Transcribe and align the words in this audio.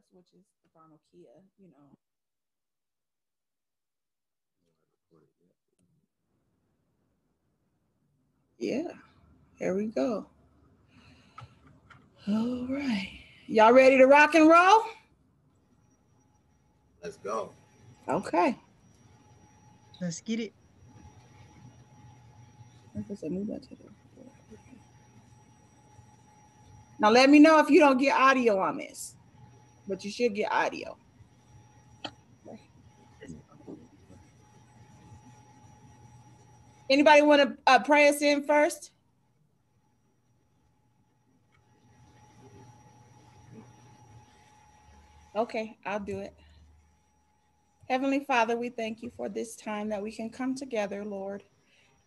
Cars, 0.00 0.06
which 0.12 0.40
is 0.40 0.46
the 0.62 0.70
final 0.72 0.98
Kia, 1.10 1.28
you 1.58 1.68
know. 1.68 1.96
Yeah, 8.58 8.92
here 9.58 9.74
we 9.74 9.86
go. 9.86 10.26
All 12.28 12.66
right. 12.68 13.10
Y'all 13.46 13.72
ready 13.72 13.96
to 13.96 14.04
rock 14.04 14.34
and 14.34 14.48
roll? 14.48 14.82
Let's 17.02 17.16
go. 17.16 17.52
Okay. 18.06 18.56
Let's 20.00 20.20
get 20.20 20.40
it. 20.40 20.52
Now 26.98 27.10
let 27.10 27.30
me 27.30 27.38
know 27.38 27.58
if 27.60 27.70
you 27.70 27.80
don't 27.80 27.96
get 27.96 28.14
audio 28.14 28.58
on 28.58 28.76
this, 28.76 29.16
but 29.90 30.04
you 30.04 30.10
should 30.10 30.34
get 30.34 30.50
audio. 30.52 30.96
Anybody 36.88 37.22
want 37.22 37.42
to 37.42 37.56
uh, 37.66 37.78
pray 37.80 38.08
us 38.08 38.22
in 38.22 38.44
first? 38.44 38.92
Okay, 45.36 45.76
I'll 45.86 46.00
do 46.00 46.18
it. 46.18 46.34
Heavenly 47.88 48.24
Father, 48.24 48.56
we 48.56 48.68
thank 48.68 49.02
you 49.02 49.12
for 49.16 49.28
this 49.28 49.54
time 49.56 49.88
that 49.88 50.02
we 50.02 50.10
can 50.12 50.30
come 50.30 50.54
together, 50.54 51.04
Lord, 51.04 51.44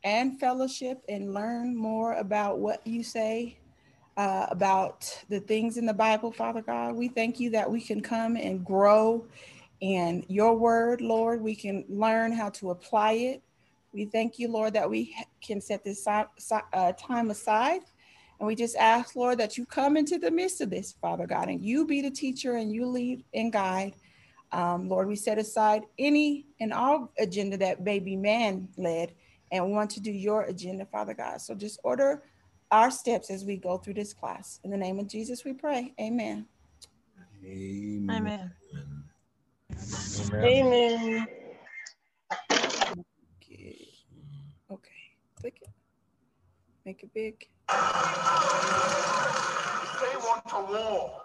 and 0.03 0.39
fellowship 0.39 1.01
and 1.07 1.33
learn 1.33 1.75
more 1.75 2.13
about 2.13 2.59
what 2.59 2.85
you 2.85 3.03
say 3.03 3.57
uh, 4.17 4.47
about 4.49 5.23
the 5.29 5.39
things 5.39 5.77
in 5.77 5.85
the 5.85 5.93
Bible, 5.93 6.31
Father 6.31 6.61
God. 6.61 6.95
We 6.95 7.07
thank 7.07 7.39
you 7.39 7.49
that 7.51 7.69
we 7.69 7.81
can 7.81 8.01
come 8.01 8.35
and 8.35 8.63
grow 8.63 9.25
in 9.81 10.23
your 10.27 10.55
word, 10.55 11.01
Lord. 11.01 11.41
We 11.41 11.55
can 11.55 11.83
learn 11.89 12.31
how 12.31 12.49
to 12.51 12.71
apply 12.71 13.13
it. 13.13 13.43
We 13.91 14.05
thank 14.05 14.39
you, 14.39 14.47
Lord, 14.49 14.73
that 14.73 14.89
we 14.89 15.15
can 15.41 15.61
set 15.61 15.83
this 15.83 16.07
uh, 16.07 16.93
time 16.93 17.31
aside. 17.31 17.81
And 18.39 18.47
we 18.47 18.55
just 18.55 18.75
ask, 18.77 19.15
Lord, 19.15 19.37
that 19.39 19.57
you 19.57 19.65
come 19.65 19.97
into 19.97 20.17
the 20.17 20.31
midst 20.31 20.61
of 20.61 20.69
this, 20.69 20.93
Father 21.01 21.27
God, 21.27 21.49
and 21.49 21.61
you 21.61 21.85
be 21.85 22.01
the 22.01 22.11
teacher 22.11 22.55
and 22.55 22.73
you 22.73 22.85
lead 22.85 23.23
and 23.33 23.53
guide. 23.53 23.95
Um, 24.51 24.89
Lord, 24.89 25.07
we 25.07 25.15
set 25.15 25.37
aside 25.37 25.83
any 25.97 26.45
and 26.59 26.73
all 26.73 27.11
agenda 27.19 27.57
that 27.57 27.83
may 27.83 27.99
be 27.99 28.15
man 28.15 28.67
led 28.77 29.13
and 29.51 29.71
want 29.71 29.91
to 29.91 29.99
do 29.99 30.11
your 30.11 30.43
agenda, 30.43 30.85
Father 30.85 31.13
God. 31.13 31.41
So 31.41 31.55
just 31.55 31.79
order 31.83 32.23
our 32.73 32.89
steps 32.89 33.29
as 33.29 33.45
we 33.45 33.55
go 33.55 33.77
through 33.77 33.93
this 33.93 34.13
class. 34.13 34.59
In 34.63 34.71
the 34.71 34.77
name 34.77 34.97
of 34.97 35.07
Jesus, 35.07 35.45
we 35.45 35.53
pray. 35.53 35.93
Amen. 36.01 36.47
Amen. 37.45 38.09
Amen. 38.09 38.51
Amen. 40.43 41.27
Okay. 42.51 43.89
Okay. 44.71 44.91
Click 45.39 45.59
it. 45.61 45.69
Make 46.83 47.03
it 47.03 47.13
big. 47.13 47.47
If 47.69 47.77
they 50.01 50.15
want 50.17 50.43
a 50.51 50.61
war, 50.71 51.21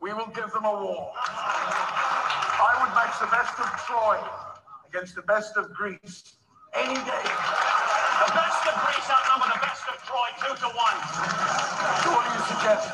we 0.00 0.12
will 0.12 0.32
give 0.34 0.50
them 0.50 0.64
a 0.64 0.72
war. 0.72 1.12
I 1.16 2.74
would 2.80 2.92
match 2.92 3.20
the 3.20 3.28
best 3.30 3.56
of 3.60 3.70
Troy 3.86 4.18
against 4.88 5.14
the 5.14 5.22
best 5.22 5.56
of 5.56 5.72
Greece 5.72 6.34
any 6.74 6.94
day. 6.94 7.24
The 8.14 8.32
best 8.34 8.66
of 8.66 8.74
Greece 8.82 9.10
outnumber 9.10 9.46
the 9.46 9.60
best 9.60 9.63
of 9.63 9.63
Troy 10.14 10.46
two 10.46 10.54
to 10.54 10.66
one. 10.66 10.98
So 12.04 12.12
what 12.12 12.24
do 12.24 12.38
you 12.38 12.44
suggest? 12.46 12.88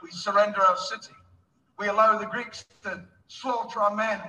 We 0.00 0.12
surrender 0.12 0.60
our 0.60 0.76
city. 0.76 1.12
We 1.76 1.88
allow 1.88 2.16
the 2.16 2.26
Greeks 2.26 2.64
to 2.84 3.02
slaughter 3.26 3.80
our 3.80 3.92
men, 3.92 4.20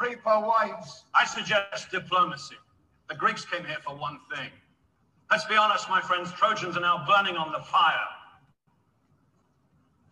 rape 0.00 0.24
our 0.24 0.46
wives. 0.46 1.06
I 1.16 1.26
suggest 1.26 1.90
diplomacy. 1.90 2.54
The 3.08 3.16
Greeks 3.16 3.44
came 3.44 3.64
here 3.64 3.78
for 3.84 3.96
one 3.96 4.20
thing. 4.32 4.50
Let's 5.28 5.44
be 5.44 5.56
honest, 5.56 5.88
my 5.90 6.00
friends, 6.00 6.30
Trojans 6.30 6.76
are 6.76 6.80
now 6.80 7.04
burning 7.04 7.36
on 7.36 7.50
the 7.50 7.64
fire 7.64 8.08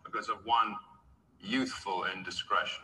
because 0.03 0.27
of 0.27 0.39
one 0.43 0.75
youthful 1.39 2.03
indiscretion. 2.13 2.83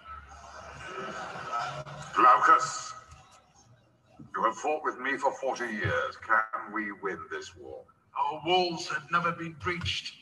Glaucus, 2.15 2.93
you 4.33 4.43
have 4.45 4.55
fought 4.55 4.81
with 4.85 4.97
me 4.97 5.17
for 5.17 5.33
40 5.41 5.65
years. 5.65 6.17
Can 6.25 6.73
we 6.73 6.93
win 7.01 7.17
this 7.29 7.53
war? 7.57 7.83
Our 8.17 8.41
walls 8.45 8.87
have 8.89 9.09
never 9.11 9.31
been 9.31 9.55
breached. 9.59 10.13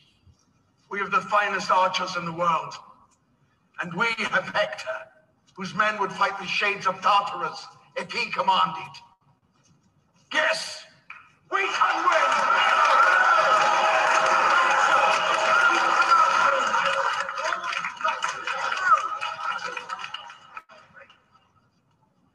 We 0.90 1.00
have 1.00 1.12
the 1.12 1.22
finest 1.22 1.72
archers 1.72 2.16
in 2.16 2.26
the 2.26 2.32
world. 2.32 2.74
And 3.82 3.94
we 3.94 4.08
have 4.20 4.48
Hector, 4.50 5.08
whose 5.56 5.74
men 5.74 6.00
would 6.00 6.12
fight 6.12 6.38
the 6.40 6.46
shades 6.46 6.88
of 6.88 7.02
Tartarus 7.02 7.66
if 7.96 8.12
he 8.12 8.30
commanded. 8.32 8.92
Yes, 10.34 10.84
we 11.52 11.60
can 11.60 12.06
win! 12.06 12.62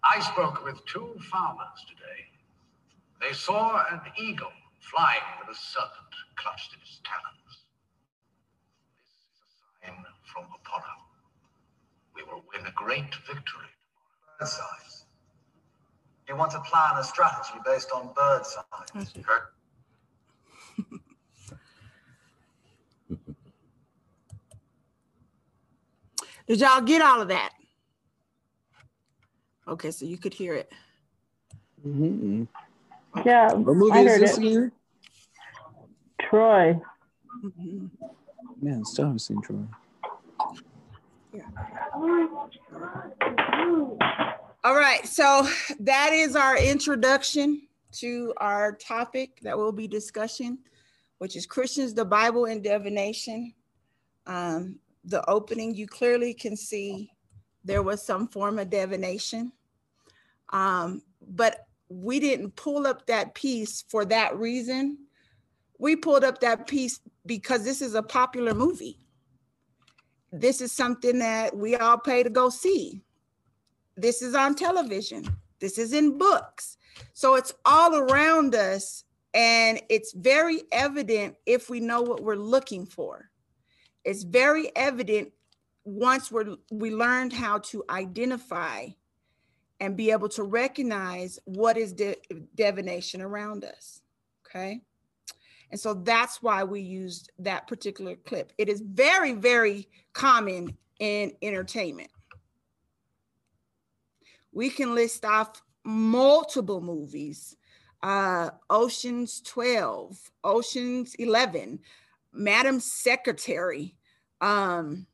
I 0.08 0.20
spoke 0.20 0.64
with 0.64 0.84
two 0.86 1.14
farmers 1.30 1.84
today. 1.88 2.26
They 3.20 3.34
saw 3.34 3.84
an 3.90 4.00
eagle 4.18 4.52
flying 4.90 5.22
with 5.40 5.54
a 5.54 5.58
serpent 5.58 6.14
clutched 6.36 6.72
in 6.74 6.80
its 6.80 7.00
talons. 7.04 7.64
This 8.98 9.10
is 9.10 9.26
a 9.42 9.86
sign 9.86 10.04
from 10.32 10.44
Apollo. 10.60 10.94
We 12.14 12.22
will 12.22 12.44
win 12.52 12.66
a 12.66 12.72
great 12.72 13.14
victory. 13.26 13.70
Bird 14.38 14.48
size. 14.48 15.04
You 16.28 16.36
want 16.36 16.50
to 16.52 16.60
plan 16.60 16.96
a 16.98 17.04
strategy 17.04 17.58
based 17.64 17.90
on 17.92 18.12
bird 18.14 18.44
size. 18.46 18.64
Okay. 18.94 19.24
Did 26.48 26.60
y'all 26.60 26.80
get 26.80 27.02
all 27.02 27.20
of 27.20 27.28
that? 27.28 27.50
Okay, 29.68 29.90
so 29.90 30.04
you 30.04 30.16
could 30.16 30.32
hear 30.32 30.54
it. 30.54 30.72
Mm-hmm. 31.86 32.44
Yeah. 33.24 33.52
What 33.52 33.76
movie 33.76 33.92
I 33.92 34.00
is 34.02 34.08
heard 34.12 34.20
this 34.20 34.38
it. 34.38 34.44
again? 34.44 34.72
Troy. 36.20 36.80
Mhm. 37.44 37.90
Man, 38.62 38.84
still 38.84 39.06
haven't 39.06 39.18
seen 39.20 39.40
Troy. 39.42 39.64
Yeah. 41.32 41.42
All 44.64 44.74
right, 44.74 45.06
so 45.06 45.46
that 45.80 46.10
is 46.12 46.34
our 46.34 46.56
introduction 46.58 47.62
to 47.92 48.32
our 48.38 48.72
topic 48.72 49.38
that 49.42 49.56
we'll 49.56 49.70
be 49.72 49.86
discussing, 49.86 50.58
which 51.18 51.36
is 51.36 51.46
Christians, 51.46 51.94
the 51.94 52.04
Bible, 52.04 52.46
and 52.46 52.62
divination. 52.64 53.54
Um, 54.26 54.80
the 55.04 55.28
opening, 55.30 55.74
you 55.74 55.86
clearly 55.86 56.34
can 56.34 56.56
see 56.56 57.12
there 57.64 57.82
was 57.82 58.02
some 58.04 58.26
form 58.26 58.58
of 58.58 58.70
divination. 58.70 59.52
Um, 60.52 61.02
but 61.28 61.66
we 61.88 62.20
didn't 62.20 62.56
pull 62.56 62.86
up 62.86 63.06
that 63.06 63.34
piece 63.34 63.84
for 63.88 64.04
that 64.06 64.36
reason. 64.36 64.98
We 65.78 65.96
pulled 65.96 66.24
up 66.24 66.40
that 66.40 66.66
piece 66.66 67.00
because 67.24 67.64
this 67.64 67.82
is 67.82 67.94
a 67.94 68.02
popular 68.02 68.54
movie. 68.54 68.98
This 70.32 70.60
is 70.60 70.72
something 70.72 71.18
that 71.20 71.56
we 71.56 71.76
all 71.76 71.98
pay 71.98 72.22
to 72.22 72.30
go 72.30 72.48
see. 72.48 73.02
This 73.96 74.22
is 74.22 74.34
on 74.34 74.54
television. 74.54 75.24
This 75.60 75.78
is 75.78 75.92
in 75.92 76.18
books. 76.18 76.76
So 77.12 77.34
it's 77.34 77.54
all 77.64 77.94
around 77.96 78.54
us. 78.54 79.04
And 79.34 79.80
it's 79.90 80.12
very 80.14 80.62
evident 80.72 81.36
if 81.44 81.68
we 81.68 81.80
know 81.80 82.00
what 82.02 82.22
we're 82.22 82.36
looking 82.36 82.86
for. 82.86 83.30
It's 84.04 84.22
very 84.22 84.74
evident 84.74 85.32
once 85.84 86.32
we're, 86.32 86.56
we 86.70 86.90
learned 86.94 87.32
how 87.32 87.58
to 87.58 87.84
identify 87.90 88.88
and 89.80 89.96
be 89.96 90.10
able 90.10 90.28
to 90.30 90.42
recognize 90.42 91.38
what 91.44 91.76
is 91.76 91.92
de- 91.92 92.16
divination 92.54 93.20
around 93.20 93.64
us. 93.64 94.02
Okay. 94.46 94.80
And 95.70 95.80
so 95.80 95.94
that's 95.94 96.42
why 96.42 96.64
we 96.64 96.80
used 96.80 97.30
that 97.38 97.66
particular 97.66 98.16
clip. 98.16 98.52
It 98.56 98.68
is 98.68 98.80
very, 98.80 99.32
very 99.32 99.88
common 100.12 100.76
in 101.00 101.32
entertainment. 101.42 102.10
We 104.52 104.70
can 104.70 104.94
list 104.94 105.24
off 105.24 105.62
multiple 105.84 106.80
movies 106.80 107.56
uh, 108.02 108.50
Ocean's 108.70 109.40
12, 109.40 110.30
Ocean's 110.44 111.14
11, 111.16 111.80
Madam 112.32 112.78
Secretary, 112.78 113.96
um, 114.40 115.06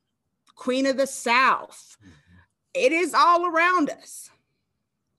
Queen 0.55 0.85
of 0.87 0.97
the 0.97 1.06
South. 1.06 1.97
It 2.75 2.93
is 2.93 3.14
all 3.14 3.47
around 3.47 3.88
us. 3.88 4.31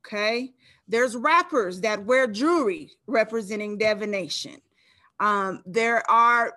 Okay. 0.05 0.53
There's 0.87 1.15
rappers 1.15 1.79
that 1.81 2.05
wear 2.05 2.27
jewelry 2.27 2.91
representing 3.07 3.77
divination. 3.77 4.57
Um, 5.19 5.63
there 5.65 6.09
are 6.11 6.53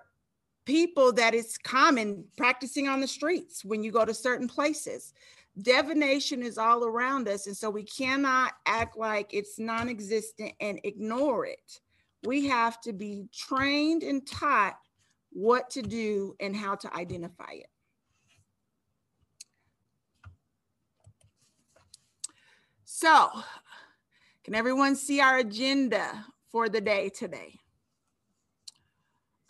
people 0.65 1.13
that 1.13 1.33
it's 1.33 1.57
common 1.57 2.25
practicing 2.35 2.89
on 2.89 2.99
the 2.99 3.07
streets 3.07 3.63
when 3.63 3.83
you 3.83 3.91
go 3.91 4.03
to 4.03 4.13
certain 4.13 4.47
places. 4.47 5.13
Divination 5.61 6.43
is 6.43 6.57
all 6.57 6.83
around 6.83 7.27
us. 7.29 7.47
And 7.47 7.55
so 7.55 7.69
we 7.69 7.83
cannot 7.83 8.53
act 8.65 8.97
like 8.97 9.33
it's 9.33 9.57
non 9.57 9.87
existent 9.87 10.51
and 10.59 10.79
ignore 10.83 11.45
it. 11.45 11.79
We 12.25 12.47
have 12.47 12.81
to 12.81 12.91
be 12.91 13.29
trained 13.33 14.03
and 14.03 14.27
taught 14.27 14.77
what 15.31 15.69
to 15.71 15.81
do 15.81 16.35
and 16.41 16.55
how 16.55 16.75
to 16.75 16.93
identify 16.93 17.51
it. 17.51 17.69
So, 22.99 23.29
can 24.43 24.55
everyone 24.55 24.95
see 24.95 25.21
our 25.21 25.37
agenda 25.37 26.25
for 26.51 26.67
the 26.67 26.81
day 26.81 27.09
today? 27.09 27.59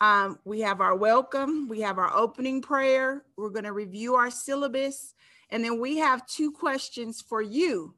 Um, 0.02 0.38
we 0.44 0.60
have 0.60 0.82
our 0.82 0.94
welcome, 0.94 1.66
we 1.66 1.80
have 1.80 1.96
our 1.96 2.14
opening 2.14 2.60
prayer, 2.60 3.24
we're 3.38 3.48
going 3.48 3.64
to 3.64 3.72
review 3.72 4.16
our 4.16 4.30
syllabus, 4.30 5.14
and 5.48 5.64
then 5.64 5.80
we 5.80 5.96
have 5.96 6.26
two 6.26 6.52
questions 6.52 7.22
for 7.22 7.40
you, 7.40 7.94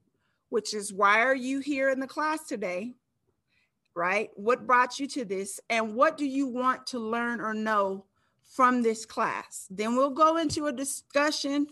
which 0.51 0.73
is 0.73 0.93
why 0.93 1.19
are 1.23 1.35
you 1.35 1.59
here 1.59 1.91
in 1.91 1.99
the 1.99 2.07
class 2.07 2.47
today? 2.47 2.95
Right? 3.97 4.31
What 4.37 4.69
brought 4.69 5.01
you 5.01 5.09
to 5.09 5.25
this? 5.25 5.59
And 5.69 5.97
what 5.97 6.17
do 6.17 6.27
you 6.27 6.47
want 6.47 6.87
to 6.87 7.01
learn 7.01 7.41
or 7.41 7.55
know 7.55 8.05
from 8.45 8.83
this 8.83 9.05
class? 9.05 9.67
Then 9.69 9.97
we'll 9.97 10.11
go 10.11 10.37
into 10.37 10.67
a 10.67 10.73
discussion 10.73 11.67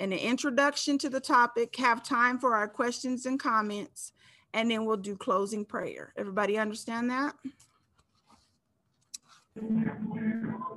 an 0.00 0.12
introduction 0.12 0.98
to 0.98 1.08
the 1.08 1.20
topic, 1.20 1.76
have 1.76 2.02
time 2.02 2.38
for 2.38 2.54
our 2.54 2.68
questions 2.68 3.26
and 3.26 3.38
comments, 3.38 4.12
and 4.52 4.70
then 4.70 4.84
we'll 4.84 4.96
do 4.96 5.16
closing 5.16 5.64
prayer. 5.64 6.12
Everybody 6.16 6.58
understand 6.58 7.10
that? 7.10 7.34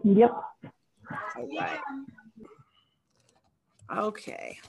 Yep. 0.03 0.31
All 1.37 1.49
right. 1.57 1.79
Okay. 3.91 4.59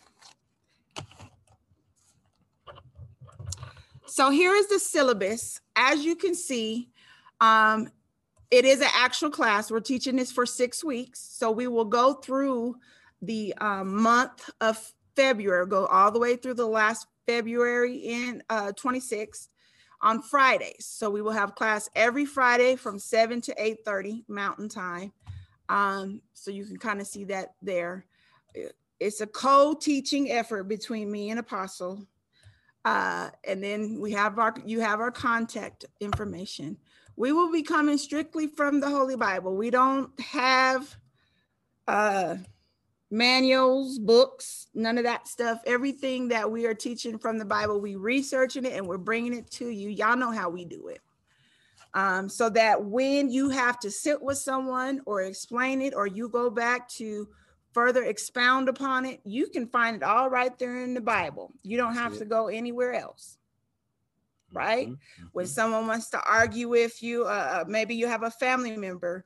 So 4.06 4.31
here 4.31 4.54
is 4.54 4.69
the 4.69 4.78
syllabus. 4.78 5.60
As 5.75 6.04
you 6.04 6.16
can 6.16 6.34
see, 6.34 6.88
um, 7.40 7.90
it 8.50 8.64
is 8.64 8.81
an 8.81 8.88
actual 8.94 9.31
class. 9.31 9.70
We're 9.70 9.81
teaching 9.81 10.16
this 10.16 10.32
for 10.32 10.46
six 10.46 10.82
weeks. 10.84 11.20
So 11.20 11.50
we 11.50 11.66
will 11.66 11.84
go 11.84 12.14
through 12.14 12.76
the 13.22 13.54
um, 13.58 14.02
month 14.02 14.48
of 14.60 14.92
February, 15.14 15.66
go 15.66 15.86
all 15.86 16.10
the 16.10 16.18
way 16.18 16.36
through 16.36 16.54
the 16.54 16.66
last 16.66 17.06
February 17.26 17.96
in 17.96 18.42
uh, 18.50 18.72
26th 18.72 19.48
on 20.00 20.22
Fridays. 20.22 20.86
So 20.86 21.10
we 21.10 21.22
will 21.22 21.32
have 21.32 21.54
class 21.54 21.88
every 21.94 22.26
Friday 22.26 22.76
from 22.76 22.98
7 22.98 23.40
to 23.42 23.54
8:30 23.54 24.24
Mountain 24.28 24.68
Time. 24.68 25.12
Um, 25.68 26.20
so 26.32 26.50
you 26.50 26.64
can 26.64 26.78
kind 26.78 27.00
of 27.00 27.06
see 27.06 27.24
that 27.24 27.54
there. 27.62 28.06
It's 29.00 29.20
a 29.20 29.26
co-teaching 29.26 30.30
effort 30.30 30.64
between 30.64 31.10
me 31.10 31.30
and 31.30 31.40
Apostle. 31.40 32.06
Uh, 32.84 33.30
and 33.44 33.62
then 33.62 33.98
we 34.00 34.12
have 34.12 34.38
our 34.38 34.54
you 34.64 34.80
have 34.80 35.00
our 35.00 35.10
contact 35.10 35.86
information. 36.00 36.76
We 37.16 37.32
will 37.32 37.50
be 37.50 37.62
coming 37.62 37.98
strictly 37.98 38.46
from 38.46 38.80
the 38.80 38.88
Holy 38.88 39.16
Bible. 39.16 39.56
We 39.56 39.70
don't 39.70 40.18
have 40.20 40.96
uh 41.88 42.36
manuals, 43.10 43.98
books, 43.98 44.66
none 44.74 44.98
of 44.98 45.04
that 45.04 45.28
stuff. 45.28 45.60
Everything 45.66 46.28
that 46.28 46.50
we 46.50 46.66
are 46.66 46.74
teaching 46.74 47.18
from 47.18 47.38
the 47.38 47.44
Bible, 47.44 47.80
we 47.80 47.96
researching 47.96 48.64
it 48.64 48.72
and 48.72 48.86
we're 48.86 48.98
bringing 48.98 49.34
it 49.34 49.50
to 49.52 49.68
you. 49.68 49.88
Y'all 49.88 50.16
know 50.16 50.32
how 50.32 50.48
we 50.50 50.64
do 50.64 50.88
it. 50.88 51.00
Um, 51.94 52.28
so 52.28 52.50
that 52.50 52.84
when 52.84 53.30
you 53.30 53.48
have 53.50 53.78
to 53.80 53.90
sit 53.90 54.20
with 54.20 54.36
someone 54.36 55.00
or 55.06 55.22
explain 55.22 55.80
it, 55.80 55.94
or 55.94 56.06
you 56.06 56.28
go 56.28 56.50
back 56.50 56.88
to 56.90 57.28
further 57.72 58.04
expound 58.04 58.68
upon 58.68 59.06
it, 59.06 59.20
you 59.24 59.46
can 59.46 59.66
find 59.66 59.96
it 59.96 60.02
all 60.02 60.28
right 60.28 60.58
there 60.58 60.82
in 60.84 60.92
the 60.92 61.00
Bible. 61.00 61.54
You 61.62 61.78
don't 61.78 61.94
have 61.94 62.18
to 62.18 62.26
go 62.26 62.48
anywhere 62.48 62.92
else. 62.92 63.38
Right? 64.52 64.88
Mm-hmm. 64.88 65.26
When 65.32 65.46
someone 65.46 65.86
wants 65.86 66.10
to 66.10 66.20
argue 66.20 66.68
with 66.68 67.02
you, 67.02 67.24
uh, 67.24 67.62
uh, 67.62 67.64
maybe 67.66 67.94
you 67.94 68.06
have 68.08 68.22
a 68.22 68.30
family 68.30 68.76
member. 68.76 69.24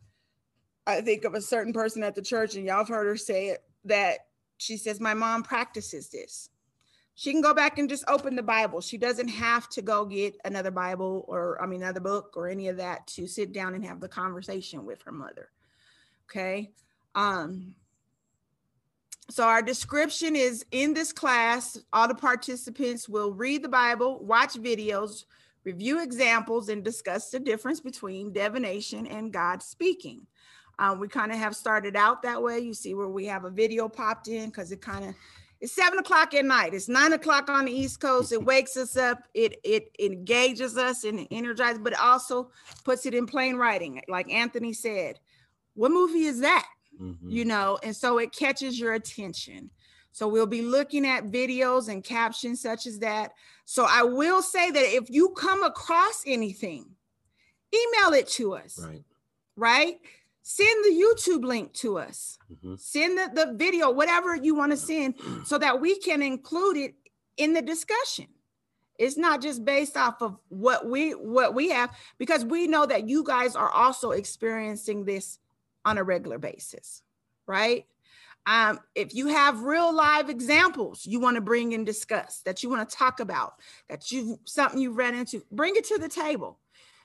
I 0.86 1.00
think 1.00 1.24
of 1.24 1.34
a 1.34 1.42
certain 1.42 1.72
person 1.72 2.02
at 2.02 2.14
the 2.14 2.22
church, 2.22 2.54
and 2.54 2.66
y'all 2.66 2.78
have 2.78 2.88
heard 2.88 3.06
her 3.06 3.16
say 3.16 3.48
it 3.48 3.64
that 3.84 4.26
she 4.58 4.76
says, 4.76 5.00
My 5.00 5.14
mom 5.14 5.42
practices 5.42 6.08
this. 6.08 6.50
She 7.14 7.32
can 7.32 7.42
go 7.42 7.52
back 7.52 7.78
and 7.78 7.88
just 7.88 8.04
open 8.08 8.34
the 8.34 8.42
Bible. 8.42 8.80
She 8.80 8.96
doesn't 8.96 9.28
have 9.28 9.68
to 9.70 9.82
go 9.82 10.06
get 10.06 10.36
another 10.44 10.70
Bible 10.70 11.26
or, 11.28 11.60
I 11.62 11.66
mean, 11.66 11.82
another 11.82 12.00
book 12.00 12.32
or 12.34 12.48
any 12.48 12.68
of 12.68 12.78
that 12.78 13.06
to 13.08 13.26
sit 13.26 13.52
down 13.52 13.74
and 13.74 13.84
have 13.84 14.00
the 14.00 14.08
conversation 14.08 14.86
with 14.86 15.02
her 15.02 15.12
mother. 15.12 15.50
Okay. 16.30 16.70
Um, 17.14 17.74
so 19.28 19.44
our 19.44 19.62
description 19.62 20.34
is 20.34 20.64
in 20.72 20.94
this 20.94 21.12
class, 21.12 21.78
all 21.92 22.08
the 22.08 22.14
participants 22.14 23.08
will 23.08 23.32
read 23.32 23.62
the 23.62 23.68
Bible, 23.68 24.24
watch 24.24 24.54
videos, 24.54 25.24
review 25.64 26.02
examples, 26.02 26.68
and 26.68 26.82
discuss 26.82 27.30
the 27.30 27.38
difference 27.38 27.80
between 27.80 28.32
divination 28.32 29.06
and 29.06 29.32
God 29.32 29.62
speaking. 29.62 30.26
Um, 30.80 30.98
we 30.98 31.08
kind 31.08 31.30
of 31.30 31.36
have 31.36 31.54
started 31.54 31.94
out 31.94 32.22
that 32.22 32.42
way. 32.42 32.58
You 32.58 32.72
see 32.72 32.94
where 32.94 33.06
we 33.06 33.26
have 33.26 33.44
a 33.44 33.50
video 33.50 33.86
popped 33.86 34.28
in 34.28 34.46
because 34.46 34.72
it 34.72 34.80
kind 34.80 35.04
of 35.04 35.14
it's 35.60 35.72
seven 35.72 35.98
o'clock 35.98 36.32
at 36.32 36.46
night. 36.46 36.72
It's 36.72 36.88
nine 36.88 37.12
o'clock 37.12 37.50
on 37.50 37.66
the 37.66 37.72
East 37.72 38.00
Coast. 38.00 38.32
It 38.32 38.42
wakes 38.42 38.78
us 38.78 38.96
up. 38.96 39.24
It 39.34 39.60
it 39.62 39.94
engages 40.00 40.78
us 40.78 41.04
and 41.04 41.28
energizes, 41.30 41.80
but 41.82 41.92
it 41.92 42.00
also 42.00 42.50
puts 42.82 43.04
it 43.04 43.12
in 43.12 43.26
plain 43.26 43.56
writing, 43.56 44.00
like 44.08 44.32
Anthony 44.32 44.72
said. 44.72 45.20
What 45.74 45.92
movie 45.92 46.24
is 46.24 46.40
that? 46.40 46.66
Mm-hmm. 46.98 47.28
You 47.28 47.44
know, 47.44 47.78
and 47.82 47.94
so 47.94 48.16
it 48.16 48.32
catches 48.32 48.80
your 48.80 48.94
attention. 48.94 49.68
So 50.12 50.28
we'll 50.28 50.46
be 50.46 50.62
looking 50.62 51.06
at 51.06 51.26
videos 51.26 51.88
and 51.88 52.02
captions 52.02 52.62
such 52.62 52.86
as 52.86 53.00
that. 53.00 53.32
So 53.66 53.86
I 53.88 54.02
will 54.02 54.40
say 54.40 54.70
that 54.70 54.96
if 54.96 55.10
you 55.10 55.28
come 55.36 55.62
across 55.62 56.22
anything, 56.26 56.86
email 57.72 58.14
it 58.14 58.28
to 58.28 58.54
us. 58.54 58.78
Right. 58.82 59.04
Right 59.56 59.98
send 60.50 60.84
the 60.84 60.90
YouTube 60.90 61.44
link 61.44 61.72
to 61.74 61.98
us. 61.98 62.38
Mm-hmm. 62.52 62.74
Send 62.76 63.18
the, 63.18 63.30
the 63.34 63.52
video, 63.54 63.90
whatever 63.90 64.34
you 64.34 64.54
want 64.54 64.72
to 64.72 64.76
send, 64.76 65.14
so 65.44 65.58
that 65.58 65.80
we 65.80 65.98
can 65.98 66.22
include 66.22 66.76
it 66.76 66.94
in 67.36 67.52
the 67.52 67.62
discussion. 67.62 68.26
It's 68.98 69.16
not 69.16 69.40
just 69.40 69.64
based 69.64 69.96
off 69.96 70.20
of 70.20 70.36
what 70.48 70.88
we 70.88 71.12
what 71.12 71.54
we 71.54 71.70
have, 71.70 71.90
because 72.18 72.44
we 72.44 72.66
know 72.66 72.84
that 72.84 73.08
you 73.08 73.22
guys 73.24 73.56
are 73.56 73.70
also 73.70 74.10
experiencing 74.10 75.04
this 75.04 75.38
on 75.84 75.98
a 75.98 76.04
regular 76.04 76.38
basis, 76.38 77.02
right? 77.46 77.86
Um, 78.46 78.80
if 78.94 79.14
you 79.14 79.28
have 79.28 79.62
real 79.62 79.94
live 79.94 80.30
examples 80.30 81.06
you 81.06 81.20
want 81.20 81.36
to 81.36 81.40
bring 81.42 81.74
and 81.74 81.86
discuss 81.86 82.40
that 82.44 82.62
you 82.62 82.70
want 82.70 82.88
to 82.88 82.96
talk 82.96 83.20
about, 83.20 83.54
that 83.88 84.10
you 84.10 84.40
something 84.44 84.80
you've 84.80 84.96
ran 84.96 85.14
into, 85.14 85.42
bring 85.52 85.76
it 85.76 85.84
to 85.84 85.98
the 85.98 86.08
table. 86.08 86.58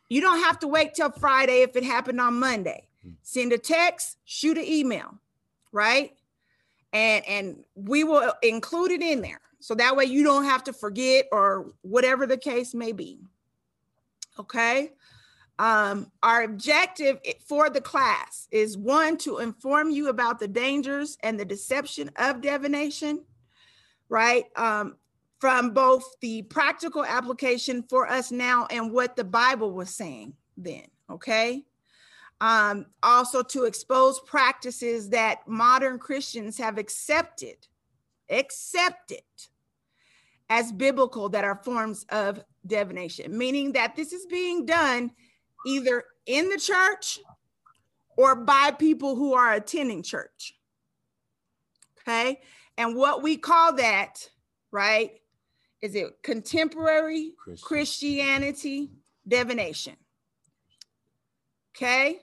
You 0.10 0.22
don't 0.22 0.40
have 0.40 0.60
to 0.60 0.68
wait 0.68 0.94
till 0.94 1.12
Friday 1.12 1.62
if 1.62 1.76
it 1.76 1.84
happened 1.84 2.22
on 2.22 2.40
Monday 2.40 2.88
send 3.22 3.54
a 3.54 3.58
text, 3.58 4.18
shoot 4.26 4.58
an 4.58 4.66
email, 4.66 5.16
right? 5.72 6.14
And 6.94 7.26
and 7.28 7.64
we 7.76 8.04
will 8.04 8.34
include 8.42 8.92
it 8.92 9.02
in 9.02 9.22
there. 9.22 9.42
So 9.60 9.76
that 9.76 9.96
way 9.96 10.06
you 10.06 10.24
don't 10.24 10.46
have 10.46 10.64
to 10.66 10.74
forget 10.74 11.26
or 11.32 11.74
whatever 11.82 12.28
the 12.28 12.38
case 12.38 12.74
may 12.74 12.92
be. 12.92 13.20
Okay. 14.40 14.92
Um, 15.58 16.12
our 16.22 16.44
objective 16.44 17.20
for 17.48 17.70
the 17.70 17.80
class 17.80 18.48
is 18.52 18.78
one 18.78 19.18
to 19.20 19.38
inform 19.38 19.90
you 19.90 20.10
about 20.10 20.38
the 20.38 20.50
dangers 20.50 21.18
and 21.24 21.40
the 21.40 21.46
deception 21.46 22.12
of 22.18 22.42
divination, 22.42 23.24
right? 24.10 24.46
Um, 24.58 24.98
from 25.46 25.70
both 25.70 26.16
the 26.22 26.42
practical 26.42 27.06
application 27.06 27.84
for 27.88 28.10
us 28.10 28.32
now 28.32 28.66
and 28.72 28.92
what 28.92 29.16
the 29.16 29.24
Bible 29.24 29.72
was 29.72 29.92
saying 29.92 30.34
then. 30.58 30.88
Okay. 31.08 31.64
Um, 32.42 32.88
also 33.04 33.44
to 33.44 33.66
expose 33.66 34.20
practices 34.22 35.10
that 35.10 35.48
modern 35.48 36.00
Christians 36.00 36.58
have 36.58 36.80
accepted, 36.80 37.58
accepted 38.28 39.22
as 40.50 40.72
biblical 40.72 41.30
that 41.30 41.44
are 41.44 41.62
forms 41.64 42.08
of 42.10 42.44
divination, 42.66 43.38
meaning 43.38 43.74
that 43.74 43.96
this 43.96 44.14
is 44.14 44.26
being 44.26 44.66
done 44.66 45.12
either 45.68 46.06
in 46.26 46.50
the 46.50 46.58
church 46.58 47.20
or 48.18 48.34
by 48.34 48.72
people 48.72 49.16
who 49.16 49.36
are 49.36 49.54
attending 49.54 50.02
church. 50.02 50.56
Okay. 52.00 52.42
And 52.80 52.96
what 52.96 53.22
we 53.22 53.38
call 53.38 53.74
that, 53.74 54.28
right, 54.72 55.12
is 55.86 55.96
it 55.96 56.22
contemporary 56.24 57.34
Christian. 57.38 57.66
Christianity 57.66 58.90
divination. 59.28 59.96
Okay. 61.76 62.20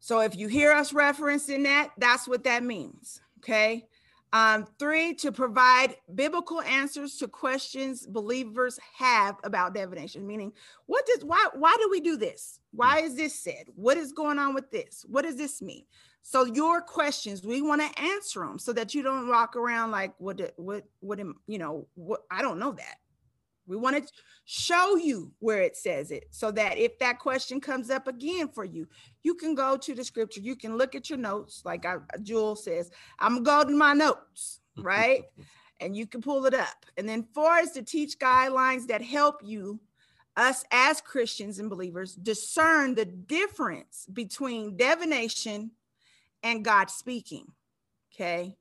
So 0.00 0.20
if 0.20 0.36
you 0.36 0.48
hear 0.48 0.72
us 0.72 0.92
referencing 0.92 1.64
that, 1.64 1.92
that's 1.96 2.28
what 2.28 2.44
that 2.44 2.62
means. 2.62 3.20
Okay. 3.38 3.86
Um, 4.34 4.66
three, 4.78 5.14
to 5.16 5.30
provide 5.30 5.96
biblical 6.14 6.62
answers 6.62 7.16
to 7.18 7.28
questions 7.28 8.06
believers 8.06 8.78
have 8.96 9.36
about 9.44 9.74
divination, 9.74 10.26
meaning 10.26 10.52
what 10.86 11.06
does 11.06 11.24
why 11.24 11.48
why 11.54 11.76
do 11.78 11.88
we 11.90 12.00
do 12.00 12.16
this? 12.16 12.58
Why 12.72 13.00
is 13.00 13.14
this 13.14 13.34
said? 13.34 13.66
What 13.74 13.96
is 13.96 14.12
going 14.12 14.38
on 14.38 14.54
with 14.54 14.70
this? 14.70 15.04
What 15.08 15.22
does 15.22 15.36
this 15.36 15.60
mean? 15.60 15.84
So 16.22 16.44
your 16.44 16.80
questions, 16.80 17.44
we 17.44 17.62
want 17.62 17.80
to 17.82 18.00
answer 18.00 18.40
them 18.40 18.58
so 18.58 18.72
that 18.72 18.94
you 18.94 19.02
don't 19.02 19.28
walk 19.28 19.56
around 19.56 19.90
like 19.90 20.14
what 20.18 20.52
what 20.56 20.84
what 21.00 21.18
am 21.18 21.34
you 21.46 21.58
know 21.58 21.88
what 21.94 22.22
I 22.30 22.42
don't 22.42 22.58
know 22.58 22.72
that. 22.72 22.96
We 23.66 23.76
want 23.76 23.96
to 23.96 24.12
show 24.44 24.96
you 24.96 25.32
where 25.38 25.62
it 25.62 25.76
says 25.76 26.10
it 26.10 26.26
so 26.30 26.50
that 26.52 26.78
if 26.78 26.98
that 26.98 27.18
question 27.18 27.60
comes 27.60 27.90
up 27.90 28.08
again 28.08 28.48
for 28.48 28.64
you, 28.64 28.88
you 29.22 29.34
can 29.34 29.54
go 29.54 29.76
to 29.76 29.94
the 29.94 30.04
scripture. 30.04 30.40
You 30.40 30.56
can 30.56 30.76
look 30.76 30.94
at 30.94 31.08
your 31.08 31.18
notes, 31.18 31.62
like 31.64 31.86
I, 31.86 31.96
Jewel 32.22 32.56
says, 32.56 32.90
I'm 33.20 33.44
going 33.44 33.68
to 33.68 33.76
my 33.76 33.92
notes, 33.92 34.60
right? 34.76 35.22
and 35.80 35.96
you 35.96 36.06
can 36.06 36.22
pull 36.22 36.46
it 36.46 36.54
up. 36.54 36.86
And 36.96 37.08
then 37.08 37.26
four 37.34 37.58
is 37.58 37.72
to 37.72 37.82
teach 37.82 38.18
guidelines 38.18 38.86
that 38.86 39.02
help 39.02 39.40
you, 39.44 39.80
us 40.36 40.64
as 40.72 41.00
Christians 41.00 41.58
and 41.58 41.68
believers, 41.68 42.14
discern 42.14 42.94
the 42.94 43.04
difference 43.04 44.06
between 44.12 44.76
divination 44.76 45.72
and 46.42 46.64
God 46.64 46.90
speaking. 46.90 47.46
Okay? 48.14 48.56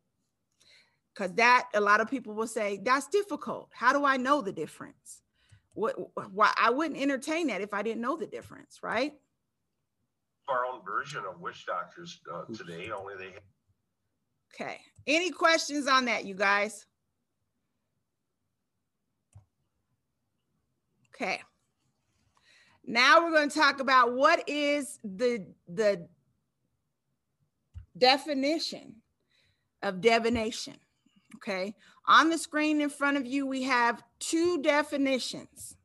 Because 1.13 1.33
that 1.35 1.67
a 1.73 1.81
lot 1.81 1.99
of 1.99 2.09
people 2.09 2.33
will 2.33 2.47
say 2.47 2.79
that's 2.83 3.07
difficult. 3.07 3.69
How 3.73 3.93
do 3.93 4.05
i 4.05 4.17
know 4.17 4.41
the 4.41 4.53
difference? 4.53 5.21
What 5.73 5.95
why 6.31 6.51
i 6.57 6.69
wouldn't 6.69 6.99
entertain 6.99 7.47
that 7.47 7.61
if 7.61 7.73
i 7.73 7.81
didn't 7.81 8.01
know 8.01 8.17
the 8.17 8.27
difference 8.27 8.79
right? 8.83 9.13
Our 10.47 10.65
own 10.65 10.83
version 10.85 11.23
of 11.29 11.39
witch 11.39 11.65
doctors 11.65 12.19
uh, 12.33 12.43
today 12.53 12.91
only 12.91 13.15
they 13.17 13.33
okay. 14.53 14.79
Any 15.07 15.31
questions 15.31 15.87
on 15.87 16.05
that 16.05 16.25
you 16.25 16.35
guys? 16.35 16.85
Okay. 21.15 21.41
Now 22.85 23.23
we're 23.23 23.31
going 23.31 23.49
to 23.49 23.59
talk 23.59 23.79
about 23.79 24.13
what 24.13 24.47
is 24.47 24.99
the 25.03 25.45
the 25.67 26.07
definition 28.01 28.95
of 29.81 30.01
divination 30.01 30.75
Okay. 31.35 31.73
On 32.07 32.29
the 32.29 32.37
screen 32.37 32.81
in 32.81 32.89
front 32.89 33.17
of 33.17 33.25
you, 33.25 33.45
we 33.45 33.63
have 33.63 34.03
two 34.19 34.61
definitions. 34.61 35.77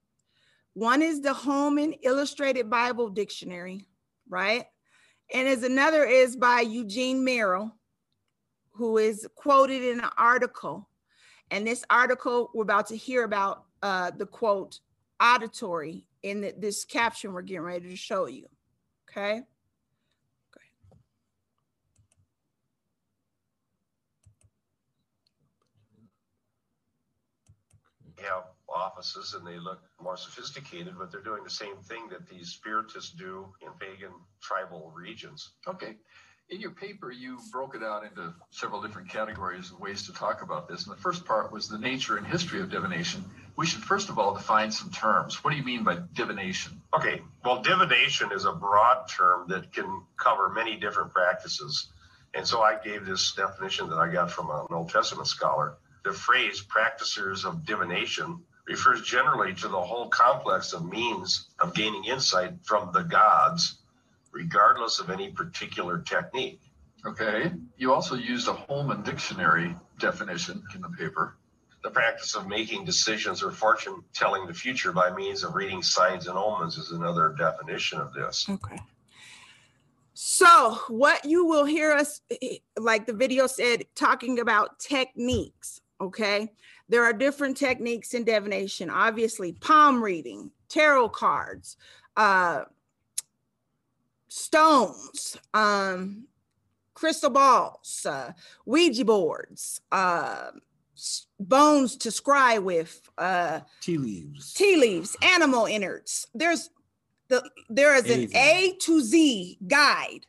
One 0.75 1.03
is 1.03 1.21
the 1.21 1.33
Holman 1.33 1.95
Illustrated 2.03 2.69
Bible 2.69 3.09
Dictionary, 3.09 3.87
right? 4.29 4.67
And 5.33 5.49
as 5.49 5.63
another 5.63 6.05
is 6.05 6.37
by 6.37 6.61
Eugene 6.61 7.25
Merrill, 7.25 7.75
who 8.73 8.99
is 8.99 9.27
quoted 9.35 9.83
in 9.83 10.01
an 10.01 10.11
article. 10.19 10.89
And 11.51 11.67
this 11.67 11.85
article 11.89 12.51
we're 12.55 12.63
about 12.63 12.89
to 12.89 12.97
hear 12.97 13.25
about 13.25 13.65
uh, 13.83 14.11
the 14.11 14.27
quote 14.27 14.81
auditory 15.23 16.07
in 16.23 16.41
the, 16.43 16.55
this 16.59 16.85
caption 16.85 17.33
we're 17.33 17.43
getting 17.43 17.63
ready 17.63 17.89
to 17.89 17.97
show 17.97 18.27
you. 18.27 18.47
Okay. 19.09 19.43
Have 28.23 28.45
offices 28.69 29.35
and 29.35 29.47
they 29.47 29.59
look 29.59 29.81
more 30.01 30.17
sophisticated, 30.17 30.95
but 30.99 31.11
they're 31.11 31.23
doing 31.23 31.45
the 31.45 31.51
same 31.51 31.77
thing 31.85 32.09
that 32.11 32.29
these 32.29 32.51
spiritists 32.51 33.11
do 33.11 33.47
in 33.63 33.69
pagan 33.79 34.13
tribal 34.43 34.93
regions. 34.95 35.51
Okay. 35.67 35.97
In 36.49 36.61
your 36.61 36.71
paper, 36.71 37.11
you 37.11 37.39
broke 37.51 37.75
it 37.75 37.83
out 37.83 38.05
into 38.05 38.33
several 38.51 38.81
different 38.81 39.09
categories 39.09 39.73
of 39.73 39.81
ways 39.81 40.07
to 40.07 40.13
talk 40.13 40.43
about 40.43 40.69
this. 40.69 40.87
And 40.87 40.97
the 40.97 41.01
first 41.01 41.25
part 41.25 41.51
was 41.51 41.69
the 41.69 41.79
nature 41.79 42.17
and 42.17 42.27
history 42.27 42.61
of 42.61 42.71
divination. 42.71 43.25
We 43.57 43.67
should 43.67 43.83
first 43.83 44.11
of 44.11 44.19
all 44.19 44.35
define 44.35 44.71
some 44.71 44.91
terms. 44.91 45.43
What 45.43 45.51
do 45.51 45.57
you 45.57 45.65
mean 45.65 45.83
by 45.83 45.99
divination? 46.13 46.81
Okay. 46.95 47.21
Well, 47.45 47.63
divination 47.63 48.31
is 48.31 48.45
a 48.45 48.53
broad 48.53 49.09
term 49.09 49.49
that 49.49 49.73
can 49.73 50.03
cover 50.17 50.49
many 50.51 50.77
different 50.77 51.13
practices. 51.13 51.89
And 52.33 52.47
so 52.47 52.61
I 52.61 52.77
gave 52.79 53.07
this 53.07 53.33
definition 53.33 53.89
that 53.91 53.97
I 53.97 54.13
got 54.13 54.31
from 54.31 54.51
an 54.51 54.67
Old 54.71 54.91
Testament 54.91 55.27
scholar 55.27 55.79
the 56.07 56.13
phrase 56.13 56.61
practitioners 56.61 57.45
of 57.45 57.67
divination 57.67 58.39
refers 58.69 59.03
generally 59.03 59.53
to 59.53 59.67
the 59.67 59.81
whole 59.81 60.09
complex 60.09 60.73
of 60.73 60.89
means 60.89 61.49
of 61.59 61.75
gaining 61.75 62.05
insight 62.05 62.53
from 62.63 62.93
the 62.93 63.03
gods, 63.03 63.79
regardless 64.31 65.01
of 65.01 65.11
any 65.11 65.33
particular 65.33 65.99
technique. 65.99 66.61
Okay. 67.05 67.51
You 67.77 67.93
also 67.93 68.15
used 68.15 68.47
a 68.47 68.53
Holman 68.53 69.03
dictionary 69.03 69.75
definition 69.99 70.63
in 70.77 70.81
the 70.81 70.91
paper. 70.91 71.39
The 71.83 71.91
practice 71.91 72.37
of 72.37 72.47
making 72.47 72.85
decisions 72.85 73.43
or 73.43 73.51
fortune 73.51 74.05
telling 74.15 74.47
the 74.47 74.55
future 74.55 74.93
by 74.93 75.11
means 75.11 75.43
of 75.43 75.57
reading 75.57 75.83
signs 75.83 76.29
and 76.29 76.39
omens 76.39 76.79
is 76.79 76.93
another 76.93 77.35
definition 77.37 77.99
of 78.01 78.13
this. 78.13 78.47
Okay. 78.49 78.79
So, 80.15 80.79
what 80.89 81.25
you 81.25 81.45
will 81.45 81.65
hear 81.65 81.93
us, 81.93 82.21
like 82.79 83.07
the 83.07 83.13
video 83.13 83.49
said, 83.49 83.85
talking 83.97 84.39
about 84.39 84.79
techniques. 84.79 85.81
Okay. 86.01 86.53
There 86.89 87.05
are 87.05 87.13
different 87.13 87.57
techniques 87.57 88.15
in 88.15 88.25
divination, 88.25 88.91
obviously, 88.91 89.53
palm 89.53 90.03
reading, 90.03 90.51
tarot 90.69 91.09
cards, 91.11 91.77
uh, 92.17 92.65
stones, 94.29 95.37
um, 95.55 96.27
crystal 96.95 97.31
balls, 97.31 98.07
uh, 98.09 98.33
Ouija 98.67 99.05
boards, 99.05 99.81
uh, 99.91 100.51
bones 101.41 101.97
to 101.97 102.11
scry 102.11 102.63
with, 102.63 103.01
uh, 103.19 103.61
tea 103.81 103.99
leaves, 103.99 104.53
tea 104.53 104.77
leaves, 104.77 105.17
animal 105.23 105.67
innards. 105.67 106.27
There's 106.35 106.71
the 107.29 107.49
there 107.69 107.97
is 107.97 108.09
an 108.09 108.31
A 108.37 108.77
to 108.83 109.01
Z 109.01 109.59
guide, 109.67 110.27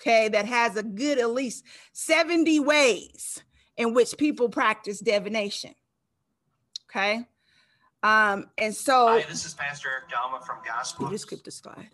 okay, 0.00 0.28
that 0.28 0.46
has 0.46 0.76
a 0.76 0.82
good 0.82 1.18
at 1.18 1.30
least 1.30 1.64
70 1.92 2.58
ways 2.60 3.42
in 3.76 3.94
which 3.94 4.16
people 4.18 4.48
practice 4.48 5.00
divination. 5.00 5.74
Okay. 6.90 7.26
Um, 8.02 8.46
and 8.58 8.74
so 8.74 9.08
Hi, 9.08 9.24
this 9.28 9.46
is 9.46 9.54
Pastor 9.54 9.88
Eric 9.88 10.10
Dalma 10.10 10.44
from 10.44 10.58
Gospel. 10.66 11.06
You 11.06 11.12
just 11.12 11.26
skip 11.26 11.44
the 11.44 11.50
slide. 11.50 11.90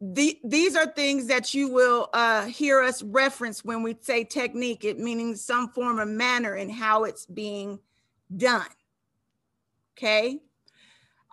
The, 0.00 0.38
these 0.44 0.76
are 0.76 0.86
things 0.86 1.26
that 1.26 1.52
you 1.52 1.68
will 1.68 2.08
uh, 2.14 2.46
hear 2.46 2.80
us 2.80 3.02
reference 3.02 3.64
when 3.64 3.82
we 3.82 3.96
say 4.00 4.24
technique, 4.24 4.84
it 4.84 4.98
meaning 4.98 5.36
some 5.36 5.68
form 5.68 5.98
of 5.98 6.08
manner 6.08 6.54
in 6.54 6.70
how 6.70 7.04
it's 7.04 7.26
being 7.26 7.80
done. 8.34 8.66
Okay. 9.98 10.38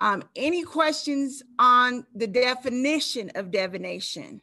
Um, 0.01 0.23
any 0.35 0.63
questions 0.63 1.43
on 1.57 2.05
the 2.13 2.27
definition 2.27 3.31
of 3.35 3.51
divination? 3.51 4.41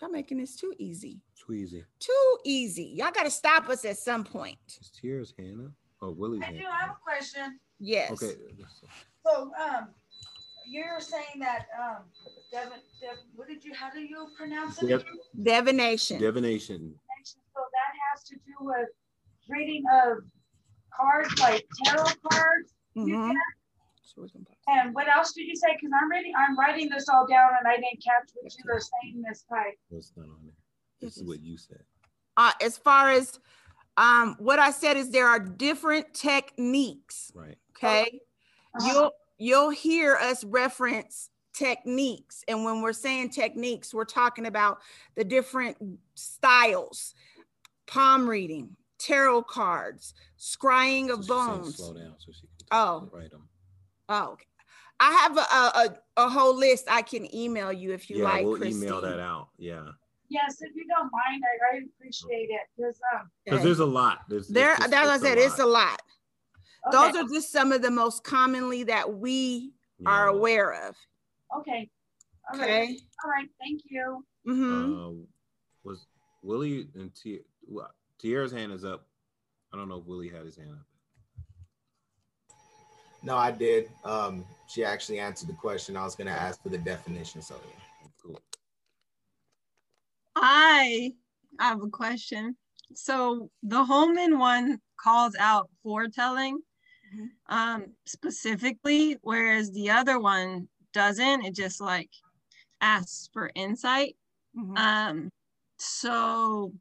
Y'all 0.00 0.10
making 0.10 0.38
this 0.38 0.56
too 0.56 0.74
easy. 0.78 1.20
Too 1.46 1.52
easy. 1.52 1.84
Too 2.00 2.38
easy. 2.44 2.94
Y'all 2.96 3.12
got 3.12 3.22
to 3.24 3.30
stop 3.30 3.68
us 3.68 3.84
at 3.84 3.96
some 3.96 4.24
point. 4.24 4.58
It's 4.66 4.90
tears, 4.90 5.32
Hannah. 5.38 5.70
Oh, 6.02 6.10
Willie's. 6.10 6.42
I 6.44 6.52
do 6.52 6.58
have 6.58 6.90
a 6.90 6.96
question. 7.02 7.58
Yes. 7.78 8.10
Okay. 8.10 8.34
So, 9.24 9.52
um, 9.60 9.88
you're 10.68 10.98
saying 10.98 11.40
that 11.40 11.66
um, 11.80 12.02
Devin, 12.50 12.80
Devin, 13.00 13.24
what 13.34 13.48
did 13.48 13.64
you? 13.64 13.72
How 13.74 13.90
do 13.90 14.00
you 14.00 14.26
pronounce 14.36 14.82
it? 14.82 14.88
Yep. 14.88 15.04
Divination. 15.42 16.18
Divination. 16.18 16.94
So 17.24 17.60
that 17.72 17.92
has 18.12 18.24
to 18.24 18.34
do 18.34 18.54
with 18.60 18.88
reading 19.48 19.84
of 19.92 20.18
cards, 20.92 21.38
like 21.38 21.66
tarot 21.84 22.10
cards. 22.30 22.74
Mm-hmm. 22.96 23.32
And 24.68 24.94
what 24.94 25.08
else 25.08 25.32
did 25.32 25.46
you 25.46 25.54
say? 25.54 25.68
Because 25.74 25.90
I'm 26.00 26.10
reading, 26.10 26.32
I'm 26.36 26.58
writing 26.58 26.88
this 26.88 27.08
all 27.08 27.26
down, 27.26 27.50
and 27.58 27.68
I 27.68 27.76
didn't 27.76 28.02
catch 28.04 28.30
what 28.34 28.52
you 28.56 28.64
were 28.66 28.80
saying 28.80 29.22
this 29.26 29.44
time. 29.48 29.72
What's 29.88 30.12
not 30.16 30.24
on 30.24 30.38
there? 30.42 30.52
This 31.00 31.16
is 31.16 31.24
what 31.24 31.40
you 31.40 31.56
said. 31.56 31.82
Uh, 32.36 32.52
as 32.62 32.76
far 32.76 33.10
as 33.10 33.38
um, 33.96 34.36
what 34.38 34.58
I 34.58 34.70
said 34.70 34.96
is 34.96 35.10
there 35.10 35.26
are 35.26 35.38
different 35.38 36.12
techniques. 36.14 37.32
Right. 37.34 37.56
Okay. 37.76 38.20
Uh-huh. 38.78 38.92
You'll 38.92 39.12
you'll 39.38 39.70
hear 39.70 40.16
us 40.16 40.44
reference 40.44 41.30
techniques, 41.54 42.44
and 42.48 42.64
when 42.64 42.82
we're 42.82 42.92
saying 42.92 43.30
techniques, 43.30 43.94
we're 43.94 44.04
talking 44.04 44.46
about 44.46 44.78
the 45.16 45.24
different 45.24 45.78
styles: 46.14 47.14
palm 47.86 48.28
reading, 48.28 48.76
tarot 48.98 49.42
cards, 49.44 50.14
scrying 50.38 51.10
of 51.10 51.26
bones. 51.26 51.76
Slow 51.76 51.94
down 51.94 52.14
so 52.18 52.32
she 52.32 52.46
can 52.46 52.66
oh. 52.72 53.08
write 53.12 53.30
them. 53.30 53.48
Oh, 54.08 54.32
okay. 54.32 54.44
I 54.98 55.12
have 55.12 55.36
a, 55.36 55.40
a, 56.20 56.24
a 56.24 56.28
whole 56.30 56.56
list 56.56 56.86
I 56.88 57.02
can 57.02 57.34
email 57.34 57.70
you 57.70 57.92
if 57.92 58.08
you 58.08 58.18
yeah, 58.18 58.24
like. 58.24 58.44
we'll 58.44 58.56
Christine. 58.56 58.82
email 58.82 59.00
that 59.02 59.20
out. 59.20 59.48
Yeah. 59.58 59.88
Yes, 60.28 60.56
if 60.60 60.74
you 60.74 60.86
don't 60.88 61.10
mind, 61.12 61.42
I, 61.44 61.76
I 61.76 61.80
appreciate 61.96 62.48
it 62.50 62.60
because 62.76 62.98
um, 63.14 63.30
because 63.44 63.62
there's 63.62 63.78
a 63.78 63.86
lot. 63.86 64.20
There's 64.28 64.48
there. 64.48 64.72
It's, 64.74 64.88
that's 64.88 65.06
what 65.06 65.08
I 65.08 65.18
said. 65.18 65.38
A 65.38 65.44
it's 65.44 65.58
a 65.58 65.66
lot. 65.66 66.00
Okay. 66.88 66.96
Those 66.96 67.16
are 67.16 67.28
just 67.28 67.52
some 67.52 67.72
of 67.72 67.82
the 67.82 67.90
most 67.90 68.24
commonly 68.24 68.84
that 68.84 69.12
we 69.12 69.72
yeah. 69.98 70.08
are 70.08 70.28
aware 70.28 70.88
of. 70.88 70.94
Okay. 71.58 71.90
All 72.52 72.60
okay. 72.60 72.80
Right. 72.80 73.00
All 73.24 73.30
right. 73.30 73.48
Thank 73.60 73.82
you. 73.88 74.24
Mm-hmm. 74.46 74.94
Uh, 74.94 75.26
was 75.84 76.06
Willie 76.42 76.88
and 76.94 77.14
T- 77.14 77.40
Tierra's 78.18 78.52
hand 78.52 78.72
is 78.72 78.84
up. 78.84 79.06
I 79.72 79.76
don't 79.76 79.88
know 79.88 79.98
if 79.98 80.06
Willie 80.06 80.28
had 80.28 80.44
his 80.44 80.56
hand 80.56 80.70
up. 80.70 80.86
No, 83.22 83.36
I 83.36 83.50
did. 83.50 83.90
Um, 84.04 84.44
she 84.68 84.84
actually 84.84 85.18
answered 85.18 85.48
the 85.48 85.54
question. 85.54 85.96
I 85.96 86.04
was 86.04 86.14
going 86.14 86.28
to 86.28 86.32
ask 86.32 86.62
for 86.62 86.68
the 86.68 86.78
definition. 86.78 87.42
So, 87.42 87.56
yeah. 87.56 87.85
Cool. 90.36 90.44
I 90.44 91.12
have 91.58 91.82
a 91.82 91.88
question. 91.88 92.56
So 92.94 93.50
the 93.62 93.84
Holman 93.84 94.38
one 94.38 94.78
calls 95.00 95.34
out 95.38 95.70
foretelling 95.82 96.58
mm-hmm. 97.14 97.54
um, 97.54 97.86
specifically, 98.04 99.16
whereas 99.22 99.72
the 99.72 99.90
other 99.90 100.20
one 100.20 100.68
doesn't. 100.92 101.44
It 101.44 101.54
just 101.54 101.80
like 101.80 102.10
asks 102.80 103.28
for 103.32 103.50
insight. 103.54 104.16
Mm-hmm. 104.56 104.76
Um, 104.76 105.30
so, 105.78 106.72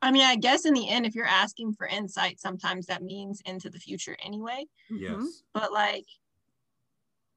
I 0.00 0.10
mean, 0.10 0.24
I 0.24 0.36
guess 0.36 0.64
in 0.64 0.74
the 0.74 0.88
end, 0.88 1.06
if 1.06 1.14
you're 1.14 1.26
asking 1.26 1.74
for 1.74 1.86
insight, 1.86 2.40
sometimes 2.40 2.86
that 2.86 3.02
means 3.02 3.40
into 3.44 3.70
the 3.70 3.78
future 3.78 4.16
anyway. 4.24 4.64
Yes. 4.90 5.12
Mm-hmm. 5.12 5.26
But 5.54 5.72
like, 5.72 6.06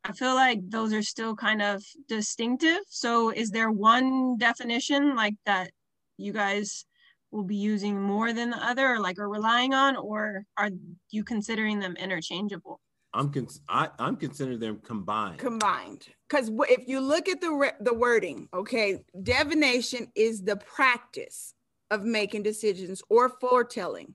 I 0.07 0.11
feel 0.11 0.35
like 0.35 0.59
those 0.69 0.93
are 0.93 1.01
still 1.01 1.35
kind 1.35 1.63
of 1.63 1.83
distinctive. 2.07 2.79
So, 2.89 3.31
is 3.31 3.49
there 3.49 3.71
one 3.71 4.37
definition 4.37 5.15
like 5.15 5.33
that 5.47 5.71
you 6.17 6.31
guys 6.31 6.85
will 7.31 7.43
be 7.43 7.55
using 7.55 7.99
more 7.99 8.31
than 8.31 8.51
the 8.51 8.63
other, 8.63 8.93
or 8.93 8.99
like 8.99 9.17
are 9.17 9.27
relying 9.27 9.73
on, 9.73 9.95
or 9.95 10.45
are 10.57 10.69
you 11.09 11.23
considering 11.23 11.79
them 11.79 11.95
interchangeable? 11.95 12.79
I'm 13.15 13.31
con- 13.31 13.47
I, 13.67 13.89
I'm 13.97 14.15
considering 14.15 14.59
them 14.59 14.79
combined. 14.83 15.39
Combined, 15.39 16.05
because 16.29 16.51
if 16.69 16.87
you 16.87 16.99
look 16.99 17.27
at 17.27 17.41
the 17.41 17.51
re- 17.51 17.79
the 17.79 17.93
wording, 17.93 18.47
okay, 18.53 18.99
divination 19.23 20.11
is 20.15 20.43
the 20.43 20.57
practice 20.57 21.55
of 21.89 22.03
making 22.03 22.43
decisions 22.43 23.01
or 23.09 23.29
foretelling 23.41 24.13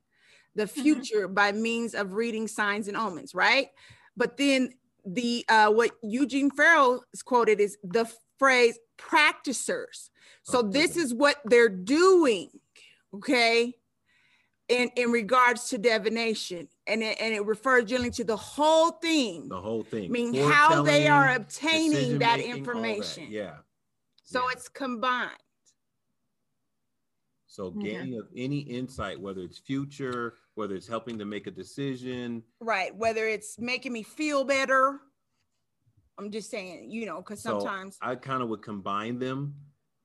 the 0.55 0.65
mm-hmm. 0.65 0.83
future 0.83 1.27
by 1.27 1.51
means 1.51 1.95
of 1.95 2.13
reading 2.13 2.47
signs 2.47 2.87
and 2.87 2.97
omens, 2.97 3.35
right? 3.35 3.69
But 4.17 4.37
then 4.37 4.71
the 5.15 5.45
uh, 5.49 5.71
what 5.71 5.93
Eugene 6.03 6.51
Farrell 6.51 7.05
is 7.13 7.23
quoted 7.23 7.61
is 7.61 7.77
the 7.83 8.11
phrase 8.39 8.79
practicers. 8.97 10.11
So 10.43 10.61
okay. 10.61 10.71
this 10.71 10.97
is 10.97 11.13
what 11.13 11.37
they're 11.45 11.69
doing, 11.69 12.51
okay? 13.15 13.75
in 14.71 14.89
in 14.97 15.11
regards 15.11 15.69
to 15.69 15.79
divination 15.79 16.69
and 16.87 17.03
it, 17.03 17.21
and 17.21 17.35
it 17.35 17.45
refers 17.45 17.85
generally 17.85 18.11
to 18.11 18.25
the 18.25 18.37
whole 18.37 18.93
thing 18.93 19.49
the 19.49 19.61
whole 19.61 19.83
thing 19.83 20.05
I 20.05 20.09
mean 20.09 20.35
how 20.35 20.83
they 20.83 21.09
are 21.09 21.35
obtaining 21.35 22.21
that 22.21 22.41
information 22.41 23.25
that. 23.25 23.31
yeah 23.31 23.55
so 24.23 24.41
yeah. 24.41 24.53
it's 24.53 24.69
combined 24.69 25.31
so 27.49 27.71
gaining 27.73 28.17
of 28.17 28.29
any 28.35 28.61
insight 28.61 29.21
whether 29.21 29.41
it's 29.41 29.59
future 29.59 30.35
whether 30.61 30.75
it's 30.77 30.87
helping 30.87 31.19
to 31.19 31.25
make 31.25 31.47
a 31.47 31.51
decision 31.51 32.43
right 32.61 32.95
whether 32.97 33.27
it's 33.27 33.59
making 33.59 33.93
me 33.93 34.03
feel 34.03 34.45
better 34.45 35.01
i'm 36.19 36.31
just 36.31 36.51
saying 36.51 36.91
you 36.91 37.07
know 37.07 37.17
because 37.17 37.43
sometimes 37.43 37.97
so 37.97 38.09
i 38.09 38.15
kind 38.15 38.43
of 38.43 38.49
would 38.49 38.63
combine 38.63 39.19
them 39.19 39.55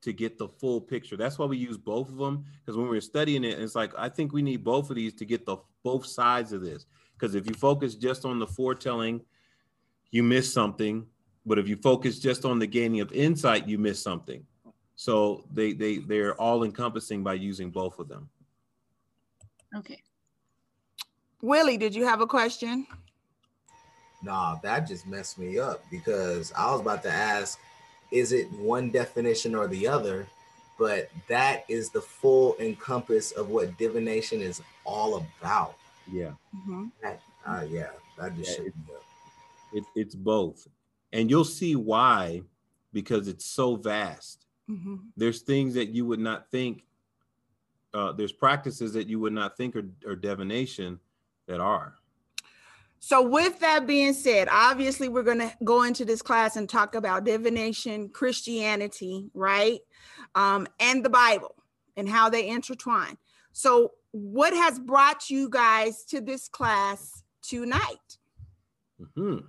to 0.05 0.13
get 0.13 0.38
the 0.38 0.47
full 0.47 0.79
picture. 0.79 1.17
That's 1.17 1.39
why 1.39 1.47
we 1.47 1.57
use 1.57 1.77
both 1.77 2.09
of 2.09 2.17
them 2.17 2.45
because 2.59 2.77
when 2.77 2.88
we 2.88 2.97
are 2.97 3.01
studying 3.01 3.43
it, 3.43 3.59
it's 3.59 3.74
like 3.74 3.91
I 3.97 4.07
think 4.07 4.33
we 4.33 4.43
need 4.43 4.63
both 4.63 4.91
of 4.91 4.95
these 4.95 5.15
to 5.15 5.25
get 5.25 5.47
the 5.47 5.57
both 5.83 6.05
sides 6.05 6.53
of 6.53 6.62
this. 6.62 6.85
Because 7.13 7.33
if 7.33 7.47
you 7.47 7.55
focus 7.55 7.95
just 7.95 8.24
on 8.24 8.38
the 8.38 8.45
foretelling, 8.45 9.21
you 10.12 10.21
miss 10.21 10.53
something. 10.53 11.07
But 11.43 11.57
if 11.57 11.67
you 11.67 11.75
focus 11.75 12.19
just 12.19 12.45
on 12.45 12.59
the 12.59 12.67
gaining 12.67 13.01
of 13.01 13.12
insight, 13.13 13.67
you 13.67 13.79
miss 13.79 14.00
something. 14.00 14.45
So 14.95 15.43
they 15.51 15.74
they 15.74 15.97
they're 15.97 16.39
all 16.39 16.63
encompassing 16.63 17.24
by 17.24 17.33
using 17.33 17.71
both 17.71 17.97
of 17.97 18.07
them. 18.07 18.29
Okay. 19.75 20.03
Willie, 21.45 21.77
did 21.77 21.93
you 21.93 22.05
have 22.05 22.21
a 22.21 22.25
question? 22.25 22.87
Nah, 24.23 24.55
that 24.63 24.87
just 24.87 25.05
messed 25.05 25.37
me 25.37 25.59
up 25.59 25.83
because 25.91 26.51
I 26.57 26.71
was 26.71 26.81
about 26.81 27.03
to 27.03 27.11
ask 27.11 27.59
is 28.11 28.31
it 28.31 28.51
one 28.53 28.89
definition 28.89 29.53
or 29.53 29.67
the 29.67 29.87
other? 29.87 30.25
But 30.79 31.09
that 31.27 31.63
is 31.69 31.91
the 31.91 32.01
full 32.01 32.55
encompass 32.59 33.31
of 33.31 33.49
what 33.49 33.77
divination 33.77 34.41
is 34.41 34.60
all 34.86 35.17
about. 35.17 35.75
Yeah. 36.12 36.31
Mm-hmm. 36.55 36.86
That, 37.03 37.21
uh, 37.45 37.65
yeah, 37.69 37.89
that 38.17 38.36
just 38.36 38.60
yeah, 38.60 38.65
it, 38.65 38.73
it, 39.73 39.84
it's 39.95 40.15
both. 40.15 40.67
And 41.13 41.29
you'll 41.29 41.45
see 41.45 41.75
why, 41.75 42.41
because 42.91 43.27
it's 43.27 43.45
so 43.45 43.75
vast. 43.75 44.47
Mm-hmm. 44.69 44.95
There's 45.15 45.41
things 45.41 45.75
that 45.75 45.89
you 45.89 46.08
would 46.08 46.19
not 46.19 46.49
think, 46.49 46.86
uh, 47.93 48.13
there's 48.13 48.31
practices 48.31 48.93
that 48.93 49.08
you 49.08 49.19
would 49.19 49.34
not 49.34 49.55
think 49.55 49.75
are, 49.75 49.88
are 50.08 50.15
divination 50.15 50.99
that 51.47 51.60
are. 51.60 51.95
So, 52.99 53.21
with 53.21 53.60
that 53.60 53.86
being 53.86 54.13
said, 54.13 54.47
obviously, 54.51 55.10
we're 55.10 55.23
going 55.23 55.39
to 55.39 55.53
go 55.63 55.84
into 55.84 56.05
this 56.05 56.23
class 56.23 56.55
and 56.55 56.67
talk 56.67 56.95
about 56.95 57.23
divination, 57.23 58.10
Christianity, 58.10 59.29
right? 59.34 59.79
Um, 60.34 60.67
and 60.79 61.05
the 61.05 61.10
Bible 61.10 61.55
and 61.95 62.10
how 62.10 62.29
they 62.29 62.47
intertwine. 62.47 63.17
So, 63.51 63.91
what 64.12 64.53
has 64.53 64.79
brought 64.79 65.29
you 65.29 65.49
guys 65.49 66.03
to 66.05 66.19
this 66.19 66.47
class 66.47 67.23
tonight? 67.43 68.17
Mm-hmm. 68.99 69.45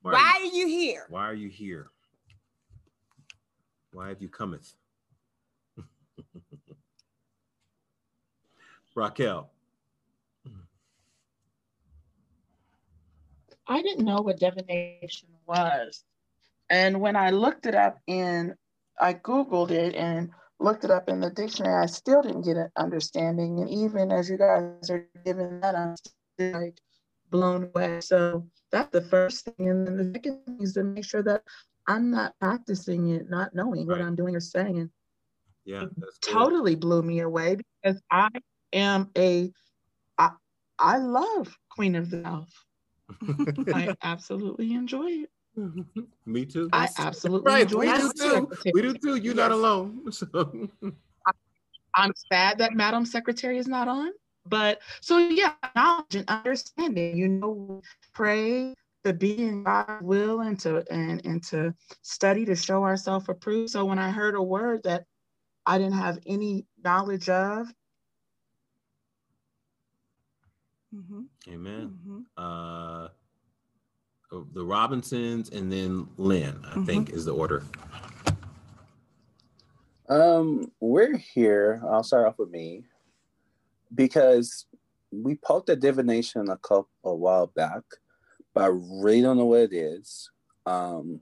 Why, 0.00 0.12
why 0.12 0.34
are, 0.38 0.44
you, 0.44 0.48
are 0.48 0.54
you 0.54 0.66
here? 0.68 1.06
Why 1.10 1.28
are 1.28 1.34
you 1.34 1.48
here? 1.48 1.90
Why 3.92 4.08
have 4.08 4.22
you 4.22 4.28
cometh? 4.28 4.74
Raquel. 8.94 9.50
I 13.68 13.82
didn't 13.82 14.04
know 14.04 14.20
what 14.22 14.38
divination 14.38 15.28
was. 15.46 16.04
And 16.70 17.00
when 17.00 17.16
I 17.16 17.30
looked 17.30 17.66
it 17.66 17.74
up 17.74 17.98
in, 18.06 18.54
I 19.00 19.14
Googled 19.14 19.70
it 19.70 19.94
and 19.94 20.30
looked 20.60 20.84
it 20.84 20.90
up 20.90 21.08
in 21.08 21.20
the 21.20 21.30
dictionary, 21.30 21.82
I 21.82 21.86
still 21.86 22.22
didn't 22.22 22.42
get 22.42 22.56
an 22.56 22.70
understanding. 22.76 23.60
And 23.60 23.70
even 23.70 24.10
as 24.10 24.28
you 24.28 24.38
guys 24.38 24.90
are 24.90 25.06
giving 25.24 25.60
that, 25.60 25.74
I'm 25.74 25.96
still 25.96 26.60
like 26.60 26.78
blown 27.30 27.70
away. 27.74 28.00
So 28.00 28.46
that's 28.72 28.90
the 28.90 29.02
first 29.02 29.44
thing. 29.44 29.68
And 29.68 29.86
then 29.86 29.96
the 29.96 30.12
second 30.14 30.44
thing 30.44 30.58
is 30.60 30.74
to 30.74 30.82
make 30.82 31.04
sure 31.04 31.22
that 31.22 31.42
I'm 31.86 32.10
not 32.10 32.34
practicing 32.40 33.10
it, 33.10 33.30
not 33.30 33.54
knowing 33.54 33.86
right. 33.86 33.98
what 33.98 34.06
I'm 34.06 34.16
doing 34.16 34.36
or 34.36 34.40
saying. 34.40 34.90
Yeah, 35.64 35.84
totally 36.22 36.74
blew 36.74 37.02
me 37.02 37.20
away 37.20 37.58
because 37.82 38.00
I 38.10 38.28
am 38.72 39.10
a, 39.16 39.52
I, 40.16 40.30
I 40.78 40.96
love 40.96 41.56
Queen 41.70 41.94
of 41.94 42.10
the 42.10 42.22
South. 42.22 42.52
I 43.74 43.94
absolutely 44.02 44.74
enjoy 44.74 45.06
it. 45.06 45.30
Me 46.26 46.44
too. 46.44 46.68
I 46.72 46.88
absolutely 46.98 47.52
right. 47.52 47.62
enjoy 47.62 47.80
we 47.80 47.88
it. 47.88 48.00
Do 48.00 48.12
too. 48.12 48.50
We 48.74 48.82
do 48.82 48.94
too. 48.94 49.16
You're 49.16 49.34
yes. 49.34 49.36
not 49.36 49.52
alone. 49.52 50.04
So. 50.12 50.68
I, 51.94 52.04
am 52.04 52.12
sad 52.32 52.58
that 52.58 52.74
Madam 52.74 53.04
Secretary 53.04 53.58
is 53.58 53.66
not 53.66 53.88
on. 53.88 54.12
But 54.46 54.80
so 55.00 55.18
yeah, 55.18 55.54
knowledge 55.74 56.14
and 56.14 56.28
understanding, 56.28 57.16
you 57.16 57.28
know, 57.28 57.82
pray 58.14 58.74
to 59.04 59.12
be 59.12 59.38
in 59.38 59.64
God's 59.64 60.02
will 60.02 60.40
and 60.40 60.58
to 60.60 60.84
and, 60.90 61.24
and 61.24 61.42
to 61.44 61.74
study 62.02 62.44
to 62.46 62.54
show 62.54 62.84
ourselves 62.84 63.26
approved. 63.28 63.70
So 63.70 63.84
when 63.84 63.98
I 63.98 64.10
heard 64.10 64.36
a 64.36 64.42
word 64.42 64.82
that 64.84 65.04
I 65.66 65.78
didn't 65.78 65.94
have 65.94 66.18
any 66.26 66.66
knowledge 66.82 67.28
of, 67.28 67.68
Mm-hmm. 70.94 71.22
Amen. 71.48 71.98
Mm-hmm. 72.06 72.20
Uh, 72.36 73.08
the 74.52 74.64
Robinsons 74.64 75.50
and 75.50 75.72
then 75.72 76.08
Lynn, 76.16 76.60
I 76.64 76.70
mm-hmm. 76.70 76.84
think, 76.84 77.10
is 77.10 77.24
the 77.24 77.34
order. 77.34 77.64
Um, 80.08 80.70
we're 80.80 81.16
here. 81.16 81.82
I'll 81.88 82.02
start 82.02 82.26
off 82.26 82.38
with 82.38 82.50
me 82.50 82.84
because 83.94 84.66
we 85.10 85.36
poked 85.36 85.70
at 85.70 85.80
divination 85.80 86.48
a 86.50 86.56
couple 86.58 86.88
a 87.04 87.14
while 87.14 87.46
back, 87.46 87.82
but 88.54 88.64
I 88.64 88.68
really 88.68 89.22
don't 89.22 89.38
know 89.38 89.46
what 89.46 89.60
it 89.60 89.72
is. 89.72 90.30
Um, 90.66 91.20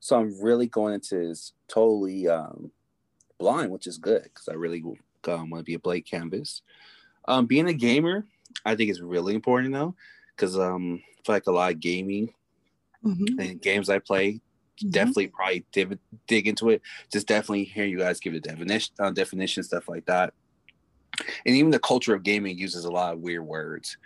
so 0.00 0.18
I'm 0.18 0.40
really 0.40 0.66
going 0.66 0.94
into 0.94 1.28
this 1.28 1.52
totally 1.68 2.28
um, 2.28 2.70
blind, 3.38 3.70
which 3.70 3.86
is 3.86 3.98
good 3.98 4.22
because 4.22 4.48
I 4.48 4.54
really 4.54 4.82
um, 5.26 5.50
want 5.50 5.60
to 5.60 5.64
be 5.64 5.74
a 5.74 5.78
blank 5.78 6.06
canvas. 6.06 6.62
Um, 7.26 7.46
being 7.46 7.68
a 7.68 7.74
gamer, 7.74 8.26
I 8.64 8.74
think 8.74 8.90
it's 8.90 9.00
really 9.00 9.34
important 9.34 9.72
though, 9.72 9.94
because 10.36 10.58
um, 10.58 11.02
I 11.04 11.22
feel 11.24 11.34
like 11.34 11.46
a 11.46 11.52
lot 11.52 11.72
of 11.72 11.80
gaming 11.80 12.32
mm-hmm. 13.04 13.38
and 13.38 13.60
games 13.60 13.88
I 13.88 13.98
play 13.98 14.32
mm-hmm. 14.32 14.90
definitely 14.90 15.28
probably 15.28 15.64
div- 15.72 15.98
dig 16.26 16.48
into 16.48 16.70
it. 16.70 16.82
Just 17.12 17.26
definitely 17.26 17.64
hear 17.64 17.84
you 17.84 17.98
guys 17.98 18.20
give 18.20 18.34
a 18.34 18.40
definition, 18.40 18.94
uh, 18.98 19.10
definition 19.10 19.62
stuff 19.62 19.88
like 19.88 20.06
that, 20.06 20.34
and 21.46 21.56
even 21.56 21.70
the 21.70 21.78
culture 21.78 22.14
of 22.14 22.22
gaming 22.22 22.58
uses 22.58 22.84
a 22.84 22.90
lot 22.90 23.14
of 23.14 23.20
weird 23.20 23.44
words, 23.44 23.96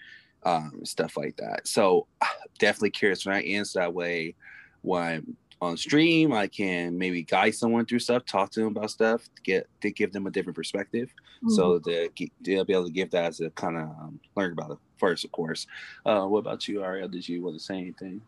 um, 0.45 0.81
stuff 0.85 1.17
like 1.17 1.37
that. 1.37 1.67
So 1.67 2.07
definitely 2.59 2.91
curious 2.91 3.27
when 3.27 3.37
I 3.37 3.43
answer 3.43 3.81
that 3.81 3.95
way 3.95 4.35
when 4.83 5.37
on 5.62 5.77
stream. 5.77 6.33
I 6.33 6.48
can 6.48 6.98
maybe 6.98 7.22
guide 7.22 7.55
someone 7.55 7.87
through 7.87 8.01
stuff, 8.01 8.27
talk 8.27 8.51
to 8.51 8.61
them 8.61 8.77
about 8.77 8.90
stuff, 8.90 9.22
to 9.37 9.42
get 9.42 9.68
to 9.81 9.92
give 9.92 10.12
them 10.12 10.27
a 10.27 10.31
different 10.31 10.57
perspective, 10.57 11.09
mm-hmm. 11.37 11.51
so 11.51 11.79
that 11.79 12.11
they'll 12.40 12.64
be 12.64 12.72
able 12.72 12.87
to 12.87 12.92
give 12.92 13.12
that 13.12 13.27
as 13.27 13.40
a 13.40 13.51
kind 13.51 13.77
of 13.77 13.85
um, 13.85 14.20
learn 14.37 14.53
about 14.53 14.72
it 14.72 14.79
first, 14.98 15.25
of 15.25 15.31
course. 15.31 15.68
Uh, 16.05 16.25
what 16.25 16.40
about 16.40 16.66
you, 16.66 16.83
Ariel? 16.83 17.09
Did 17.09 17.29
you 17.29 17.42
want 17.42 17.57
to 17.57 17.62
say 17.62 17.79
anything? 17.79 18.20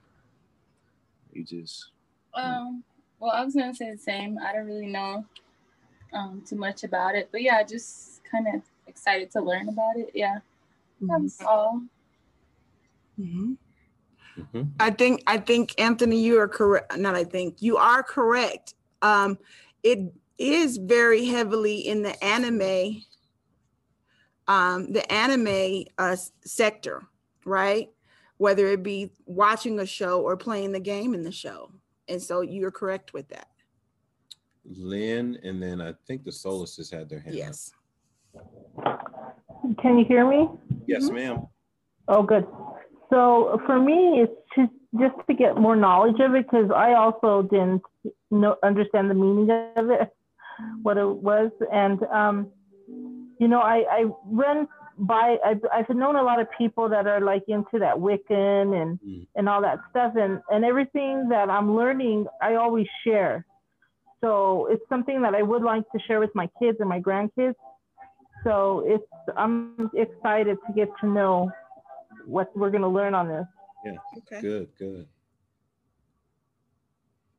You 1.33 1.45
just. 1.45 1.91
Um. 2.35 2.85
Well, 3.19 3.33
I 3.33 3.45
was 3.45 3.55
gonna 3.55 3.75
say 3.75 3.91
the 3.91 3.99
same. 3.99 4.39
I 4.39 4.53
don't 4.53 4.67
really 4.67 4.87
know 4.87 5.25
um, 6.13 6.43
too 6.47 6.57
much 6.57 6.85
about 6.85 7.17
it, 7.17 7.29
but 7.33 7.43
yeah, 7.43 7.65
just 7.65 8.21
kind 8.31 8.47
of 8.47 8.63
excited 8.87 9.33
to 9.33 9.41
learn 9.41 9.69
about 9.69 9.97
it. 9.97 10.13
Yeah, 10.15 10.39
mm-hmm. 11.03 11.23
that's 11.23 11.43
all. 11.43 11.83
Mm-hmm. 13.19 13.55
Mm-hmm. 14.39 14.63
I 14.81 14.91
think 14.91 15.23
I 15.27 15.39
think 15.39 15.75
Anthony, 15.79 16.21
you 16.21 16.39
are 16.41 16.49
correct. 16.49 16.97
Not 16.97 17.15
I 17.15 17.25
think 17.25 17.61
you 17.61 17.77
are 17.77 18.03
correct. 18.03 18.75
Um, 19.03 19.39
it 19.83 19.99
is 20.39 20.79
very 20.79 21.27
heavily 21.27 21.81
in 21.81 22.03
the 22.03 22.23
anime, 22.25 23.03
um, 24.49 24.93
the 24.93 25.11
anime 25.13 25.85
uh, 25.99 26.17
sector, 26.45 27.03
right? 27.45 27.91
Whether 28.39 28.67
it 28.69 28.83
be 28.83 29.13
watching 29.27 29.79
a 29.79 29.87
show 29.87 30.21
or 30.21 30.37
playing 30.37 30.73
the 30.73 30.81
game 30.81 31.15
in 31.15 31.23
the 31.23 31.33
show, 31.33 31.71
and 32.09 32.21
so 32.21 32.41
you're 32.41 32.73
correct 32.73 33.13
with 33.13 33.29
that. 33.29 33.49
Lynn, 34.65 35.39
and 35.43 35.63
then 35.63 35.81
I 35.81 35.95
think 36.07 36.25
the 36.25 36.31
Solaces 36.31 36.91
had 36.91 37.09
their 37.09 37.21
hand 37.21 37.37
yes. 37.37 37.71
up. 38.85 39.01
Can 39.81 39.99
you 39.99 40.05
hear 40.05 40.29
me? 40.29 40.49
Yes, 40.87 41.05
mm-hmm. 41.05 41.15
ma'am. 41.15 41.47
Oh, 42.09 42.23
good. 42.23 42.47
So 43.11 43.61
for 43.67 43.79
me, 43.79 44.23
it's 44.23 44.33
just 44.57 44.73
just 44.99 45.15
to 45.27 45.35
get 45.35 45.57
more 45.57 45.77
knowledge 45.77 46.21
of 46.21 46.35
it 46.35 46.47
because 46.51 46.71
I 46.75 46.95
also 46.95 47.43
didn't 47.43 47.83
know 48.31 48.57
understand 48.63 49.11
the 49.11 49.15
meaning 49.15 49.51
of 49.77 49.91
it, 49.91 50.15
what 50.83 50.97
it 50.97 51.07
was, 51.07 51.51
and 51.73 52.03
um, 52.05 52.51
you 53.39 53.49
know, 53.49 53.61
I 53.61 53.85
I 53.91 54.05
run 54.27 54.69
by 54.99 55.37
I've, 55.45 55.61
I've 55.73 55.97
known 55.97 56.17
a 56.17 56.23
lot 56.23 56.41
of 56.41 56.47
people 56.57 56.89
that 56.89 57.07
are 57.07 57.21
like 57.21 57.45
into 57.49 57.79
that 57.81 57.97
Wiccan 57.97 58.81
and 58.81 59.01
mm. 59.01 59.27
and 59.35 59.49
all 59.49 59.61
that 59.63 59.81
stuff, 59.91 60.15
and 60.17 60.41
and 60.51 60.65
everything 60.65 61.29
that 61.31 61.51
I'm 61.51 61.77
learning, 61.77 62.27
I 62.41 62.55
always 62.55 62.87
share. 63.05 63.45
So 64.21 64.69
it's 64.71 64.83
something 64.89 65.21
that 65.23 65.35
I 65.35 65.43
would 65.43 65.63
like 65.63 65.83
to 65.93 65.99
share 66.07 66.21
with 66.21 66.35
my 66.35 66.49
kids 66.59 66.79
and 66.81 66.89
my 66.89 67.01
grandkids. 67.01 67.57
So 68.45 68.85
it's 68.87 69.05
I'm 69.37 69.91
excited 69.95 70.59
to 70.67 70.73
get 70.75 70.89
to 71.01 71.07
know 71.09 71.51
what 72.27 72.57
we're 72.57 72.71
going 72.71 72.83
to 72.83 72.89
learn 72.89 73.15
on 73.15 73.29
this. 73.29 73.47
Yeah. 73.85 73.93
Okay. 74.19 74.41
Good. 74.41 74.69
Good. 74.79 75.07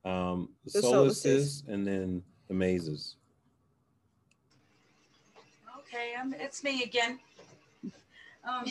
Um, 0.04 0.50
the, 0.66 0.82
the 0.82 0.88
solaces 0.88 1.68
and 1.68 1.86
then 1.86 2.22
the 2.48 2.54
mazes. 2.54 3.16
Okay, 5.80 6.14
um, 6.20 6.36
it's 6.38 6.64
me 6.64 6.84
again. 6.84 7.20
Um, 8.48 8.66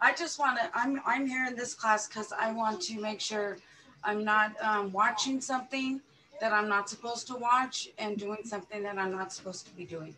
I 0.00 0.12
just 0.12 0.38
want 0.38 0.58
to. 0.58 0.70
I'm 0.74 1.00
I'm 1.06 1.26
here 1.26 1.46
in 1.46 1.56
this 1.56 1.72
class 1.72 2.06
because 2.06 2.32
I 2.38 2.52
want 2.52 2.82
to 2.82 3.00
make 3.00 3.20
sure 3.20 3.56
I'm 4.04 4.24
not 4.24 4.52
um, 4.62 4.92
watching 4.92 5.40
something 5.40 6.00
that 6.40 6.52
I'm 6.52 6.68
not 6.68 6.90
supposed 6.90 7.26
to 7.28 7.36
watch 7.36 7.88
and 7.98 8.18
doing 8.18 8.40
something 8.44 8.82
that 8.82 8.98
I'm 8.98 9.12
not 9.12 9.32
supposed 9.32 9.66
to 9.66 9.72
be 9.72 9.84
doing. 9.84 10.14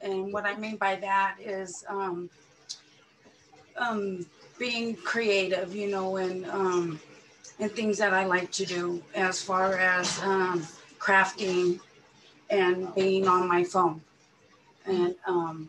And 0.00 0.32
what 0.32 0.46
I 0.46 0.56
mean 0.56 0.76
by 0.76 0.96
that 0.96 1.36
is 1.38 1.84
um, 1.88 2.30
um, 3.76 4.26
being 4.58 4.94
creative, 4.96 5.74
you 5.74 5.90
know, 5.90 6.16
and 6.16 6.46
um, 6.46 7.00
and 7.58 7.70
things 7.72 7.98
that 7.98 8.12
I 8.14 8.26
like 8.26 8.50
to 8.52 8.64
do 8.64 9.02
as 9.14 9.42
far 9.42 9.76
as 9.76 10.20
um, 10.22 10.66
crafting 10.98 11.80
and 12.50 12.94
being 12.94 13.26
on 13.26 13.48
my 13.48 13.64
phone, 13.64 14.00
and 14.86 15.14
um, 15.26 15.68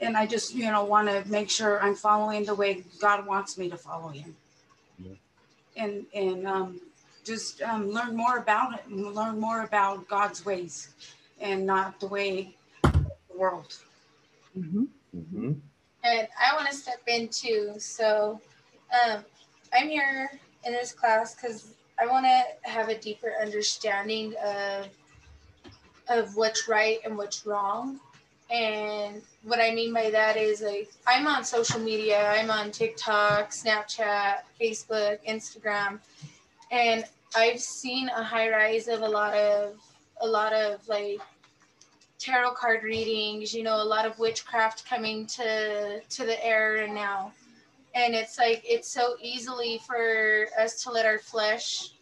and 0.00 0.16
I 0.16 0.26
just 0.26 0.54
you 0.54 0.70
know 0.70 0.84
want 0.84 1.08
to 1.08 1.24
make 1.30 1.48
sure 1.48 1.80
I'm 1.80 1.94
following 1.94 2.44
the 2.44 2.54
way 2.54 2.84
God 3.00 3.26
wants 3.26 3.56
me 3.56 3.70
to 3.70 3.76
follow 3.76 4.08
Him, 4.08 4.36
yeah. 4.98 5.12
and 5.76 6.06
and 6.14 6.46
um, 6.46 6.80
just 7.24 7.62
um, 7.62 7.90
learn 7.90 8.16
more 8.16 8.38
about 8.38 8.74
it, 8.74 8.90
learn 8.90 9.38
more 9.38 9.62
about 9.62 10.08
God's 10.08 10.44
ways, 10.44 10.94
and 11.40 11.64
not 11.66 12.00
the 12.00 12.08
way 12.08 12.56
the 12.82 13.36
world. 13.36 13.76
Mm-hmm. 14.58 14.84
Mm-hmm 15.16 15.52
and 16.06 16.28
I 16.40 16.54
want 16.54 16.68
to 16.68 16.74
step 16.74 17.00
in 17.06 17.28
too. 17.28 17.74
So 17.78 18.40
um, 18.92 19.24
I'm 19.72 19.88
here 19.88 20.30
in 20.64 20.72
this 20.72 20.92
class 20.92 21.34
because 21.34 21.74
I 21.98 22.06
want 22.06 22.26
to 22.26 22.70
have 22.70 22.88
a 22.88 22.98
deeper 22.98 23.32
understanding 23.40 24.34
of 24.44 24.88
of 26.08 26.36
what's 26.36 26.68
right 26.68 26.98
and 27.04 27.16
what's 27.16 27.44
wrong. 27.46 27.98
And 28.48 29.22
what 29.42 29.58
I 29.60 29.74
mean 29.74 29.92
by 29.92 30.10
that 30.10 30.36
is 30.36 30.62
like 30.62 30.90
I'm 31.06 31.26
on 31.26 31.44
social 31.44 31.80
media. 31.80 32.30
I'm 32.30 32.50
on 32.50 32.70
TikTok, 32.70 33.50
Snapchat, 33.50 34.38
Facebook, 34.60 35.18
Instagram, 35.28 35.98
and 36.70 37.04
I've 37.34 37.60
seen 37.60 38.08
a 38.10 38.22
high 38.22 38.50
rise 38.50 38.86
of 38.86 39.02
a 39.02 39.08
lot 39.08 39.34
of 39.34 39.74
a 40.20 40.26
lot 40.26 40.52
of 40.52 40.86
like 40.88 41.20
tarot 42.18 42.52
card 42.52 42.82
readings, 42.82 43.54
you 43.54 43.62
know, 43.62 43.82
a 43.82 43.84
lot 43.84 44.06
of 44.06 44.18
witchcraft 44.18 44.88
coming 44.88 45.26
to 45.26 46.00
to 46.00 46.24
the 46.24 46.44
air 46.44 46.88
now. 46.88 47.32
And 47.94 48.14
it's 48.14 48.38
like 48.38 48.62
it's 48.64 48.88
so 48.88 49.16
easily 49.22 49.80
for 49.86 50.46
us 50.58 50.82
to 50.84 50.90
let 50.90 51.06
our 51.06 51.18
flesh 51.18 51.92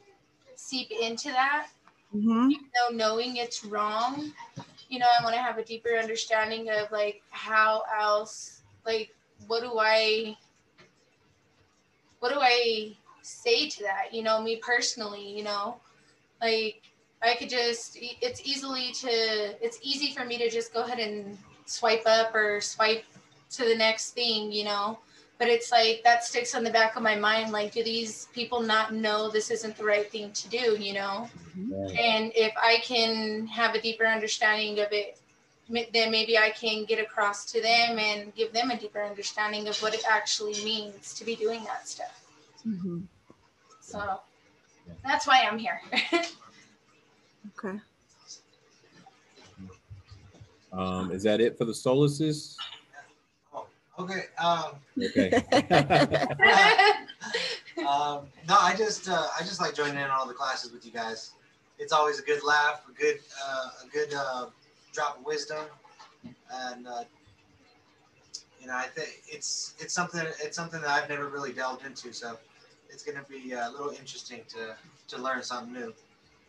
seep 0.57 0.91
into 0.91 1.29
that. 1.31 1.69
Mm-hmm. 2.15 2.51
Even 2.51 2.67
though 2.75 2.97
knowing 2.97 3.37
it's 3.37 3.65
wrong, 3.65 4.33
you 4.89 4.99
know, 4.99 5.07
I 5.19 5.23
want 5.23 5.35
to 5.35 5.43
have 5.43 5.59
a 5.59 5.65
deeper 5.65 5.91
understanding 5.91 6.69
of 6.71 6.91
like 6.93 7.23
how 7.31 7.83
else 8.01 8.63
like 8.87 9.15
what 9.47 9.63
do 9.63 9.79
I 9.79 10.37
what 12.21 12.33
do 12.33 12.39
I 12.41 12.97
say 13.23 13.69
to 13.69 13.83
that? 13.83 14.13
You 14.13 14.23
know, 14.23 14.41
me 14.41 14.57
personally, 14.57 15.37
you 15.37 15.45
know, 15.45 15.77
like 16.41 16.83
I 17.25 17.37
could 17.37 17.49
just, 17.49 17.97
it's 18.01 18.41
easily 18.45 18.93
to, 18.93 19.11
it's 19.65 19.79
easy 19.83 20.13
for 20.13 20.25
me 20.25 20.39
to 20.39 20.51
just 20.51 20.75
go 20.75 20.83
ahead 20.83 20.99
and 20.99 21.39
swipe 21.67 22.03
up 22.07 22.35
or 22.35 22.61
swipe 22.61 23.05
to 23.53 23.65
the 23.65 23.75
next 23.75 24.11
thing, 24.11 24.53
you 24.53 24.65
know? 24.65 24.99
But 25.39 25.49
it's 25.49 25.73
like 25.73 26.03
that 26.05 26.25
sticks 26.25 26.55
on 26.55 26.63
the 26.63 26.71
back 26.71 26.97
of 26.97 27.03
my 27.03 27.17
mind. 27.17 27.51
Like, 27.51 27.73
do 27.73 27.83
these 27.83 28.29
people 28.33 28.61
not 28.61 28.95
know 28.95 29.31
this 29.31 29.51
isn't 29.51 29.77
the 29.77 29.85
right 29.85 30.11
thing 30.11 30.33
to 30.33 30.49
do, 30.49 30.77
you 30.79 30.93
know? 30.93 31.29
Mm-hmm. 31.59 31.97
And 31.99 32.33
if 32.37 32.53
I 32.57 32.79
can 32.85 33.47
have 33.49 33.75
a 33.75 33.81
deeper 33.81 34.07
understanding 34.07 34.79
of 34.79 34.89
it, 34.93 35.19
then 35.69 36.11
maybe 36.11 36.39
I 36.39 36.51
can 36.51 36.85
get 36.85 37.01
across 37.01 37.47
to 37.53 37.61
them 37.61 37.99
and 37.99 38.35
give 38.35 38.53
them 38.53 38.71
a 38.71 38.79
deeper 38.79 39.03
understanding 39.03 39.67
of 39.67 39.81
what 39.83 39.95
it 39.95 40.05
actually 40.09 40.63
means 40.65 41.15
to 41.15 41.25
be 41.25 41.35
doing 41.35 41.65
that 41.65 41.89
stuff. 41.89 42.23
Mm-hmm. 42.67 43.01
So 43.81 44.21
that's 45.05 45.27
why 45.27 45.47
I'm 45.51 45.59
here. 45.59 45.81
Okay. 47.59 47.79
Um, 50.73 51.13
is 51.13 51.23
that 51.23 51.41
it 51.41 51.57
for 51.57 51.65
the 51.65 51.73
solaces? 51.73 52.57
Oh, 53.55 53.67
okay. 53.99 54.25
Um, 54.39 54.73
okay. 55.01 55.31
um, 57.79 58.27
no, 58.49 58.57
I 58.59 58.75
just 58.77 59.09
uh, 59.09 59.27
I 59.39 59.43
just 59.43 59.61
like 59.61 59.75
joining 59.75 59.97
in 59.97 60.03
on 60.03 60.11
all 60.11 60.27
the 60.27 60.35
classes 60.35 60.73
with 60.73 60.85
you 60.85 60.93
guys. 60.93 61.33
It's 61.79 61.93
always 61.93 62.19
a 62.19 62.23
good 62.23 62.43
laugh, 62.45 62.83
a 62.89 62.93
good 63.01 63.21
uh, 63.45 63.69
a 63.85 63.89
good 63.93 64.15
uh, 64.15 64.47
drop 64.93 65.19
of 65.19 65.25
wisdom, 65.25 65.65
and 66.53 66.87
uh, 66.87 67.05
you 68.61 68.67
know 68.67 68.75
I 68.75 68.87
think 68.87 69.23
it's 69.29 69.75
it's 69.79 69.95
something 69.95 70.23
it's 70.43 70.57
something 70.57 70.81
that 70.81 70.91
I've 70.91 71.09
never 71.09 71.29
really 71.29 71.53
delved 71.53 71.85
into, 71.87 72.13
so 72.13 72.37
it's 72.91 73.05
going 73.05 73.19
to 73.19 73.25
be 73.25 73.53
a 73.53 73.69
little 73.71 73.91
interesting 73.91 74.41
to 74.51 74.75
to 75.09 75.23
learn 75.23 75.43
something 75.43 75.73
new. 75.73 75.95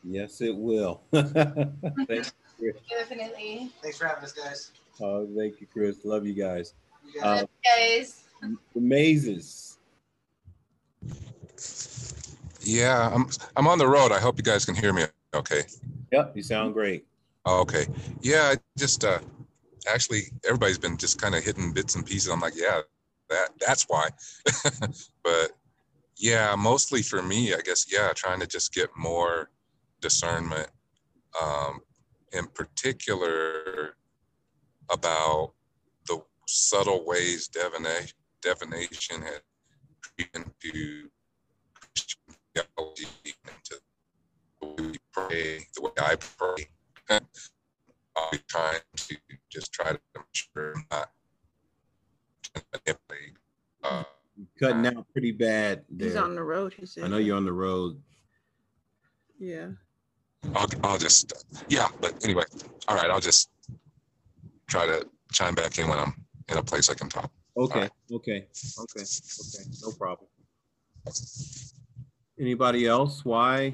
Yes, 0.07 0.39
it 0.41 0.55
will. 0.55 1.01
Thanks, 1.11 2.33
Definitely. 2.89 3.71
Thanks 3.81 3.97
for 3.97 4.05
having 4.05 4.23
us, 4.23 4.33
guys. 4.33 4.71
Oh, 5.01 5.27
thank 5.35 5.59
you, 5.59 5.67
Chris. 5.71 6.05
Love 6.05 6.25
you 6.25 6.33
guys. 6.33 6.73
You 7.05 7.21
guys. 7.21 7.43
Uh, 7.43 7.45
guys. 7.63 8.23
The 8.73 8.81
mazes. 8.81 9.77
Yeah, 12.61 13.09
I'm 13.13 13.27
I'm 13.55 13.67
on 13.67 13.77
the 13.77 13.87
road. 13.87 14.11
I 14.11 14.19
hope 14.19 14.37
you 14.37 14.43
guys 14.43 14.65
can 14.65 14.75
hear 14.75 14.93
me 14.93 15.03
okay. 15.33 15.63
Yep, 16.11 16.35
you 16.35 16.43
sound 16.43 16.73
great. 16.73 17.05
okay. 17.45 17.87
Yeah, 18.21 18.53
I 18.53 18.57
just 18.77 19.03
uh 19.03 19.19
actually 19.91 20.31
everybody's 20.45 20.77
been 20.77 20.97
just 20.97 21.21
kind 21.21 21.35
of 21.35 21.43
hitting 21.43 21.73
bits 21.73 21.95
and 21.95 22.05
pieces. 22.05 22.29
I'm 22.29 22.39
like, 22.39 22.53
yeah, 22.55 22.81
that 23.29 23.49
that's 23.59 23.83
why. 23.83 24.09
but 25.23 25.51
yeah, 26.17 26.55
mostly 26.57 27.01
for 27.01 27.21
me, 27.21 27.53
I 27.53 27.59
guess, 27.63 27.91
yeah, 27.91 28.13
trying 28.13 28.39
to 28.39 28.47
just 28.47 28.73
get 28.73 28.89
more 28.95 29.49
discernment, 30.05 30.69
um, 31.41 31.79
in 32.31 32.45
particular 32.45 33.95
about 34.91 35.53
the 36.07 36.21
subtle 36.47 37.03
ways 37.07 37.47
divination, 37.47 38.15
divination 38.39 39.23
had 39.23 39.41
creeped 40.03 40.35
into 40.35 41.09
Christian 41.73 42.35
theology, 42.53 43.07
into 43.47 44.99
pray 45.11 45.65
the 45.73 45.81
way 45.81 45.91
I 45.97 46.15
pray. 46.17 46.67
I'll 48.15 48.29
be 48.31 48.37
trying 48.47 48.81
to 48.95 49.17
just 49.51 49.73
try 49.73 49.91
to 49.91 49.99
make 50.15 50.25
sure 50.33 50.75
I'm 50.75 50.85
not 50.91 51.09
manipulate. 52.71 53.37
Uh, 53.83 54.03
Cutting 54.59 54.85
out 54.85 55.07
pretty 55.11 55.31
bad. 55.31 55.83
He's 55.97 56.15
on 56.15 56.35
the 56.35 56.43
road. 56.43 56.75
He 56.77 56.85
said. 56.85 57.05
I 57.05 57.07
know 57.07 57.17
you're 57.17 57.37
on 57.37 57.45
the 57.45 57.53
road. 57.53 57.99
Yeah. 59.39 59.69
I'll, 60.53 60.67
I'll 60.83 60.97
just, 60.97 61.33
yeah, 61.69 61.87
but 62.01 62.13
anyway, 62.23 62.43
all 62.87 62.95
right, 62.95 63.09
I'll 63.09 63.19
just 63.19 63.49
try 64.67 64.85
to 64.85 65.05
chime 65.31 65.55
back 65.55 65.77
in 65.77 65.87
when 65.87 65.99
I'm 65.99 66.25
in 66.49 66.57
a 66.57 66.63
place 66.63 66.89
I 66.89 66.93
can 66.93 67.09
talk. 67.09 67.31
Okay, 67.57 67.89
okay, 68.11 68.47
okay, 68.79 69.03
okay, 69.03 69.69
no 69.81 69.91
problem. 69.97 70.27
Anybody 72.39 72.85
else? 72.85 73.23
Why? 73.23 73.73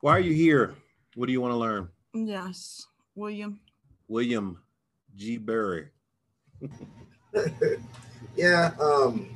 Why 0.00 0.12
are 0.12 0.20
you 0.20 0.34
here? 0.34 0.74
What 1.14 1.26
do 1.26 1.32
you 1.32 1.40
want 1.40 1.52
to 1.52 1.56
learn? 1.56 1.88
Yes, 2.12 2.86
William. 3.14 3.60
William 4.08 4.60
G. 5.16 5.38
Berry. 5.38 5.88
yeah, 8.36 8.72
um, 8.80 9.34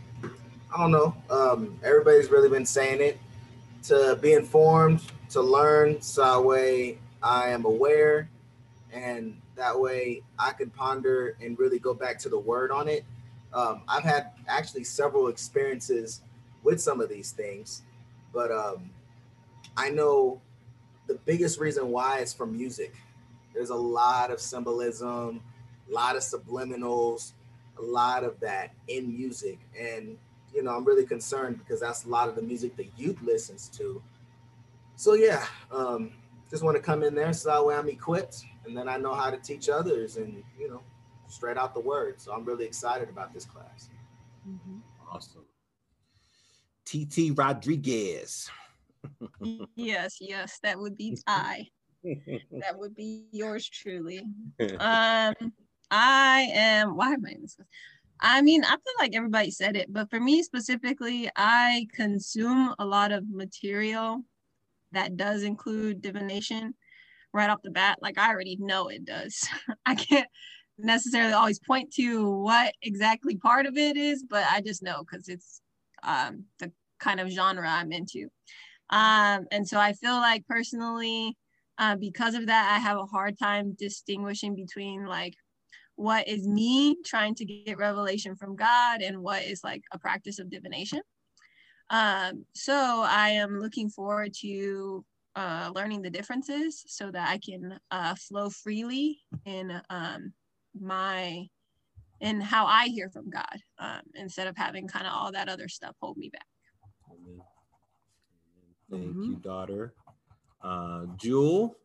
I 0.74 0.78
don't 0.78 0.90
know. 0.90 1.14
Um, 1.30 1.78
everybody's 1.82 2.30
really 2.30 2.48
been 2.48 2.66
saying 2.66 3.00
it 3.00 3.18
to 3.84 4.18
be 4.20 4.34
informed, 4.34 5.00
to 5.30 5.42
learn, 5.42 6.00
so 6.00 6.24
that 6.24 6.44
way 6.44 6.98
I 7.22 7.48
am 7.48 7.64
aware, 7.64 8.28
and 8.92 9.40
that 9.56 9.78
way 9.78 10.22
I 10.38 10.52
can 10.52 10.70
ponder 10.70 11.36
and 11.42 11.58
really 11.58 11.78
go 11.78 11.94
back 11.94 12.18
to 12.20 12.28
the 12.28 12.38
word 12.38 12.70
on 12.70 12.88
it. 12.88 13.04
Um, 13.52 13.82
I've 13.88 14.04
had 14.04 14.32
actually 14.46 14.84
several 14.84 15.28
experiences 15.28 16.22
with 16.62 16.80
some 16.80 17.00
of 17.00 17.08
these 17.08 17.32
things, 17.32 17.82
but 18.32 18.50
um, 18.52 18.90
I 19.76 19.90
know 19.90 20.40
the 21.06 21.14
biggest 21.24 21.58
reason 21.58 21.88
why 21.88 22.18
is 22.20 22.32
from 22.32 22.56
music. 22.56 22.94
There's 23.54 23.70
a 23.70 23.74
lot 23.74 24.30
of 24.30 24.40
symbolism, 24.40 25.40
a 25.88 25.92
lot 25.92 26.16
of 26.16 26.22
subliminals, 26.22 27.32
a 27.78 27.82
lot 27.82 28.22
of 28.22 28.38
that 28.40 28.74
in 28.88 29.16
music. 29.16 29.58
And, 29.78 30.18
you 30.54 30.62
know, 30.62 30.76
I'm 30.76 30.84
really 30.84 31.06
concerned 31.06 31.58
because 31.58 31.80
that's 31.80 32.04
a 32.04 32.08
lot 32.08 32.28
of 32.28 32.36
the 32.36 32.42
music 32.42 32.76
the 32.76 32.88
youth 32.96 33.20
listens 33.22 33.68
to. 33.78 34.02
So, 34.98 35.14
yeah, 35.14 35.46
um, 35.70 36.10
just 36.50 36.64
want 36.64 36.76
to 36.76 36.82
come 36.82 37.04
in 37.04 37.14
there 37.14 37.32
so 37.32 37.50
that 37.50 37.64
way 37.64 37.76
I'm 37.76 37.88
equipped 37.88 38.42
and 38.66 38.76
then 38.76 38.88
I 38.88 38.96
know 38.96 39.14
how 39.14 39.30
to 39.30 39.36
teach 39.36 39.68
others 39.68 40.16
and, 40.16 40.42
you 40.58 40.68
know, 40.68 40.82
straight 41.28 41.56
out 41.56 41.72
the 41.72 41.78
word. 41.80 42.20
So 42.20 42.32
I'm 42.32 42.44
really 42.44 42.64
excited 42.64 43.08
about 43.08 43.32
this 43.32 43.44
class. 43.44 43.90
Mm-hmm. 44.46 44.78
Awesome. 45.08 45.44
TT 46.84 47.38
Rodriguez. 47.38 48.50
yes, 49.76 50.16
yes, 50.20 50.58
that 50.64 50.76
would 50.76 50.96
be 50.96 51.16
I. 51.28 51.68
that 52.02 52.76
would 52.76 52.96
be 52.96 53.26
yours 53.30 53.68
truly. 53.68 54.26
Um, 54.80 55.52
I 55.92 56.50
am. 56.52 56.96
Why 56.96 57.12
am 57.12 57.24
I 57.24 57.30
in 57.30 57.42
this? 57.42 57.56
I 58.18 58.42
mean, 58.42 58.64
I 58.64 58.70
feel 58.70 58.94
like 58.98 59.14
everybody 59.14 59.52
said 59.52 59.76
it, 59.76 59.92
but 59.92 60.10
for 60.10 60.18
me 60.18 60.42
specifically, 60.42 61.30
I 61.36 61.86
consume 61.94 62.74
a 62.80 62.84
lot 62.84 63.12
of 63.12 63.30
material 63.30 64.24
that 64.92 65.16
does 65.16 65.42
include 65.42 66.02
divination 66.02 66.74
right 67.32 67.50
off 67.50 67.62
the 67.62 67.70
bat. 67.70 67.98
Like 68.00 68.18
I 68.18 68.30
already 68.30 68.56
know 68.60 68.88
it 68.88 69.04
does. 69.04 69.48
I 69.86 69.94
can't 69.94 70.28
necessarily 70.78 71.32
always 71.32 71.58
point 71.58 71.92
to 71.94 72.30
what 72.30 72.74
exactly 72.82 73.36
part 73.36 73.66
of 73.66 73.76
it 73.76 73.96
is, 73.96 74.24
but 74.28 74.44
I 74.50 74.60
just 74.60 74.82
know 74.82 75.02
because 75.02 75.28
it's 75.28 75.60
um, 76.02 76.44
the 76.58 76.72
kind 77.00 77.20
of 77.20 77.28
genre 77.28 77.68
I'm 77.68 77.92
into. 77.92 78.28
Um, 78.90 79.46
and 79.50 79.66
so 79.66 79.78
I 79.78 79.92
feel 79.92 80.14
like 80.14 80.46
personally, 80.46 81.36
uh, 81.78 81.96
because 81.96 82.34
of 82.34 82.46
that, 82.46 82.72
I 82.74 82.78
have 82.80 82.96
a 82.96 83.06
hard 83.06 83.38
time 83.38 83.74
distinguishing 83.78 84.54
between 84.54 85.06
like 85.06 85.34
what 85.96 86.28
is 86.28 86.46
me 86.46 86.96
trying 87.04 87.34
to 87.34 87.44
get 87.44 87.76
revelation 87.76 88.36
from 88.36 88.56
God 88.56 89.02
and 89.02 89.18
what 89.18 89.42
is 89.42 89.62
like 89.62 89.82
a 89.92 89.98
practice 89.98 90.38
of 90.38 90.50
divination. 90.50 91.00
Um, 91.90 92.44
so 92.54 93.04
I 93.06 93.30
am 93.30 93.60
looking 93.60 93.88
forward 93.88 94.34
to 94.40 95.04
uh, 95.36 95.70
learning 95.74 96.02
the 96.02 96.10
differences 96.10 96.84
so 96.86 97.10
that 97.10 97.28
I 97.28 97.38
can 97.38 97.78
uh, 97.90 98.14
flow 98.16 98.50
freely 98.50 99.20
in 99.44 99.80
um, 99.88 100.32
my 100.78 101.46
in 102.20 102.40
how 102.40 102.66
I 102.66 102.86
hear 102.88 103.08
from 103.10 103.30
God 103.30 103.56
um, 103.78 104.00
instead 104.14 104.48
of 104.48 104.56
having 104.56 104.88
kind 104.88 105.06
of 105.06 105.12
all 105.12 105.30
that 105.32 105.48
other 105.48 105.68
stuff 105.68 105.94
hold 106.00 106.16
me 106.16 106.30
back. 106.30 106.46
Thank 108.90 109.04
mm-hmm. 109.04 109.22
you, 109.22 109.36
daughter. 109.36 109.94
Uh, 110.62 111.04
Jewel. 111.16 111.76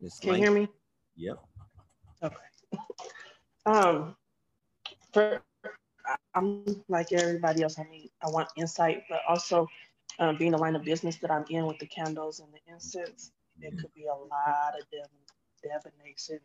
Ms. 0.00 0.20
Can 0.20 0.34
you 0.34 0.36
hear 0.36 0.52
me? 0.52 0.68
Yep. 1.16 1.47
Okay. 2.22 2.36
Um, 3.66 4.16
for 5.12 5.42
I'm 6.34 6.64
like 6.88 7.12
everybody 7.12 7.62
else. 7.62 7.78
I 7.78 7.84
mean, 7.84 8.08
I 8.22 8.28
want 8.30 8.48
insight, 8.56 9.04
but 9.08 9.20
also 9.28 9.68
um, 10.18 10.36
being 10.38 10.52
the 10.52 10.58
line 10.58 10.76
of 10.76 10.84
business 10.84 11.16
that 11.18 11.30
I'm 11.30 11.44
in 11.50 11.66
with 11.66 11.78
the 11.78 11.86
candles 11.86 12.40
and 12.40 12.48
the 12.52 12.60
incense, 12.72 13.32
there 13.60 13.70
could 13.72 13.92
be 13.94 14.06
a 14.06 14.14
lot 14.14 14.74
of 14.78 14.84
divination 15.62 16.40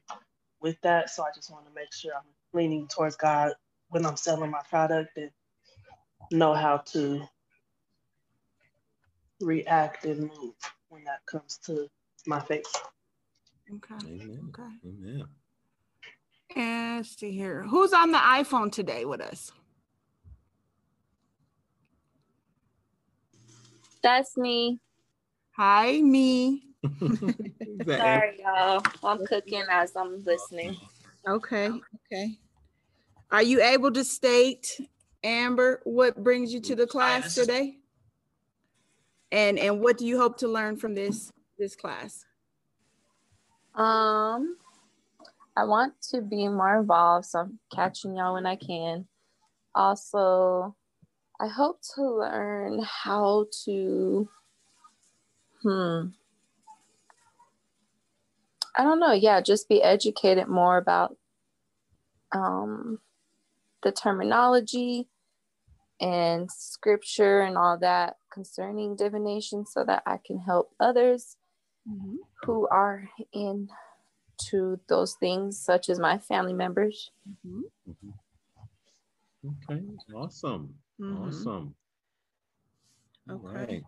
with 0.61 0.77
that. 0.83 1.09
So 1.09 1.23
I 1.23 1.29
just 1.35 1.51
want 1.51 1.67
to 1.67 1.73
make 1.73 1.93
sure 1.93 2.13
I'm 2.15 2.23
leaning 2.53 2.87
towards 2.87 3.15
God 3.17 3.53
when 3.89 4.05
I'm 4.05 4.17
selling 4.17 4.51
my 4.51 4.61
product 4.69 5.17
and 5.17 5.31
know 6.31 6.53
how 6.53 6.77
to 6.93 7.23
react 9.41 10.05
and 10.05 10.21
move 10.21 10.55
when 10.89 11.05
that 11.05 11.25
comes 11.27 11.59
to 11.65 11.87
my 12.27 12.39
face. 12.41 12.73
Okay. 13.73 14.07
Amen. 14.07 14.49
Okay. 14.49 14.69
Amen. 14.85 15.25
And 16.55 16.97
let's 16.97 17.17
see 17.17 17.31
here. 17.31 17.63
Who's 17.63 17.93
on 17.93 18.11
the 18.11 18.17
iPhone 18.17 18.71
today 18.71 19.05
with 19.05 19.21
us? 19.21 19.51
That's 24.01 24.37
me. 24.37 24.79
Hi, 25.55 26.01
me. 26.01 26.63
Sorry, 27.85 28.39
y'all. 28.41 28.83
I'm 29.03 29.25
cooking 29.25 29.63
as 29.69 29.95
I'm 29.95 30.23
listening. 30.25 30.75
Okay. 31.27 31.69
Okay. 32.11 32.37
Are 33.31 33.41
you 33.41 33.61
able 33.63 33.91
to 33.91 34.03
state, 34.03 34.79
Amber, 35.23 35.81
what 35.85 36.21
brings 36.21 36.53
you 36.53 36.59
to 36.61 36.75
the 36.75 36.85
class 36.85 37.33
today? 37.33 37.77
And 39.31 39.57
and 39.57 39.79
what 39.79 39.97
do 39.97 40.05
you 40.05 40.19
hope 40.19 40.37
to 40.39 40.47
learn 40.47 40.77
from 40.77 40.93
this 40.93 41.31
this 41.57 41.75
class? 41.75 42.25
Um, 43.73 44.57
I 45.55 45.65
want 45.65 45.93
to 46.09 46.21
be 46.21 46.47
more 46.47 46.79
involved, 46.79 47.27
so 47.27 47.39
I'm 47.39 47.59
catching 47.73 48.15
y'all 48.15 48.33
when 48.33 48.45
I 48.45 48.55
can. 48.55 49.07
Also, 49.75 50.75
I 51.39 51.47
hope 51.47 51.79
to 51.95 52.01
learn 52.01 52.81
how 52.83 53.45
to 53.65 54.29
hmm 55.61 56.07
I 58.75 58.83
don't 58.83 58.99
know. 58.99 59.13
Yeah, 59.13 59.39
just 59.41 59.69
be 59.69 59.83
educated 59.83 60.47
more 60.47 60.77
about 60.77 61.15
um, 62.31 62.99
the 63.83 63.91
terminology 63.91 65.07
and 66.01 66.51
scripture 66.51 67.41
and 67.41 67.55
all 67.55 67.77
that 67.79 68.15
concerning 68.31 68.95
divination 68.95 69.65
so 69.65 69.83
that 69.83 70.01
I 70.07 70.17
can 70.25 70.39
help 70.39 70.71
others 70.79 71.37
mm-hmm. 71.87 72.15
who 72.43 72.67
are 72.67 73.07
into 74.33 74.79
those 74.87 75.15
things, 75.19 75.59
such 75.59 75.89
as 75.89 75.99
my 75.99 76.17
family 76.17 76.53
members. 76.53 77.11
Mm-hmm. 77.45 77.61
Okay, 79.71 79.81
awesome. 80.15 80.73
Mm-hmm. 80.99 81.23
Awesome. 81.23 81.75
Okay. 83.29 83.41
Right. 83.43 83.83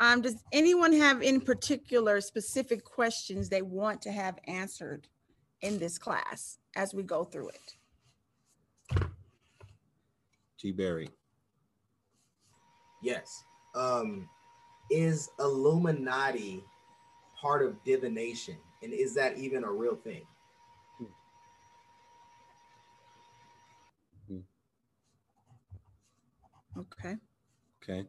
Um, 0.00 0.22
does 0.22 0.36
anyone 0.52 0.92
have 0.92 1.22
in 1.22 1.40
particular 1.40 2.20
specific 2.20 2.84
questions 2.84 3.48
they 3.48 3.62
want 3.62 4.00
to 4.02 4.12
have 4.12 4.38
answered 4.46 5.08
in 5.60 5.78
this 5.78 5.98
class 5.98 6.58
as 6.76 6.94
we 6.94 7.02
go 7.02 7.24
through 7.24 7.48
it? 7.48 7.74
G. 10.60 10.72
Berry. 10.72 11.08
Yes. 13.02 13.42
Um, 13.74 14.28
is 14.90 15.28
Illuminati 15.38 16.62
part 17.40 17.64
of 17.64 17.82
divination? 17.84 18.56
And 18.82 18.92
is 18.92 19.14
that 19.14 19.38
even 19.38 19.64
a 19.64 19.70
real 19.70 19.96
thing? 19.96 20.22
Okay. 26.78 27.16
Okay. 27.82 28.06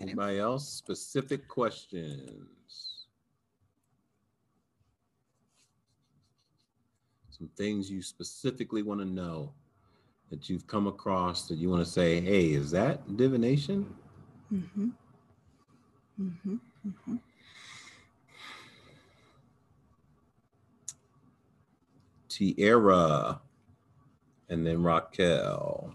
Anybody 0.00 0.38
else? 0.38 0.68
Specific 0.68 1.46
questions? 1.46 3.06
Some 7.30 7.50
things 7.56 7.90
you 7.90 8.02
specifically 8.02 8.82
want 8.82 9.00
to 9.00 9.06
know 9.06 9.52
that 10.30 10.48
you've 10.48 10.66
come 10.66 10.86
across 10.86 11.48
that 11.48 11.58
you 11.58 11.68
want 11.70 11.84
to 11.84 11.90
say, 11.90 12.20
hey, 12.20 12.50
is 12.50 12.70
that 12.70 13.16
divination? 13.16 13.94
Mm-hmm. 14.52 14.88
Mm-hmm. 16.20 16.54
Mm-hmm. 16.86 17.16
Tierra 22.28 23.40
and 24.48 24.66
then 24.66 24.82
Raquel. 24.82 25.94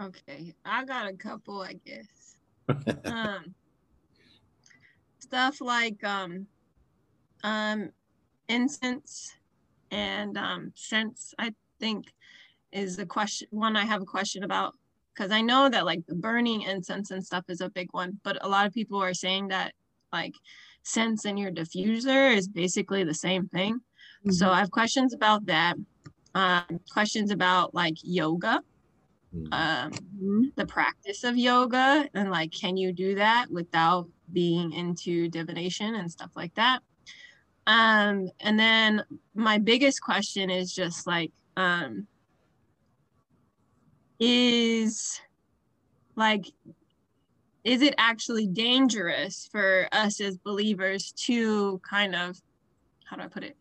Okay, 0.00 0.54
I 0.64 0.84
got 0.84 1.08
a 1.08 1.12
couple, 1.12 1.62
I 1.62 1.74
guess. 1.84 2.36
um, 3.04 3.54
stuff 5.18 5.60
like 5.60 6.02
um, 6.04 6.46
um, 7.42 7.90
incense 8.48 9.34
and 9.90 10.36
um, 10.36 10.72
scents. 10.74 11.34
I 11.38 11.52
think 11.80 12.12
is 12.72 12.96
the 12.96 13.06
question 13.06 13.48
one 13.50 13.76
I 13.76 13.84
have 13.84 14.02
a 14.02 14.06
question 14.06 14.42
about 14.42 14.74
because 15.14 15.30
I 15.30 15.40
know 15.40 15.68
that 15.68 15.84
like 15.84 16.04
the 16.06 16.14
burning 16.14 16.62
incense 16.62 17.10
and 17.10 17.24
stuff 17.24 17.44
is 17.48 17.60
a 17.60 17.70
big 17.70 17.88
one, 17.92 18.18
but 18.24 18.44
a 18.44 18.48
lot 18.48 18.66
of 18.66 18.72
people 18.72 19.00
are 19.00 19.14
saying 19.14 19.48
that 19.48 19.72
like 20.12 20.34
scents 20.82 21.24
in 21.24 21.36
your 21.36 21.50
diffuser 21.50 22.34
is 22.34 22.48
basically 22.48 23.04
the 23.04 23.14
same 23.14 23.48
thing. 23.48 23.74
Mm-hmm. 23.74 24.30
So 24.32 24.50
I 24.50 24.58
have 24.58 24.70
questions 24.70 25.14
about 25.14 25.46
that. 25.46 25.76
Um, 26.34 26.80
questions 26.90 27.30
about 27.30 27.74
like 27.74 27.94
yoga, 28.02 28.60
mm-hmm. 29.34 29.52
um, 29.52 30.52
the 30.56 30.66
practice 30.66 31.22
of 31.22 31.36
yoga, 31.36 32.08
and 32.14 32.30
like 32.30 32.50
can 32.50 32.76
you 32.76 32.92
do 32.92 33.14
that 33.14 33.46
without 33.50 34.08
being 34.32 34.72
into 34.72 35.28
divination 35.28 35.94
and 35.94 36.10
stuff 36.10 36.30
like 36.34 36.54
that. 36.54 36.80
Um, 37.66 38.28
and 38.40 38.58
then 38.58 39.04
my 39.34 39.58
biggest 39.58 40.02
question 40.02 40.50
is 40.50 40.74
just 40.74 41.06
like 41.06 41.30
um, 41.56 42.06
is 44.18 45.20
like 46.16 46.46
is 47.64 47.80
it 47.80 47.94
actually 47.96 48.46
dangerous 48.46 49.48
for 49.50 49.88
us 49.90 50.20
as 50.20 50.36
believers 50.36 51.12
to 51.12 51.80
kind 51.88 52.14
of 52.14 52.40
how 53.04 53.16
do 53.16 53.22
i 53.22 53.26
put 53.26 53.42
it 53.42 53.56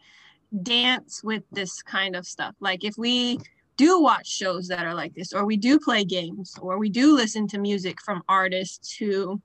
dance 0.62 1.24
with 1.24 1.44
this 1.52 1.82
kind 1.82 2.16
of 2.16 2.28
stuff? 2.28 2.56
Like 2.60 2.84
if 2.84 2.96
we 2.98 3.39
do 3.78 4.00
watch 4.00 4.28
shows 4.28 4.68
that 4.68 4.86
are 4.86 4.94
like 4.94 5.16
this 5.16 5.34
or 5.34 5.46
we 5.46 5.58
do 5.58 5.80
play 5.80 6.04
games 6.04 6.56
or 6.62 6.78
we 6.78 6.89
do 6.89 7.16
listen 7.16 7.48
to 7.48 7.58
music 7.58 8.00
from 8.02 8.22
artists 8.30 8.96
who 8.96 9.42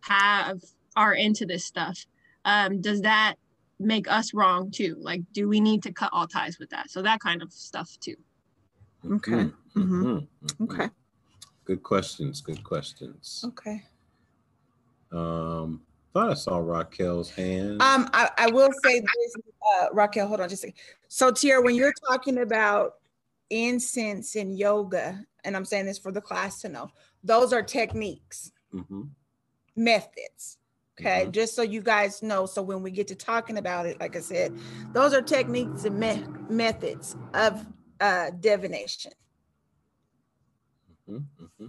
have 0.00 0.60
are 0.96 1.14
into 1.14 1.46
this 1.46 1.64
stuff 1.64 2.04
um, 2.44 2.80
does 2.80 3.02
that 3.02 3.36
make 3.78 4.10
us 4.10 4.34
wrong 4.34 4.70
too? 4.70 4.96
Like 4.98 5.20
do 5.32 5.48
we 5.48 5.60
need 5.60 5.84
to 5.84 5.92
cut 5.92 6.10
all 6.12 6.26
ties 6.26 6.58
with 6.58 6.70
that? 6.70 6.90
So 6.90 7.02
that 7.02 7.20
kind 7.20 7.42
of 7.42 7.52
stuff 7.52 7.96
too 8.00 8.16
Okay. 9.04 9.32
Mm-hmm. 9.32 9.80
Mm-hmm. 9.80 10.06
mm-hmm. 10.06 10.64
Okay. 10.64 10.88
Good 11.64 11.82
questions. 11.82 12.40
Good 12.40 12.64
questions. 12.64 13.44
Okay. 13.46 13.82
Um, 15.12 15.82
thought 16.12 16.30
I 16.30 16.34
saw 16.34 16.58
Raquel's 16.58 17.30
hand. 17.30 17.80
Um, 17.82 18.08
I, 18.12 18.30
I 18.38 18.50
will 18.50 18.70
say 18.84 19.00
this, 19.00 19.36
uh, 19.76 19.86
Raquel. 19.92 20.26
Hold 20.26 20.40
on, 20.40 20.48
just 20.48 20.64
a 20.64 20.68
second. 20.68 20.80
So, 21.08 21.30
Tier, 21.30 21.60
when 21.60 21.74
you're 21.74 21.94
talking 22.08 22.38
about 22.38 22.94
incense 23.50 24.36
and 24.36 24.58
yoga, 24.58 25.24
and 25.44 25.56
I'm 25.56 25.64
saying 25.64 25.86
this 25.86 25.98
for 25.98 26.12
the 26.12 26.20
class 26.20 26.60
to 26.62 26.68
know, 26.68 26.90
those 27.22 27.52
are 27.52 27.62
techniques, 27.62 28.52
mm-hmm. 28.74 29.02
methods. 29.76 30.58
Okay, 31.00 31.22
mm-hmm. 31.22 31.30
just 31.30 31.54
so 31.54 31.62
you 31.62 31.80
guys 31.80 32.22
know. 32.22 32.46
So 32.46 32.62
when 32.62 32.82
we 32.82 32.90
get 32.90 33.08
to 33.08 33.14
talking 33.14 33.58
about 33.58 33.86
it, 33.86 33.98
like 34.00 34.16
I 34.16 34.20
said, 34.20 34.56
those 34.92 35.14
are 35.14 35.22
techniques 35.22 35.84
and 35.84 35.98
me- 35.98 36.24
methods 36.48 37.16
of 37.32 37.64
uh, 38.00 38.30
divination. 38.40 39.12
Mm-hmm, 41.08 41.44
mm-hmm. 41.44 41.66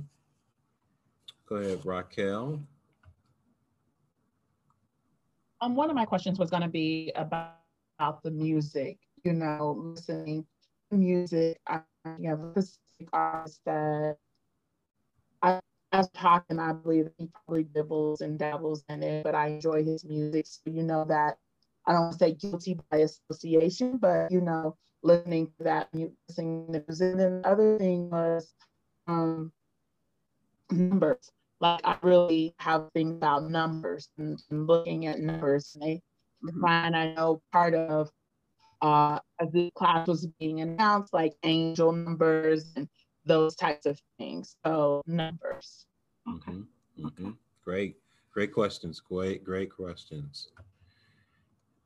Go 1.47 1.55
ahead, 1.57 1.85
Raquel. 1.85 2.59
Um, 5.61 5.75
one 5.75 5.89
of 5.89 5.95
my 5.95 6.05
questions 6.05 6.39
was 6.39 6.49
going 6.49 6.63
to 6.63 6.69
be 6.69 7.11
about, 7.15 7.55
about 7.99 8.23
the 8.23 8.31
music. 8.31 8.97
You 9.23 9.33
know, 9.33 9.75
listening 9.77 10.45
to 10.89 10.97
music. 10.97 11.59
I 11.67 11.81
you 12.19 12.29
have 12.29 12.41
a 12.41 12.61
specific 12.61 13.09
artist 13.13 13.61
that 13.65 14.17
I 15.41 15.59
as 15.91 16.09
talking, 16.11 16.59
I 16.59 16.73
believe 16.73 17.09
he 17.17 17.27
probably 17.27 17.65
dibbles 17.65 18.21
and 18.21 18.39
dabbles 18.39 18.83
in 18.89 19.03
it, 19.03 19.23
but 19.23 19.35
I 19.35 19.47
enjoy 19.47 19.83
his 19.83 20.05
music. 20.05 20.47
So 20.47 20.61
you 20.65 20.83
know 20.83 21.05
that 21.05 21.37
I 21.85 21.93
don't 21.93 22.13
say 22.13 22.33
guilty 22.33 22.79
by 22.89 22.97
association, 22.99 23.97
but 23.97 24.31
you 24.31 24.41
know, 24.41 24.77
listening 25.03 25.47
to 25.57 25.63
that 25.63 25.89
listening 25.93 26.65
to 26.67 26.83
music. 26.87 27.11
And 27.11 27.19
then 27.19 27.41
the 27.41 27.47
other 27.47 27.77
thing 27.77 28.09
was 28.09 28.53
um, 29.07 29.51
numbers. 30.71 31.31
Like 31.59 31.81
I 31.83 31.97
really 32.01 32.55
have 32.57 32.89
things 32.93 33.15
about 33.17 33.49
numbers 33.49 34.09
and, 34.17 34.41
and 34.49 34.67
looking 34.67 35.05
at 35.05 35.19
numbers. 35.19 35.75
And 35.75 35.83
I 35.83 36.01
mm-hmm. 36.43 36.61
find 36.61 36.95
I 36.95 37.13
know 37.13 37.41
part 37.51 37.73
of 37.73 38.09
uh, 38.81 39.19
as 39.39 39.51
the 39.51 39.71
class 39.75 40.07
was 40.07 40.27
being 40.39 40.61
announced, 40.61 41.13
like 41.13 41.33
angel 41.43 41.91
numbers 41.91 42.71
and 42.75 42.87
those 43.25 43.55
types 43.55 43.85
of 43.85 43.99
things. 44.17 44.55
So 44.65 45.03
numbers. 45.05 45.85
Mm-hmm. 46.27 46.61
Mm-hmm. 47.05 47.31
Great, 47.63 47.95
great 48.33 48.51
questions. 48.51 48.99
Great, 48.99 49.43
great 49.43 49.71
questions. 49.71 50.47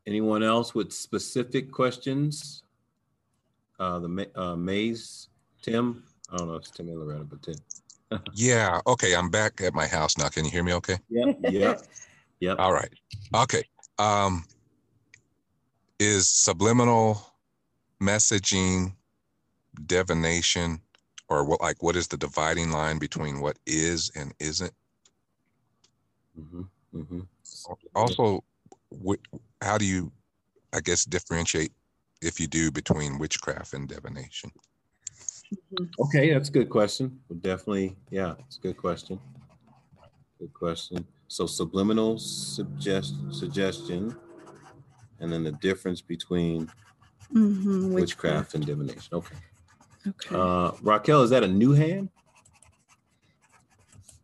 Anyone 0.08 0.44
else 0.44 0.74
with 0.76 0.94
specific 0.94 1.72
questions? 1.72 2.64
Uh, 3.80 4.00
the 4.00 4.30
uh, 4.36 4.56
maze, 4.56 5.30
Tim. 5.62 6.04
I 6.32 6.38
don't 6.38 6.48
know 6.48 6.56
if 6.56 6.62
it's 6.62 6.72
Tim 6.72 6.90
or 6.90 6.98
Loretta, 6.98 7.24
but 7.24 7.42
Tim. 7.44 7.56
yeah. 8.34 8.80
Okay. 8.88 9.16
I'm 9.16 9.30
back 9.30 9.62
at 9.62 9.74
my 9.74 9.88
house 9.88 10.18
now. 10.18 10.30
Can 10.30 10.46
you 10.46 10.52
hear 10.52 10.64
me? 10.64 10.74
Okay. 10.74 10.98
Yep. 11.10 11.38
Yep. 11.50 11.82
yep. 12.40 12.60
All 12.60 12.74
right. 12.74 12.90
Okay. 13.36 13.64
Um, 14.00 14.46
is 16.00 16.28
subliminal 16.28 17.22
messaging 18.02 18.94
divination, 19.86 20.82
or 21.30 21.46
what? 21.46 21.62
Like, 21.62 21.82
what 21.82 21.96
is 21.96 22.08
the 22.08 22.18
dividing 22.18 22.72
line 22.72 22.98
between 22.98 23.40
what 23.40 23.58
is 23.66 24.12
and 24.16 24.34
isn't? 24.40 24.74
Mm-hmm. 26.40 26.62
Mm-hmm. 26.96 27.20
Also, 27.96 28.44
wh- 29.06 29.38
how 29.62 29.78
do 29.78 29.86
you, 29.86 30.12
I 30.74 30.82
guess, 30.82 31.06
differentiate 31.06 31.72
if 32.26 32.40
you 32.40 32.48
do 32.48 32.72
between 32.72 33.20
witchcraft 33.20 33.74
and 33.74 33.88
divination? 33.88 34.52
Okay, 36.00 36.34
that's 36.34 36.50
a 36.50 36.52
good 36.52 36.70
question. 36.70 37.20
We'll 37.30 37.40
definitely, 37.40 37.96
yeah, 38.10 38.34
it's 38.40 38.58
a 38.58 38.62
good 38.62 38.78
question. 38.78 39.20
Good 40.40 40.54
question. 40.54 41.06
So 41.28 41.46
subliminal 41.46 42.18
suggest 42.18 43.16
suggestion, 43.32 44.16
and 45.20 45.32
then 45.32 45.44
the 45.44 45.52
difference 45.54 46.02
between 46.02 46.68
mm-hmm, 47.34 47.94
witchcraft, 47.94 47.94
witchcraft 47.94 48.56
and 48.56 48.66
divination. 48.66 49.14
Okay. 49.14 49.36
Okay. 50.08 50.36
Uh, 50.36 50.72
Raquel, 50.82 51.24
is 51.24 51.30
that 51.32 51.44
a 51.44 51.48
new 51.48 51.72
hand? 51.74 52.10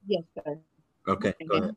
Yes, 0.05 0.23
sir. 0.35 0.59
Okay, 1.07 1.33
go 1.47 1.55
ahead. 1.55 1.75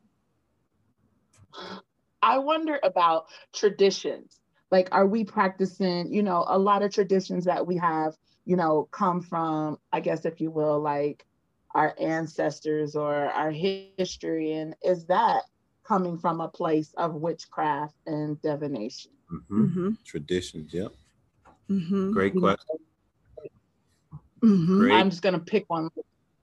I 2.21 2.37
wonder 2.37 2.79
about 2.83 3.25
traditions 3.53 4.39
like 4.75 4.89
are 4.91 5.07
we 5.07 5.23
practicing 5.23 6.13
you 6.13 6.21
know 6.21 6.43
a 6.49 6.59
lot 6.59 6.83
of 6.83 6.91
traditions 6.91 7.45
that 7.45 7.65
we 7.65 7.77
have 7.77 8.13
you 8.43 8.57
know 8.57 8.89
come 8.91 9.21
from 9.21 9.77
i 9.93 10.01
guess 10.01 10.25
if 10.25 10.41
you 10.41 10.51
will 10.51 10.81
like 10.81 11.25
our 11.73 11.95
ancestors 11.97 12.93
or 12.93 13.13
our 13.13 13.51
history 13.51 14.51
and 14.51 14.75
is 14.83 15.05
that 15.05 15.43
coming 15.85 16.17
from 16.17 16.41
a 16.41 16.49
place 16.49 16.93
of 16.97 17.15
witchcraft 17.15 17.95
and 18.05 18.41
divination 18.41 19.11
mm-hmm. 19.31 19.65
Mm-hmm. 19.65 19.89
traditions 20.03 20.73
yep 20.73 20.91
mm-hmm. 21.69 22.11
great 22.11 22.35
question 22.35 22.75
mm-hmm. 24.43 24.79
great. 24.79 24.93
i'm 24.93 25.09
just 25.09 25.21
going 25.21 25.35
to 25.35 25.45
pick 25.53 25.63
one 25.69 25.89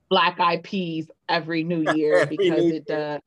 black 0.08 0.40
eyed 0.40 0.62
peas 0.62 1.10
every 1.28 1.64
new 1.64 1.92
year 1.94 2.20
every 2.20 2.38
because 2.38 2.64
new 2.64 2.76
it 2.76 2.90
uh 2.90 3.20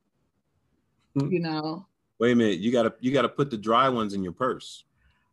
you 1.30 1.38
know 1.38 1.86
wait 2.18 2.32
a 2.32 2.34
minute 2.34 2.58
you 2.58 2.72
gotta 2.72 2.92
you 2.98 3.12
gotta 3.12 3.28
put 3.28 3.50
the 3.50 3.56
dry 3.56 3.88
ones 3.88 4.14
in 4.14 4.24
your 4.24 4.32
purse 4.32 4.82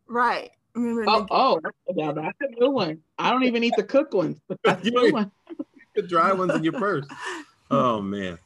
Right. 0.07 0.51
Oh, 0.75 1.27
oh, 1.29 1.61
yeah, 1.95 2.11
that's 2.11 2.37
a 2.41 2.59
good 2.59 2.69
one. 2.69 2.99
I 3.17 3.31
don't 3.31 3.43
even 3.43 3.63
eat 3.63 3.75
the 3.75 3.83
cooked 3.83 4.13
ones, 4.13 4.39
that's 4.63 4.87
a 4.87 4.91
good 4.91 5.13
one. 5.13 5.31
the 5.95 6.01
dry 6.01 6.31
ones 6.33 6.55
in 6.55 6.63
your 6.63 6.73
purse. 6.73 7.07
Oh 7.71 8.01
man. 8.01 8.37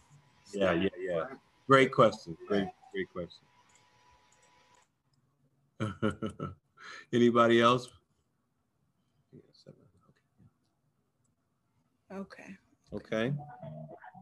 Yeah, 0.53 0.72
yeah, 0.72 0.89
yeah. 0.97 1.24
Great 1.68 1.91
question. 1.91 2.38
Great, 2.47 2.68
great 2.93 3.10
question. 3.12 3.43
Anybody 7.14 7.60
else? 7.60 7.89
Okay. 12.14 12.55
Okay. 12.93 13.34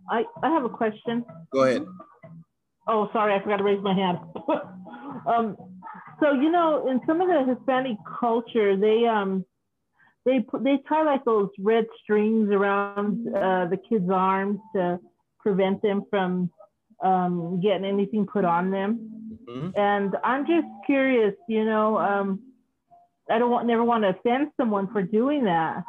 I, 0.09 0.23
I 0.41 0.49
have 0.49 0.63
a 0.65 0.69
question. 0.69 1.23
Go 1.51 1.63
ahead. 1.63 1.85
Oh, 2.87 3.09
sorry, 3.13 3.33
I 3.33 3.43
forgot 3.43 3.57
to 3.57 3.63
raise 3.63 3.81
my 3.83 3.93
hand. 3.93 4.17
um, 5.27 5.57
so 6.19 6.31
you 6.33 6.51
know, 6.51 6.87
in 6.89 7.01
some 7.05 7.21
of 7.21 7.27
the 7.27 7.53
Hispanic 7.53 7.97
culture, 8.19 8.77
they 8.77 9.05
um 9.05 9.45
they 10.25 10.39
put 10.39 10.63
they 10.63 10.79
tie 10.89 11.03
like 11.03 11.23
those 11.25 11.49
red 11.59 11.85
strings 12.03 12.49
around 12.51 13.27
uh, 13.27 13.67
the 13.67 13.77
kids' 13.77 14.09
arms 14.11 14.59
to 14.75 14.99
prevent 15.39 15.81
them 15.81 16.03
from 16.09 16.49
um, 17.03 17.59
getting 17.61 17.85
anything 17.85 18.25
put 18.25 18.45
on 18.45 18.71
them. 18.71 19.37
Mm-hmm. 19.47 19.79
And 19.79 20.15
I'm 20.23 20.45
just 20.47 20.67
curious, 20.85 21.35
you 21.47 21.65
know, 21.65 21.97
um, 21.97 22.39
I 23.29 23.37
don't 23.37 23.51
want 23.51 23.67
never 23.67 23.83
want 23.83 24.03
to 24.03 24.09
offend 24.09 24.49
someone 24.57 24.91
for 24.91 25.03
doing 25.03 25.45
that, 25.45 25.83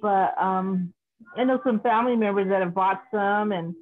but 0.00 0.40
um, 0.40 0.92
I 1.36 1.44
know 1.44 1.60
some 1.64 1.80
family 1.80 2.16
members 2.16 2.48
that 2.48 2.62
have 2.62 2.74
bought 2.74 3.02
some 3.12 3.52
and 3.52 3.74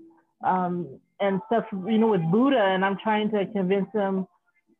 um, 0.44 0.98
and 1.20 1.40
stuff, 1.46 1.64
you 1.72 1.98
know, 1.98 2.09
with 2.09 2.22
Buddha, 2.32 2.61
and 2.61 2.84
I'm 2.84 2.98
trying 2.98 3.30
to 3.30 3.46
convince 3.53 3.86
them 3.94 4.26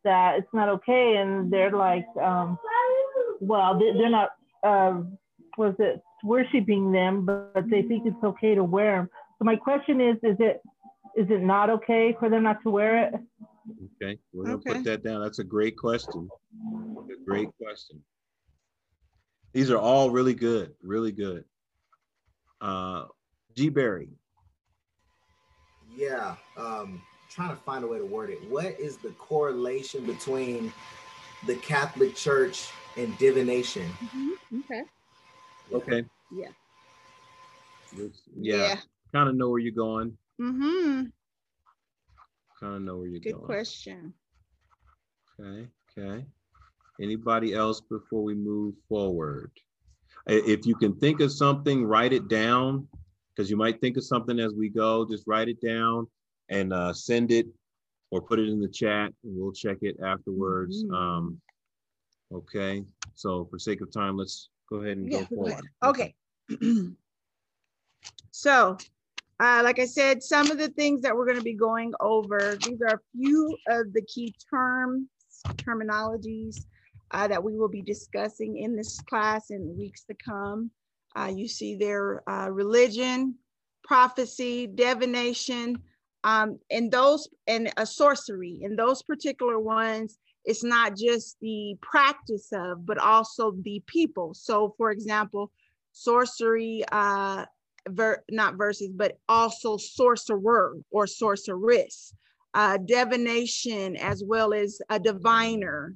that 0.03 0.37
it's 0.37 0.53
not 0.53 0.69
okay, 0.69 1.17
and 1.17 1.51
they're 1.51 1.71
like, 1.71 2.05
um, 2.21 2.57
well, 3.39 3.79
they're 3.79 4.09
not, 4.09 4.29
uh, 4.63 5.01
was 5.57 5.75
it 5.79 6.01
worshiping 6.23 6.91
them, 6.91 7.25
but 7.25 7.69
they 7.69 7.81
think 7.83 8.05
it's 8.05 8.23
okay 8.23 8.55
to 8.55 8.63
wear 8.63 8.97
them. 8.97 9.09
So 9.37 9.45
my 9.45 9.55
question 9.55 9.99
is, 10.01 10.15
is 10.23 10.37
it 10.39 10.61
is 11.15 11.27
it 11.29 11.43
not 11.43 11.69
okay 11.69 12.15
for 12.19 12.29
them 12.29 12.43
not 12.43 12.61
to 12.63 12.69
wear 12.69 13.07
it? 13.07 13.13
Okay, 14.01 14.19
we're 14.33 14.45
gonna 14.45 14.55
okay. 14.57 14.73
put 14.73 14.83
that 14.85 15.03
down. 15.03 15.21
That's 15.21 15.39
a 15.39 15.43
great 15.43 15.77
question. 15.77 16.27
A 16.97 17.25
great 17.25 17.49
question. 17.61 18.01
These 19.53 19.69
are 19.69 19.77
all 19.77 20.09
really 20.09 20.33
good, 20.33 20.73
really 20.81 21.11
good. 21.11 21.45
Uh, 22.59 23.05
G 23.55 23.69
Berry. 23.69 24.09
Yeah, 25.95 26.35
um, 26.57 27.01
trying 27.33 27.49
to 27.49 27.55
find 27.63 27.83
a 27.83 27.87
way 27.87 27.97
to 27.97 28.05
word 28.05 28.29
it. 28.29 28.39
What 28.49 28.79
is 28.79 28.97
the 28.97 29.09
correlation 29.11 30.05
between 30.05 30.71
the 31.47 31.55
Catholic 31.55 32.15
Church 32.15 32.69
and 32.95 33.17
divination? 33.17 33.89
Mm-hmm. 34.03 34.59
Okay. 34.59 34.83
Okay. 35.73 36.05
Yeah. 36.31 36.49
Yeah. 37.95 38.05
yeah. 38.35 38.75
Kind 39.13 39.29
of 39.29 39.35
know 39.35 39.49
where 39.49 39.59
you're 39.59 39.71
going. 39.71 40.15
Mm-hmm. 40.39 41.05
Kind 42.59 42.75
of 42.75 42.81
know 42.83 42.97
where 42.97 43.07
you're 43.07 43.19
Good 43.19 43.33
going. 43.33 43.41
Good 43.41 43.53
question. 43.53 44.13
Okay. 45.39 45.67
Okay. 45.97 46.25
Anybody 47.01 47.55
else 47.55 47.81
before 47.81 48.21
we 48.21 48.35
move 48.35 48.75
forward? 48.87 49.51
If 50.27 50.67
you 50.67 50.75
can 50.75 50.95
think 50.99 51.19
of 51.19 51.31
something, 51.31 51.83
write 51.83 52.13
it 52.13 52.27
down 52.27 52.87
because 53.35 53.49
you 53.49 53.57
might 53.57 53.81
think 53.81 53.97
of 53.97 54.05
something 54.05 54.39
as 54.39 54.53
we 54.53 54.69
go. 54.69 55.05
Just 55.05 55.23
write 55.25 55.49
it 55.49 55.59
down 55.59 56.07
and 56.53 56.71
uh, 56.71 56.93
send 56.93 57.31
it 57.31 57.47
or 58.11 58.21
put 58.21 58.39
it 58.39 58.47
in 58.47 58.61
the 58.61 58.67
chat 58.67 59.11
and 59.23 59.35
we'll 59.35 59.51
check 59.51 59.77
it 59.81 59.97
afterwards. 60.05 60.83
Mm-hmm. 60.83 60.93
Um, 60.93 61.41
okay. 62.31 62.83
So 63.15 63.45
for 63.49 63.57
sake 63.57 63.81
of 63.81 63.91
time, 63.91 64.17
let's 64.17 64.49
go 64.69 64.77
ahead 64.77 64.97
and 64.97 65.11
yeah, 65.11 65.19
go 65.21 65.25
forward. 65.35 65.65
Okay. 65.83 66.13
so 68.31 68.77
uh, 69.39 69.61
like 69.63 69.79
I 69.79 69.85
said, 69.85 70.21
some 70.21 70.51
of 70.51 70.59
the 70.59 70.69
things 70.69 71.01
that 71.01 71.15
we're 71.15 71.25
going 71.25 71.37
to 71.37 71.43
be 71.43 71.55
going 71.55 71.93
over, 71.99 72.55
these 72.61 72.81
are 72.81 72.95
a 72.95 73.17
few 73.17 73.57
of 73.67 73.91
the 73.93 74.03
key 74.03 74.33
terms, 74.49 75.07
terminologies 75.57 76.65
uh, 77.11 77.27
that 77.27 77.43
we 77.43 77.57
will 77.57 77.67
be 77.67 77.81
discussing 77.81 78.57
in 78.57 78.75
this 78.75 78.99
class 79.01 79.49
in 79.49 79.75
weeks 79.77 80.03
to 80.03 80.13
come. 80.13 80.69
Uh, 81.15 81.31
you 81.35 81.47
see 81.47 81.75
there 81.75 82.27
uh, 82.29 82.49
religion, 82.49 83.35
prophecy, 83.83 84.67
divination, 84.67 85.81
um, 86.23 86.59
and 86.71 86.91
those 86.91 87.27
and 87.47 87.71
a 87.77 87.85
sorcery. 87.85 88.59
And 88.63 88.77
those 88.77 89.03
particular 89.03 89.59
ones, 89.59 90.17
it's 90.45 90.63
not 90.63 90.95
just 90.97 91.37
the 91.41 91.75
practice 91.81 92.49
of, 92.53 92.85
but 92.85 92.97
also 92.97 93.51
the 93.61 93.81
people. 93.87 94.33
So, 94.33 94.73
for 94.77 94.91
example, 94.91 95.51
sorcery, 95.91 96.83
uh, 96.91 97.45
ver, 97.89 98.23
not 98.29 98.55
verses, 98.55 98.91
but 98.93 99.17
also 99.27 99.77
sorcerer 99.77 100.75
or 100.91 101.07
sorceress, 101.07 102.13
uh, 102.53 102.77
divination, 102.77 103.95
as 103.97 104.23
well 104.23 104.53
as 104.53 104.79
a 104.89 104.99
diviner, 104.99 105.95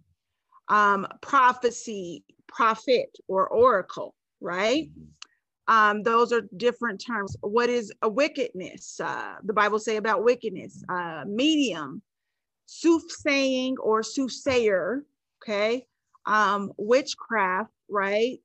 um, 0.70 1.08
prophecy, 1.22 2.24
prophet, 2.48 3.16
or 3.28 3.48
oracle, 3.48 4.16
right? 4.42 4.90
Um, 5.68 6.04
those 6.04 6.32
are 6.32 6.48
different 6.56 7.04
terms. 7.06 7.36
What 7.42 7.70
is 7.70 7.92
a 8.02 8.10
wickedness? 8.10 9.00
Uh, 9.00 9.36
the 9.44 9.54
Bible 9.54 9.80
say 9.80 9.98
about 9.98 10.24
wickedness, 10.24 10.84
uh, 10.90 11.26
medium, 11.28 12.02
soothsaying 12.66 13.78
or 13.80 14.04
soothsayer, 14.04 15.04
okay? 15.42 15.86
Um, 16.26 16.72
witchcraft, 16.78 17.72
right? 17.90 18.40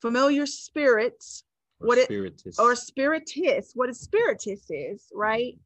Familiar 0.00 0.46
spirits, 0.46 1.44
or 1.80 1.88
what 1.88 1.98
spiritist. 1.98 2.58
it 2.58 2.62
or 2.62 2.74
spiritist, 2.74 3.72
what 3.74 3.88
a 3.88 3.94
spiritist 3.94 4.66
is, 4.70 5.04
right? 5.12 5.58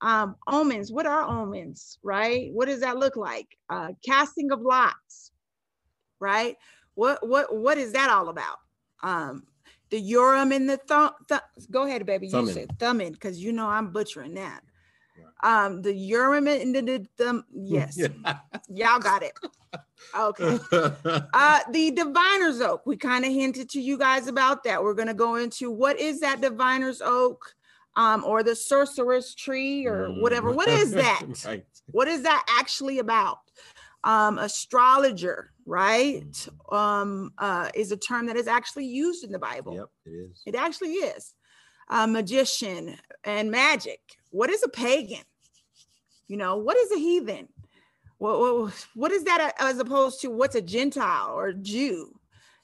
Um, 0.00 0.36
omens, 0.46 0.92
what 0.92 1.06
are 1.06 1.22
omens, 1.22 1.98
right? 2.02 2.50
What 2.52 2.68
does 2.68 2.80
that 2.80 2.98
look 2.98 3.16
like? 3.16 3.48
Uh, 3.70 3.88
casting 4.04 4.52
of 4.52 4.60
lots, 4.60 5.32
right? 6.20 6.56
What 6.94 7.26
what 7.26 7.54
what 7.54 7.78
is 7.78 7.92
that 7.92 8.10
all 8.10 8.28
about? 8.28 8.58
Um, 9.02 9.44
the 9.90 10.00
Urim 10.00 10.52
and 10.52 10.68
the 10.68 10.76
thumb. 10.76 11.10
Th- 11.28 11.40
go 11.70 11.84
ahead, 11.86 12.04
baby. 12.06 12.28
You 12.28 12.46
said 12.46 12.78
thumbing 12.78 13.12
because 13.12 13.42
you 13.42 13.52
know 13.52 13.66
I'm 13.66 13.90
butchering 13.90 14.34
that. 14.34 14.62
Um, 15.42 15.82
the 15.82 15.94
Urim 15.94 16.48
and 16.48 16.74
the, 16.74 16.80
the 16.80 17.06
thumb. 17.18 17.44
Yes, 17.52 17.98
y'all 18.68 18.98
got 18.98 19.22
it. 19.22 19.32
Okay. 20.16 20.58
Uh, 21.38 21.60
the 21.70 21.90
diviner's 21.90 22.60
oak. 22.60 22.86
We 22.86 22.96
kind 22.96 23.24
of 23.24 23.32
hinted 23.32 23.68
to 23.70 23.80
you 23.80 23.98
guys 23.98 24.26
about 24.26 24.64
that. 24.64 24.82
We're 24.82 24.94
going 24.94 25.08
to 25.08 25.14
go 25.14 25.36
into 25.36 25.70
what 25.70 25.98
is 25.98 26.20
that 26.20 26.40
diviner's 26.40 27.02
oak, 27.02 27.54
um, 27.94 28.24
or 28.24 28.42
the 28.42 28.56
sorcerer's 28.56 29.34
tree, 29.34 29.86
or 29.86 30.08
whatever. 30.20 30.50
What 30.50 30.68
is 30.68 30.92
that? 30.92 31.22
right. 31.46 31.64
What 31.90 32.08
is 32.08 32.22
that 32.22 32.44
actually 32.48 32.98
about? 32.98 33.38
Um, 34.04 34.38
astrologer, 34.38 35.52
right? 35.66 36.48
Um, 36.70 37.32
uh, 37.38 37.68
is 37.74 37.92
a 37.92 37.96
term 37.96 38.26
that 38.26 38.36
is 38.36 38.46
actually 38.46 38.86
used 38.86 39.24
in 39.24 39.32
the 39.32 39.38
Bible. 39.38 39.74
Yep, 39.74 39.88
it 40.06 40.10
is. 40.10 40.42
It 40.46 40.54
actually 40.54 40.92
is. 40.92 41.34
A 41.90 42.06
magician 42.06 42.96
and 43.24 43.50
magic. 43.50 44.00
What 44.30 44.50
is 44.50 44.62
a 44.62 44.68
pagan? 44.68 45.24
You 46.28 46.36
know, 46.36 46.56
what 46.56 46.76
is 46.76 46.90
a 46.92 46.98
heathen? 46.98 47.48
What, 48.18 48.40
what, 48.40 48.86
what 48.94 49.12
is 49.12 49.24
that 49.24 49.52
as 49.60 49.78
opposed 49.78 50.20
to 50.22 50.30
what's 50.30 50.54
a 50.54 50.62
Gentile 50.62 51.32
or 51.32 51.52
Jew? 51.52 52.18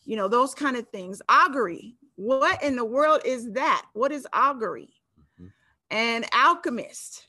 You 0.05 0.17
know, 0.17 0.29
those 0.29 0.55
kind 0.55 0.77
of 0.77 0.89
things. 0.89 1.21
Augury. 1.29 1.97
What 2.17 2.63
in 2.63 2.77
the 2.77 2.85
world 2.85 3.23
is 3.25 3.53
that? 3.53 3.85
What 3.93 4.13
is 4.13 4.27
augury? 4.33 4.95
Mm-hmm. 5.41 5.47
And 5.91 6.25
alchemist. 6.33 7.27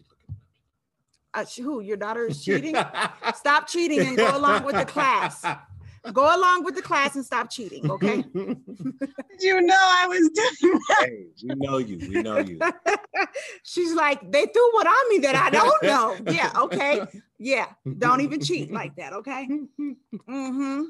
Uh, 1.33 1.45
who 1.57 1.81
your 1.81 1.97
daughter 1.97 2.27
is 2.27 2.43
cheating? 2.45 2.75
Stop 3.35 3.67
cheating 3.67 3.99
and 4.01 4.17
go 4.17 4.37
along 4.37 4.63
with 4.63 4.75
the 4.75 4.85
class. 4.85 5.43
Go 6.11 6.23
along 6.35 6.65
with 6.65 6.75
the 6.75 6.81
class 6.81 7.15
and 7.15 7.25
stop 7.25 7.49
cheating, 7.49 7.89
okay? 7.89 8.25
you 9.39 9.61
know 9.61 9.77
I 9.79 10.05
was 10.05 10.29
doing 10.33 10.79
that. 10.89 10.97
Hey, 10.99 11.27
we 11.47 11.55
know 11.55 11.77
you. 11.77 11.97
We 11.97 12.21
know 12.21 12.39
you. 12.39 12.59
She's 13.63 13.93
like, 13.93 14.29
they 14.29 14.45
threw 14.47 14.73
what 14.73 14.85
on 14.85 15.09
me 15.09 15.19
that 15.19 15.35
I 15.35 15.49
don't 15.49 15.81
know. 15.81 16.17
Yeah, 16.29 16.51
okay. 16.57 17.05
Yeah, 17.39 17.67
don't 17.99 18.19
even 18.19 18.41
cheat 18.41 18.69
like 18.69 18.97
that, 18.97 19.13
okay? 19.13 19.47
Mm-hmm. 19.49 20.81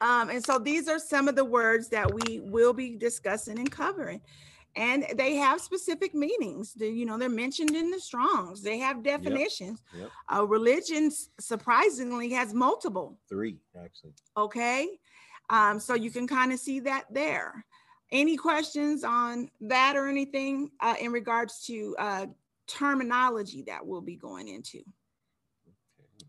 Um, 0.00 0.30
and 0.30 0.44
so 0.44 0.60
these 0.60 0.88
are 0.88 1.00
some 1.00 1.26
of 1.26 1.34
the 1.34 1.44
words 1.44 1.88
that 1.88 2.08
we 2.14 2.38
will 2.38 2.72
be 2.72 2.96
discussing 2.96 3.58
and 3.58 3.70
covering 3.70 4.20
and 4.76 5.04
they 5.16 5.34
have 5.36 5.60
specific 5.60 6.14
meanings. 6.14 6.74
You 6.78 7.04
know, 7.04 7.18
they're 7.18 7.28
mentioned 7.28 7.74
in 7.74 7.90
the 7.90 8.00
Strongs. 8.00 8.62
They 8.62 8.78
have 8.78 9.02
definitions. 9.02 9.82
Yep. 9.92 10.02
Yep. 10.02 10.38
Uh, 10.38 10.46
religion 10.46 11.10
surprisingly 11.38 12.30
has 12.30 12.54
multiple. 12.54 13.18
Three, 13.28 13.58
actually. 13.76 14.12
Okay, 14.36 14.88
um, 15.50 15.80
so 15.80 15.94
you 15.94 16.10
can 16.10 16.26
kind 16.26 16.52
of 16.52 16.58
see 16.58 16.80
that 16.80 17.04
there. 17.10 17.64
Any 18.12 18.36
questions 18.36 19.04
on 19.04 19.50
that 19.60 19.96
or 19.96 20.08
anything 20.08 20.70
uh, 20.80 20.94
in 21.00 21.12
regards 21.12 21.64
to 21.66 21.94
uh, 21.98 22.26
terminology 22.66 23.62
that 23.66 23.84
we'll 23.84 24.00
be 24.00 24.16
going 24.16 24.48
into? 24.48 24.78
Okay. 25.68 26.26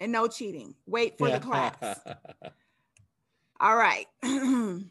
And 0.00 0.12
no 0.12 0.26
cheating. 0.26 0.74
Wait 0.86 1.18
for 1.18 1.30
the 1.30 1.40
class. 1.40 2.00
All 3.60 3.76
right. 3.76 4.06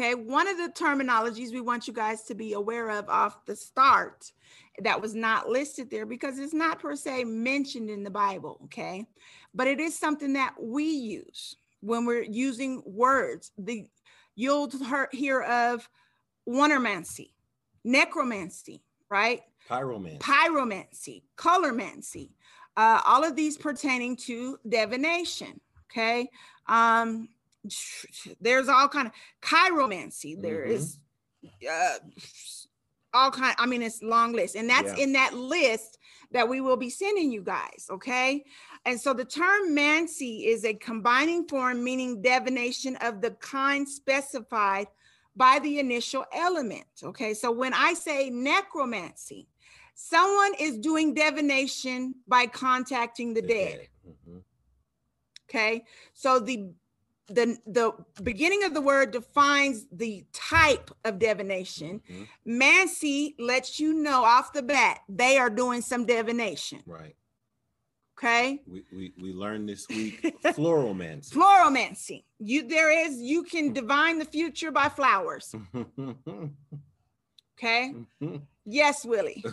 Okay, 0.00 0.14
one 0.14 0.48
of 0.48 0.56
the 0.56 0.72
terminologies 0.72 1.52
we 1.52 1.60
want 1.60 1.86
you 1.86 1.92
guys 1.92 2.22
to 2.22 2.34
be 2.34 2.54
aware 2.54 2.88
of 2.88 3.06
off 3.10 3.44
the 3.44 3.54
start 3.54 4.32
that 4.78 4.98
was 4.98 5.14
not 5.14 5.50
listed 5.50 5.90
there 5.90 6.06
because 6.06 6.38
it's 6.38 6.54
not 6.54 6.78
per 6.78 6.96
se 6.96 7.24
mentioned 7.24 7.90
in 7.90 8.02
the 8.02 8.10
Bible, 8.10 8.58
okay? 8.64 9.04
But 9.52 9.66
it 9.66 9.78
is 9.78 9.98
something 9.98 10.32
that 10.32 10.54
we 10.58 10.84
use 10.84 11.54
when 11.82 12.06
we're 12.06 12.22
using 12.22 12.82
words. 12.86 13.52
The 13.58 13.88
you'll 14.36 14.72
hear 15.12 15.42
of 15.42 15.86
wondermancy, 16.48 17.32
necromancy, 17.84 18.82
right? 19.10 19.42
Pyromancy. 19.68 20.18
Pyromancy, 20.20 21.22
colormancy, 21.36 22.30
uh, 22.78 23.02
all 23.04 23.22
of 23.22 23.36
these 23.36 23.58
pertaining 23.58 24.16
to 24.16 24.58
divination, 24.66 25.60
Okay. 25.90 26.30
Um, 26.68 27.28
there's 28.40 28.68
all 28.68 28.88
kind 28.88 29.08
of 29.08 29.12
chiromancy. 29.42 30.40
There 30.40 30.66
Mhm. 30.66 30.70
is 30.70 30.98
uh, 31.70 31.98
all 33.12 33.30
kind. 33.30 33.54
I 33.58 33.66
mean, 33.66 33.82
it's 33.82 34.02
long 34.02 34.32
list, 34.32 34.54
and 34.56 34.68
that's 34.68 34.96
Yeah. 34.96 35.04
in 35.04 35.12
that 35.12 35.34
list 35.34 35.98
that 36.32 36.48
we 36.48 36.60
will 36.60 36.76
be 36.76 36.90
sending 36.90 37.32
you 37.32 37.42
guys. 37.42 37.86
Okay. 37.90 38.44
And 38.84 39.00
so 39.00 39.12
the 39.12 39.24
term 39.24 39.74
mancy 39.74 40.46
is 40.46 40.64
a 40.64 40.74
combining 40.74 41.46
form 41.48 41.82
meaning 41.82 42.22
divination 42.22 42.96
of 42.96 43.20
the 43.20 43.32
kind 43.32 43.88
specified 43.88 44.86
by 45.34 45.58
the 45.58 45.78
initial 45.78 46.24
element. 46.32 46.86
Okay. 47.02 47.34
So 47.34 47.50
when 47.50 47.74
I 47.74 47.94
say 47.94 48.30
necromancy, 48.30 49.48
someone 49.94 50.54
is 50.58 50.78
doing 50.78 51.14
divination 51.14 52.14
by 52.28 52.46
contacting 52.46 53.34
the 53.34 53.42
dead. 53.42 53.88
Okay. 55.48 55.84
So 56.14 56.38
the 56.38 56.72
the 57.30 57.58
the 57.66 57.92
beginning 58.22 58.64
of 58.64 58.74
the 58.74 58.80
word 58.80 59.12
defines 59.12 59.86
the 59.92 60.24
type 60.32 60.90
of 61.04 61.18
divination. 61.18 62.02
Mm-hmm. 62.10 62.24
Mancy 62.44 63.34
lets 63.38 63.80
you 63.80 63.92
know 63.92 64.24
off 64.24 64.52
the 64.52 64.62
bat 64.62 65.00
they 65.08 65.38
are 65.38 65.50
doing 65.50 65.80
some 65.80 66.04
divination. 66.06 66.82
Right. 66.86 67.16
Okay. 68.18 68.60
We, 68.66 68.84
we, 68.92 69.12
we 69.18 69.32
learned 69.32 69.68
this 69.68 69.88
week 69.88 70.22
floralmancy. 70.44 71.32
Floromancy. 71.32 72.24
You 72.38 72.68
there 72.68 72.90
is 73.06 73.20
you 73.20 73.44
can 73.44 73.66
mm-hmm. 73.66 73.74
divine 73.74 74.18
the 74.18 74.24
future 74.24 74.70
by 74.70 74.88
flowers. 74.88 75.54
Okay. 77.62 77.92
Mm-hmm. 78.22 78.36
Yes, 78.64 79.04
Willie. 79.04 79.44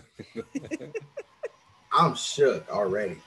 I'm 1.92 2.16
shook 2.16 2.70
already. 2.70 3.18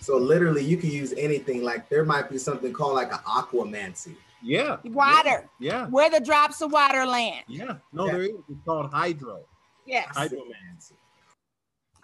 So 0.00 0.16
literally, 0.16 0.64
you 0.64 0.76
can 0.76 0.90
use 0.90 1.12
anything. 1.16 1.62
Like 1.62 1.88
there 1.88 2.04
might 2.04 2.30
be 2.30 2.38
something 2.38 2.72
called 2.72 2.94
like 2.94 3.12
an 3.12 3.18
aquamancy. 3.26 4.16
Yeah. 4.42 4.76
Water. 4.84 5.48
Yeah. 5.58 5.86
Where 5.86 6.10
the 6.10 6.20
drops 6.20 6.60
of 6.60 6.72
water 6.72 7.04
land. 7.04 7.44
Yeah. 7.48 7.76
No, 7.92 8.06
there 8.06 8.22
is. 8.22 8.30
It's 8.48 8.60
called 8.64 8.92
hydro. 8.92 9.44
Yes. 9.86 10.08
Hydromancy. 10.14 10.92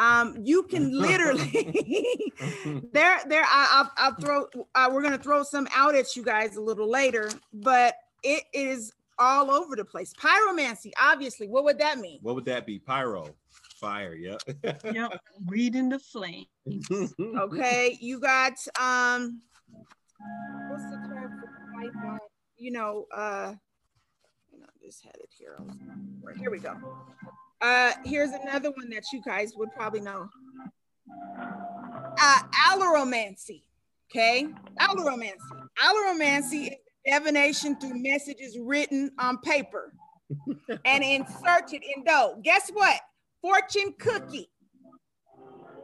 Um, 0.01 0.37
you 0.43 0.65
can 0.65 0.91
literally 0.99 2.33
there 2.93 3.21
there 3.29 3.45
I, 3.45 3.69
I'll, 3.71 3.93
I'll 3.97 4.15
throw 4.15 4.47
uh, 4.75 4.91
we're 4.93 5.03
gonna 5.03 5.19
throw 5.19 5.45
some 5.45 5.69
out 5.73 5.95
at 5.95 6.17
you 6.17 6.25
guys 6.25 6.57
a 6.57 6.61
little 6.61 6.91
later, 6.91 7.31
but 7.53 7.95
it 8.25 8.43
is 8.53 8.93
all 9.19 9.53
over 9.53 9.77
the 9.77 9.85
place. 9.85 10.13
Pyromancy, 10.15 10.91
obviously, 11.01 11.47
what 11.47 11.63
would 11.65 11.79
that 11.79 11.99
mean? 11.99 12.19
What 12.23 12.35
would 12.35 12.45
that 12.47 12.67
be? 12.67 12.81
Pyro. 12.81 13.29
Fire. 13.75 14.15
Yep. 14.15 14.43
Yep. 14.93 15.21
Reading 15.47 15.89
the 15.89 15.99
flame. 15.99 16.47
Okay, 17.21 17.99
you 18.01 18.21
got 18.21 18.53
um 18.81 19.41
what's 20.71 20.85
the 20.85 20.97
term 21.09 21.41
for 21.41 21.51
pipeline? 21.75 22.19
You 22.57 22.71
know, 22.71 23.07
uh 23.15 23.55
I 23.55 24.87
just 24.87 25.05
had 25.05 25.17
it 25.17 25.31
here. 25.37 25.59
Right, 26.23 26.37
Here 26.37 26.51
we 26.51 26.59
go. 26.59 26.77
Uh 27.61 27.93
here's 28.05 28.31
another 28.31 28.71
one 28.71 28.91
that 28.91 29.05
you 29.13 29.21
guys 29.23 29.53
would 29.57 29.71
probably 29.77 30.01
know. 30.01 30.29
Uh 31.41 32.39
allomancy. 32.69 33.63
Okay, 34.11 34.47
allomancy. 34.81 35.67
Allomancy 35.83 36.69
is 36.69 36.77
divination 37.05 37.77
through 37.81 38.01
messages 38.01 38.57
written 38.61 39.11
on 39.19 39.39
paper 39.39 39.93
and 40.85 41.05
inserted 41.05 41.83
in 41.97 42.05
dough. 42.05 42.39
Guess 42.43 42.71
what? 42.71 43.01
Fortune 43.45 43.93
cookie. 43.99 44.49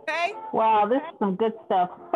Okay. 0.08 0.32
Wow, 0.54 0.88
this 0.88 0.96
is 0.96 1.18
some 1.18 1.36
good 1.36 1.52
stuff. 1.66 1.90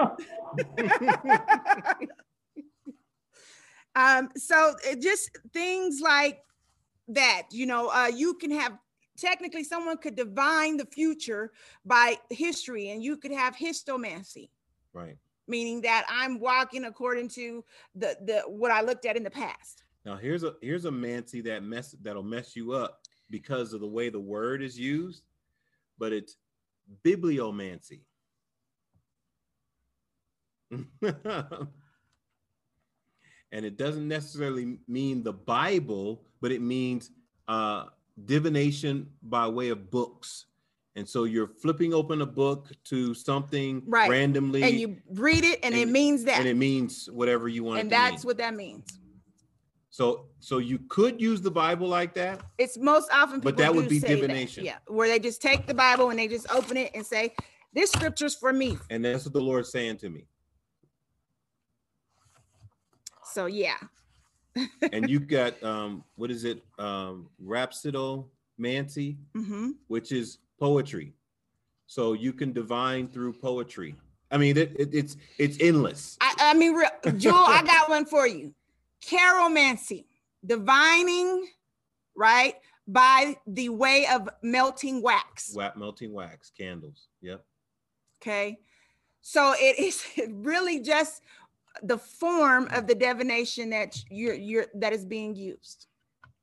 um 3.94 4.30
so 4.36 4.74
just 4.98 5.30
things 5.52 6.00
like 6.02 6.40
that 7.08 7.42
you 7.50 7.66
know 7.66 7.90
uh 7.94 8.06
you 8.06 8.34
can 8.34 8.50
have 8.50 8.72
technically 9.18 9.62
someone 9.62 9.98
could 9.98 10.16
divine 10.16 10.76
the 10.76 10.86
future 10.86 11.52
by 11.84 12.16
history 12.30 12.90
and 12.90 13.04
you 13.04 13.16
could 13.16 13.32
have 13.32 13.54
histomancy 13.54 14.48
Right. 14.92 15.16
meaning 15.46 15.80
that 15.82 16.04
i'm 16.08 16.40
walking 16.40 16.86
according 16.86 17.28
to 17.30 17.64
the 17.94 18.16
the 18.24 18.42
what 18.46 18.72
i 18.72 18.80
looked 18.80 19.06
at 19.06 19.16
in 19.16 19.22
the 19.22 19.30
past 19.30 19.84
Now 20.04 20.16
here's 20.16 20.42
a 20.42 20.54
here's 20.62 20.86
a 20.86 20.90
mancy 20.90 21.40
that 21.42 21.62
mess 21.62 21.94
that'll 22.02 22.22
mess 22.24 22.56
you 22.56 22.72
up 22.72 23.02
because 23.30 23.72
of 23.72 23.80
the 23.80 23.86
way 23.86 24.10
the 24.10 24.20
word 24.20 24.62
is 24.62 24.78
used, 24.78 25.22
but 25.98 26.12
it's 26.12 26.36
bibliomancy. 27.04 28.00
and 33.52 33.64
it 33.64 33.76
doesn't 33.76 34.08
necessarily 34.08 34.78
mean 34.88 35.22
the 35.22 35.32
Bible, 35.32 36.24
but 36.40 36.50
it 36.50 36.60
means 36.60 37.10
uh, 37.48 37.84
divination 38.24 39.08
by 39.22 39.46
way 39.46 39.68
of 39.68 39.90
books. 39.90 40.46
And 40.96 41.08
so 41.08 41.24
you're 41.24 41.48
flipping 41.48 41.92
open 41.92 42.20
a 42.20 42.26
book 42.26 42.70
to 42.84 43.14
something 43.14 43.82
right 43.86 44.08
randomly, 44.08 44.62
and 44.62 44.78
you 44.78 44.96
read 45.10 45.42
it 45.42 45.58
and, 45.64 45.74
it 45.74 45.88
means 45.88 46.22
that 46.24 46.38
and 46.38 46.46
it 46.46 46.56
means 46.56 47.08
whatever 47.10 47.48
you 47.48 47.64
want. 47.64 47.80
and 47.80 47.88
it 47.88 47.94
to 47.94 48.00
mean. 48.00 48.10
that's 48.12 48.24
what 48.24 48.38
that 48.38 48.54
means 48.54 49.00
So 49.94 50.26
so 50.40 50.58
you 50.58 50.80
could 50.88 51.20
use 51.20 51.40
the 51.40 51.52
Bible 51.52 51.86
like 51.86 52.14
that. 52.14 52.42
it's 52.58 52.76
most 52.76 53.08
often 53.12 53.38
But 53.38 53.56
that 53.58 53.72
would 53.72 53.88
be 53.88 54.00
say 54.00 54.08
that. 54.08 54.16
divination. 54.16 54.64
yeah 54.64 54.78
where 54.88 55.06
they 55.06 55.20
just 55.20 55.40
take 55.40 55.68
the 55.68 55.74
bible 55.86 56.10
and 56.10 56.18
they 56.18 56.26
just 56.26 56.50
open 56.50 56.76
it 56.76 56.90
and 56.96 57.06
say 57.06 57.32
this 57.72 57.92
scripture's 57.92 58.34
for 58.34 58.52
me 58.52 58.76
And 58.90 59.04
that's 59.04 59.24
what 59.24 59.32
the 59.34 59.40
Lord's 59.40 59.70
saying 59.70 59.98
to 59.98 60.10
me. 60.10 60.26
so 63.32 63.46
yeah 63.46 63.76
And 64.92 65.08
you 65.12 65.20
got 65.20 65.62
um 65.62 66.02
what 66.16 66.32
is 66.32 66.42
it? 66.42 66.58
Um 66.76 67.28
rhapsodomancy, 67.40 69.16
hmm 69.32 69.70
which 69.86 70.10
is 70.10 70.38
poetry. 70.58 71.12
So 71.86 72.14
you 72.14 72.32
can 72.32 72.52
divine 72.52 73.06
through 73.06 73.34
poetry. 73.34 73.94
I 74.32 74.38
mean 74.38 74.56
it, 74.56 74.74
it, 74.76 74.88
it's 74.92 75.16
it's 75.38 75.56
endless. 75.60 76.18
I, 76.20 76.34
I 76.50 76.54
mean, 76.54 76.72
real, 76.74 76.90
Jewel, 77.16 77.36
I 77.58 77.62
got 77.74 77.88
one 77.88 78.06
for 78.06 78.26
you. 78.26 78.52
Caromancy, 79.08 80.06
divining, 80.44 81.46
right, 82.16 82.54
by 82.86 83.36
the 83.46 83.68
way 83.68 84.06
of 84.12 84.28
melting 84.42 85.02
wax. 85.02 85.52
Wa- 85.54 85.72
melting 85.76 86.12
wax, 86.12 86.50
candles. 86.56 87.08
Yep. 87.22 87.44
Okay. 88.22 88.58
So 89.22 89.54
it 89.58 89.78
is 89.78 90.04
really 90.30 90.80
just 90.80 91.22
the 91.82 91.98
form 91.98 92.68
of 92.72 92.86
the 92.86 92.94
divination 92.94 93.70
that 93.70 93.96
you're 94.10 94.34
you're 94.34 94.66
that 94.74 94.92
is 94.92 95.04
being 95.04 95.34
used. 95.34 95.86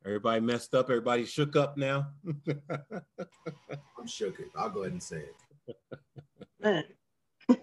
Everybody 0.06 0.42
messed 0.42 0.74
up, 0.74 0.90
everybody 0.90 1.26
shook 1.26 1.56
up 1.56 1.78
now. 1.78 2.08
I'm 3.98 4.08
shook. 4.08 4.40
It. 4.40 4.48
I'll 4.56 4.70
go 4.70 4.82
ahead 4.82 4.94
and 4.94 5.04
say 5.04 5.24
it. 6.64 6.86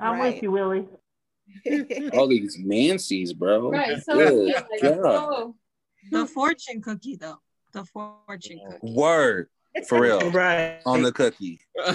I'm 0.00 0.18
Right. 0.18 0.34
with 0.34 0.42
you, 0.42 0.50
Willie. 0.50 0.86
All 2.12 2.28
these 2.28 2.56
Mancy's, 2.58 3.32
bro. 3.32 3.70
Right, 3.72 4.02
so 4.02 4.14
Good 4.14 4.54
like, 4.70 4.82
God. 4.82 5.00
oh. 5.04 5.54
The 6.10 6.26
fortune 6.26 6.80
cookie, 6.80 7.16
though. 7.16 7.38
The 7.72 7.84
fortune 7.84 8.60
cookie. 8.70 8.94
Word. 8.94 9.48
For 9.86 10.00
real. 10.02 10.30
Right. 10.30 10.80
On 10.86 11.02
the 11.02 11.12
cookie. 11.12 11.60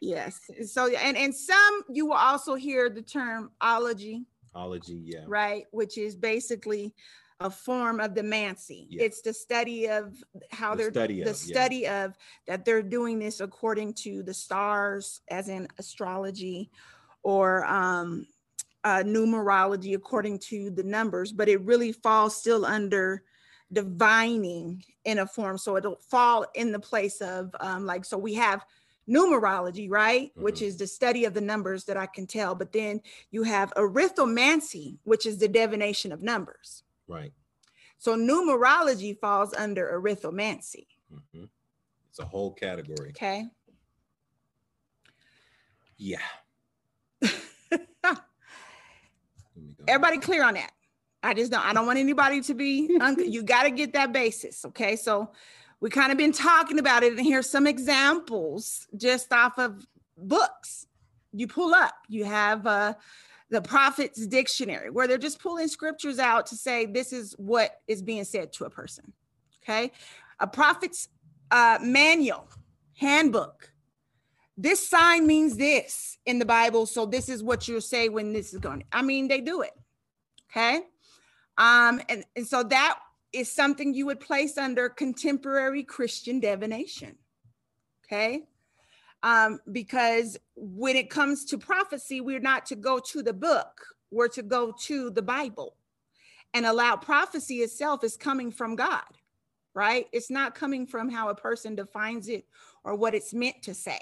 yes. 0.00 0.40
So 0.66 0.88
and 0.88 1.16
and 1.16 1.34
some 1.34 1.82
you 1.90 2.06
will 2.06 2.14
also 2.14 2.54
hear 2.54 2.90
the 2.90 3.02
term 3.02 3.50
ology, 3.60 4.24
Ology, 4.54 5.00
yeah. 5.04 5.24
right, 5.26 5.64
which 5.70 5.98
is 5.98 6.14
basically 6.14 6.94
a 7.40 7.50
form 7.50 8.00
of 8.00 8.14
the 8.14 8.22
mancy. 8.22 8.86
Yeah. 8.90 9.04
It's 9.04 9.22
the 9.22 9.32
study 9.32 9.88
of 9.88 10.22
how 10.50 10.72
The 10.72 10.76
they're 10.76 10.90
study 10.90 11.22
the 11.22 11.30
of, 11.30 11.42
yeah. 11.44 11.54
study 11.54 11.88
of 11.88 12.18
that 12.46 12.64
they're 12.64 12.82
doing 12.82 13.18
this 13.18 13.40
according 13.40 13.94
to 13.94 14.22
the 14.22 14.34
stars, 14.34 15.22
as 15.28 15.48
in 15.48 15.66
astrology, 15.78 16.70
or 17.22 17.64
um, 17.64 18.26
uh, 18.84 19.02
numerology 19.04 19.94
according 19.94 20.38
to 20.38 20.70
the 20.70 20.82
numbers. 20.82 21.32
But 21.32 21.48
it 21.48 21.62
really 21.62 21.92
falls 21.92 22.36
still 22.36 22.66
under 22.66 23.22
divining 23.72 24.84
in 25.04 25.20
a 25.20 25.26
form, 25.26 25.56
so 25.56 25.76
it'll 25.76 25.96
fall 25.96 26.44
in 26.54 26.72
the 26.72 26.80
place 26.80 27.22
of 27.22 27.54
um, 27.60 27.86
like 27.86 28.04
so 28.04 28.18
we 28.18 28.34
have 28.34 28.64
numerology 29.08 29.90
right 29.90 30.30
which 30.36 30.62
is 30.62 30.76
the 30.76 30.86
study 30.86 31.24
of 31.24 31.34
the 31.34 31.40
numbers 31.40 31.84
that 31.84 31.96
i 31.96 32.06
can 32.06 32.28
tell 32.28 32.54
but 32.54 32.70
then 32.70 33.00
you 33.32 33.42
have 33.42 33.72
arithmomancy 33.74 34.98
which 35.02 35.26
is 35.26 35.38
the 35.38 35.48
divination 35.48 36.12
of 36.12 36.22
numbers 36.22 36.84
Right. 37.10 37.32
so 37.98 38.16
numerology 38.16 39.18
falls 39.18 39.52
under 39.54 40.00
arithmomancy. 40.00 40.86
Mhm. 41.12 41.48
It's 42.08 42.18
a 42.20 42.24
whole 42.24 42.52
category. 42.54 43.10
Okay. 43.10 43.46
Yeah. 45.96 46.18
Everybody 49.88 50.18
clear 50.18 50.44
on 50.44 50.54
that? 50.54 50.70
I 51.22 51.34
just 51.34 51.50
don't. 51.52 51.64
I 51.64 51.72
don't 51.72 51.86
want 51.86 51.98
anybody 51.98 52.40
to 52.42 52.54
be. 52.54 52.96
Un- 53.00 53.16
you 53.32 53.42
got 53.42 53.64
to 53.64 53.70
get 53.70 53.92
that 53.92 54.12
basis. 54.12 54.64
Okay. 54.64 54.96
So 54.96 55.32
we 55.80 55.90
kind 55.90 56.10
of 56.12 56.18
been 56.18 56.32
talking 56.32 56.78
about 56.78 57.02
it, 57.02 57.12
and 57.16 57.24
here's 57.26 57.48
some 57.48 57.66
examples 57.66 58.86
just 58.96 59.32
off 59.32 59.58
of 59.58 59.86
books. 60.16 60.86
you 61.32 61.46
pull 61.46 61.74
up. 61.74 61.94
You 62.08 62.24
have 62.24 62.66
uh, 62.66 62.94
the 63.50 63.60
Prophet's 63.60 64.26
Dictionary, 64.26 64.90
where 64.90 65.06
they're 65.06 65.18
just 65.18 65.40
pulling 65.40 65.68
scriptures 65.68 66.18
out 66.18 66.46
to 66.46 66.56
say 66.56 66.86
this 66.86 67.12
is 67.12 67.34
what 67.36 67.80
is 67.88 68.02
being 68.02 68.24
said 68.24 68.52
to 68.54 68.64
a 68.64 68.70
person. 68.70 69.12
Okay, 69.62 69.92
a 70.38 70.46
prophet's 70.46 71.08
uh, 71.50 71.78
manual, 71.82 72.48
handbook. 72.96 73.72
This 74.56 74.86
sign 74.86 75.26
means 75.26 75.56
this 75.56 76.18
in 76.26 76.38
the 76.38 76.44
Bible, 76.44 76.86
so 76.86 77.06
this 77.06 77.28
is 77.28 77.42
what 77.42 77.66
you'll 77.66 77.80
say 77.80 78.08
when 78.08 78.32
this 78.32 78.52
is 78.52 78.60
going. 78.60 78.84
I 78.92 79.02
mean, 79.02 79.28
they 79.28 79.40
do 79.40 79.62
it. 79.62 79.72
Okay, 80.50 80.82
um, 81.58 82.00
and 82.08 82.24
and 82.36 82.46
so 82.46 82.62
that 82.62 82.98
is 83.32 83.52
something 83.52 83.94
you 83.94 84.06
would 84.06 84.20
place 84.20 84.58
under 84.58 84.88
contemporary 84.88 85.82
Christian 85.82 86.40
divination. 86.40 87.16
Okay. 88.06 88.42
Um, 89.22 89.60
because 89.70 90.38
when 90.56 90.96
it 90.96 91.10
comes 91.10 91.44
to 91.46 91.58
prophecy, 91.58 92.20
we're 92.20 92.40
not 92.40 92.66
to 92.66 92.76
go 92.76 92.98
to 92.98 93.22
the 93.22 93.34
book, 93.34 93.86
we're 94.10 94.28
to 94.28 94.42
go 94.42 94.72
to 94.86 95.10
the 95.10 95.22
Bible 95.22 95.76
and 96.54 96.66
allow 96.66 96.96
prophecy 96.96 97.56
itself 97.56 98.02
is 98.02 98.16
coming 98.16 98.50
from 98.50 98.76
God, 98.76 99.04
right? 99.74 100.06
It's 100.12 100.30
not 100.30 100.54
coming 100.54 100.86
from 100.86 101.10
how 101.10 101.28
a 101.28 101.34
person 101.34 101.74
defines 101.74 102.28
it 102.28 102.46
or 102.82 102.94
what 102.94 103.14
it's 103.14 103.34
meant 103.34 103.62
to 103.64 103.74
say. 103.74 104.00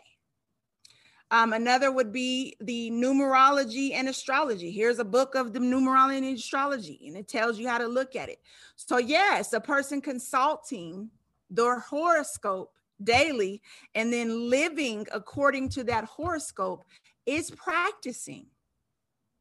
Um, 1.31 1.53
another 1.53 1.93
would 1.93 2.11
be 2.11 2.57
the 2.61 2.91
numerology 2.91 3.93
and 3.93 4.09
astrology. 4.09 4.71
Here's 4.71 4.99
a 4.99 5.05
book 5.05 5.35
of 5.35 5.53
the 5.53 5.59
numerology 5.59 6.19
and 6.19 6.39
astrology, 6.39 7.03
and 7.07 7.16
it 7.19 7.29
tells 7.29 7.59
you 7.59 7.69
how 7.69 7.77
to 7.77 7.87
look 7.87 8.16
at 8.16 8.31
it. 8.31 8.41
So, 8.77 8.97
yes, 8.97 9.53
a 9.53 9.61
person 9.61 10.01
consulting 10.01 11.11
their 11.51 11.81
horoscope 11.81 12.78
daily 13.03 13.62
and 13.94 14.12
then 14.12 14.51
living 14.51 15.07
according 15.12 15.68
to 15.70 15.84
that 15.84 16.05
horoscope 16.05 16.84
is 17.26 17.51
practicing. 17.51 18.46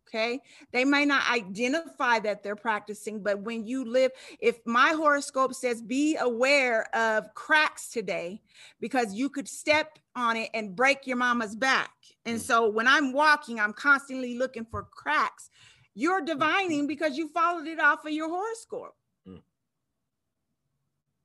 Okay. 0.07 0.39
They 0.71 0.85
may 0.85 1.03
not 1.03 1.29
identify 1.29 2.19
that 2.19 2.41
they're 2.41 2.55
practicing, 2.55 3.21
but 3.21 3.41
when 3.41 3.67
you 3.67 3.83
live, 3.83 4.11
if 4.39 4.57
my 4.65 4.93
horoscope 4.95 5.53
says 5.53 5.81
be 5.81 6.15
aware 6.15 6.83
of 6.95 7.33
cracks 7.33 7.89
today, 7.89 8.41
because 8.79 9.13
you 9.13 9.29
could 9.29 9.49
step 9.49 9.99
on 10.15 10.37
it 10.37 10.49
and 10.53 10.75
break 10.75 11.07
your 11.07 11.17
mama's 11.17 11.57
back. 11.57 11.91
And 12.25 12.37
mm. 12.37 12.41
so 12.41 12.69
when 12.69 12.87
I'm 12.87 13.11
walking, 13.11 13.59
I'm 13.59 13.73
constantly 13.73 14.37
looking 14.37 14.65
for 14.65 14.83
cracks. 14.83 15.49
You're 15.93 16.21
mm. 16.21 16.27
divining 16.27 16.87
because 16.87 17.17
you 17.17 17.27
followed 17.27 17.67
it 17.67 17.79
off 17.79 18.05
of 18.05 18.11
your 18.11 18.29
horoscope. 18.29 18.95
Mm. 19.27 19.41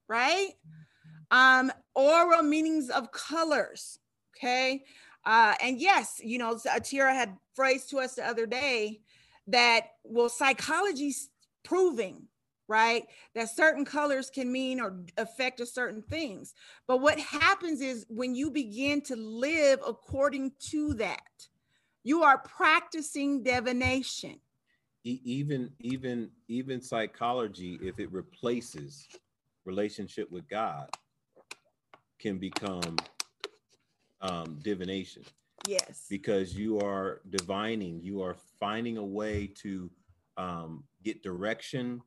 Right? 0.08 0.50
Um, 1.32 1.72
oral 1.94 2.42
meanings 2.42 2.90
of 2.90 3.10
colors. 3.10 3.98
Okay. 4.36 4.84
Uh, 5.24 5.54
and 5.62 5.80
yes, 5.80 6.20
you 6.22 6.38
know, 6.38 6.54
Atira 6.54 7.14
had 7.14 7.36
phrased 7.54 7.90
to 7.90 7.98
us 7.98 8.14
the 8.14 8.26
other 8.26 8.46
day 8.46 9.00
that, 9.46 9.86
well, 10.04 10.28
psychology's 10.28 11.30
proving, 11.64 12.28
right, 12.68 13.06
that 13.34 13.50
certain 13.50 13.84
colors 13.84 14.30
can 14.30 14.50
mean 14.50 14.80
or 14.80 15.04
affect 15.16 15.60
a 15.60 15.66
certain 15.66 16.02
things. 16.02 16.54
But 16.86 17.00
what 17.00 17.18
happens 17.18 17.80
is 17.80 18.04
when 18.08 18.34
you 18.34 18.50
begin 18.50 19.00
to 19.02 19.16
live 19.16 19.80
according 19.86 20.52
to 20.70 20.94
that, 20.94 21.48
you 22.04 22.22
are 22.22 22.38
practicing 22.38 23.42
divination. 23.42 24.40
even 25.04 25.70
even 25.80 26.30
even 26.48 26.80
psychology 26.80 27.78
if 27.82 27.98
it 27.98 28.10
replaces 28.12 29.06
relationship 29.64 30.30
with 30.30 30.48
god 30.48 30.88
can 32.22 32.38
become 32.38 32.96
um, 34.20 34.58
divination. 34.62 35.24
Yes. 35.66 36.06
Because 36.08 36.54
you 36.54 36.78
are 36.78 37.20
divining, 37.28 38.00
you 38.00 38.22
are 38.22 38.36
finding 38.60 38.96
a 38.96 39.04
way 39.04 39.48
to 39.62 39.90
um, 40.36 40.84
get 41.02 41.22
direction 41.22 42.00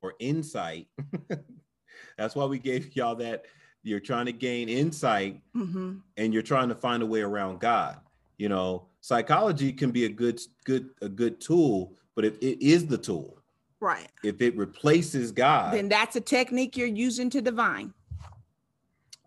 or 0.00 0.14
insight. 0.20 0.86
That's 2.18 2.36
why 2.36 2.44
we 2.44 2.58
gave 2.58 2.94
y'all 2.96 3.16
that. 3.16 3.46
You're 3.82 4.00
trying 4.00 4.26
to 4.26 4.32
gain 4.32 4.68
insight 4.68 5.40
mm-hmm. 5.56 5.98
and 6.16 6.34
you're 6.34 6.42
trying 6.42 6.68
to 6.68 6.74
find 6.74 7.02
a 7.02 7.06
way 7.06 7.20
around 7.20 7.60
God. 7.60 7.98
You 8.36 8.48
know, 8.48 8.88
psychology 9.00 9.72
can 9.72 9.90
be 9.90 10.04
a 10.04 10.08
good, 10.08 10.40
good, 10.64 10.90
a 11.00 11.08
good 11.08 11.40
tool, 11.40 11.94
but 12.14 12.24
if 12.24 12.36
it 12.38 12.64
is 12.64 12.86
the 12.86 12.98
tool, 12.98 13.38
right? 13.80 14.08
If 14.24 14.42
it 14.42 14.56
replaces 14.56 15.32
God, 15.32 15.74
then 15.74 15.88
that's 15.88 16.16
a 16.16 16.20
technique 16.20 16.76
you're 16.76 16.86
using 16.86 17.30
to 17.30 17.40
divine. 17.40 17.94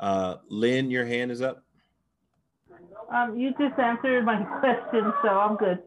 Uh, 0.01 0.37
Lynn, 0.49 0.89
your 0.89 1.05
hand 1.05 1.31
is 1.31 1.43
up. 1.43 1.63
Um, 3.13 3.37
you 3.37 3.51
just 3.51 3.77
answered 3.77 4.25
my 4.25 4.43
question, 4.59 5.13
so 5.21 5.29
I'm 5.29 5.55
good. 5.55 5.79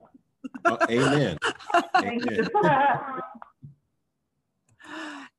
Oh, 0.65 0.79
amen. 0.89 1.37
amen. 1.97 2.49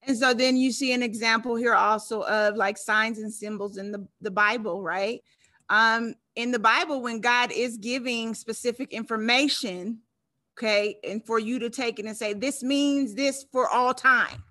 and 0.03 0.17
so 0.17 0.33
then 0.33 0.57
you 0.57 0.73
see 0.73 0.91
an 0.91 1.01
example 1.01 1.55
here 1.55 1.73
also 1.73 2.23
of 2.23 2.57
like 2.57 2.77
signs 2.77 3.19
and 3.19 3.33
symbols 3.33 3.77
in 3.77 3.91
the, 3.91 4.05
the 4.19 4.31
Bible, 4.31 4.81
right? 4.81 5.21
Um, 5.69 6.15
in 6.35 6.51
the 6.51 6.59
Bible, 6.59 7.01
when 7.01 7.21
God 7.21 7.51
is 7.51 7.77
giving 7.77 8.33
specific 8.33 8.91
information, 8.91 9.99
okay, 10.57 10.97
and 11.03 11.25
for 11.25 11.39
you 11.39 11.59
to 11.59 11.69
take 11.69 11.99
it 11.99 12.05
and 12.05 12.17
say, 12.17 12.33
this 12.33 12.61
means 12.61 13.15
this 13.15 13.45
for 13.51 13.69
all 13.69 13.93
time. 13.93 14.43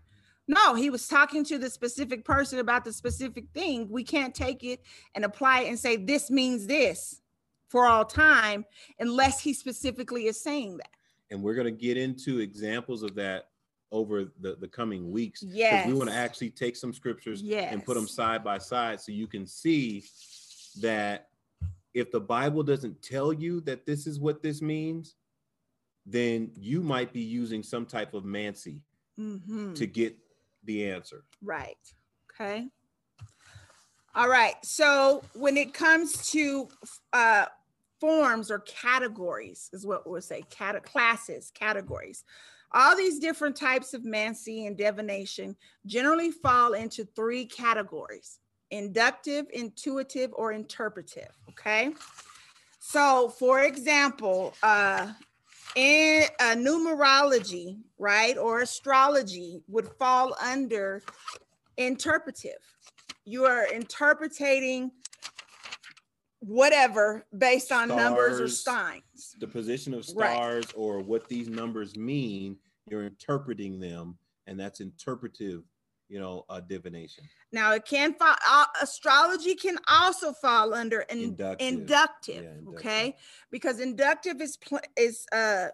No, 0.47 0.75
he 0.75 0.91
was 0.91 1.09
talking 1.09 1.45
to 1.45 1.59
the 1.59 1.71
specific 1.71 2.25
person 2.25 2.59
about 2.59 2.85
the 2.85 2.93
specific 2.93 3.47
thing. 3.55 3.89
We 3.91 4.05
can't 4.05 4.35
take 4.35 4.63
it 4.63 4.83
and 5.15 5.25
apply 5.25 5.61
it 5.61 5.69
and 5.69 5.79
say, 5.79 5.97
this 5.97 6.31
means 6.31 6.67
this 6.67 7.23
for 7.69 7.87
all 7.87 8.05
time 8.05 8.65
unless 8.99 9.41
he 9.41 9.55
specifically 9.55 10.27
is 10.27 10.41
saying 10.41 10.77
that. 10.77 10.91
And 11.31 11.43
we're 11.43 11.55
going 11.55 11.67
to 11.67 11.71
get 11.71 11.97
into 11.97 12.41
examples 12.41 13.03
of 13.03 13.15
that 13.15 13.49
over 13.91 14.33
the, 14.41 14.57
the 14.61 14.69
coming 14.69 15.11
weeks. 15.11 15.43
Yes. 15.43 15.87
We 15.87 15.95
want 15.95 16.11
to 16.11 16.17
actually 16.17 16.51
take 16.51 16.77
some 16.77 16.93
scriptures 16.93 17.43
yes. 17.43 17.73
and 17.73 17.85
put 17.85 17.95
them 17.95 18.07
side 18.07 18.45
by 18.45 18.59
side 18.59 19.01
so 19.01 19.13
you 19.13 19.27
can 19.27 19.47
see 19.47 20.05
that 20.81 21.29
if 21.95 22.11
the 22.11 22.21
Bible 22.21 22.63
doesn't 22.63 23.01
tell 23.03 23.33
you 23.33 23.61
that 23.63 23.87
this 23.87 24.07
is 24.07 24.21
what 24.21 24.43
this 24.43 24.61
means, 24.61 25.15
then 26.05 26.51
you 26.55 26.83
might 26.83 27.13
be 27.13 27.21
using 27.21 27.63
some 27.63 27.87
type 27.87 28.15
of 28.15 28.25
mancy 28.25 28.83
mm-hmm. 29.19 29.73
to 29.75 29.87
get 29.87 30.17
the 30.65 30.91
answer. 30.91 31.25
Right. 31.43 31.77
Okay. 32.33 32.69
All 34.15 34.29
right. 34.29 34.55
So 34.63 35.23
when 35.35 35.57
it 35.57 35.75
comes 35.75 36.31
to 36.31 36.69
uh, 37.13 37.47
forms 38.01 38.51
or 38.51 38.59
categories 38.61 39.71
is 39.73 39.87
what 39.87 40.09
we'll 40.09 40.21
say 40.21 40.43
cat- 40.51 40.83
classes 40.85 41.51
categories 41.55 42.25
all 42.73 42.97
these 42.97 43.19
different 43.19 43.57
types 43.57 43.95
of 43.95 44.05
mancy 44.05 44.67
and 44.67 44.77
divination 44.77 45.57
generally 45.87 46.31
fall 46.31 46.75
into 46.75 47.05
three 47.17 47.47
categories 47.47 48.41
inductive 48.71 49.47
intuitive 49.55 50.31
or 50.35 50.53
interpretive 50.53 51.31
okay 51.49 51.95
so 52.79 53.33
for 53.39 53.61
example 53.61 54.53
uh 54.63 55.11
in 55.77 56.25
uh, 56.41 56.55
numerology 56.55 57.79
right 57.99 58.37
or 58.37 58.61
astrology 58.61 59.63
would 59.69 59.89
fall 59.99 60.37
under 60.41 61.03
interpretive 61.77 62.53
you 63.25 63.45
are 63.45 63.67
interpreting 63.73 64.91
whatever 66.41 67.25
based 67.37 67.73
on 67.73 67.89
stars, 67.89 68.03
numbers 68.03 68.41
or 68.41 68.49
signs. 68.49 69.35
The 69.41 69.49
position 69.49 69.95
of 69.95 70.05
stars 70.05 70.67
right. 70.67 70.73
or 70.77 71.01
what 71.01 71.29
these 71.29 71.49
numbers 71.49 71.97
mean, 71.97 72.57
you're 72.89 73.07
interpreting 73.07 73.81
them, 73.81 74.19
and 74.47 74.61
that's 74.61 74.81
interpretive, 74.81 75.63
you 76.15 76.21
know, 76.21 76.45
uh, 76.49 76.61
divination. 76.61 77.25
Now 77.51 77.73
it 77.73 77.85
can 77.85 78.15
fall. 78.15 78.37
Uh, 78.49 78.67
astrology 78.81 79.57
can 79.57 79.79
also 79.91 80.33
fall 80.33 80.73
under 80.73 81.01
in, 81.01 81.25
inductive, 81.25 81.67
inductive, 81.67 82.45
yeah, 82.45 82.53
inductive, 82.53 82.79
okay, 82.79 83.17
because 83.51 83.81
inductive 83.81 84.41
is 84.41 84.57
is 84.97 85.27
uh 85.33 85.69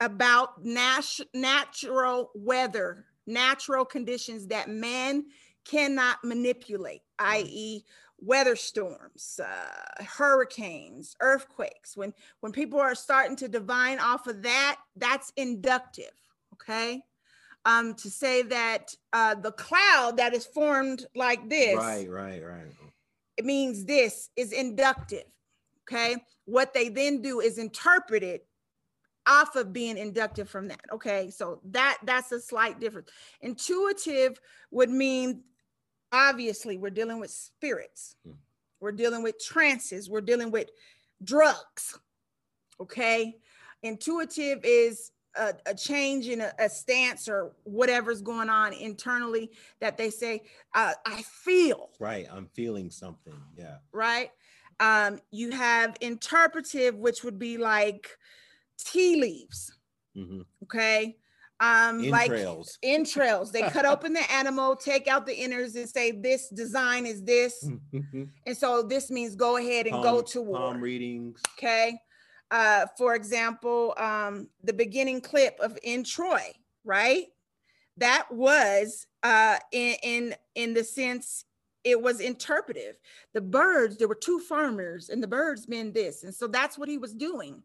about 0.00 0.64
nat- 0.64 1.26
natural 1.34 2.30
weather, 2.36 3.06
natural 3.26 3.84
conditions 3.84 4.46
that 4.46 4.68
man 4.68 5.24
cannot 5.64 6.18
manipulate, 6.22 7.02
i.e., 7.18 7.82
weather 8.20 8.54
storms, 8.54 9.40
uh, 9.44 10.04
hurricanes, 10.04 11.16
earthquakes. 11.20 11.96
When 11.96 12.14
when 12.38 12.52
people 12.52 12.78
are 12.78 12.94
starting 12.94 13.34
to 13.38 13.48
divine 13.48 13.98
off 13.98 14.28
of 14.28 14.42
that, 14.42 14.78
that's 14.94 15.32
inductive. 15.36 16.12
Okay. 16.52 17.02
Um, 17.64 17.94
to 17.94 18.10
say 18.10 18.42
that 18.42 18.92
uh, 19.12 19.36
the 19.36 19.52
cloud 19.52 20.16
that 20.16 20.34
is 20.34 20.44
formed 20.44 21.06
like 21.14 21.48
this, 21.48 21.76
right, 21.76 22.10
right, 22.10 22.42
right, 22.44 22.66
it 23.36 23.44
means 23.44 23.84
this 23.84 24.30
is 24.36 24.52
inductive. 24.52 25.24
Okay. 25.88 26.16
What 26.44 26.74
they 26.74 26.88
then 26.88 27.22
do 27.22 27.40
is 27.40 27.58
interpret 27.58 28.22
it 28.22 28.46
off 29.26 29.56
of 29.56 29.72
being 29.72 29.96
inductive 29.96 30.48
from 30.48 30.68
that. 30.68 30.80
Okay. 30.92 31.30
So 31.30 31.60
that 31.70 31.98
that's 32.04 32.32
a 32.32 32.40
slight 32.40 32.80
difference. 32.80 33.10
Intuitive 33.40 34.40
would 34.70 34.90
mean 34.90 35.42
obviously 36.12 36.76
we're 36.76 36.90
dealing 36.90 37.20
with 37.20 37.30
spirits. 37.30 38.16
Hmm. 38.24 38.32
We're 38.80 38.92
dealing 38.92 39.22
with 39.22 39.38
trances. 39.38 40.10
We're 40.10 40.20
dealing 40.20 40.50
with 40.50 40.70
drugs. 41.22 41.98
Okay. 42.80 43.36
Intuitive 43.82 44.60
is 44.64 45.12
a, 45.36 45.54
a 45.66 45.74
change 45.74 46.28
in 46.28 46.40
a, 46.40 46.52
a, 46.58 46.68
stance 46.68 47.28
or 47.28 47.52
whatever's 47.64 48.22
going 48.22 48.48
on 48.48 48.72
internally 48.72 49.50
that 49.80 49.96
they 49.96 50.10
say, 50.10 50.42
uh, 50.74 50.92
I 51.06 51.22
feel. 51.22 51.90
Right. 51.98 52.26
I'm 52.30 52.46
feeling 52.54 52.90
something. 52.90 53.34
Yeah. 53.56 53.76
Right. 53.92 54.30
Um, 54.80 55.20
you 55.30 55.50
have 55.50 55.96
interpretive, 56.00 56.96
which 56.96 57.24
would 57.24 57.38
be 57.38 57.56
like 57.56 58.08
tea 58.78 59.20
leaves. 59.20 59.76
Mm-hmm. 60.16 60.42
Okay. 60.64 61.16
Um, 61.60 62.04
entrails. 62.04 62.78
like 62.82 62.90
entrails. 62.90 63.52
They 63.52 63.62
cut 63.62 63.86
open 63.86 64.12
the 64.12 64.32
animal, 64.32 64.74
take 64.74 65.06
out 65.06 65.26
the 65.26 65.34
innards, 65.34 65.76
and 65.76 65.88
say 65.88 66.10
this 66.10 66.48
design 66.48 67.06
is 67.06 67.22
this, 67.22 67.68
and 67.92 68.56
so 68.56 68.82
this 68.82 69.12
means 69.12 69.36
go 69.36 69.58
ahead 69.58 69.86
and 69.86 69.92
palm, 69.92 70.02
go 70.02 70.22
to 70.22 70.42
war. 70.42 70.58
Palm 70.58 70.80
readings. 70.80 71.40
Okay. 71.56 71.96
Uh, 72.52 72.86
for 72.98 73.14
example, 73.14 73.94
um, 73.96 74.46
the 74.62 74.74
beginning 74.74 75.22
clip 75.22 75.58
of 75.58 75.78
in 75.82 76.04
Troy, 76.04 76.52
right? 76.84 77.28
That 77.96 78.26
was 78.30 79.06
uh, 79.22 79.56
in 79.72 79.96
in 80.02 80.34
in 80.54 80.74
the 80.74 80.84
sense 80.84 81.46
it 81.82 82.00
was 82.00 82.20
interpretive. 82.20 82.98
The 83.32 83.40
birds, 83.40 83.96
there 83.96 84.06
were 84.06 84.14
two 84.14 84.38
farmers, 84.38 85.08
and 85.08 85.22
the 85.22 85.26
birds 85.26 85.66
meant 85.66 85.94
this, 85.94 86.24
and 86.24 86.34
so 86.34 86.46
that's 86.46 86.76
what 86.76 86.90
he 86.90 86.98
was 86.98 87.14
doing 87.14 87.62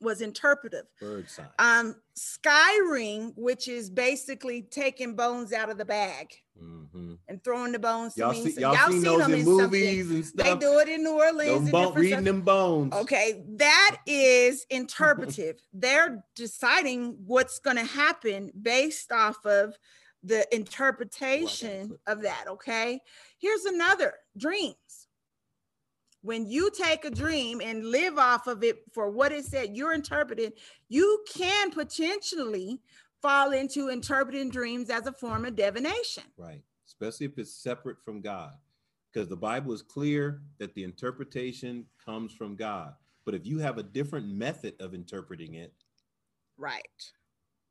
was 0.00 0.20
interpretive. 0.20 0.84
Bird 1.00 1.28
sign. 1.28 1.46
Um, 1.58 1.96
scrying, 2.18 3.32
which 3.36 3.68
is 3.68 3.90
basically 3.90 4.62
taking 4.62 5.14
bones 5.14 5.52
out 5.52 5.70
of 5.70 5.78
the 5.78 5.84
bag 5.84 6.34
mm-hmm. 6.62 7.14
and 7.28 7.42
throwing 7.42 7.72
the 7.72 7.78
bones. 7.78 8.16
Y'all, 8.16 8.32
see, 8.32 8.60
y'all, 8.60 8.74
y'all 8.74 8.90
seen, 8.90 9.02
those 9.02 9.28
in 9.28 9.44
movies 9.44 10.04
something. 10.04 10.16
and 10.16 10.26
stuff. 10.26 10.60
They 10.60 10.66
do 10.66 10.78
it 10.78 10.88
in 10.88 11.02
New 11.02 11.18
Orleans. 11.18 11.70
Them 11.70 11.94
reading 11.94 12.12
stuff. 12.12 12.24
them 12.24 12.40
bones. 12.42 12.92
Okay, 12.94 13.44
that 13.56 13.98
is 14.06 14.66
interpretive. 14.70 15.56
They're 15.72 16.24
deciding 16.34 17.16
what's 17.26 17.58
going 17.58 17.76
to 17.76 17.84
happen 17.84 18.50
based 18.60 19.12
off 19.12 19.44
of 19.44 19.76
the 20.22 20.46
interpretation 20.54 21.96
of 22.06 22.22
that. 22.22 22.44
Okay, 22.48 23.00
here's 23.38 23.64
another 23.64 24.14
dreams 24.36 24.74
when 26.26 26.44
you 26.44 26.70
take 26.72 27.04
a 27.04 27.10
dream 27.10 27.60
and 27.64 27.86
live 27.86 28.18
off 28.18 28.48
of 28.48 28.64
it 28.64 28.82
for 28.92 29.08
what 29.08 29.30
it 29.30 29.44
said 29.44 29.76
you're 29.76 29.94
interpreting, 29.94 30.50
you 30.88 31.24
can 31.32 31.70
potentially 31.70 32.80
fall 33.22 33.52
into 33.52 33.90
interpreting 33.90 34.50
dreams 34.50 34.90
as 34.90 35.06
a 35.06 35.12
form 35.12 35.44
of 35.44 35.54
divination. 35.54 36.24
Right. 36.36 36.62
Especially 36.84 37.26
if 37.26 37.38
it's 37.38 37.54
separate 37.54 38.02
from 38.04 38.20
God. 38.20 38.54
Because 39.12 39.28
the 39.28 39.36
Bible 39.36 39.72
is 39.72 39.82
clear 39.82 40.42
that 40.58 40.74
the 40.74 40.82
interpretation 40.82 41.86
comes 42.04 42.32
from 42.32 42.56
God. 42.56 42.94
But 43.24 43.34
if 43.34 43.46
you 43.46 43.60
have 43.60 43.78
a 43.78 43.84
different 43.84 44.26
method 44.26 44.74
of 44.80 44.94
interpreting 44.94 45.54
it, 45.54 45.72
right. 46.58 46.82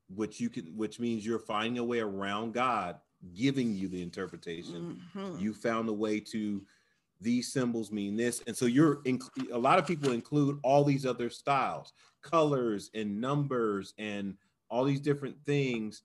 Which 0.07 0.39
you 0.39 0.49
can 0.49 0.77
which 0.77 0.99
means 0.99 1.25
you're 1.25 1.39
finding 1.39 1.79
a 1.79 1.83
way 1.83 1.99
around 1.99 2.53
God 2.53 2.99
giving 3.33 3.73
you 3.73 3.89
the 3.89 4.01
interpretation. 4.01 5.01
Mm-hmm. 5.15 5.39
You 5.39 5.53
found 5.53 5.89
a 5.89 5.93
way 5.93 6.19
to 6.19 6.61
these 7.21 7.51
symbols 7.51 7.91
mean 7.91 8.15
this 8.15 8.41
and 8.47 8.55
so 8.55 8.65
you're 8.65 8.99
in, 9.05 9.19
a 9.51 9.57
lot 9.57 9.79
of 9.79 9.87
people 9.87 10.11
include 10.11 10.59
all 10.63 10.83
these 10.83 11.05
other 11.05 11.29
styles 11.29 11.93
colors 12.21 12.89
and 12.93 13.19
numbers 13.21 13.93
and 13.97 14.35
all 14.69 14.83
these 14.83 14.99
different 14.99 15.35
things 15.45 16.03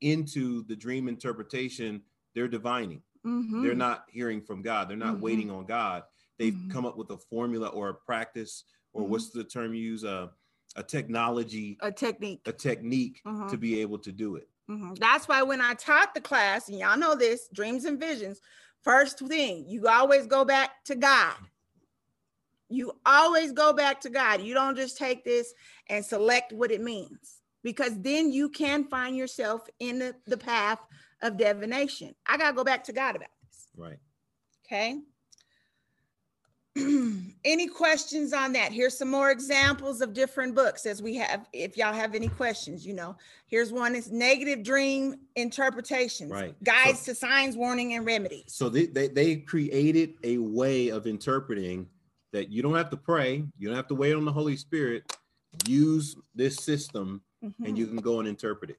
into 0.00 0.64
the 0.64 0.76
dream 0.76 1.08
interpretation 1.08 2.00
they're 2.34 2.48
divining 2.48 3.02
mm-hmm. 3.26 3.62
they're 3.62 3.74
not 3.74 4.04
hearing 4.08 4.40
from 4.40 4.62
god 4.62 4.88
they're 4.88 4.96
not 4.96 5.14
mm-hmm. 5.14 5.24
waiting 5.24 5.50
on 5.50 5.66
god 5.66 6.04
they've 6.38 6.54
mm-hmm. 6.54 6.70
come 6.70 6.86
up 6.86 6.96
with 6.96 7.10
a 7.10 7.16
formula 7.16 7.68
or 7.68 7.88
a 7.88 7.94
practice 7.94 8.64
or 8.92 9.04
what's 9.04 9.30
mm-hmm. 9.30 9.38
the 9.38 9.44
term 9.44 9.74
you 9.74 9.82
use 9.82 10.04
uh, 10.04 10.28
a 10.76 10.82
technology 10.82 11.76
a 11.82 11.90
technique 11.90 12.40
a 12.46 12.52
technique 12.52 13.20
mm-hmm. 13.26 13.48
to 13.48 13.56
be 13.56 13.80
able 13.80 13.98
to 13.98 14.12
do 14.12 14.36
it 14.36 14.48
mm-hmm. 14.70 14.94
that's 14.94 15.26
why 15.26 15.42
when 15.42 15.60
i 15.60 15.74
taught 15.74 16.14
the 16.14 16.20
class 16.20 16.68
and 16.68 16.78
y'all 16.78 16.96
know 16.96 17.16
this 17.16 17.48
dreams 17.52 17.84
and 17.84 17.98
visions 17.98 18.40
First 18.82 19.20
thing, 19.20 19.64
you 19.68 19.86
always 19.86 20.26
go 20.26 20.44
back 20.44 20.84
to 20.84 20.96
God. 20.96 21.36
You 22.68 22.92
always 23.04 23.52
go 23.52 23.72
back 23.72 24.00
to 24.02 24.10
God. 24.10 24.42
You 24.42 24.54
don't 24.54 24.76
just 24.76 24.96
take 24.96 25.24
this 25.24 25.52
and 25.88 26.04
select 26.04 26.52
what 26.52 26.70
it 26.70 26.80
means 26.80 27.42
because 27.62 27.98
then 28.00 28.32
you 28.32 28.48
can 28.48 28.84
find 28.84 29.16
yourself 29.16 29.68
in 29.78 29.98
the, 29.98 30.14
the 30.26 30.36
path 30.36 30.78
of 31.22 31.36
divination. 31.36 32.14
I 32.26 32.36
got 32.38 32.50
to 32.50 32.56
go 32.56 32.64
back 32.64 32.84
to 32.84 32.92
God 32.92 33.14
about 33.14 33.28
this. 33.46 33.68
Right. 33.76 33.98
Okay. 34.66 35.00
any 37.44 37.66
questions 37.66 38.32
on 38.32 38.52
that? 38.54 38.72
Here's 38.72 38.96
some 38.96 39.10
more 39.10 39.30
examples 39.30 40.00
of 40.00 40.12
different 40.14 40.54
books 40.54 40.86
as 40.86 41.02
we 41.02 41.16
have, 41.16 41.46
if 41.52 41.76
y'all 41.76 41.92
have 41.92 42.14
any 42.14 42.28
questions, 42.28 42.86
you 42.86 42.94
know, 42.94 43.16
here's 43.46 43.72
one 43.72 43.94
is 43.94 44.10
negative 44.10 44.62
dream 44.62 45.16
interpretations, 45.36 46.30
right. 46.30 46.54
guides 46.64 47.00
so, 47.00 47.12
to 47.12 47.18
signs, 47.18 47.56
warning, 47.56 47.94
and 47.94 48.06
remedies. 48.06 48.44
So 48.48 48.68
they, 48.68 48.86
they, 48.86 49.08
they 49.08 49.36
created 49.36 50.14
a 50.24 50.38
way 50.38 50.88
of 50.88 51.06
interpreting 51.06 51.86
that 52.32 52.48
you 52.48 52.62
don't 52.62 52.74
have 52.74 52.90
to 52.90 52.96
pray, 52.96 53.44
you 53.58 53.68
don't 53.68 53.76
have 53.76 53.88
to 53.88 53.94
wait 53.94 54.14
on 54.14 54.24
the 54.24 54.32
Holy 54.32 54.56
Spirit, 54.56 55.16
use 55.66 56.16
this 56.34 56.56
system 56.56 57.20
mm-hmm. 57.44 57.64
and 57.64 57.76
you 57.76 57.86
can 57.86 57.96
go 57.96 58.18
and 58.20 58.28
interpret 58.28 58.70
it. 58.70 58.78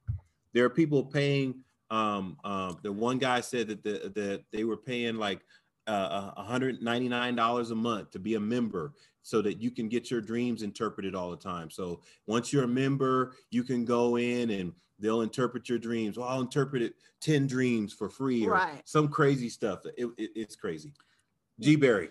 There 0.53 0.65
are 0.65 0.69
people 0.69 1.03
paying, 1.03 1.55
um, 1.91 2.37
um, 2.43 2.79
the 2.81 2.91
one 2.91 3.19
guy 3.19 3.41
said 3.41 3.67
that 3.67 3.83
the, 3.83 4.11
that 4.15 4.43
they 4.51 4.63
were 4.63 4.77
paying 4.77 5.17
like 5.17 5.41
uh, 5.87 6.43
$199 6.43 7.71
a 7.71 7.75
month 7.75 8.11
to 8.11 8.19
be 8.19 8.35
a 8.35 8.39
member 8.39 8.93
so 9.21 9.41
that 9.41 9.61
you 9.61 9.71
can 9.71 9.87
get 9.87 10.11
your 10.11 10.21
dreams 10.21 10.61
interpreted 10.61 11.15
all 11.15 11.31
the 11.31 11.37
time. 11.37 11.69
So 11.69 12.01
once 12.27 12.51
you're 12.51 12.65
a 12.65 12.67
member, 12.67 13.35
you 13.51 13.63
can 13.63 13.85
go 13.85 14.17
in 14.17 14.49
and 14.49 14.73
they'll 14.99 15.21
interpret 15.21 15.69
your 15.69 15.79
dreams. 15.79 16.17
Well, 16.17 16.27
I'll 16.27 16.41
interpret 16.41 16.81
it 16.81 16.93
10 17.21 17.47
dreams 17.47 17.93
for 17.93 18.09
free 18.09 18.45
or 18.45 18.51
right. 18.51 18.81
some 18.85 19.07
crazy 19.07 19.49
stuff. 19.49 19.79
It, 19.97 20.07
it, 20.17 20.31
it's 20.35 20.55
crazy. 20.55 20.91
G 21.59 21.75
Berry. 21.75 22.09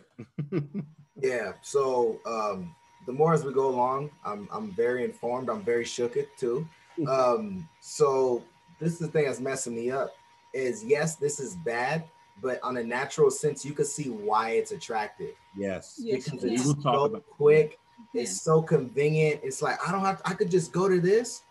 yeah. 1.20 1.52
So 1.62 2.20
um, 2.26 2.74
the 3.06 3.12
more 3.12 3.34
as 3.34 3.44
we 3.44 3.52
go 3.52 3.68
along, 3.68 4.10
I'm, 4.24 4.48
I'm 4.52 4.72
very 4.72 5.04
informed. 5.04 5.50
I'm 5.50 5.62
very 5.62 5.84
shook 5.84 6.16
it 6.16 6.28
too. 6.38 6.66
Um, 7.08 7.68
so 7.80 8.42
this 8.80 8.92
is 8.92 8.98
the 8.98 9.08
thing 9.08 9.26
that's 9.26 9.40
messing 9.40 9.74
me 9.74 9.90
up 9.90 10.14
is 10.54 10.84
yes, 10.84 11.16
this 11.16 11.40
is 11.40 11.56
bad, 11.64 12.04
but 12.42 12.62
on 12.62 12.76
a 12.76 12.82
natural 12.82 13.30
sense, 13.30 13.64
you 13.64 13.72
can 13.72 13.84
see 13.84 14.10
why 14.10 14.50
it's 14.50 14.72
attractive. 14.72 15.30
Yes, 15.56 15.98
yes 15.98 16.24
because 16.24 16.44
it's 16.44 16.64
so 16.64 17.04
about- 17.04 17.24
quick. 17.26 17.78
It's 18.14 18.42
so 18.42 18.60
convenient. 18.60 19.40
It's 19.44 19.62
like 19.62 19.78
I 19.86 19.92
don't 19.92 20.04
have. 20.04 20.22
To, 20.22 20.28
I 20.28 20.34
could 20.34 20.50
just 20.50 20.72
go 20.72 20.88
to 20.88 21.00
this. 21.00 21.42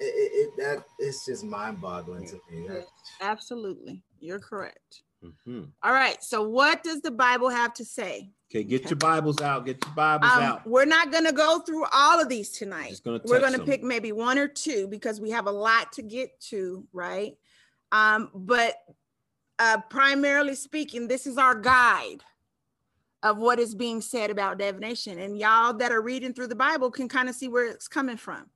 It, 0.00 0.04
it, 0.04 0.32
it 0.32 0.56
that 0.58 0.84
it's 0.98 1.24
just 1.24 1.44
mind-boggling 1.44 2.26
to 2.26 2.40
me. 2.50 2.66
Absolutely, 3.20 4.02
you're 4.20 4.40
correct. 4.40 5.04
Mm-hmm. 5.24 5.62
All 5.82 5.92
right. 5.92 6.22
So, 6.22 6.46
what 6.46 6.82
does 6.82 7.00
the 7.00 7.10
Bible 7.10 7.48
have 7.48 7.72
to 7.74 7.84
say? 7.84 8.30
Okay, 8.50 8.64
get 8.64 8.82
okay. 8.82 8.90
your 8.90 8.96
Bibles 8.96 9.40
out. 9.40 9.64
Get 9.64 9.82
your 9.84 9.94
Bibles 9.94 10.30
um, 10.32 10.42
out. 10.42 10.66
We're 10.66 10.84
not 10.84 11.10
going 11.10 11.24
to 11.24 11.32
go 11.32 11.60
through 11.60 11.86
all 11.92 12.20
of 12.20 12.28
these 12.28 12.50
tonight. 12.50 13.00
Gonna 13.04 13.20
we're 13.24 13.40
going 13.40 13.54
to 13.54 13.64
pick 13.64 13.82
maybe 13.82 14.12
one 14.12 14.38
or 14.38 14.48
two 14.48 14.86
because 14.88 15.20
we 15.20 15.30
have 15.30 15.46
a 15.46 15.52
lot 15.52 15.92
to 15.92 16.02
get 16.02 16.38
to, 16.48 16.86
right? 16.92 17.36
Um, 17.92 18.30
but 18.34 18.74
uh, 19.58 19.78
primarily 19.88 20.54
speaking, 20.54 21.08
this 21.08 21.26
is 21.26 21.38
our 21.38 21.54
guide 21.54 22.22
of 23.22 23.38
what 23.38 23.58
is 23.58 23.74
being 23.74 24.00
said 24.00 24.30
about 24.30 24.58
divination. 24.58 25.18
And 25.18 25.38
y'all 25.38 25.72
that 25.74 25.92
are 25.92 26.02
reading 26.02 26.34
through 26.34 26.48
the 26.48 26.54
Bible 26.54 26.90
can 26.90 27.08
kind 27.08 27.28
of 27.28 27.34
see 27.34 27.48
where 27.48 27.66
it's 27.66 27.88
coming 27.88 28.18
from. 28.18 28.46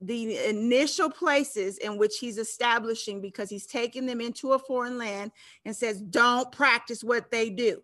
The 0.00 0.38
initial 0.48 1.10
places 1.10 1.78
in 1.78 1.98
which 1.98 2.18
he's 2.18 2.38
establishing, 2.38 3.20
because 3.20 3.48
he's 3.50 3.66
taking 3.66 4.06
them 4.06 4.20
into 4.20 4.52
a 4.52 4.58
foreign 4.58 4.98
land 4.98 5.30
and 5.64 5.74
says, 5.74 6.00
Don't 6.00 6.50
practice 6.52 7.04
what 7.04 7.30
they 7.30 7.50
do. 7.50 7.82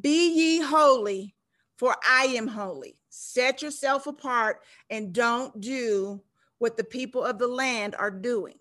Be 0.00 0.32
ye 0.34 0.60
holy, 0.60 1.34
for 1.76 1.94
I 2.08 2.24
am 2.36 2.46
holy. 2.46 2.98
Set 3.10 3.62
yourself 3.62 4.06
apart 4.06 4.62
and 4.90 5.12
don't 5.12 5.60
do 5.60 6.22
what 6.58 6.76
the 6.76 6.84
people 6.84 7.22
of 7.24 7.38
the 7.38 7.48
land 7.48 7.94
are 7.98 8.10
doing. 8.10 8.58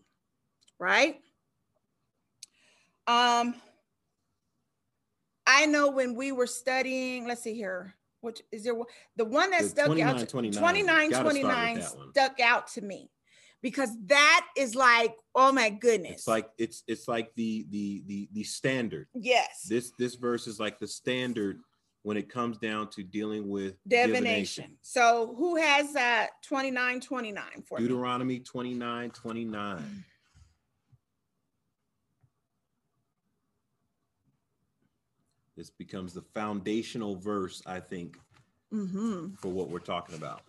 Right? 0.80 1.22
Um, 3.08 3.56
I 5.48 5.66
know 5.68 5.90
when 5.90 6.16
we 6.16 6.32
were 6.32 6.48
studying, 6.48 7.28
let's 7.28 7.44
see 7.44 7.54
here, 7.54 7.96
which 8.22 8.42
is 8.52 8.64
there 8.64 8.74
the 9.16 9.26
one 9.26 9.52
that 9.52 9.62
the 9.62 9.70
stuck 9.70 9.86
29, 9.88 10.16
out 10.16 10.30
29, 10.30 10.62
29 10.62 11.12
29 11.12 11.82
stuck 12.10 12.40
out 12.40 12.68
to 12.70 12.82
me 12.82 13.12
because 13.62 13.90
that 14.08 14.48
is 14.58 14.76
like 14.76 15.16
oh 15.36 15.52
my 15.52 15.70
goodness. 15.70 16.14
It's 16.14 16.28
like 16.28 16.50
it's 16.58 16.84
it's 16.88 17.08
like 17.08 17.34
the 17.36 17.68
the 17.70 18.04
the 18.08 18.30
the 18.34 18.44
standard. 18.44 19.08
Yes. 19.14 19.66
This 19.70 19.92
this 20.00 20.16
verse 20.16 20.48
is 20.48 20.60
like 20.60 20.80
the 20.80 20.88
standard 20.88 21.60
when 22.06 22.18
it 22.18 22.30
comes 22.30 22.60
down 22.60 22.88
to 22.88 23.04
dealing 23.04 23.50
with 23.50 23.76
divination, 23.88 24.24
divination. 24.24 24.78
so 24.82 25.34
who 25.36 25.56
has 25.56 25.92
that 25.94 26.30
29 26.48 27.02
29 27.02 27.44
for 27.68 27.80
deuteronomy 27.80 28.36
me? 28.36 28.40
29 28.42 29.10
29 29.10 30.06
This 35.56 35.70
becomes 35.70 36.14
the 36.14 36.22
foundational 36.22 37.16
verse, 37.16 37.62
I 37.66 37.80
think, 37.80 38.18
mm-hmm. 38.74 39.36
for 39.36 39.48
what 39.48 39.70
we're 39.70 39.80
talking 39.80 40.16
about. 40.16 40.42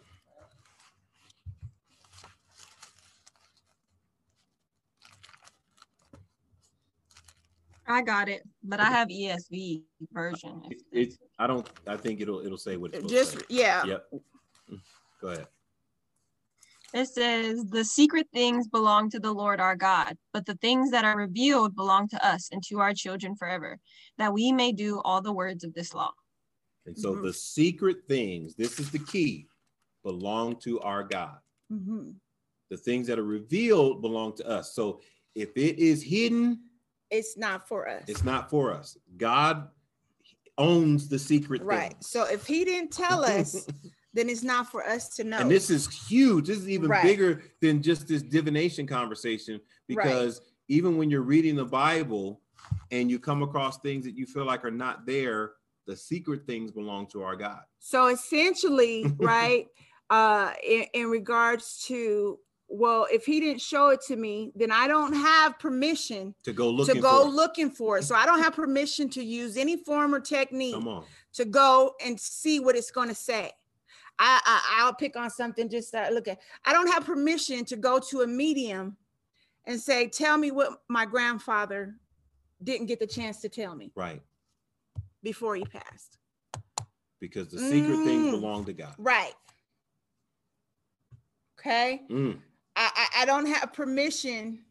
I 7.89 8.03
got 8.03 8.29
it, 8.29 8.43
but 8.65 8.81
I 8.81 8.87
have 8.87 9.07
ESV 9.09 9.83
version. 10.13 10.63
It, 10.71 10.83
it, 10.91 11.15
I 11.39 11.47
don't. 11.47 11.69
I 11.87 11.97
think 11.97 12.21
it'll 12.21 12.45
it'll 12.45 12.59
say 12.59 12.77
what 12.77 12.93
it's 12.93 13.07
just. 13.07 13.39
Say. 13.39 13.45
Yeah. 13.49 13.85
Yep. 13.85 14.07
Mm, 14.73 14.81
go 15.21 15.29
ahead. 15.29 15.47
It 16.95 17.07
says, 17.07 17.65
The 17.67 17.85
secret 17.85 18.29
things 18.33 18.69
belong 18.69 19.11
to 19.11 19.21
the 19.21 19.33
Lord 19.33 19.61
our 19.61 19.77
God, 19.77 20.17
but 20.33 20.47
the 20.47 20.55
things 20.57 20.91
that 20.91 21.05
are 21.05 21.17
revealed 21.17 21.75
belong 21.75 22.09
to 22.09 22.27
us 22.27 22.49
and 22.53 22.63
to 22.69 22.81
our 22.81 22.95
children 22.95 23.35
forever, 23.37 23.79
that 24.19 24.33
we 24.33 24.53
may 24.53 24.73
do 24.73 25.01
all 25.05 25.21
the 25.21 25.33
words 25.33 25.65
of 25.65 25.75
this 25.75 25.95
law. 25.95 26.13
And 26.87 26.97
so 26.97 27.17
the 27.17 27.33
secret 27.33 28.07
things, 28.07 28.55
this 28.55 28.79
is 28.79 28.91
the 28.91 29.01
key, 29.01 29.49
belong 30.05 30.57
to 30.61 30.79
our 30.81 31.03
God. 31.03 31.39
Mm-hmm. 31.73 32.11
The 32.71 32.77
things 32.77 33.09
that 33.09 33.19
are 33.19 33.25
revealed 33.25 34.03
belong 34.03 34.37
to 34.37 34.49
us. 34.49 34.73
So 34.75 35.01
if 35.35 35.57
it 35.57 35.79
is 35.79 36.03
hidden, 36.03 36.61
It's 37.11 37.37
not 37.37 37.67
for 37.69 37.89
us. 37.89 38.05
it's 38.09 38.25
not 38.25 38.49
for 38.51 38.73
us. 38.73 38.97
God 39.17 39.69
owns 40.59 41.09
the 41.09 41.19
secret 41.19 41.63
Right. 41.63 41.91
things. 41.93 42.09
So 42.09 42.25
if 42.25 42.47
he 42.47 42.65
didn't 42.65 42.93
tell 42.93 43.25
us, 43.25 43.67
then 44.17 44.29
it's 44.29 44.43
not 44.43 44.71
for 44.71 44.85
us 44.85 45.09
to 45.17 45.25
know. 45.25 45.39
And 45.39 45.51
this 45.51 45.71
is 45.71 45.87
huge. 46.09 46.47
This 46.47 46.59
is 46.59 46.69
even 46.69 46.89
Right. 46.91 47.03
bigger 47.03 47.43
than 47.61 47.83
just 47.83 48.09
this 48.09 48.23
divination 48.23 48.87
conversation 48.87 49.61
because 49.87 50.41
even 50.69 50.97
when 50.97 51.11
you're 51.11 51.23
reading 51.23 51.55
the 51.55 51.65
Bible 51.65 52.41
and 52.91 53.11
you 53.11 53.19
come 53.19 53.43
across 53.43 53.79
things 53.81 54.05
that 54.07 54.17
you 54.17 54.27
feel 54.27 54.45
like 54.45 54.65
are 54.65 54.71
not 54.71 55.07
there, 55.07 55.53
the 55.87 55.97
secret 55.97 56.47
things 56.47 56.73
belong 56.73 57.07
to 57.09 57.23
our 57.23 57.37
God. 57.37 57.61
So 57.79 58.07
essentially, 58.09 59.07
right, 59.19 59.67
uh, 60.11 60.53
in, 60.67 60.87
in 60.95 61.07
regards 61.11 61.85
to, 61.87 62.39
well, 62.69 63.07
if 63.13 63.25
he 63.25 63.39
didn't 63.39 63.61
show 63.61 63.91
it 63.91 64.01
to 64.09 64.17
me, 64.17 64.51
then 64.57 64.73
I 64.73 64.89
don't 64.89 65.13
have 65.13 65.59
permission 65.59 66.35
To 66.45 66.53
go 66.53 66.71
looking 66.71 66.95
to 66.97 67.01
go 67.01 67.23
for 67.23 67.29
it. 67.29 67.31
looking 67.33 67.71
for 67.71 67.99
it. 67.99 68.05
So 68.05 68.15
I 68.17 68.27
don't 68.27 68.41
have 68.41 68.55
permission 68.55 69.09
to 69.11 69.23
use 69.23 69.57
any 69.57 69.77
form 69.77 70.15
or 70.15 70.21
technique 70.21 70.75
to 71.35 71.45
go 71.45 71.93
and 72.05 72.19
see 72.19 72.59
what 72.59 72.75
it's 72.75 72.91
going 72.91 73.09
to 73.09 73.15
say. 73.15 73.53
I, 74.19 74.41
I 74.45 74.83
I'll 74.83 74.95
pick 74.95 75.17
on 75.17 75.31
something 75.31 75.69
just 75.69 75.93
to 75.93 76.09
look 76.11 76.29
at. 76.29 76.39
I 76.65 76.73
don't 76.73 76.91
have 76.93 77.05
permission 77.05 77.65
to 77.67 77.77
go 77.77 77.99
to 78.11 78.23
a 78.23 78.27
medium 78.27 78.97
and 79.67 79.79
say, 79.81 80.09
"Tell 80.09 80.39
me 80.39 80.51
what 80.51 80.83
my 80.89 81.05
grandfather 81.05 81.97
didn't 82.63 82.87
get 82.87 82.99
the 83.01 83.07
chance 83.07 83.41
to 83.43 83.49
tell 83.49 83.75
me 83.75 83.93
Right. 83.95 84.23
before 85.23 85.57
he 85.57 85.65
passed." 85.65 86.19
Because 87.21 87.49
the 87.49 87.59
secret 87.59 87.99
things 88.05 88.27
Mm. 88.27 88.31
belong 88.31 88.65
to 88.67 88.73
God. 88.73 88.95
Right. 88.99 89.35
Okay. 91.59 92.03
Mm. 92.11 92.39
I, 92.77 92.91
I, 92.95 93.23
I 93.23 93.25
don't 93.25 93.47
have 93.47 93.73
permission, 93.73 94.65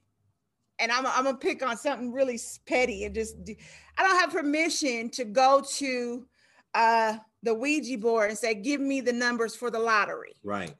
and 0.79 0.91
I'm, 0.91 1.05
I'm 1.07 1.23
gonna 1.25 1.37
pick 1.37 1.63
on 1.65 1.75
something 1.77 2.11
really 2.11 2.39
petty 2.67 3.05
and 3.05 3.15
just 3.15 3.43
do- 3.43 3.55
I 3.97 4.03
don't 4.03 4.19
have 4.19 4.31
permission 4.31 5.09
to 5.11 5.25
go 5.25 5.63
to 5.77 6.27
uh, 6.75 7.17
the 7.45 7.53
Ouija 7.53 7.97
board 7.97 8.29
and 8.29 8.37
say, 8.37 8.53
"Give 8.55 8.81
me 8.81 8.99
the 8.99 9.13
numbers 9.13 9.55
for 9.55 9.69
the 9.71 9.79
lottery." 9.79 10.33
Right. 10.43 10.73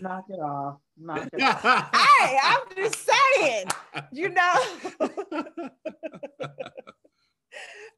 Knock 0.00 0.24
it 0.30 0.40
off. 0.40 0.78
Knock 0.96 1.28
it 1.32 1.42
off. 1.42 1.94
hey, 2.20 2.38
I'm 2.42 2.60
just 2.76 3.06
saying, 3.06 3.66
you 4.12 4.30
know. 4.30 4.64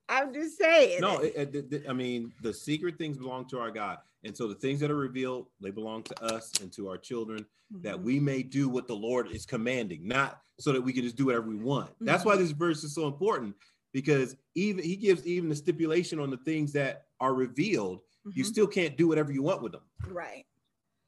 I'm 0.09 0.33
just 0.35 0.59
saying. 0.59 1.01
No, 1.01 1.19
it, 1.21 1.33
it- 1.37 1.55
it- 1.55 1.73
it- 1.73 1.85
I 1.89 1.93
mean, 1.93 2.33
the 2.43 2.53
secret 2.53 2.99
things 2.99 3.17
belong 3.17 3.47
to 3.49 3.59
our 3.59 3.71
God. 3.71 3.99
And 4.25 4.37
so 4.37 4.47
the 4.47 4.55
things 4.55 4.79
that 4.81 4.91
are 4.91 4.97
revealed, 4.97 5.47
they 5.61 5.71
belong 5.71 6.03
to 6.05 6.25
us 6.25 6.53
and 6.61 6.73
to 6.75 6.89
our 6.89 6.99
children, 6.99 7.45
that 7.81 7.97
Mhm. 7.97 8.03
we 8.03 8.21
may 8.21 8.43
do 8.43 8.69
what 8.69 8.87
the 8.87 8.95
Lord 8.95 9.29
is 9.33 9.47
commanding, 9.47 10.07
not 10.07 10.41
so 10.61 10.73
that 10.73 10.81
we 10.83 10.93
can 10.93 11.03
just 11.03 11.17
do 11.17 11.27
whatever 11.27 11.49
we 11.49 11.57
want. 11.57 11.91
That's 12.01 12.25
why 12.25 12.37
this 12.37 12.51
verse 12.51 12.85
is 12.85 12.95
so 12.95 13.07
important 13.07 13.57
because 13.93 14.37
even 14.55 14.83
he 14.85 14.97
gives 14.97 15.27
even 15.27 15.49
the 15.49 15.57
stipulation 15.57 16.19
on 16.19 16.31
the 16.31 16.37
things 16.39 16.73
that 16.73 17.07
are 17.21 17.35
revealed. 17.35 18.01
You 18.35 18.45
Mhm. 18.45 18.47
still 18.47 18.67
can't 18.67 18.97
do 18.97 19.09
whatever 19.09 19.33
you 19.33 19.43
want 19.43 19.63
with 19.63 19.73
them. 19.73 19.83
right. 20.09 20.47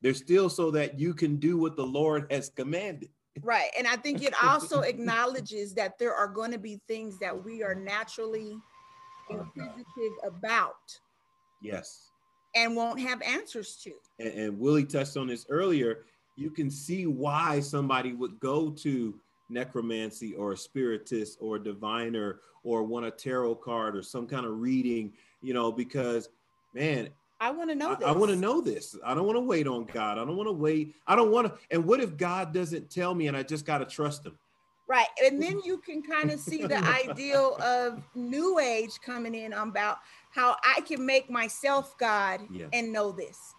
They're 0.02 0.12
still 0.14 0.50
so 0.50 0.70
that 0.72 0.98
you 1.00 1.14
can 1.14 1.36
do 1.36 1.56
what 1.56 1.76
the 1.76 1.86
Lord 1.86 2.30
has 2.30 2.50
commanded. 2.50 3.08
Right. 3.40 3.70
And 3.78 3.86
I 3.86 3.96
think 3.96 4.22
it 4.22 4.34
also 4.44 4.80
acknowledges 4.82 5.72
that 5.74 5.98
there 5.98 6.14
are 6.14 6.28
going 6.28 6.50
to 6.52 6.58
be 6.58 6.78
things 6.86 7.18
that 7.20 7.42
we 7.44 7.62
are 7.62 7.74
naturally 7.74 8.58
inquisitive 9.30 10.12
about 10.24 10.74
Yes. 11.62 12.10
and 12.54 12.76
won't 12.76 13.00
have 13.00 13.22
answers 13.22 13.76
to. 13.84 13.92
and, 14.18 14.28
and 14.28 14.58
Willie 14.58 14.84
touched 14.84 15.16
on 15.16 15.28
this 15.28 15.46
earlier, 15.48 16.04
you 16.36 16.50
can 16.50 16.70
see 16.70 17.06
why 17.06 17.60
somebody 17.60 18.12
would 18.12 18.38
go 18.40 18.70
to 18.70 19.18
necromancy 19.48 20.34
or 20.34 20.52
a 20.52 20.56
spiritist 20.56 21.38
or 21.40 21.56
a 21.56 21.62
diviner 21.62 22.40
or 22.62 22.82
want 22.82 23.06
a 23.06 23.10
tarot 23.10 23.56
card 23.56 23.96
or 23.96 24.02
some 24.02 24.26
kind 24.26 24.46
of 24.46 24.60
reading, 24.60 25.12
you 25.42 25.54
know, 25.54 25.70
because 25.70 26.28
man, 26.74 27.08
I 27.40 27.50
want 27.50 27.68
to 27.70 27.76
know 27.76 27.90
I, 27.90 27.94
this. 27.96 28.08
I 28.08 28.12
want 28.12 28.30
to 28.30 28.36
know 28.36 28.60
this. 28.60 28.96
I 29.04 29.14
don't 29.14 29.26
want 29.26 29.36
to 29.36 29.40
wait 29.40 29.66
on 29.66 29.84
God. 29.84 30.18
I 30.18 30.24
don't 30.24 30.36
want 30.36 30.48
to 30.48 30.52
wait. 30.52 30.94
I 31.06 31.14
don't 31.14 31.30
want 31.30 31.48
to. 31.48 31.54
And 31.70 31.84
what 31.84 32.00
if 32.00 32.16
God 32.16 32.54
doesn't 32.54 32.90
tell 32.90 33.14
me 33.14 33.26
and 33.26 33.36
I 33.36 33.42
just 33.42 33.66
got 33.66 33.78
to 33.78 33.84
trust 33.84 34.24
him? 34.24 34.38
Right. 34.86 35.06
And 35.22 35.42
then 35.42 35.60
you 35.64 35.78
can 35.78 36.02
kind 36.02 36.30
of 36.30 36.38
see 36.38 36.66
the 36.66 36.76
ideal 36.76 37.56
of 37.62 38.02
new 38.14 38.58
age 38.58 39.00
coming 39.04 39.34
in 39.34 39.52
about 39.54 39.98
how 40.30 40.56
I 40.62 40.80
can 40.82 41.04
make 41.04 41.30
myself 41.30 41.96
God 41.98 42.40
Yeah. 42.50 42.66
and 42.72 42.92
know 42.92 43.10
this. 43.10 43.54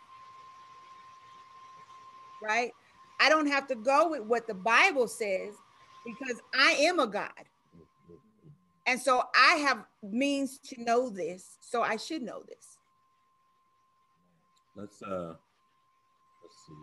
Right. 2.41 2.71
I 3.19 3.29
don't 3.29 3.47
have 3.47 3.67
to 3.67 3.75
go 3.75 4.09
with 4.09 4.21
what 4.21 4.45
the 4.45 4.53
Bible 4.53 5.07
says 5.07 5.55
because 6.05 6.41
I 6.53 6.71
am 6.81 6.99
a 6.99 7.07
God. 7.07 7.31
And 8.87 8.99
so 9.01 9.23
I 9.35 9.55
have 9.55 9.85
means 10.03 10.59
to 10.59 10.81
know 10.83 11.09
this. 11.09 11.57
So 11.61 11.81
I 11.81 11.97
should 11.97 12.21
know 12.21 12.43
this. 12.47 12.77
Let's 14.75 15.01
uh 15.01 15.35
let's 16.43 16.55
see. 16.67 16.73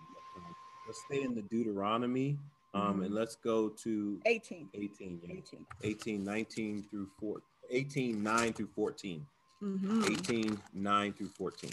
Let's 0.87 1.01
stay 1.07 1.23
in 1.23 1.35
the 1.35 1.43
Deuteronomy. 1.43 2.39
Um, 2.75 3.01
Mhm. 3.01 3.05
and 3.07 3.15
let's 3.15 3.37
go 3.37 3.69
to 3.69 4.19
18. 4.25 4.71
18, 4.75 5.21
yeah. 5.23 5.35
18. 5.37 5.67
18, 5.83 6.25
19 6.25 6.83
through 6.91 7.11
4, 7.21 7.43
18, 7.71 8.23
9 8.23 8.53
through 8.55 8.69
14. 8.69 9.27
Mhm. 9.63 10.11
18, 10.11 10.63
9 10.73 11.13
through 11.13 11.29
14. 11.29 11.71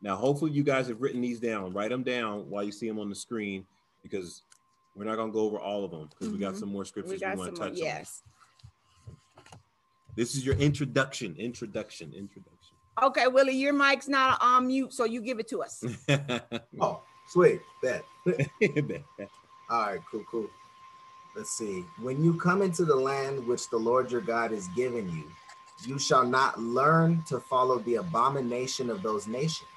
Now, 0.00 0.14
hopefully, 0.16 0.52
you 0.52 0.62
guys 0.62 0.86
have 0.88 1.00
written 1.02 1.20
these 1.20 1.40
down. 1.40 1.72
Write 1.72 1.90
them 1.90 2.04
down 2.04 2.48
while 2.48 2.62
you 2.62 2.70
see 2.72 2.86
them 2.88 3.00
on 3.00 3.08
the 3.08 3.14
screen 3.16 3.66
because 4.02 4.42
we're 4.94 5.04
not 5.04 5.16
going 5.16 5.28
to 5.28 5.32
go 5.32 5.40
over 5.40 5.58
all 5.58 5.84
of 5.84 5.90
them 5.90 6.08
because 6.10 6.28
we 6.32 6.38
got 6.38 6.54
Mhm. 6.54 6.60
some 6.60 6.68
more 6.70 6.84
scriptures 6.84 7.20
We 7.20 7.26
we, 7.26 7.36
want 7.36 7.50
to 7.50 7.56
some 7.56 7.64
more- 7.64 7.68
touch 7.70 7.78
yes. 7.78 8.22
on. 8.26 9.54
This 10.16 10.34
is 10.34 10.44
your 10.44 10.56
introduction, 10.56 11.36
introduction, 11.36 12.12
introduction. 12.12 12.76
Okay, 13.02 13.28
Willie, 13.28 13.56
your 13.56 13.72
mic's 13.72 14.08
not 14.08 14.38
on 14.42 14.66
mute, 14.66 14.92
so 14.92 15.04
you 15.04 15.20
give 15.22 15.38
it 15.38 15.48
to 15.48 15.62
us. 15.62 15.82
Oh, 16.80 17.02
sweet. 17.28 17.60
Bet. 17.82 18.04
All 19.70 19.86
right, 19.86 20.00
cool, 20.10 20.24
cool. 20.30 20.50
Let's 21.36 21.50
see. 21.52 21.84
When 22.00 22.22
you 22.24 22.34
come 22.34 22.60
into 22.60 22.84
the 22.84 22.96
land 22.96 23.46
which 23.46 23.70
the 23.70 23.76
Lord 23.76 24.10
your 24.10 24.20
God 24.20 24.50
is 24.52 24.66
giving 24.74 25.08
you, 25.10 25.30
you 25.86 25.98
shall 25.98 26.24
not 26.26 26.58
learn 26.60 27.22
to 27.28 27.38
follow 27.40 27.78
the 27.78 27.94
abomination 27.96 28.90
of 28.90 29.00
those 29.02 29.28
nations. 29.28 29.68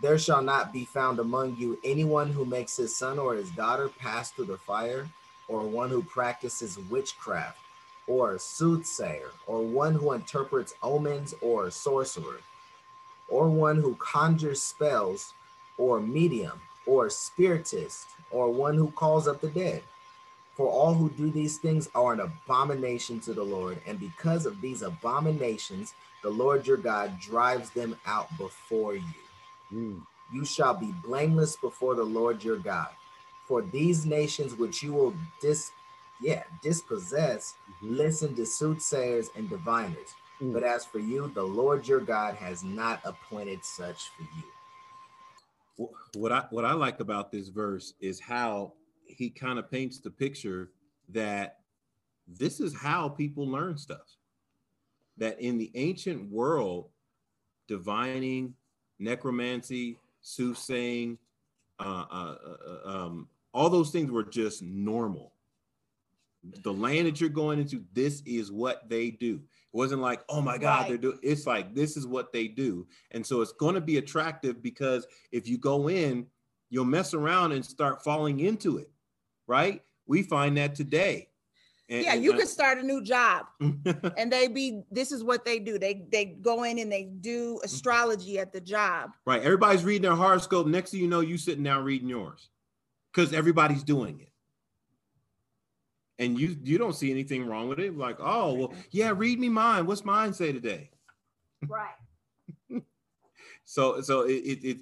There 0.00 0.18
shall 0.18 0.42
not 0.42 0.72
be 0.72 0.84
found 0.84 1.18
among 1.18 1.56
you 1.56 1.78
anyone 1.84 2.32
who 2.32 2.44
makes 2.44 2.76
his 2.76 2.96
son 2.96 3.18
or 3.18 3.34
his 3.34 3.50
daughter 3.50 3.88
pass 3.88 4.30
through 4.30 4.46
the 4.46 4.56
fire, 4.56 5.08
or 5.48 5.62
one 5.62 5.90
who 5.90 6.02
practices 6.02 6.78
witchcraft, 6.90 7.58
or 8.06 8.34
a 8.34 8.38
soothsayer, 8.38 9.30
or 9.46 9.62
one 9.62 9.94
who 9.94 10.12
interprets 10.12 10.74
omens, 10.82 11.34
or 11.42 11.70
sorcerer, 11.70 12.40
or 13.28 13.48
one 13.48 13.76
who 13.76 13.94
conjures 13.96 14.62
spells, 14.62 15.34
or 15.76 16.00
medium, 16.00 16.60
or 16.86 17.10
spiritist, 17.10 18.08
or 18.30 18.50
one 18.50 18.74
who 18.74 18.90
calls 18.92 19.28
up 19.28 19.40
the 19.40 19.48
dead. 19.48 19.82
For 20.56 20.68
all 20.68 20.94
who 20.94 21.10
do 21.10 21.30
these 21.30 21.58
things 21.58 21.88
are 21.94 22.12
an 22.12 22.20
abomination 22.20 23.20
to 23.20 23.34
the 23.34 23.44
Lord, 23.44 23.80
and 23.86 24.00
because 24.00 24.46
of 24.46 24.60
these 24.60 24.82
abominations, 24.82 25.94
the 26.22 26.30
Lord 26.30 26.66
your 26.66 26.76
God 26.76 27.20
drives 27.20 27.70
them 27.70 27.96
out 28.06 28.36
before 28.36 28.94
you. 28.94 29.21
You 29.72 30.44
shall 30.44 30.74
be 30.74 30.92
blameless 31.04 31.56
before 31.56 31.94
the 31.94 32.02
Lord 32.02 32.42
your 32.42 32.58
God. 32.58 32.88
For 33.46 33.62
these 33.62 34.06
nations 34.06 34.54
which 34.54 34.82
you 34.82 34.92
will 34.92 35.14
dis 35.40 35.70
yeah, 36.22 36.44
dispossess, 36.62 37.54
mm-hmm. 37.68 37.96
listen 37.96 38.34
to 38.36 38.46
soothsayers 38.46 39.28
and 39.36 39.50
diviners. 39.50 40.14
Mm. 40.40 40.52
But 40.52 40.62
as 40.62 40.84
for 40.84 41.00
you, 41.00 41.30
the 41.34 41.42
Lord 41.42 41.86
your 41.86 42.00
God 42.00 42.36
has 42.36 42.62
not 42.62 43.00
appointed 43.04 43.64
such 43.64 44.10
for 44.16 44.22
you. 44.36 45.88
What 46.14 46.32
I 46.32 46.44
what 46.50 46.64
I 46.64 46.72
like 46.74 47.00
about 47.00 47.32
this 47.32 47.48
verse 47.48 47.94
is 48.00 48.20
how 48.20 48.74
he 49.06 49.30
kind 49.30 49.58
of 49.58 49.70
paints 49.70 49.98
the 49.98 50.10
picture 50.10 50.70
that 51.08 51.58
this 52.28 52.60
is 52.60 52.74
how 52.74 53.08
people 53.08 53.48
learn 53.48 53.76
stuff. 53.76 54.16
That 55.18 55.40
in 55.40 55.58
the 55.58 55.70
ancient 55.74 56.30
world, 56.30 56.88
divining, 57.68 58.54
necromancy, 59.02 59.98
soothsaying, 60.20 61.18
uh, 61.78 62.04
uh, 62.10 62.36
uh, 62.44 62.88
um, 62.88 63.28
all 63.52 63.68
those 63.68 63.90
things 63.90 64.10
were 64.10 64.22
just 64.22 64.62
normal. 64.62 65.32
The 66.64 66.72
land 66.72 67.06
that 67.06 67.20
you're 67.20 67.30
going 67.30 67.60
into, 67.60 67.84
this 67.92 68.22
is 68.26 68.50
what 68.50 68.88
they 68.88 69.10
do. 69.10 69.34
It 69.36 69.76
wasn't 69.76 70.02
like, 70.02 70.22
oh 70.28 70.40
my 70.40 70.58
God, 70.58 70.80
right. 70.80 70.88
they're 70.88 70.98
doing 70.98 71.18
it's 71.22 71.46
like 71.46 71.74
this 71.74 71.96
is 71.96 72.06
what 72.06 72.32
they 72.32 72.48
do. 72.48 72.86
And 73.12 73.24
so 73.24 73.40
it's 73.40 73.52
going 73.52 73.74
to 73.74 73.80
be 73.80 73.98
attractive 73.98 74.62
because 74.62 75.06
if 75.30 75.46
you 75.46 75.58
go 75.58 75.88
in, 75.88 76.26
you'll 76.70 76.84
mess 76.84 77.14
around 77.14 77.52
and 77.52 77.64
start 77.64 78.02
falling 78.02 78.40
into 78.40 78.78
it, 78.78 78.90
right? 79.46 79.82
We 80.06 80.22
find 80.22 80.56
that 80.56 80.74
today. 80.74 81.28
And, 81.88 82.04
yeah, 82.04 82.14
and 82.14 82.24
you 82.24 82.32
I, 82.32 82.36
could 82.38 82.48
start 82.48 82.78
a 82.78 82.82
new 82.82 83.02
job 83.02 83.46
and 83.60 84.32
they 84.32 84.48
be 84.48 84.82
this 84.90 85.12
is 85.12 85.24
what 85.24 85.44
they 85.44 85.58
do. 85.58 85.78
They 85.78 86.06
they 86.10 86.24
go 86.24 86.62
in 86.62 86.78
and 86.78 86.90
they 86.90 87.04
do 87.04 87.60
astrology 87.64 88.38
at 88.38 88.52
the 88.52 88.60
job. 88.60 89.10
Right. 89.26 89.42
Everybody's 89.42 89.84
reading 89.84 90.02
their 90.02 90.14
horoscope. 90.14 90.66
Next 90.66 90.92
thing 90.92 91.00
you 91.00 91.08
know, 91.08 91.20
you 91.20 91.36
sitting 91.36 91.64
down 91.64 91.84
reading 91.84 92.08
yours 92.08 92.48
because 93.12 93.32
everybody's 93.32 93.82
doing 93.82 94.20
it. 94.20 94.28
And 96.18 96.38
you 96.38 96.56
you 96.62 96.78
don't 96.78 96.94
see 96.94 97.10
anything 97.10 97.46
wrong 97.46 97.68
with 97.68 97.80
it. 97.80 97.96
Like, 97.96 98.18
oh 98.20 98.54
well, 98.54 98.74
yeah, 98.90 99.12
read 99.14 99.40
me 99.40 99.48
mine. 99.48 99.86
What's 99.86 100.04
mine 100.04 100.32
say 100.32 100.52
today? 100.52 100.90
Right. 101.68 102.82
so 103.64 104.00
so 104.00 104.22
it, 104.22 104.32
it, 104.32 104.64
it 104.64 104.76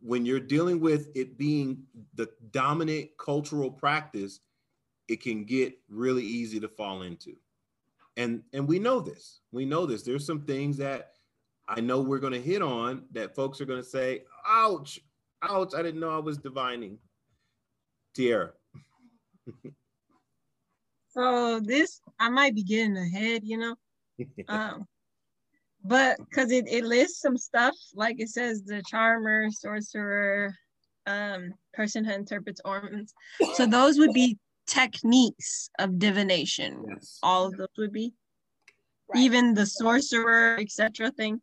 when 0.00 0.24
you're 0.24 0.40
dealing 0.40 0.80
with 0.80 1.08
it 1.16 1.36
being 1.36 1.82
the 2.14 2.28
dominant 2.50 3.10
cultural 3.18 3.70
practice, 3.70 4.40
it 5.08 5.22
can 5.22 5.44
get 5.44 5.78
really 5.88 6.24
easy 6.24 6.60
to 6.60 6.68
fall 6.68 7.02
into. 7.02 7.36
And 8.16 8.42
and 8.52 8.66
we 8.66 8.78
know 8.78 9.00
this. 9.00 9.40
We 9.52 9.64
know 9.64 9.86
this. 9.86 10.02
There's 10.02 10.26
some 10.26 10.42
things 10.42 10.76
that 10.78 11.12
I 11.68 11.80
know 11.80 12.00
we're 12.00 12.18
going 12.18 12.32
to 12.32 12.40
hit 12.40 12.62
on 12.62 13.04
that 13.12 13.34
folks 13.34 13.60
are 13.60 13.66
going 13.66 13.82
to 13.82 13.88
say, 13.88 14.24
"Ouch, 14.46 15.00
ouch! 15.42 15.74
I 15.74 15.82
didn't 15.82 16.00
know 16.00 16.10
I 16.10 16.18
was 16.18 16.38
divining." 16.38 16.98
Tiara. 18.14 18.52
so 21.10 21.60
this 21.60 22.00
I 22.18 22.30
might 22.30 22.54
be 22.54 22.62
getting 22.62 22.96
ahead, 22.96 23.42
you 23.44 23.58
know. 23.58 23.76
um, 24.48 24.86
but 25.84 26.16
because 26.18 26.50
it, 26.50 26.66
it 26.68 26.84
lists 26.84 27.20
some 27.20 27.36
stuff 27.36 27.74
like 27.94 28.16
it 28.18 28.30
says 28.30 28.62
the 28.64 28.82
charmer, 28.88 29.50
sorcerer, 29.50 30.54
um, 31.06 31.52
person 31.74 32.04
who 32.04 32.12
interprets 32.12 32.60
omens. 32.64 33.12
So 33.54 33.66
those 33.66 33.98
would 33.98 34.12
be 34.12 34.38
techniques 34.66 35.70
of 35.78 35.98
divination. 35.98 36.84
Yes. 36.88 37.18
All 37.22 37.46
of 37.46 37.56
those 37.56 37.68
would 37.78 37.92
be. 37.92 38.14
Right. 39.08 39.22
Even 39.22 39.54
the 39.54 39.66
sorcerer, 39.66 40.58
etc. 40.58 41.10
thing. 41.12 41.40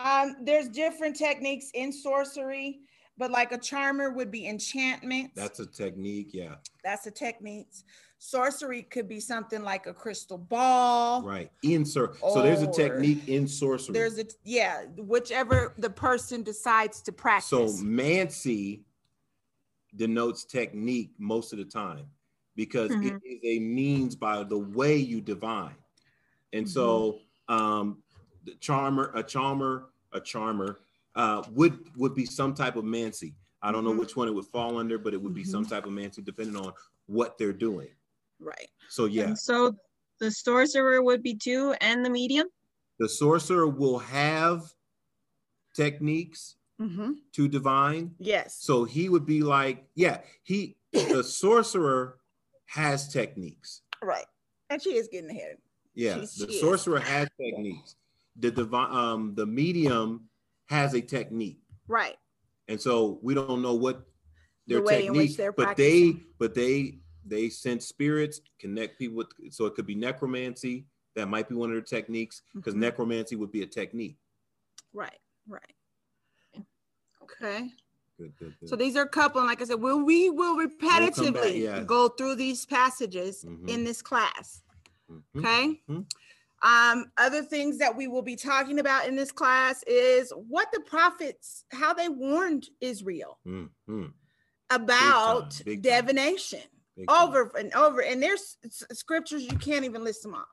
Um, 0.00 0.36
there's 0.42 0.68
different 0.68 1.14
techniques 1.14 1.70
in 1.74 1.92
sorcery, 1.92 2.80
but 3.18 3.30
like 3.30 3.52
a 3.52 3.58
charmer 3.58 4.10
would 4.10 4.30
be 4.30 4.48
enchantment. 4.48 5.30
That's 5.36 5.60
a 5.60 5.66
technique, 5.66 6.30
yeah. 6.32 6.54
That's 6.82 7.06
a 7.06 7.10
technique. 7.10 7.68
Sorcery 8.18 8.82
could 8.82 9.08
be 9.08 9.20
something 9.20 9.62
like 9.62 9.86
a 9.86 9.94
crystal 9.94 10.38
ball. 10.38 11.22
Right. 11.22 11.50
In 11.62 11.84
sor- 11.84 12.14
so 12.20 12.42
there's 12.42 12.62
a 12.62 12.70
technique 12.70 13.28
in 13.28 13.46
sorcery. 13.46 13.92
There's 13.92 14.18
a 14.18 14.24
yeah, 14.44 14.84
whichever 14.96 15.74
the 15.78 15.90
person 15.90 16.42
decides 16.42 17.00
to 17.02 17.12
practice. 17.12 17.48
So 17.48 17.84
mancy 17.84 18.84
denotes 19.96 20.44
technique 20.44 21.10
most 21.18 21.52
of 21.52 21.58
the 21.58 21.64
time 21.64 22.06
because 22.56 22.90
mm-hmm. 22.90 23.16
it 23.16 23.22
is 23.24 23.38
a 23.44 23.58
means 23.60 24.14
by 24.14 24.42
the 24.42 24.58
way 24.58 24.96
you 24.96 25.20
divine. 25.20 25.74
And 26.52 26.66
mm-hmm. 26.66 26.72
so 26.72 27.18
um 27.48 28.02
the 28.44 28.54
charmer, 28.54 29.12
a 29.14 29.22
charmer, 29.22 29.86
a 30.12 30.20
charmer 30.20 30.80
uh 31.16 31.42
would 31.52 31.78
would 31.96 32.14
be 32.14 32.26
some 32.26 32.54
type 32.54 32.76
of 32.76 32.84
mancy. 32.84 33.34
I 33.62 33.72
don't 33.72 33.84
mm-hmm. 33.84 33.94
know 33.94 34.00
which 34.00 34.16
one 34.16 34.28
it 34.28 34.34
would 34.34 34.46
fall 34.46 34.78
under, 34.78 34.98
but 34.98 35.14
it 35.14 35.20
would 35.20 35.34
be 35.34 35.44
some 35.44 35.64
mm-hmm. 35.64 35.74
type 35.74 35.86
of 35.86 35.92
mancy 35.92 36.22
depending 36.22 36.56
on 36.56 36.72
what 37.06 37.36
they're 37.38 37.52
doing. 37.52 37.88
Right. 38.38 38.68
So 38.88 39.06
yeah. 39.06 39.24
And 39.24 39.38
so 39.38 39.76
the 40.20 40.30
sorcerer 40.30 41.02
would 41.02 41.22
be 41.22 41.34
two 41.34 41.74
and 41.80 42.04
the 42.04 42.10
medium? 42.10 42.46
The 42.98 43.08
sorcerer 43.08 43.66
will 43.66 43.98
have 43.98 44.62
techniques 45.74 46.56
mm-hmm. 46.80 47.12
to 47.32 47.48
divine. 47.48 48.14
Yes. 48.18 48.56
So 48.60 48.84
he 48.84 49.08
would 49.08 49.26
be 49.26 49.42
like, 49.42 49.84
yeah, 49.94 50.18
he 50.42 50.76
the 50.92 51.22
sorcerer 51.24 52.18
has 52.66 53.08
techniques. 53.08 53.82
Right. 54.02 54.26
And 54.70 54.82
she 54.82 54.90
is 54.90 55.08
getting 55.08 55.30
ahead. 55.30 55.56
Yeah, 55.94 56.20
She's, 56.20 56.36
the 56.36 56.52
sorcerer 56.52 56.98
is. 56.98 57.04
has 57.04 57.28
techniques. 57.40 57.96
The 58.38 58.50
divine 58.50 58.92
um 58.92 59.34
the 59.34 59.46
medium 59.46 60.28
has 60.68 60.94
a 60.94 61.00
technique. 61.00 61.60
Right. 61.88 62.16
And 62.68 62.80
so 62.80 63.18
we 63.22 63.34
don't 63.34 63.62
know 63.62 63.74
what 63.74 64.06
their 64.66 64.80
the 64.80 64.88
technique, 64.88 65.36
but 65.36 65.56
practicing. 65.56 66.12
they 66.12 66.22
but 66.38 66.54
they 66.54 66.98
they 67.26 67.48
sense 67.48 67.86
spirits, 67.86 68.40
connect 68.58 68.98
people 68.98 69.16
with, 69.16 69.52
so 69.52 69.66
it 69.66 69.74
could 69.74 69.86
be 69.86 69.94
necromancy. 69.94 70.86
That 71.16 71.26
might 71.26 71.48
be 71.48 71.56
one 71.56 71.70
of 71.70 71.74
their 71.74 71.82
techniques 71.82 72.42
because 72.54 72.74
mm-hmm. 72.74 72.82
necromancy 72.82 73.34
would 73.36 73.50
be 73.50 73.62
a 73.62 73.66
technique. 73.66 74.16
Right, 74.92 75.18
right. 75.48 75.74
Okay. 77.42 77.70
Good, 78.18 78.32
good, 78.38 78.54
good. 78.60 78.68
So 78.68 78.76
these 78.76 78.96
are 78.96 79.02
a 79.04 79.08
couple, 79.08 79.40
and 79.40 79.48
like 79.48 79.62
I 79.62 79.64
said, 79.64 79.80
we'll, 79.80 80.04
we 80.04 80.28
will 80.28 80.56
repetitively 80.56 81.32
we'll 81.32 81.54
yeah. 81.54 81.80
go 81.80 82.08
through 82.08 82.34
these 82.34 82.66
passages 82.66 83.44
mm-hmm. 83.44 83.68
in 83.68 83.84
this 83.84 84.02
class. 84.02 84.62
Mm-hmm. 85.10 85.38
Okay. 85.38 85.80
Mm-hmm. 85.88 86.00
Um, 86.62 87.06
other 87.16 87.42
things 87.42 87.78
that 87.78 87.96
we 87.96 88.06
will 88.06 88.22
be 88.22 88.36
talking 88.36 88.80
about 88.80 89.08
in 89.08 89.16
this 89.16 89.32
class 89.32 89.82
is 89.86 90.30
what 90.36 90.68
the 90.72 90.80
prophets, 90.80 91.64
how 91.72 91.94
they 91.94 92.10
warned 92.10 92.66
Israel 92.82 93.38
mm-hmm. 93.46 94.06
about 94.68 95.56
Big 95.64 95.82
Big 95.82 95.82
divination 95.82 96.60
over 97.08 97.50
and 97.58 97.72
over. 97.72 98.02
And 98.02 98.22
there's 98.22 98.58
scriptures 98.92 99.44
you 99.44 99.56
can't 99.56 99.86
even 99.86 100.04
list 100.04 100.22
them 100.22 100.34
all. 100.34 100.44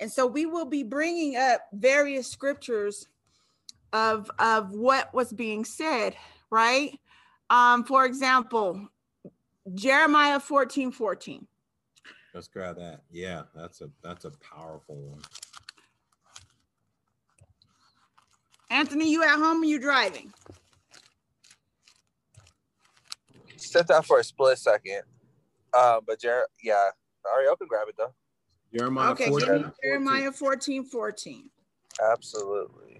And 0.00 0.10
so 0.10 0.26
we 0.26 0.46
will 0.46 0.66
be 0.66 0.82
bringing 0.82 1.36
up 1.36 1.60
various 1.72 2.26
scriptures 2.26 3.06
of 3.92 4.30
of 4.38 4.72
what 4.72 5.12
was 5.14 5.32
being 5.32 5.64
said, 5.64 6.16
right? 6.50 6.98
Um, 7.50 7.84
for 7.84 8.04
example, 8.04 8.88
Jeremiah 9.74 10.40
14, 10.40 10.90
14. 10.92 11.46
Let's 12.34 12.48
grab 12.48 12.76
that. 12.76 13.02
Yeah, 13.10 13.42
that's 13.54 13.80
a 13.80 13.90
that's 14.02 14.24
a 14.24 14.30
powerful 14.30 14.96
one. 14.96 15.22
Anthony, 18.70 19.10
you 19.10 19.22
at 19.22 19.36
home 19.36 19.62
or 19.62 19.64
you 19.64 19.78
driving? 19.78 20.32
Sit 23.56 23.86
that 23.86 24.04
for 24.04 24.18
a 24.18 24.24
split 24.24 24.58
second. 24.58 25.02
Uh, 25.72 26.00
but 26.06 26.20
Jer- 26.20 26.46
yeah, 26.62 26.90
Ariel 27.34 27.56
can 27.56 27.68
grab 27.68 27.88
it 27.88 27.94
though. 27.96 28.12
Jeremiah 28.76 29.12
okay, 29.12 29.28
14, 29.28 29.72
Jeremiah 29.82 30.32
14, 30.32 30.84
14. 30.84 31.50
Absolutely. 32.12 32.95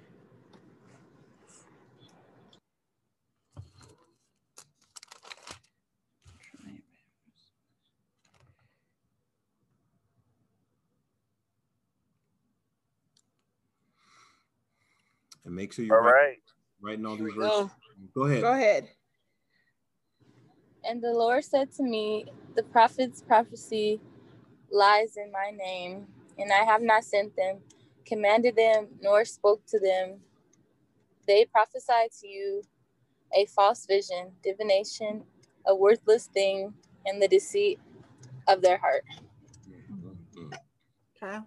And 15.47 15.55
make 15.55 15.73
sure 15.73 15.85
you're 15.85 15.97
all 15.97 16.13
right. 16.13 16.39
writing 16.81 17.07
all 17.07 17.17
these 17.17 17.33
verses. 17.33 17.51
Go. 17.51 17.71
go 18.15 18.23
ahead. 18.25 18.43
Go 18.43 18.53
ahead. 18.53 18.89
And 20.85 21.03
the 21.03 21.13
Lord 21.13 21.45
said 21.45 21.73
to 21.75 21.85
me, 21.85 22.27
The 22.57 22.65
prophet's 22.65 23.23
prophecy 23.23 24.01
lies 24.71 25.17
in 25.17 25.31
my 25.31 25.53
name, 25.57 26.07
and 26.37 26.53
I 26.53 26.65
have 26.65 26.83
not 26.83 27.05
sent 27.05 27.37
them, 27.37 27.59
commanded 28.05 28.57
them, 28.57 28.89
nor 29.01 29.25
spoke 29.25 29.65
to 29.67 29.79
them. 29.79 30.19
They 31.29 31.45
prophesied 31.45 32.11
to 32.21 32.29
you 32.29 32.63
a 33.33 33.47
false 33.47 33.87
vision, 33.87 34.33
divination, 34.43 35.25
a 35.67 35.75
worthless 35.75 36.27
thing, 36.27 36.75
and 37.05 37.23
the 37.23 37.29
deceit 37.29 37.79
of 38.49 38.63
their 38.63 38.79
heart. 38.79 39.05
Okay. 41.23 41.39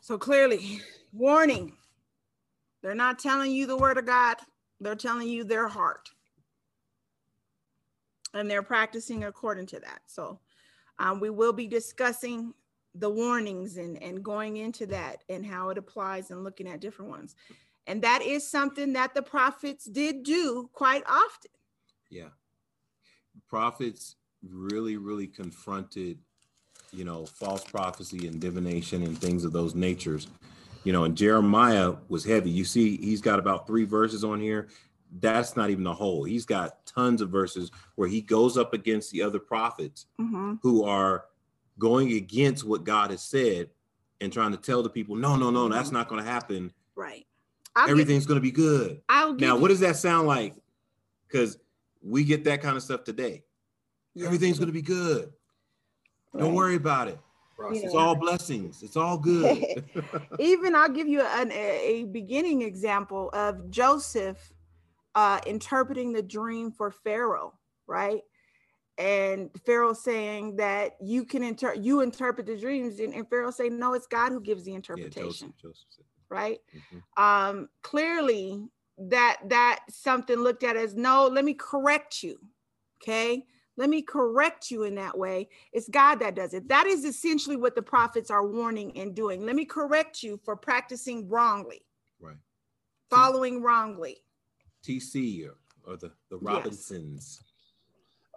So 0.00 0.18
clearly, 0.18 0.80
warning. 1.12 1.76
They're 2.84 2.94
not 2.94 3.18
telling 3.18 3.50
you 3.50 3.66
the 3.66 3.78
word 3.78 3.96
of 3.96 4.04
God, 4.04 4.36
they're 4.78 4.94
telling 4.94 5.26
you 5.26 5.42
their 5.42 5.68
heart 5.68 6.10
and 8.34 8.50
they're 8.50 8.62
practicing 8.62 9.24
according 9.24 9.64
to 9.68 9.80
that. 9.80 10.02
So 10.06 10.38
um, 10.98 11.18
we 11.18 11.30
will 11.30 11.54
be 11.54 11.66
discussing 11.66 12.52
the 12.94 13.08
warnings 13.08 13.78
and, 13.78 14.00
and 14.02 14.22
going 14.22 14.58
into 14.58 14.84
that 14.88 15.24
and 15.30 15.46
how 15.46 15.70
it 15.70 15.78
applies 15.78 16.30
and 16.30 16.44
looking 16.44 16.68
at 16.68 16.80
different 16.80 17.10
ones. 17.10 17.36
And 17.86 18.02
that 18.02 18.20
is 18.20 18.46
something 18.46 18.92
that 18.92 19.14
the 19.14 19.22
prophets 19.22 19.86
did 19.86 20.22
do 20.22 20.68
quite 20.74 21.04
often. 21.08 21.52
Yeah. 22.10 22.28
Prophets 23.48 24.16
really, 24.46 24.98
really 24.98 25.26
confronted, 25.26 26.18
you 26.92 27.06
know, 27.06 27.24
false 27.24 27.64
prophecy 27.64 28.28
and 28.28 28.38
divination 28.38 29.02
and 29.04 29.16
things 29.16 29.42
of 29.42 29.52
those 29.52 29.74
natures. 29.74 30.28
You 30.84 30.92
know, 30.92 31.04
and 31.04 31.16
Jeremiah 31.16 31.94
was 32.08 32.24
heavy. 32.24 32.50
You 32.50 32.64
see, 32.64 32.96
he's 32.98 33.20
got 33.20 33.38
about 33.38 33.66
three 33.66 33.84
verses 33.84 34.22
on 34.24 34.40
here 34.40 34.68
that's 35.20 35.56
not 35.56 35.70
even 35.70 35.84
the 35.84 35.94
whole. 35.94 36.24
He's 36.24 36.44
got 36.44 36.84
tons 36.86 37.20
of 37.20 37.30
verses 37.30 37.70
where 37.94 38.08
he 38.08 38.20
goes 38.20 38.56
up 38.58 38.74
against 38.74 39.10
the 39.12 39.22
other 39.22 39.38
prophets 39.38 40.06
Mhm. 40.20 40.58
who 40.62 40.84
are 40.84 41.26
going 41.78 42.12
against 42.12 42.64
what 42.64 42.84
God 42.84 43.10
has 43.10 43.22
said 43.22 43.70
and 44.20 44.32
trying 44.32 44.52
to 44.52 44.56
tell 44.56 44.82
the 44.82 44.90
people, 44.90 45.14
no, 45.16 45.36
no, 45.36 45.50
no, 45.50 45.68
that's 45.68 45.90
not 45.92 46.08
going 46.08 46.22
to 46.22 46.28
happen. 46.28 46.72
Right. 46.96 47.26
I'll 47.76 47.88
Everything's 47.90 48.26
going 48.26 48.38
to 48.38 48.42
be 48.42 48.50
good. 48.52 49.02
I'll 49.08 49.34
now, 49.34 49.56
what 49.56 49.68
does 49.68 49.80
that 49.80 49.96
sound 49.96 50.26
like? 50.26 50.54
Because 51.28 51.58
we 52.02 52.24
get 52.24 52.44
that 52.44 52.62
kind 52.62 52.76
of 52.76 52.82
stuff 52.82 53.04
today. 53.04 53.44
Everything's 54.20 54.58
going 54.58 54.68
to 54.68 54.72
be 54.72 54.82
good. 54.82 55.32
Don't 56.36 56.54
worry 56.54 56.74
about 56.76 57.08
it. 57.08 57.18
You 57.58 57.82
It's 57.84 57.94
all 57.94 58.14
blessings. 58.14 58.82
It's 58.82 58.96
all 58.96 59.18
good. 59.18 59.84
Even 60.38 60.74
I'll 60.74 60.88
give 60.88 61.08
you 61.08 61.22
an, 61.22 61.52
a, 61.52 61.80
a 61.86 62.04
beginning 62.04 62.62
example 62.62 63.30
of 63.32 63.70
Joseph 63.70 64.52
uh, 65.14 65.40
interpreting 65.46 66.12
the 66.12 66.22
dream 66.22 66.72
for 66.72 66.90
Pharaoh, 66.90 67.54
right? 67.86 68.20
And 68.98 69.50
Pharaoh 69.66 69.92
saying 69.92 70.56
that 70.56 70.92
you 71.00 71.24
can 71.24 71.42
inter 71.42 71.74
you 71.74 72.00
interpret 72.00 72.46
the 72.46 72.56
dreams, 72.56 73.00
and, 73.00 73.12
and 73.12 73.28
Pharaoh 73.28 73.50
saying, 73.50 73.78
No, 73.78 73.94
it's 73.94 74.06
God 74.06 74.30
who 74.30 74.40
gives 74.40 74.64
the 74.64 74.70
yeah, 74.72 74.76
interpretation, 74.76 75.52
Joseph, 75.56 75.56
Joseph 75.60 75.86
said. 75.90 76.04
right? 76.28 76.58
Mhm. 76.76 77.22
Um, 77.22 77.68
clearly 77.82 78.68
that 78.98 79.38
that 79.48 79.80
something 79.90 80.36
looked 80.36 80.62
at 80.62 80.76
as 80.76 80.94
no, 80.94 81.26
let 81.26 81.44
me 81.44 81.54
correct 81.54 82.22
you. 82.22 82.38
Okay. 83.02 83.44
Let 83.76 83.90
me 83.90 84.02
correct 84.02 84.70
you 84.70 84.84
in 84.84 84.94
that 84.96 85.16
way. 85.18 85.48
It's 85.72 85.88
God 85.88 86.16
that 86.20 86.34
does 86.36 86.54
it. 86.54 86.68
That 86.68 86.86
is 86.86 87.04
essentially 87.04 87.56
what 87.56 87.74
the 87.74 87.82
prophets 87.82 88.30
are 88.30 88.46
warning 88.46 88.96
and 88.98 89.14
doing. 89.14 89.44
Let 89.44 89.56
me 89.56 89.64
correct 89.64 90.22
you 90.22 90.38
for 90.44 90.54
practicing 90.56 91.28
wrongly, 91.28 91.84
Right. 92.20 92.36
following 93.10 93.62
wrongly. 93.62 94.18
TC 94.84 95.46
or, 95.48 95.56
or 95.90 95.96
the, 95.96 96.12
the 96.30 96.38
Robinsons. 96.38 97.42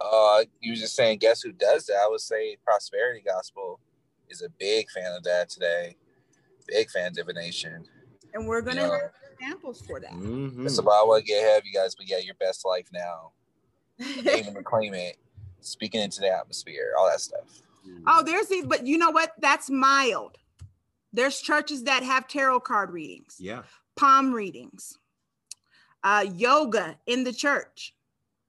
Uh, 0.00 0.44
you 0.60 0.72
were 0.72 0.76
just 0.76 0.94
saying, 0.96 1.18
guess 1.18 1.42
who 1.42 1.52
does 1.52 1.86
that? 1.86 1.96
I 2.04 2.08
would 2.08 2.20
say 2.20 2.56
Prosperity 2.64 3.22
Gospel 3.24 3.80
is 4.28 4.42
a 4.42 4.48
big 4.58 4.90
fan 4.90 5.12
of 5.12 5.22
that 5.24 5.48
today. 5.50 5.96
Big 6.66 6.90
fan 6.90 7.08
of 7.08 7.12
divination. 7.14 7.84
And 8.34 8.46
we're 8.46 8.60
going 8.60 8.76
to 8.76 8.82
Yeah. 8.82 8.90
have 8.90 9.10
examples 9.40 9.80
for 9.86 10.00
that. 10.00 10.10
Mm-hmm. 10.12 10.64
That's 10.64 10.78
about 10.78 10.92
I 10.92 11.04
want 11.04 11.24
to 11.24 11.26
get 11.26 11.42
ahead 11.44 11.58
of 11.60 11.66
you 11.66 11.72
guys, 11.72 11.94
but 11.94 12.08
yeah, 12.08 12.18
your 12.18 12.34
best 12.34 12.64
life 12.66 12.88
now. 12.92 13.32
Name 14.22 14.46
and 14.48 14.64
claim 14.64 14.94
it. 14.94 15.16
Speaking 15.60 16.00
into 16.00 16.20
the 16.20 16.28
atmosphere, 16.30 16.92
all 16.98 17.08
that 17.08 17.20
stuff. 17.20 17.62
Oh, 18.06 18.22
there's 18.22 18.46
the, 18.48 18.62
but 18.66 18.86
you 18.86 18.98
know 18.98 19.10
what? 19.10 19.32
That's 19.40 19.70
mild. 19.70 20.36
There's 21.12 21.40
churches 21.40 21.84
that 21.84 22.02
have 22.02 22.28
tarot 22.28 22.60
card 22.60 22.90
readings. 22.90 23.36
Yeah. 23.38 23.62
palm 23.96 24.32
readings, 24.32 24.96
uh, 26.04 26.24
yoga 26.34 26.96
in 27.06 27.24
the 27.24 27.32
church, 27.32 27.94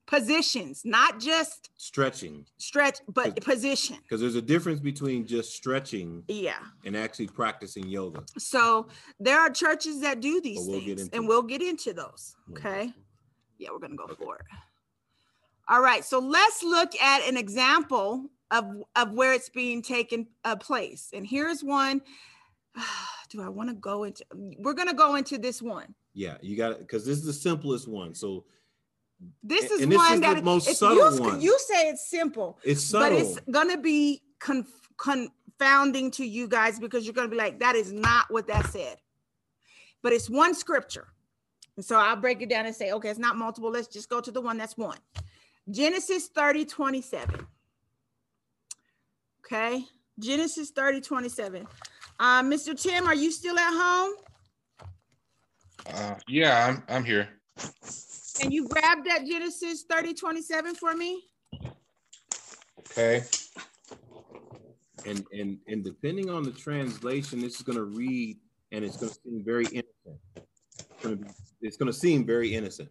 positions, 0.06 0.84
not 0.86 1.20
just 1.20 1.70
Stretching. 1.78 2.46
stretch, 2.58 3.00
but 3.08 3.42
position. 3.42 3.98
Because 4.04 4.22
there's 4.22 4.36
a 4.36 4.42
difference 4.42 4.80
between 4.80 5.26
just 5.26 5.56
stretching 5.56 6.24
Yeah. 6.28 6.60
and 6.86 6.96
actually 6.96 7.28
practicing 7.28 7.88
yoga. 7.88 8.24
So 8.38 8.90
there 9.20 9.40
are 9.40 9.50
churches 9.50 10.02
that 10.02 10.20
do 10.20 10.40
these 10.42 10.68
we'll 10.68 10.82
things, 10.82 11.10
and 11.14 11.24
it. 11.24 11.28
we'll 11.28 11.42
get 11.44 11.62
into 11.64 11.94
those. 11.94 12.36
Okay. 12.52 12.94
Yeah, 13.58 13.70
we're 13.72 13.80
gonna 13.80 13.96
go 13.96 14.08
for 14.08 14.36
it. 14.36 14.46
All 15.70 15.82
right. 15.82 16.04
So 16.04 16.20
let's 16.20 16.64
look 16.64 16.96
at 17.00 17.22
an 17.28 17.38
example 17.38 18.26
of 18.52 18.66
of 18.96 19.12
where 19.14 19.34
it's 19.34 19.50
being 19.50 19.82
taken 19.82 20.28
uh, 20.44 20.56
place. 20.56 21.10
And 21.14 21.26
here's 21.26 21.64
one. 21.64 22.02
Do 23.30 23.44
I 23.44 23.50
want 23.50 23.70
to 23.70 23.76
go 23.76 24.06
into? 24.06 24.26
We're 24.58 24.74
gonna 24.74 24.94
go 24.96 25.16
into 25.16 25.38
this 25.38 25.62
one. 25.62 25.94
Yeah, 26.16 26.38
you 26.42 26.58
got 26.58 26.72
it. 26.72 26.80
Because 26.80 27.06
this 27.06 27.20
is 27.20 27.26
the 27.26 27.34
simplest 27.34 27.88
one. 27.88 28.16
So 28.16 28.46
This 29.44 29.70
is 29.70 29.82
and 29.82 29.92
this 29.92 29.98
one 29.98 30.14
is 30.14 30.20
the 30.22 30.34
that 30.34 30.44
most 30.44 30.64
it's- 30.64 30.80
subtle 30.80 31.16
you, 31.16 31.22
one. 31.22 31.42
You 31.42 31.60
say 31.60 31.90
it's 31.90 32.10
simple, 32.10 32.58
It's 32.64 32.84
subtle, 32.84 33.10
but 33.10 33.20
it's 33.20 33.40
gonna 33.52 33.78
be 33.78 34.24
conf- 34.40 34.90
confounding 34.98 36.10
to 36.12 36.26
you 36.26 36.48
guys 36.48 36.80
because 36.80 37.06
you're 37.06 37.14
gonna 37.14 37.28
be 37.28 37.36
like, 37.36 37.60
that 37.60 37.76
is 37.76 37.92
not 37.94 38.26
what 38.32 38.48
that 38.48 38.66
said. 38.72 38.98
But 40.02 40.14
it's 40.14 40.30
one 40.30 40.56
scripture, 40.56 41.10
and 41.76 41.86
so 41.86 41.98
I'll 41.98 42.16
break 42.16 42.42
it 42.42 42.50
down 42.50 42.66
and 42.66 42.74
say, 42.76 42.92
okay, 42.94 43.10
it's 43.10 43.20
not 43.20 43.36
multiple. 43.38 43.70
Let's 43.70 43.90
just 43.90 44.10
go 44.10 44.22
to 44.22 44.32
the 44.32 44.42
one 44.42 44.58
that's 44.58 44.78
one. 44.78 44.98
Genesis 45.70 46.28
30, 46.28 46.66
27. 46.66 47.48
Okay, 49.46 49.84
Genesis 50.20 50.72
30, 50.72 51.02
27. 51.02 51.68
Uh, 52.20 52.44
Mr. 52.44 52.80
Tim, 52.80 53.08
are 53.08 53.16
you 53.16 53.32
still 53.32 53.58
at 53.58 53.72
home? 53.72 54.14
Uh, 55.92 56.16
yeah, 56.28 56.68
I'm 56.68 56.84
I'm 56.88 57.04
here. 57.04 57.30
Can 58.40 58.52
you 58.52 58.68
grab 58.68 59.00
that 59.06 59.26
Genesis 59.26 59.84
30, 59.90 60.14
27 60.14 60.76
for 60.76 60.96
me? 60.96 61.24
Okay. 62.80 63.24
and 65.06 65.26
and 65.32 65.58
and 65.68 65.84
depending 65.84 66.30
on 66.30 66.44
the 66.44 66.52
translation, 66.52 67.42
this 67.42 67.56
is 67.56 67.62
going 67.62 67.78
to 67.78 67.86
read 67.86 68.38
and 68.72 68.86
it's 68.86 68.98
going 68.98 69.12
to 69.12 69.20
seem 69.24 69.44
very 69.44 69.66
innocent. 69.66 70.20
It's 70.36 71.04
going 71.04 71.18
to 71.18 71.24
be 71.24 71.30
it's 71.62 71.78
going 71.78 71.92
to 71.92 71.98
seem 71.98 72.26
very 72.26 72.54
innocent. 72.54 72.90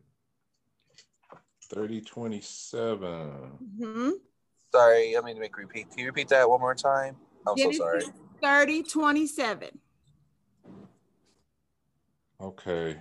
3027. 1.71 3.59
hmm 3.79 4.11
Sorry, 4.71 5.17
I 5.17 5.21
mean 5.23 5.35
to 5.37 5.41
make 5.41 5.57
repeat. 5.57 5.91
Can 5.91 6.01
you 6.01 6.07
repeat 6.07 6.29
that 6.29 6.49
one 6.49 6.61
more 6.61 6.75
time? 6.75 7.17
I'm 7.47 7.57
so 7.57 7.73
sorry. 7.73 8.03
30, 8.43 8.83
27. 8.83 9.71
Okay. 12.41 12.97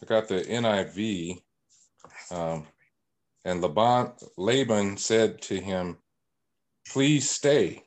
I 0.00 0.06
got 0.06 0.28
the 0.28 0.42
NIV. 0.42 1.42
Um, 2.30 2.66
and 3.44 3.60
Laban, 3.60 4.12
Laban 4.38 4.96
said 4.96 5.42
to 5.42 5.60
him, 5.60 5.98
Please 6.88 7.28
stay, 7.28 7.82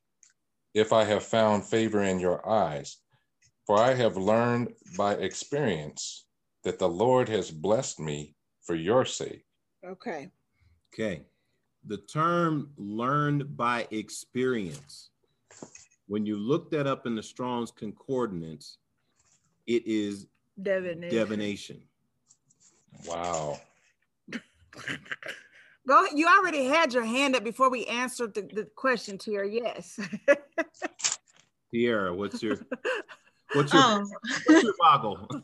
if 0.73 0.91
I 0.91 1.05
have 1.05 1.23
found 1.23 1.63
favor 1.63 2.03
in 2.03 2.19
your 2.19 2.47
eyes. 2.47 2.97
For 3.65 3.79
I 3.79 3.93
have 3.93 4.17
learned 4.17 4.73
by 4.97 5.13
experience 5.13 6.25
that 6.63 6.77
the 6.77 6.89
Lord 6.89 7.29
has 7.29 7.49
blessed 7.49 7.99
me 7.99 8.35
for 8.63 8.75
your 8.75 9.05
sake. 9.05 9.44
Okay. 9.85 10.29
Okay. 10.93 11.21
The 11.87 11.97
term 11.97 12.71
learned 12.77 13.55
by 13.55 13.87
experience. 13.91 15.09
When 16.07 16.25
you 16.25 16.37
look 16.37 16.69
that 16.71 16.87
up 16.87 17.05
in 17.05 17.15
the 17.15 17.23
Strong's 17.23 17.71
Concordance, 17.71 18.77
it 19.67 19.83
is 19.85 20.27
Divination. 20.61 21.09
divination. 21.09 21.81
Wow. 23.07 23.59
Go 25.87 26.03
ahead. 26.05 26.17
You 26.17 26.27
already 26.27 26.65
had 26.65 26.93
your 26.93 27.03
hand 27.03 27.35
up 27.35 27.43
before 27.43 27.69
we 27.69 27.85
answered 27.85 28.33
the, 28.33 28.41
the 28.41 28.65
question, 28.75 29.17
Tiara. 29.17 29.49
Yes. 29.49 29.99
Tiara, 31.73 32.13
what's 32.15 32.41
your 32.41 32.57
what's 33.53 33.73
your, 33.73 33.81
Oh. 33.83 34.07
what's 34.47 34.63
your 34.63 34.73
boggle? 34.79 35.27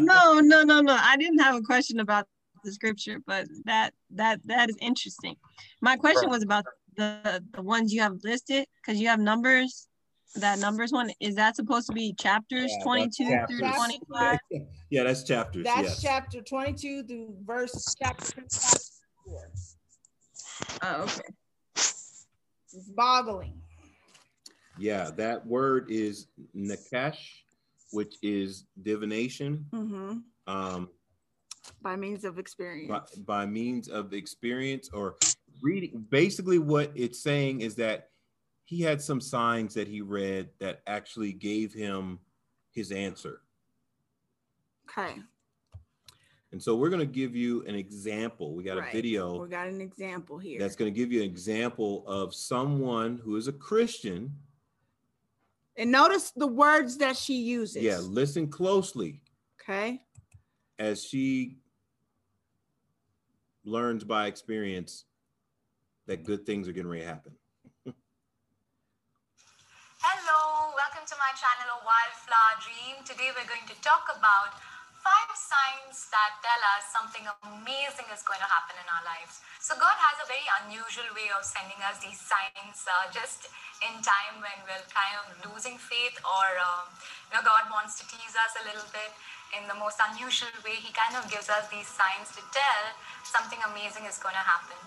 no, 0.00 0.40
no, 0.40 0.62
no, 0.62 0.80
no. 0.80 0.96
I 1.00 1.16
didn't 1.16 1.38
have 1.38 1.54
a 1.56 1.62
question 1.62 2.00
about 2.00 2.26
the 2.62 2.72
scripture, 2.72 3.18
but 3.26 3.46
that 3.64 3.92
that 4.10 4.40
that 4.44 4.68
is 4.70 4.76
interesting. 4.80 5.36
My 5.80 5.96
question 5.96 6.28
was 6.30 6.42
about 6.42 6.64
the 6.96 7.42
the 7.54 7.62
ones 7.62 7.92
you 7.92 8.00
have 8.02 8.18
listed 8.24 8.66
because 8.80 9.00
you 9.00 9.08
have 9.08 9.20
numbers. 9.20 9.86
That 10.36 10.60
numbers 10.60 10.92
one 10.92 11.10
is 11.18 11.34
that 11.36 11.56
supposed 11.56 11.88
to 11.88 11.92
be 11.92 12.14
chapters 12.18 12.70
Yeah, 12.70 12.76
that's 12.76 12.84
twenty 12.84 13.08
two 13.08 13.38
through 13.48 13.72
twenty 13.72 14.00
five? 14.12 14.38
yeah, 14.90 15.02
that's 15.02 15.24
chapters. 15.24 15.64
That's 15.64 15.82
yes. 15.82 16.02
chapter 16.02 16.40
22 16.40 17.04
through 17.04 17.36
verse 17.44 17.94
chapter 18.00 18.32
25. 18.32 18.80
Oh, 20.82 21.02
okay. 21.02 21.20
It's 22.72 22.88
boggling. 22.96 23.60
Yeah, 24.78 25.10
that 25.16 25.46
word 25.46 25.90
is 25.90 26.28
Nakash, 26.56 27.18
which 27.90 28.16
is 28.22 28.64
divination. 28.80 29.66
hmm 29.72 30.18
Um, 30.46 30.88
By 31.82 31.96
means 31.96 32.24
of 32.24 32.38
experience. 32.38 32.88
by, 32.88 33.22
by 33.24 33.46
means 33.46 33.88
of 33.88 34.12
experience 34.12 34.88
or 34.92 35.16
reading. 35.62 36.04
Basically, 36.10 36.58
what 36.58 36.90
it's 36.94 37.22
saying 37.22 37.60
is 37.60 37.74
that 37.76 38.10
he 38.64 38.80
had 38.82 39.00
some 39.02 39.20
signs 39.20 39.74
that 39.74 39.88
he 39.88 40.00
read 40.00 40.48
that 40.60 40.82
actually 40.86 41.32
gave 41.32 41.72
him 41.72 42.18
his 42.72 42.92
answer. 42.92 43.42
Okay. 44.88 45.14
And 46.52 46.60
so 46.60 46.74
we're 46.74 46.88
going 46.90 47.00
to 47.00 47.06
give 47.06 47.36
you 47.36 47.64
an 47.66 47.74
example. 47.76 48.54
We 48.54 48.64
got 48.64 48.76
Right. 48.78 48.88
a 48.92 48.96
video 48.96 49.40
We 49.42 49.48
got 49.48 49.68
an 49.68 49.80
example 49.80 50.36
here. 50.38 50.58
that's 50.58 50.74
going 50.76 50.92
to 50.92 50.96
give 50.98 51.12
you 51.12 51.20
an 51.22 51.26
example 51.30 52.04
of 52.08 52.34
someone 52.34 53.18
who 53.18 53.36
is 53.36 53.46
a 53.48 53.52
Christian. 53.52 54.34
and 55.76 55.90
notice 55.92 56.30
the 56.32 56.46
words 56.48 56.98
that 56.98 57.16
she 57.16 57.36
uses. 57.40 57.82
Yeah, 57.82 57.98
listen 57.98 58.48
closely 58.48 59.22
Okay. 59.62 60.04
as 60.78 61.02
she 61.04 61.59
learns 63.70 64.02
by 64.02 64.26
experience 64.26 65.06
that 66.10 66.26
good 66.26 66.44
things 66.44 66.66
are 66.66 66.74
getting 66.74 66.90
ready 66.90 67.06
to 67.06 67.08
happen. 67.08 67.32
Hello, 70.02 70.74
welcome 70.74 71.06
to 71.06 71.16
my 71.22 71.30
channel, 71.38 71.78
A 71.78 71.80
Wildflower 71.86 72.56
Dream. 72.66 72.98
Today 73.06 73.30
we're 73.30 73.46
going 73.46 73.68
to 73.70 73.78
talk 73.78 74.10
about 74.10 74.58
five 75.06 75.30
signs 75.32 76.10
that 76.10 76.42
tell 76.42 76.62
us 76.76 76.90
something 76.90 77.24
amazing 77.46 78.10
is 78.10 78.26
going 78.26 78.42
to 78.42 78.50
happen 78.50 78.74
in 78.74 78.88
our 78.90 79.04
lives. 79.06 79.38
So 79.62 79.78
God 79.78 79.94
has 79.96 80.18
a 80.18 80.26
very 80.26 80.44
unusual 80.66 81.06
way 81.14 81.30
of 81.30 81.46
sending 81.46 81.78
us 81.86 82.02
these 82.02 82.18
signs 82.18 82.84
uh, 82.90 83.06
just 83.14 83.48
in 83.86 83.94
time 84.02 84.42
when 84.42 84.58
we're 84.66 84.84
kind 84.90 85.14
of 85.24 85.24
losing 85.46 85.78
faith 85.78 86.18
or 86.26 86.46
um, 86.58 86.90
you 87.30 87.38
know 87.38 87.44
God 87.46 87.70
wants 87.72 87.96
to 88.02 88.04
tease 88.10 88.34
us 88.36 88.52
a 88.60 88.64
little 88.66 88.88
bit 88.92 89.14
in 89.56 89.66
the 89.66 89.76
most 89.78 89.98
unusual 89.98 90.52
way. 90.62 90.78
He 90.78 90.92
kind 90.92 91.16
of 91.18 91.26
gives 91.30 91.48
us 91.50 91.66
these 91.68 91.88
signs 91.88 92.30
to 92.36 92.42
tell 92.54 92.84
something 93.24 93.58
amazing 93.70 94.06
is 94.06 94.18
going 94.18 94.36
to 94.36 94.46
happen. 94.46 94.78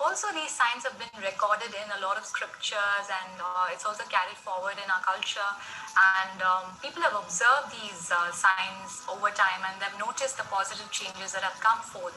Also, 0.00 0.32
these 0.32 0.48
signs 0.48 0.80
have 0.88 0.96
been 0.96 1.12
recorded 1.20 1.68
in 1.76 1.88
a 1.92 2.00
lot 2.00 2.16
of 2.16 2.24
scriptures 2.24 3.06
and 3.12 3.36
uh, 3.36 3.68
it's 3.68 3.84
also 3.84 4.00
carried 4.08 4.40
forward 4.40 4.72
in 4.80 4.88
our 4.88 5.04
culture. 5.04 5.50
And 5.92 6.40
um, 6.40 6.72
people 6.80 7.04
have 7.04 7.12
observed 7.12 7.68
these 7.68 8.08
uh, 8.08 8.32
signs 8.32 9.04
over 9.12 9.28
time 9.28 9.60
and 9.60 9.76
they've 9.76 10.00
noticed 10.00 10.40
the 10.40 10.48
positive 10.48 10.88
changes 10.88 11.36
that 11.36 11.44
have 11.44 11.60
come 11.60 11.84
forth. 11.84 12.16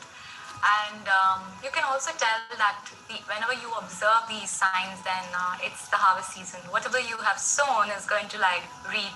And 0.63 1.03
um, 1.11 1.43
you 1.59 1.75
can 1.75 1.83
also 1.83 2.15
tell 2.15 2.39
that 2.55 2.87
the, 3.11 3.19
whenever 3.27 3.51
you 3.51 3.67
observe 3.75 4.31
these 4.31 4.47
signs, 4.47 4.95
then 5.03 5.27
uh, 5.35 5.59
it's 5.59 5.91
the 5.91 5.99
harvest 5.99 6.31
season. 6.31 6.63
Whatever 6.71 7.03
you 7.03 7.19
have 7.19 7.35
sown 7.35 7.91
is 7.91 8.07
going 8.07 8.31
to 8.31 8.39
like 8.39 8.63
reap. 8.87 9.11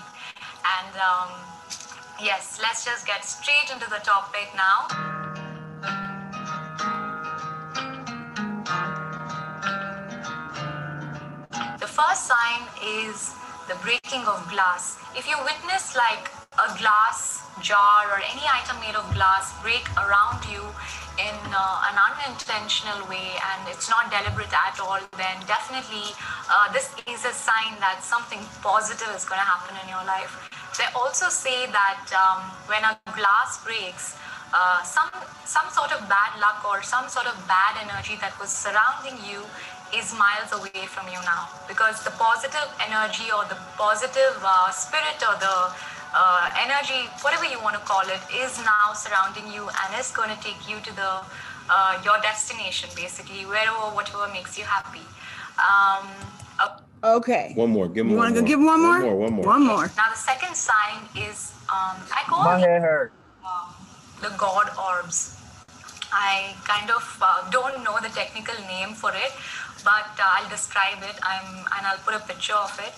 And 0.60 0.92
um, 1.00 1.32
yes, 2.22 2.58
let's 2.60 2.84
just 2.84 3.06
get 3.06 3.24
straight 3.24 3.70
into 3.72 3.88
the 3.90 4.00
topic 4.02 4.48
now. 4.56 4.88
The 11.78 11.86
first 11.86 12.26
sign 12.26 12.66
is 12.82 13.32
the 13.68 13.76
breaking 13.82 14.26
of 14.26 14.42
glass. 14.50 14.98
If 15.16 15.28
you 15.28 15.36
witness 15.44 15.94
like 15.96 16.30
a 16.58 16.74
glass 16.78 17.42
jar 17.62 18.10
or 18.10 18.18
any 18.18 18.42
item 18.50 18.80
made 18.80 18.96
of 18.96 19.06
glass 19.14 19.54
break 19.62 19.86
around 19.94 20.42
you 20.50 20.62
in 21.18 21.38
uh, 21.50 21.90
an 21.90 21.98
unintentional 21.98 23.06
way 23.10 23.34
and 23.38 23.60
it's 23.68 23.90
not 23.90 24.10
deliberate 24.10 24.52
at 24.52 24.78
all, 24.80 24.98
then 25.18 25.36
definitely 25.46 26.14
uh, 26.50 26.72
this 26.72 26.90
is 27.06 27.24
a 27.24 27.34
sign 27.34 27.78
that 27.78 28.02
something 28.02 28.38
positive 28.62 29.10
is 29.14 29.24
going 29.24 29.38
to 29.38 29.46
happen 29.46 29.74
in 29.82 29.88
your 29.88 30.02
life. 30.06 30.57
They 30.78 30.86
also 30.94 31.28
say 31.28 31.66
that 31.66 32.06
um, 32.14 32.46
when 32.70 32.82
a 32.86 32.94
glass 33.18 33.58
breaks, 33.66 34.14
uh, 34.54 34.82
some 34.82 35.10
some 35.44 35.68
sort 35.74 35.92
of 35.92 36.08
bad 36.08 36.38
luck 36.40 36.64
or 36.64 36.82
some 36.82 37.08
sort 37.08 37.26
of 37.26 37.36
bad 37.50 37.76
energy 37.82 38.16
that 38.22 38.32
was 38.40 38.48
surrounding 38.48 39.18
you 39.26 39.42
is 39.92 40.14
miles 40.16 40.52
away 40.52 40.84
from 40.86 41.08
you 41.08 41.20
now 41.24 41.48
because 41.66 42.04
the 42.04 42.12
positive 42.16 42.68
energy 42.80 43.28
or 43.32 43.44
the 43.48 43.56
positive 43.76 44.36
uh, 44.44 44.70
spirit 44.70 45.18
or 45.24 45.34
the 45.40 45.56
uh, 46.14 46.50
energy, 46.56 47.08
whatever 47.20 47.44
you 47.44 47.60
want 47.60 47.76
to 47.76 47.82
call 47.84 48.04
it, 48.08 48.20
is 48.32 48.56
now 48.64 48.92
surrounding 48.94 49.50
you 49.52 49.68
and 49.68 49.88
is 50.00 50.10
going 50.12 50.30
to 50.30 50.40
take 50.40 50.68
you 50.68 50.80
to 50.80 50.92
the 50.96 51.20
uh, 51.70 52.00
your 52.04 52.18
destination, 52.20 52.88
basically, 52.96 53.44
wherever, 53.44 53.92
whatever 53.92 54.26
makes 54.32 54.56
you 54.56 54.64
happy. 54.64 55.04
Um, 55.60 56.08
okay. 57.02 57.52
One 57.54 57.70
more. 57.70 57.88
Give 57.88 58.06
me. 58.06 58.12
You 58.12 58.18
want 58.18 58.36
to 58.36 58.42
give 58.42 58.60
one 58.60 58.80
more? 58.80 58.98
One 58.98 59.02
more. 59.02 59.16
One 59.16 59.32
more. 59.32 59.46
One 59.46 59.66
more. 59.66 59.86
Now 59.96 60.10
the 60.10 60.16
second 60.16 60.54
sign 60.54 61.00
is 61.16 61.52
um, 61.68 61.96
I 62.12 62.22
call 62.26 62.44
My 62.44 62.56
it 62.58 62.60
head 62.60 62.82
hurt. 62.82 63.12
uh, 63.44 63.72
the 64.22 64.30
god 64.36 64.70
orbs. 64.78 65.34
I 66.12 66.54
kind 66.64 66.90
of 66.90 67.04
uh, 67.20 67.50
don't 67.50 67.84
know 67.84 67.98
the 68.00 68.08
technical 68.08 68.54
name 68.66 68.94
for 68.94 69.12
it, 69.12 69.32
but 69.84 70.08
uh, 70.18 70.34
I'll 70.40 70.48
describe 70.48 71.02
it. 71.02 71.16
I'm 71.22 71.48
and 71.76 71.86
I'll 71.86 71.98
put 72.04 72.14
a 72.14 72.20
picture 72.20 72.54
of 72.56 72.72
it. 72.80 72.94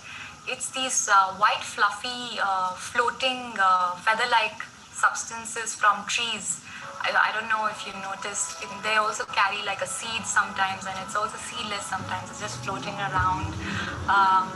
It's 0.48 0.70
these 0.70 1.08
uh, 1.08 1.34
white, 1.34 1.62
fluffy, 1.62 2.38
uh, 2.42 2.72
floating 2.74 3.52
uh, 3.60 3.94
feather-like 3.96 4.62
substances 4.92 5.74
from 5.74 6.04
trees. 6.06 6.62
I, 7.00 7.08
I 7.28 7.30
don't 7.32 7.48
know 7.48 7.66
if 7.66 7.86
you 7.86 7.92
noticed. 8.04 8.60
They 8.82 8.96
also 8.96 9.24
carry 9.24 9.64
like 9.64 9.80
a 9.80 9.86
seed 9.86 10.24
sometimes, 10.26 10.84
and 10.86 10.96
it's 11.04 11.16
also 11.16 11.36
seedless 11.38 11.84
sometimes. 11.86 12.30
It's 12.30 12.40
just 12.40 12.60
floating 12.64 12.94
around. 12.94 13.52
Um, 14.08 14.52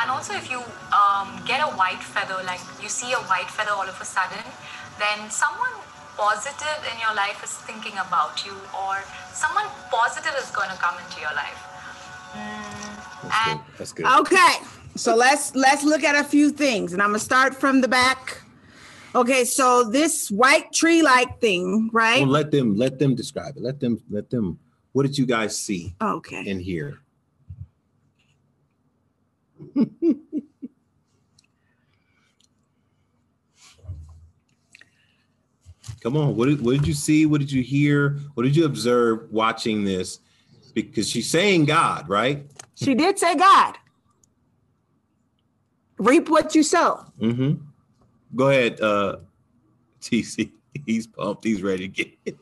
and 0.00 0.10
also, 0.10 0.34
if 0.34 0.50
you 0.50 0.60
um, 0.92 1.28
get 1.46 1.60
a 1.60 1.70
white 1.80 2.02
feather, 2.02 2.36
like 2.44 2.60
you 2.82 2.88
see 2.88 3.12
a 3.12 3.22
white 3.32 3.50
feather 3.50 3.72
all 3.72 3.88
of 3.88 3.98
a 4.00 4.04
sudden, 4.04 4.44
then 4.98 5.30
someone 5.30 5.72
positive 6.16 6.80
in 6.92 6.96
your 7.00 7.14
life 7.14 7.40
is 7.42 7.52
thinking 7.64 7.96
about 7.96 8.44
you, 8.44 8.52
or 8.76 9.00
someone 9.32 9.66
positive 9.90 10.34
is 10.38 10.50
going 10.50 10.68
to 10.70 10.76
come 10.76 10.96
into 11.00 11.20
your 11.20 11.32
life. 11.32 11.60
Mm, 12.36 13.48
and 13.48 13.60
That's 13.78 13.92
good. 13.92 14.06
Okay, 14.20 14.54
so 14.96 15.16
let's 15.16 15.54
let's 15.54 15.84
look 15.84 16.04
at 16.04 16.14
a 16.14 16.24
few 16.24 16.50
things, 16.50 16.92
and 16.92 17.00
I'm 17.02 17.08
gonna 17.10 17.18
start 17.18 17.54
from 17.54 17.80
the 17.80 17.88
back. 17.88 18.42
Okay, 19.14 19.44
so 19.44 19.84
this 19.84 20.30
white 20.30 20.72
tree-like 20.72 21.40
thing, 21.40 21.90
right? 21.92 22.20
Well, 22.20 22.30
let 22.30 22.50
them 22.52 22.76
let 22.76 22.98
them 22.98 23.14
describe 23.16 23.56
it. 23.56 23.62
Let 23.62 23.80
them 23.80 24.00
let 24.08 24.30
them. 24.30 24.58
What 24.92 25.02
did 25.04 25.18
you 25.18 25.26
guys 25.26 25.58
see 25.58 25.94
Okay. 26.00 26.48
and 26.50 26.60
hear? 26.60 27.00
Come 36.00 36.16
on. 36.16 36.36
What 36.36 36.46
did, 36.46 36.62
what 36.64 36.72
did 36.72 36.86
you 36.86 36.94
see? 36.94 37.26
What 37.26 37.40
did 37.40 37.52
you 37.52 37.62
hear? 37.62 38.18
What 38.34 38.44
did 38.44 38.56
you 38.56 38.64
observe 38.64 39.30
watching 39.30 39.84
this? 39.84 40.20
Because 40.74 41.08
she's 41.08 41.28
saying 41.28 41.66
God, 41.66 42.08
right? 42.08 42.46
She 42.74 42.94
did 42.94 43.18
say 43.18 43.34
God. 43.34 43.76
Reap 45.98 46.30
what 46.30 46.54
you 46.54 46.62
sow. 46.62 47.04
Mm-hmm. 47.20 47.62
Go 48.34 48.48
ahead, 48.48 48.80
uh, 48.80 49.16
TC. 50.00 50.52
He's 50.86 51.06
pumped. 51.06 51.44
He's 51.44 51.62
ready 51.62 51.88
to 51.88 52.04
get 52.04 52.12
it. 52.24 52.38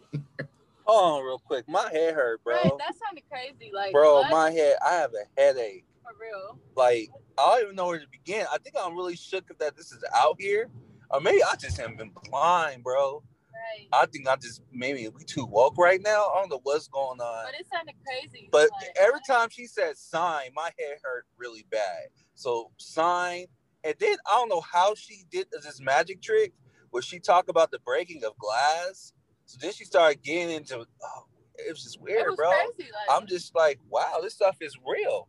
Hold 0.84 1.20
on, 1.20 1.24
real 1.26 1.38
quick. 1.38 1.68
My 1.68 1.88
head 1.92 2.14
hurt, 2.14 2.42
bro. 2.44 2.54
Right, 2.54 2.72
that 2.78 2.94
sounded 3.06 3.24
crazy. 3.30 3.70
Like, 3.74 3.92
bro, 3.92 4.20
what? 4.20 4.30
my 4.30 4.50
head. 4.50 4.76
I 4.84 4.94
have 4.94 5.12
a 5.12 5.40
headache. 5.40 5.84
For 6.02 6.12
real. 6.18 6.58
Like 6.76 7.10
I 7.38 7.54
don't 7.54 7.62
even 7.64 7.76
know 7.76 7.86
where 7.86 7.98
to 7.98 8.06
begin. 8.10 8.46
I 8.52 8.58
think 8.58 8.74
I'm 8.78 8.96
really 8.96 9.16
shook 9.16 9.46
that 9.58 9.76
this 9.76 9.92
is 9.92 10.02
out 10.14 10.36
here, 10.38 10.68
or 11.10 11.20
maybe 11.20 11.42
I 11.42 11.56
just 11.56 11.78
haven't 11.78 11.98
been 11.98 12.12
blind, 12.30 12.84
bro. 12.84 13.22
Right. 13.52 13.88
I 13.92 14.06
think 14.06 14.28
I 14.28 14.36
just 14.36 14.62
maybe 14.72 15.08
we 15.08 15.24
too 15.24 15.44
woke 15.44 15.76
right 15.76 16.00
now. 16.02 16.30
I 16.34 16.40
don't 16.40 16.50
know 16.50 16.60
what's 16.62 16.88
going 16.88 17.20
on. 17.20 17.44
But 17.44 17.54
it 17.58 17.66
sounded 17.72 17.94
crazy. 18.06 18.48
But 18.50 18.70
like, 18.80 18.96
every 18.98 19.20
time 19.26 19.48
she 19.50 19.66
said 19.66 19.96
sign, 19.96 20.50
my 20.54 20.70
head 20.78 20.98
hurt 21.02 21.26
really 21.36 21.66
bad. 21.70 22.08
So 22.34 22.70
sign, 22.76 23.46
and 23.88 23.96
then 23.98 24.16
I 24.26 24.36
don't 24.36 24.48
know 24.48 24.60
how 24.60 24.94
she 24.94 25.22
did 25.30 25.46
this 25.50 25.80
magic 25.80 26.20
trick 26.22 26.52
where 26.90 27.02
she 27.02 27.18
talked 27.18 27.48
about 27.48 27.70
the 27.70 27.78
breaking 27.80 28.24
of 28.24 28.36
glass. 28.38 29.12
So 29.46 29.58
then 29.60 29.72
she 29.72 29.84
started 29.84 30.22
getting 30.22 30.50
into 30.50 30.78
oh, 30.78 31.24
it 31.56 31.70
was 31.70 31.82
just 31.82 32.00
weird, 32.00 32.26
was 32.28 32.36
bro. 32.36 32.50
crazy, 32.50 32.90
like- 32.92 33.16
I'm 33.20 33.26
just 33.26 33.54
like, 33.54 33.78
wow, 33.88 34.18
this 34.22 34.34
stuff 34.34 34.56
is 34.60 34.76
real. 34.86 35.28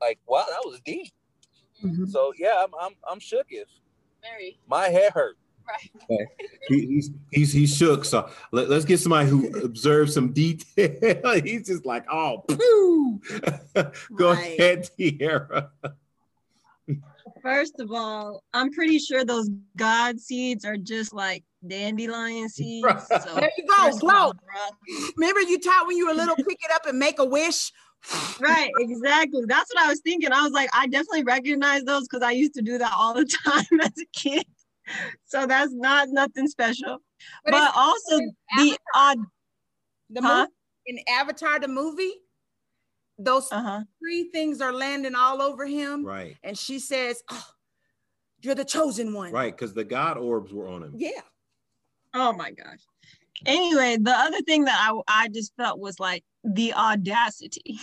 Like, 0.00 0.18
wow, 0.26 0.44
that 0.48 0.62
was 0.64 0.80
deep. 0.84 1.12
Mm-hmm. 1.84 2.06
So 2.06 2.32
yeah, 2.38 2.62
I'm 2.64 2.70
I'm 2.80 2.92
I'm 3.10 3.18
shook 3.20 3.46
if 3.50 3.68
very. 4.22 4.58
my 4.68 4.88
head 4.88 5.12
hurt. 5.12 5.36
Right. 6.08 6.26
He, 6.68 6.86
he's 6.86 7.10
he's 7.30 7.52
he's 7.52 7.76
shook. 7.76 8.04
So 8.04 8.28
let, 8.50 8.68
us 8.70 8.84
get 8.84 8.98
somebody 8.98 9.28
who 9.28 9.48
observes 9.64 10.12
some 10.14 10.32
detail. 10.32 11.40
he's 11.44 11.66
just 11.66 11.86
like, 11.86 12.04
oh, 12.10 12.44
poo. 12.48 13.20
Go 14.16 14.32
Right. 14.32 14.58
ahead, 14.58 14.88
Tiara. 14.98 15.70
First 17.42 17.80
of 17.80 17.90
all, 17.90 18.42
I'm 18.54 18.70
pretty 18.72 18.98
sure 18.98 19.24
those 19.24 19.50
God 19.76 20.20
seeds 20.20 20.64
are 20.64 20.76
just 20.76 21.12
like 21.12 21.42
dandelion 21.66 22.48
seeds. 22.48 22.86
So 23.24 23.34
There 23.34 23.50
you 23.58 23.66
go. 23.66 23.84
first 23.84 23.96
of 23.96 24.00
Glow. 24.02 24.12
all, 24.14 24.32
Remember 25.16 25.40
you 25.40 25.58
taught 25.58 25.86
when 25.86 25.96
you 25.96 26.06
were 26.06 26.14
little, 26.14 26.36
pick 26.36 26.58
it 26.62 26.70
up 26.72 26.86
and 26.86 26.98
make 26.98 27.18
a 27.18 27.24
wish. 27.24 27.72
right, 28.40 28.70
exactly. 28.78 29.42
That's 29.46 29.72
what 29.74 29.84
I 29.84 29.88
was 29.88 30.00
thinking. 30.00 30.32
I 30.32 30.42
was 30.42 30.52
like, 30.52 30.70
I 30.72 30.86
definitely 30.86 31.24
recognize 31.24 31.82
those 31.84 32.02
because 32.08 32.22
I 32.22 32.30
used 32.32 32.54
to 32.54 32.62
do 32.62 32.78
that 32.78 32.92
all 32.96 33.14
the 33.14 33.24
time 33.44 33.80
as 33.80 33.92
a 34.00 34.06
kid. 34.18 34.44
So 35.24 35.46
that's 35.46 35.72
not 35.72 36.08
nothing 36.10 36.46
special. 36.48 36.98
But, 37.44 37.54
it's- 37.54 37.72
also 37.74 38.18
the 38.56 38.76
odd 38.94 39.18
The 40.10 40.22
Huh? 40.22 40.40
movie 40.40 40.48
in 40.86 40.98
Avatar, 41.08 41.58
the 41.60 41.68
movie, 41.68 42.12
those 43.24 43.50
Uh-huh. 43.52 43.82
three 43.98 44.24
things 44.30 44.60
are 44.60 44.72
landing 44.72 45.14
all 45.14 45.40
over 45.42 45.66
him. 45.66 46.04
Right. 46.04 46.36
And 46.42 46.56
she 46.56 46.78
says, 46.78 47.22
oh, 47.30 47.44
You're 48.42 48.54
the 48.56 48.64
chosen 48.64 49.14
one. 49.14 49.30
Right, 49.32 49.52
because 49.56 49.72
the 49.74 49.84
God 49.84 50.18
orbs 50.18 50.52
were 50.52 50.66
on 50.68 50.82
him. 50.82 50.94
Yeah. 50.96 51.20
Oh 52.14 52.32
my 52.32 52.50
gosh. 52.50 52.80
Anyway, 53.46 53.96
the 54.00 54.12
other 54.12 54.40
thing 54.42 54.64
that 54.64 54.78
I 54.80 55.00
I 55.08 55.28
just 55.28 55.54
felt 55.56 55.78
was 55.80 55.98
like 56.00 56.24
the 56.44 56.74
audacity. 56.74 57.78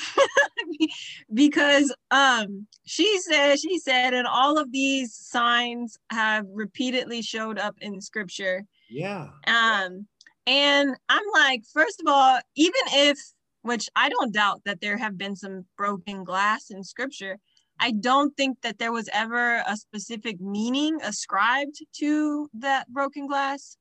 because 1.33 1.93
um 2.11 2.67
she 2.85 3.19
said 3.21 3.59
she 3.59 3.77
said 3.79 4.13
and 4.13 4.27
all 4.27 4.57
of 4.57 4.71
these 4.71 5.13
signs 5.15 5.97
have 6.11 6.45
repeatedly 6.51 7.21
showed 7.21 7.57
up 7.57 7.75
in 7.81 8.01
scripture. 8.01 8.65
Yeah. 8.89 9.29
Um 9.47 10.07
and 10.47 10.95
I'm 11.09 11.23
like 11.33 11.63
first 11.73 12.01
of 12.01 12.07
all, 12.07 12.39
even 12.55 12.81
if 12.93 13.17
which 13.69 13.87
I 13.95 14.09
don't 14.09 14.33
doubt 14.33 14.61
that 14.65 14.81
there 14.81 14.97
have 14.97 15.15
been 15.15 15.35
some 15.35 15.63
broken 15.77 16.23
glass 16.23 16.71
in 16.71 16.83
scripture, 16.83 17.37
I 17.79 17.91
don't 17.91 18.35
think 18.35 18.57
that 18.63 18.79
there 18.79 18.91
was 18.91 19.07
ever 19.13 19.61
a 19.67 19.77
specific 19.77 20.41
meaning 20.41 20.99
ascribed 21.03 21.75
to 21.97 22.49
that 22.55 22.91
broken 22.91 23.27
glass. 23.27 23.77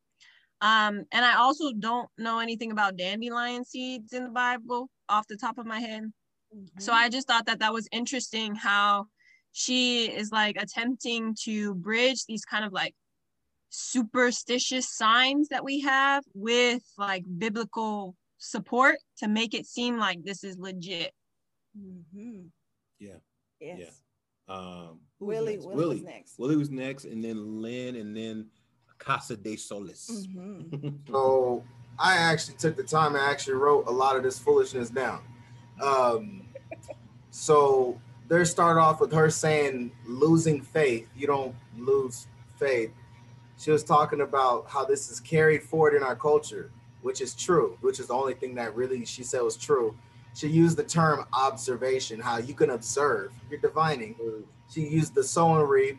Um, 0.61 1.05
and 1.11 1.25
I 1.25 1.37
also 1.37 1.73
don't 1.73 2.07
know 2.19 2.39
anything 2.39 2.71
about 2.71 2.99
dandelion 2.99 3.65
seeds 3.65 4.13
in 4.13 4.25
the 4.25 4.31
Bible 4.31 4.91
off 5.09 5.27
the 5.27 5.39
top 5.39 5.57
of 5.57 5.65
my 5.65 5.81
head. 5.81 6.03
Mm-hmm. 6.55 6.81
So 6.81 6.93
I 6.93 7.09
just 7.09 7.27
thought 7.27 7.47
that 7.47 7.61
that 7.61 7.73
was 7.73 7.89
interesting 7.91 8.55
how 8.55 9.07
she 9.53 10.05
is 10.05 10.31
like 10.31 10.61
attempting 10.61 11.35
to 11.45 11.75
bridge 11.77 12.27
these 12.27 12.45
kind 12.45 12.67
of 12.67 12.75
like 12.75 12.95
superstitious 13.71 14.95
signs 14.95 15.49
that 15.49 15.65
we 15.65 15.81
have 15.81 16.25
with 16.35 16.83
like 16.99 17.25
biblical 17.39 18.15
support 18.39 18.97
to 19.19 19.29
make 19.29 19.55
it 19.55 19.67
seem 19.67 19.99
like 19.99 20.25
this 20.25 20.45
is 20.45 20.59
legit. 20.59 21.13
Mm-hmm. 21.79 22.47
Yeah. 22.99 23.17
Yes. 23.61 23.79
Yeah. 23.81 24.55
Um, 24.55 25.01
Willie, 25.21 25.55
next? 25.55 25.67
Willie, 25.67 25.77
Willie 25.77 25.95
was 25.97 26.05
next. 26.05 26.39
Willie 26.39 26.57
was 26.57 26.71
next, 26.71 27.05
and 27.05 27.23
then 27.23 27.61
Lynn, 27.61 27.97
and 27.97 28.17
then 28.17 28.47
Casa 28.99 29.37
de 29.37 29.57
Solis. 29.57 30.27
Mm-hmm. 30.29 30.89
So 31.11 31.65
I 31.99 32.17
actually 32.17 32.57
took 32.59 32.77
the 32.77 32.83
time 32.83 33.17
I 33.17 33.31
actually 33.31 33.55
wrote 33.55 33.87
a 33.87 33.91
lot 33.91 34.17
of 34.17 34.23
this 34.23 34.39
foolishness 34.39 34.91
down. 34.91 35.21
Um, 35.83 36.47
so 37.31 38.01
they 38.29 38.45
start 38.45 38.79
off 38.79 39.01
with 39.01 39.13
her 39.13 39.31
saying 39.31 39.91
losing 40.07 40.61
faith. 40.61 41.09
You 41.17 41.27
don't 41.27 41.55
lose 41.77 42.27
faith. 42.57 42.91
She 43.59 43.71
was 43.71 43.83
talking 43.83 44.21
about 44.21 44.69
how 44.69 44.85
this 44.85 45.11
is 45.11 45.19
carried 45.19 45.63
forward 45.63 45.95
in 45.95 46.03
our 46.03 46.15
culture, 46.15 46.71
which 47.03 47.21
is 47.21 47.35
true, 47.35 47.79
which 47.81 48.01
is 48.01 48.09
the 48.09 48.15
only 48.15 48.35
thing 48.35 48.55
that 48.57 48.75
really 48.75 49.05
she 49.05 49.23
said 49.23 49.43
was 49.43 49.57
true. 49.57 49.97
She 50.35 50.49
used 50.49 50.77
the 50.77 50.85
term 50.85 51.25
observation, 51.33 52.21
how 52.21 52.39
you 52.39 52.55
can 52.55 52.71
observe, 52.71 53.33
you're 53.51 53.61
divining. 53.61 54.15
She 54.71 54.83
used 54.83 55.15
the 55.15 55.25
sow 55.25 55.59
and 55.59 55.69
reap, 55.69 55.99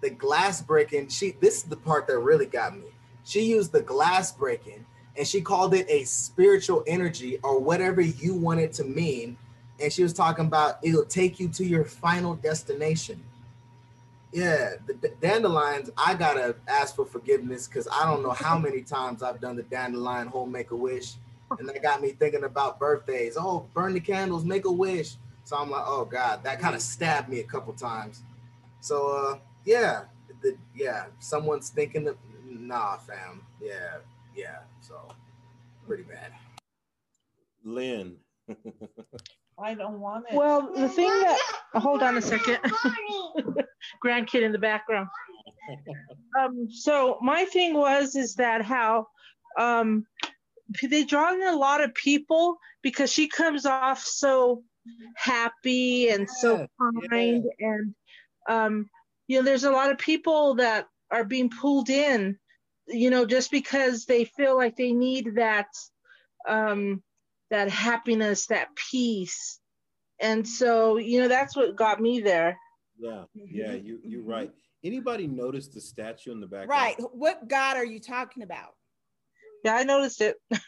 the 0.00 0.10
glass 0.10 0.62
breaking. 0.62 1.08
She 1.08 1.32
this 1.40 1.58
is 1.58 1.62
the 1.64 1.76
part 1.76 2.06
that 2.06 2.18
really 2.18 2.46
got 2.46 2.76
me. 2.76 2.84
She 3.24 3.42
used 3.42 3.72
the 3.72 3.80
glass 3.80 4.32
breaking 4.32 4.84
and 5.16 5.26
she 5.26 5.40
called 5.40 5.74
it 5.74 5.88
a 5.88 6.04
spiritual 6.04 6.84
energy 6.86 7.38
or 7.42 7.58
whatever 7.58 8.00
you 8.00 8.34
want 8.34 8.60
it 8.60 8.72
to 8.74 8.84
mean. 8.84 9.36
And 9.80 9.92
she 9.92 10.02
was 10.02 10.12
talking 10.12 10.46
about 10.46 10.78
it'll 10.82 11.04
take 11.04 11.40
you 11.40 11.48
to 11.48 11.64
your 11.64 11.84
final 11.84 12.34
destination. 12.34 13.22
Yeah, 14.34 14.70
the 14.88 15.10
dandelions, 15.20 15.90
I 15.96 16.14
gotta 16.14 16.56
ask 16.66 16.96
for 16.96 17.06
forgiveness 17.06 17.68
because 17.68 17.86
I 17.86 18.04
don't 18.04 18.20
know 18.20 18.32
how 18.32 18.58
many 18.58 18.82
times 18.82 19.22
I've 19.22 19.40
done 19.40 19.54
the 19.54 19.62
dandelion 19.62 20.26
whole 20.26 20.44
make 20.44 20.72
a 20.72 20.76
wish. 20.76 21.14
And 21.56 21.68
that 21.68 21.80
got 21.84 22.02
me 22.02 22.10
thinking 22.10 22.42
about 22.42 22.80
birthdays. 22.80 23.36
Oh, 23.38 23.68
burn 23.74 23.94
the 23.94 24.00
candles, 24.00 24.44
make 24.44 24.64
a 24.64 24.72
wish. 24.72 25.18
So 25.44 25.56
I'm 25.56 25.70
like, 25.70 25.84
oh 25.86 26.04
God, 26.04 26.42
that 26.42 26.58
kind 26.58 26.74
of 26.74 26.82
stabbed 26.82 27.28
me 27.28 27.38
a 27.38 27.44
couple 27.44 27.72
times. 27.74 28.24
So 28.80 29.06
uh 29.06 29.38
yeah, 29.64 30.06
the, 30.42 30.56
yeah, 30.74 31.06
someone's 31.20 31.68
thinking 31.68 32.08
of 32.08 32.16
nah, 32.44 32.96
fam. 32.96 33.40
Yeah, 33.62 33.98
yeah. 34.34 34.62
So 34.80 34.96
pretty 35.86 36.02
bad. 36.02 36.32
Lynn. 37.62 38.16
I 39.58 39.74
don't 39.74 40.00
want 40.00 40.26
it. 40.30 40.34
Well, 40.34 40.72
the 40.74 40.88
thing 40.88 41.08
that 41.08 41.38
hold 41.74 42.02
on 42.02 42.16
a 42.16 42.22
second, 42.22 42.58
grandkid 44.04 44.42
in 44.42 44.52
the 44.52 44.58
background. 44.58 45.08
Um, 46.38 46.68
so 46.70 47.18
my 47.22 47.44
thing 47.44 47.74
was 47.74 48.16
is 48.16 48.34
that 48.34 48.62
how 48.62 49.06
um, 49.58 50.06
they 50.82 51.04
draw 51.04 51.32
in 51.32 51.42
a 51.42 51.56
lot 51.56 51.82
of 51.82 51.94
people 51.94 52.58
because 52.82 53.12
she 53.12 53.28
comes 53.28 53.66
off 53.66 54.02
so 54.02 54.62
happy 55.16 56.08
and 56.10 56.28
so 56.28 56.66
kind 57.10 57.44
and 57.58 57.94
um, 58.48 58.90
you 59.28 59.38
know 59.38 59.44
there's 59.44 59.64
a 59.64 59.70
lot 59.70 59.90
of 59.90 59.98
people 59.98 60.56
that 60.56 60.86
are 61.10 61.24
being 61.24 61.48
pulled 61.48 61.88
in 61.88 62.36
you 62.88 63.08
know 63.08 63.24
just 63.24 63.50
because 63.50 64.04
they 64.04 64.24
feel 64.24 64.56
like 64.56 64.76
they 64.76 64.92
need 64.92 65.36
that 65.36 65.68
um, 66.46 67.02
that 67.54 67.68
happiness 67.70 68.46
that 68.46 68.68
peace 68.74 69.60
and 70.20 70.46
so 70.46 70.96
you 70.96 71.20
know 71.20 71.28
that's 71.28 71.54
what 71.56 71.76
got 71.76 72.00
me 72.00 72.20
there 72.20 72.58
Yeah, 72.98 73.10
mm-hmm. 73.10 73.44
yeah, 73.48 73.72
you 73.72 73.98
mm-hmm. 73.98 74.10
you're 74.10 74.22
right. 74.22 74.50
Anybody 74.82 75.26
notice 75.26 75.68
the 75.68 75.80
statue 75.80 76.30
in 76.32 76.40
the 76.40 76.46
back? 76.46 76.68
Right. 76.68 76.94
What 77.12 77.48
God 77.48 77.78
are 77.78 77.86
you 77.86 77.98
talking 77.98 78.42
about? 78.42 78.74
Yeah, 79.64 79.76
I 79.76 79.82
noticed 79.82 80.20
it. 80.20 80.36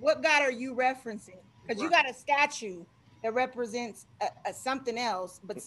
What 0.00 0.22
God 0.22 0.42
are 0.42 0.52
you 0.52 0.76
referencing? 0.76 1.40
Because 1.66 1.82
you 1.82 1.90
got 1.90 2.08
a 2.08 2.14
statue 2.14 2.84
that 3.24 3.34
represents 3.34 4.06
a, 4.22 4.26
a 4.48 4.54
something 4.54 4.96
else, 4.96 5.40
but 5.42 5.58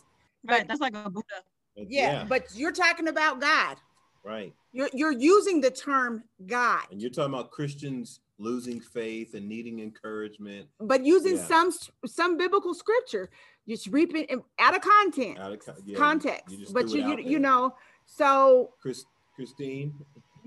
Right, 0.47 0.65
that's 0.65 0.79
like 0.79 0.95
a 0.95 1.09
Buddha. 1.09 1.43
yeah, 1.75 1.85
yeah. 1.89 2.23
but 2.23 2.45
you're 2.55 2.71
talking 2.71 3.09
about 3.09 3.41
God. 3.41 3.75
Right. 4.23 4.53
You're 4.71 4.89
you're 4.93 5.11
using 5.11 5.59
the 5.59 5.69
term 5.69 6.23
God, 6.45 6.83
And 6.91 7.01
you're 7.01 7.11
talking 7.11 7.33
about 7.33 7.51
Christians 7.51 8.21
losing 8.41 8.79
faith 8.79 9.35
and 9.35 9.47
needing 9.47 9.79
encouragement. 9.79 10.67
but 10.79 11.05
using 11.05 11.35
Yeah. 11.35 11.45
some 11.45 11.71
some 12.05 12.37
biblical 12.37 12.73
scripture. 12.73 13.29
Just 13.67 13.87
reaping 13.87 14.25
it 14.27 14.39
out 14.57 14.75
of 14.75 14.81
content, 14.81 15.37
Out 15.37 15.53
of 15.53 15.59
con- 15.63 15.75
yeah, 15.85 15.97
context. 15.97 16.51
you 16.51 16.57
just 16.57 16.73
but 16.73 16.89
you 16.89 17.01
you, 17.07 17.17
you 17.19 17.39
know, 17.39 17.75
so 18.05 18.73
Chris, 18.81 19.05
Christine, 19.35 19.93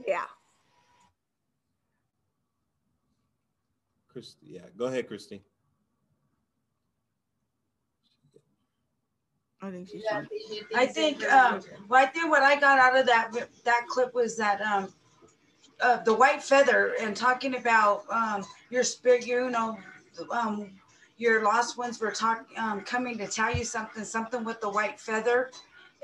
yeah. 0.06 0.26
Chris, 4.08 4.36
yeah, 4.42 4.62
go 4.76 4.86
ahead, 4.86 5.06
Christine. 5.08 5.42
I 9.62 9.70
think 9.70 9.88
she's 9.88 10.04
I 10.74 10.86
think, 10.86 11.24
um, 11.32 11.60
well, 11.88 12.02
I 12.02 12.06
think 12.06 12.30
what 12.30 12.42
I 12.42 12.60
got 12.60 12.78
out 12.78 12.98
of 12.98 13.06
that, 13.06 13.32
that 13.64 13.86
clip 13.88 14.12
was 14.14 14.36
that, 14.36 14.60
um, 14.60 14.92
uh, 15.80 16.02
the 16.04 16.14
white 16.14 16.42
feather 16.42 16.94
and 17.00 17.16
talking 17.16 17.56
about, 17.56 18.04
um, 18.10 18.44
your 18.70 18.84
spirit, 18.84 19.26
you 19.26 19.50
know, 19.50 19.78
um, 20.30 20.70
your 21.16 21.42
lost 21.42 21.76
ones 21.78 22.00
were 22.00 22.10
talking, 22.10 22.58
um, 22.58 22.80
coming 22.82 23.18
to 23.18 23.26
tell 23.26 23.54
you 23.54 23.64
something, 23.64 24.04
something 24.04 24.44
with 24.44 24.60
the 24.60 24.68
white 24.68 24.98
feather. 25.00 25.50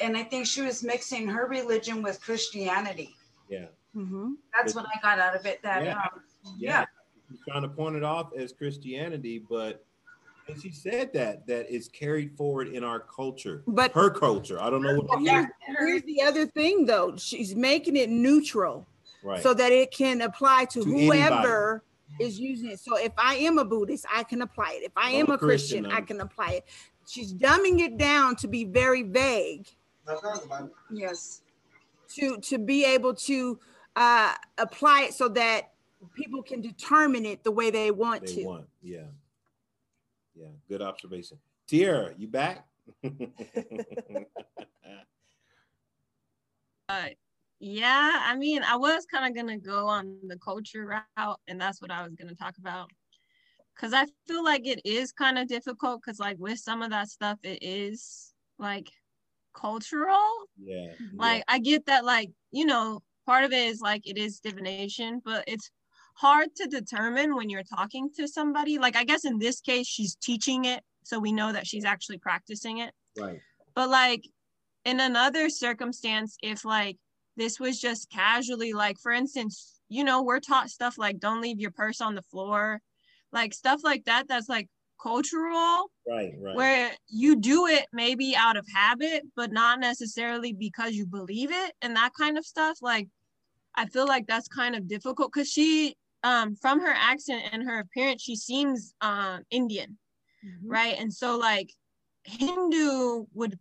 And 0.01 0.17
I 0.17 0.23
think 0.23 0.47
she 0.47 0.63
was 0.63 0.83
mixing 0.83 1.29
her 1.29 1.47
religion 1.47 2.03
with 2.03 2.21
Christianity. 2.21 3.15
Yeah. 3.49 3.67
Mm-hmm. 3.97 4.33
That's 4.55 4.75
what 4.75 4.87
I 4.87 5.01
got 5.01 5.19
out 5.19 5.35
of 5.37 5.47
it, 5.47 5.63
that, 5.63 5.85
Yeah. 5.85 5.99
um, 5.99 6.23
Yeah. 6.59 6.87
She's 7.29 7.41
trying 7.49 7.63
to 7.63 7.69
point 7.69 7.97
it 7.97 8.03
off 8.03 8.33
as 8.37 8.53
Christianity, 8.53 9.39
but 9.39 9.85
and 10.49 10.61
she 10.61 10.71
said 10.73 11.13
that 11.13 11.47
that 11.47 11.73
is 11.73 11.89
carried 11.89 12.37
forward 12.37 12.69
in 12.69 12.83
our 12.83 12.99
culture. 12.99 13.63
But- 13.69 13.93
her 13.93 14.11
culture. 14.11 14.61
I 14.61 14.69
don't 14.69 14.83
know 14.83 14.99
what 15.01 15.21
Here's, 15.21 15.47
here's 15.79 16.03
the 16.03 16.23
other 16.23 16.47
thing, 16.47 16.87
though. 16.87 17.17
She's 17.17 17.55
making 17.55 17.97
it 17.97 18.11
neutral, 18.11 18.87
Right. 19.23 19.43
so 19.43 19.55
that 19.55 19.73
it 19.73 19.91
can 19.91 20.23
apply 20.23 20.65
to, 20.67 20.83
To 20.83 20.89
whoever 20.89 21.83
is 22.19 22.39
using 22.41 22.71
it. 22.71 22.81
So 22.81 22.97
if 22.97 23.13
I 23.19 23.35
am 23.37 23.59
a 23.59 23.65
Buddhist, 23.65 24.07
I 24.13 24.23
can 24.23 24.43
apply 24.43 24.79
it. 24.81 24.85
If 24.85 24.93
I 24.97 25.11
am 25.11 25.27
I'm 25.27 25.35
a 25.35 25.39
Christian, 25.39 25.85
Christian, 25.85 26.03
I 26.03 26.05
can 26.05 26.21
apply 26.21 26.51
it. 26.53 26.65
She's 27.07 27.33
dumbing 27.33 27.81
it 27.81 27.99
down 27.99 28.37
to 28.37 28.49
be 28.49 28.65
very 28.65 29.03
vague. 29.03 29.67
Yes. 30.91 31.43
To 32.15 32.39
to 32.39 32.59
be 32.59 32.85
able 32.85 33.15
to 33.15 33.59
uh, 33.97 34.35
apply 34.59 35.03
it 35.03 35.15
so 35.15 35.29
that 35.29 35.73
people 36.15 36.43
can 36.43 36.61
determine 36.61 37.25
it 37.27 37.45
the 37.45 37.51
way 37.51 37.71
they 37.71 37.91
want 37.91 38.27
they 38.27 38.35
to. 38.37 38.45
want. 38.45 38.67
Yeah. 38.83 39.01
Yeah. 40.35 40.49
Good 40.69 40.83
observation. 40.83 41.39
Tiara, 41.67 42.15
you 42.17 42.29
back? 42.29 42.67
Uh, 46.89 47.07
yeah, 47.61 48.23
I 48.25 48.37
mean, 48.37 48.63
I 48.63 48.77
was 48.77 49.05
kind 49.05 49.27
of 49.27 49.37
gonna 49.37 49.59
go 49.59 49.87
on 49.87 50.17
the 50.27 50.39
culture 50.39 51.03
route, 51.17 51.41
and 51.47 51.61
that's 51.61 51.81
what 51.81 51.91
I 51.91 52.03
was 52.03 52.15
gonna 52.15 52.35
talk 52.35 52.57
about. 52.59 52.91
Cause 53.79 53.93
I 53.93 54.07
feel 54.27 54.45
like 54.45 54.67
it 54.67 54.81
is 54.85 55.13
kind 55.13 55.39
of 55.39 55.47
difficult, 55.47 56.03
cause 56.03 56.19
like 56.19 56.37
with 56.39 56.59
some 56.59 56.83
of 56.83 56.91
that 56.91 57.09
stuff, 57.09 57.39
it 57.43 57.59
is 57.63 58.33
like 58.59 58.91
cultural. 59.55 60.49
yeah. 60.59 60.93
Like 61.15 61.45
I 61.49 61.59
get 61.59 61.87
that, 61.87 62.05
like 62.05 62.31
you 62.51 62.65
know, 62.65 63.03
part 63.27 63.45
of 63.45 63.53
it 63.53 63.69
is 63.69 63.81
like 63.81 64.07
it 64.07 64.17
is 64.17 64.41
divination, 64.41 65.21
but 65.25 65.45
it's 65.47 65.71
hard 66.15 66.49
to 66.57 66.67
determine 66.67 67.35
when 67.35 67.51
you're 67.51 67.63
talking 67.63 68.11
to 68.17 68.27
somebody. 68.27 68.79
Like 68.79 68.97
I 68.97 69.05
guess 69.05 69.25
in 69.27 69.39
this 69.39 69.61
case, 69.61 69.87
she's 69.87 70.15
teaching 70.17 70.65
it, 70.65 70.83
so 71.03 71.19
we 71.19 71.33
know 71.33 71.53
that 71.53 71.67
she's 71.67 71.85
actually 71.85 72.19
practicing 72.19 72.79
it. 72.79 72.93
Right. 73.19 73.41
But 73.75 73.91
like 73.91 74.27
in 74.85 75.01
another 75.01 75.51
circumstance, 75.51 76.37
if 76.43 76.65
like 76.65 76.97
this 77.41 77.59
was 77.59 77.81
just 77.81 78.11
casually, 78.11 78.73
like 78.75 78.99
for 78.99 79.13
instance, 79.13 79.81
you 79.89 80.05
know, 80.05 80.23
we're 80.23 80.41
taught 80.41 80.71
stuff 80.71 80.99
like 80.99 81.19
don't 81.19 81.41
leave 81.41 81.59
your 81.59 81.71
purse 81.71 82.01
on 82.01 82.15
the 82.15 82.23
floor, 82.23 82.81
like 83.33 83.55
stuff 83.55 83.81
like 83.83 84.05
that. 84.05 84.29
That's 84.29 84.49
like 84.49 84.69
cultural, 85.03 85.91
Right. 86.07 86.35
Right. 86.39 86.55
where 86.57 86.91
you 87.09 87.37
do 87.37 87.67
it 87.67 87.87
maybe 87.93 88.35
out 88.37 88.57
of 88.59 88.67
habit, 88.75 89.23
but 89.37 89.53
not 89.53 89.81
necessarily 89.81 90.53
because 90.53 90.93
you 90.95 91.07
believe 91.07 91.51
it 91.51 91.73
and 91.83 91.97
that 91.97 92.13
kind 92.19 92.37
of 92.37 92.45
stuff. 92.45 92.79
Like 92.83 93.09
I 93.75 93.87
feel 93.87 94.07
like 94.07 94.27
that's 94.27 94.49
kind 94.49 94.77
of 94.77 94.87
difficult 94.87 95.33
because 95.33 95.49
she, 95.51 95.95
um, 96.25 96.57
from 96.57 96.81
her 96.81 96.93
accent 96.95 97.45
and 97.53 97.63
her 97.63 97.79
appearance, 97.79 98.23
she 98.23 98.37
seems 98.37 98.95
um 99.01 99.45
Indian, 99.51 99.97
right? 100.67 100.97
And 100.99 101.13
so 101.13 101.39
like 101.39 101.73
Hindu 102.25 103.25
would 103.33 103.59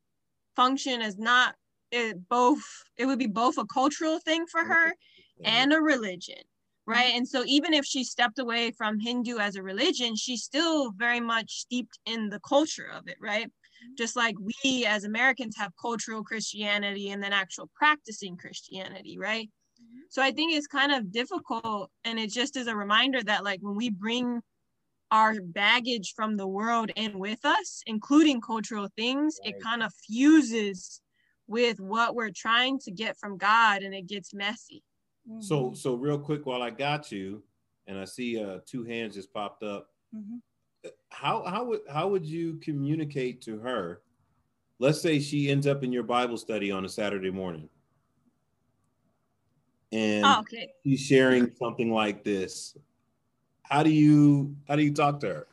function 0.56 1.02
as 1.02 1.18
not 1.18 1.56
it 1.92 2.28
both 2.30 2.64
it 2.98 3.06
would 3.06 3.20
be 3.20 3.28
both 3.28 3.58
a 3.58 3.66
cultural 3.66 4.20
thing 4.20 4.46
for 4.48 4.64
her 4.64 4.94
and 5.44 5.74
a 5.74 5.80
religion 5.80 6.38
right? 6.86 7.14
And 7.14 7.28
so 7.28 7.44
even 7.46 7.76
if 7.76 7.86
she 7.86 8.04
stepped 8.04 8.40
away 8.40 8.72
from 8.72 9.00
hindu 9.00 9.38
as 9.38 9.56
a 9.56 9.64
religion 9.64 10.16
she's 10.16 10.44
still 10.44 10.92
very 10.92 11.20
much 11.20 11.60
steeped 11.60 12.00
in 12.06 12.30
the 12.30 12.40
culture 12.40 12.90
of 12.92 13.08
it 13.08 13.18
right? 13.22 13.46
Mm-hmm. 13.46 13.94
Just 13.98 14.16
like 14.16 14.36
we 14.40 14.86
as 14.86 15.04
americans 15.04 15.56
have 15.58 15.72
cultural 15.82 16.24
christianity 16.24 17.10
and 17.12 17.24
then 17.24 17.34
actual 17.34 17.70
practicing 17.76 18.38
christianity 18.38 19.18
right? 19.18 19.50
Mm-hmm. 19.82 20.00
So 20.10 20.22
i 20.22 20.32
think 20.32 20.54
it's 20.54 20.68
kind 20.68 20.92
of 20.92 21.12
difficult 21.12 21.92
and 22.04 22.20
it 22.20 22.32
just 22.32 22.58
is 22.58 22.68
a 22.68 22.76
reminder 22.76 23.24
that 23.24 23.44
like 23.44 23.60
when 23.62 23.76
we 23.76 23.90
bring 23.90 24.42
our 25.12 25.36
baggage 25.42 26.14
from 26.16 26.38
the 26.38 26.48
world 26.48 26.92
in 26.96 27.18
with 27.18 27.44
us 27.44 27.82
including 27.88 28.42
cultural 28.42 28.90
things 28.96 29.40
right. 29.44 29.56
it 29.56 29.64
kind 29.64 29.82
of 29.82 29.92
fuses 30.08 31.02
with 31.50 31.80
what 31.80 32.16
we're 32.16 32.32
trying 32.32 32.80
to 32.80 32.92
get 32.92 33.18
from 33.18 33.38
god 33.38 33.82
and 33.82 33.94
it 33.94 34.08
gets 34.08 34.34
messy 34.34 34.84
so, 35.40 35.66
mm-hmm. 35.66 35.76
so 35.76 35.94
real 35.94 36.18
quick, 36.18 36.46
while 36.46 36.62
I 36.62 36.72
got 36.72 37.12
you, 37.12 37.44
and 37.88 37.98
I 37.98 38.06
see 38.06 38.44
uh, 38.44 38.60
two 38.66 38.84
hands 38.84 39.16
just 39.16 39.32
popped 39.32 39.64
up. 39.64 39.90
Mm-hmm. 40.16 40.38
How 41.10 41.44
how 41.46 41.66
would 41.66 41.82
how 41.92 42.08
would 42.08 42.26
you 42.26 42.56
communicate 42.58 43.42
to 43.44 43.60
her? 43.60 44.02
Let's 44.80 45.02
say 45.02 45.20
she 45.20 45.50
ends 45.50 45.68
up 45.68 45.84
in 45.84 45.92
your 45.92 46.04
Bible 46.04 46.38
study 46.38 46.72
on 46.72 46.86
a 46.86 46.90
Saturday 46.90 47.30
morning, 47.30 47.70
and 49.92 50.26
oh, 50.26 50.40
okay. 50.40 50.70
she's 50.84 51.02
sharing 51.02 51.52
something 51.58 51.92
like 51.92 52.24
this. 52.24 52.78
How 53.64 53.84
do 53.84 53.92
you 53.92 54.56
how 54.68 54.76
do 54.76 54.84
you 54.84 54.94
talk 54.94 55.20
to 55.20 55.28
her? 55.28 55.48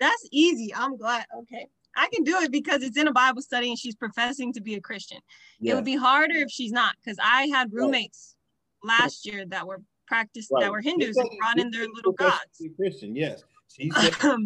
That's 0.00 0.28
easy. 0.30 0.72
I'm 0.74 0.96
glad. 0.96 1.26
Okay. 1.36 1.66
I 1.98 2.08
can 2.14 2.22
do 2.22 2.38
it 2.38 2.52
because 2.52 2.82
it's 2.82 2.96
in 2.96 3.08
a 3.08 3.12
Bible 3.12 3.42
study 3.42 3.68
and 3.68 3.78
she's 3.78 3.96
professing 3.96 4.52
to 4.52 4.60
be 4.60 4.76
a 4.76 4.80
Christian. 4.80 5.18
It 5.60 5.74
would 5.74 5.84
be 5.84 5.96
harder 5.96 6.36
if 6.36 6.50
she's 6.50 6.70
not 6.70 6.94
because 6.96 7.18
I 7.22 7.46
had 7.46 7.72
roommates 7.72 8.36
last 8.84 9.26
year 9.26 9.44
that 9.46 9.66
were 9.66 9.82
practiced 10.06 10.50
right. 10.52 10.62
that 10.62 10.70
were 10.70 10.80
Hindus 10.80 11.16
and 11.16 11.28
brought 11.38 11.58
in 11.58 11.70
their 11.70 11.86
little 11.92 12.12
gods. 12.12 12.62
Christian, 12.76 13.16
yes. 13.16 13.42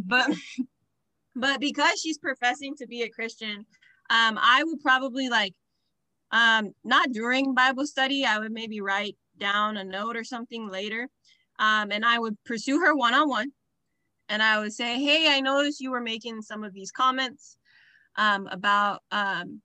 but 0.07 0.31
but 1.37 1.61
because 1.61 2.01
she's 2.01 2.19
professing 2.19 2.75
to 2.77 2.87
be 2.87 3.03
a 3.03 3.09
Christian, 3.09 3.67
um, 4.11 4.39
I 4.41 4.63
would 4.65 4.81
probably 4.81 5.29
like 5.29 5.55
um, 6.31 6.75
not 6.85 7.13
during 7.13 7.55
Bible 7.55 7.87
study. 7.87 8.25
I 8.25 8.39
would 8.39 8.53
maybe 8.53 8.81
write 8.81 9.17
down 9.39 9.77
a 9.77 9.85
note 9.85 10.17
or 10.17 10.25
something 10.25 10.69
later, 10.69 11.09
um, 11.59 11.93
and 11.93 12.05
I 12.05 12.19
would 12.19 12.43
pursue 12.45 12.81
her 12.81 12.95
one 12.97 13.15
on 13.15 13.29
one, 13.29 13.53
and 14.33 14.43
I 14.43 14.59
would 14.59 14.73
say, 14.73 14.99
"Hey, 14.99 15.29
I 15.29 15.41
noticed 15.41 15.81
you 15.81 15.91
were 15.91 16.01
making 16.01 16.41
some 16.41 16.65
of 16.65 16.73
these 16.73 16.91
comments 16.91 17.59
um, 18.17 18.49
about 18.51 19.03
um, 19.11 19.61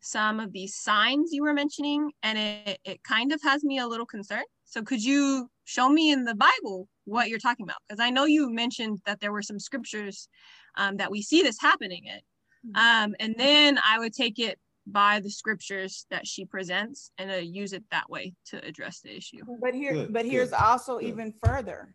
some 0.00 0.38
of 0.38 0.52
these 0.52 0.76
signs 0.76 1.32
you 1.32 1.42
were 1.42 1.52
mentioning, 1.52 2.12
and 2.22 2.38
it, 2.38 2.78
it 2.84 3.02
kind 3.02 3.32
of 3.32 3.40
has 3.42 3.64
me 3.64 3.78
a 3.78 3.86
little 3.86 4.06
concerned. 4.06 4.46
So 4.64 4.82
could 4.82 5.02
you 5.02 5.50
show 5.64 5.88
me 5.88 6.12
in 6.12 6.24
the 6.24 6.34
Bible 6.34 6.88
what 7.06 7.28
you're 7.28 7.38
talking 7.40 7.64
about? 7.64 7.78
Because 7.88 8.00
I 8.00 8.10
know 8.10 8.24
you 8.24 8.50
mentioned 8.50 9.00
that 9.04 9.20
there 9.20 9.32
were 9.32 9.42
some 9.42 9.58
scriptures 9.58 10.28
um, 10.76 10.96
that 10.98 11.10
we 11.10 11.20
see 11.20 11.42
this 11.42 11.60
happening 11.60 12.04
in. 12.04 12.70
Mm-hmm. 12.70 13.04
Um, 13.04 13.14
and 13.18 13.34
then 13.36 13.78
I 13.84 13.98
would 13.98 14.14
take 14.14 14.38
it 14.38 14.58
by 14.86 15.20
the 15.20 15.30
scriptures 15.30 16.06
that 16.10 16.26
she 16.26 16.44
presents 16.44 17.10
and 17.18 17.30
uh, 17.30 17.34
use 17.36 17.72
it 17.72 17.82
that 17.90 18.08
way 18.08 18.34
to 18.46 18.64
address 18.64 19.00
the 19.00 19.16
issue. 19.16 19.38
But 19.60 19.74
here, 19.74 19.92
good, 19.92 20.12
but 20.12 20.26
here's 20.26 20.50
good, 20.50 20.60
also 20.60 20.98
good. 20.98 21.08
even 21.08 21.34
further, 21.42 21.94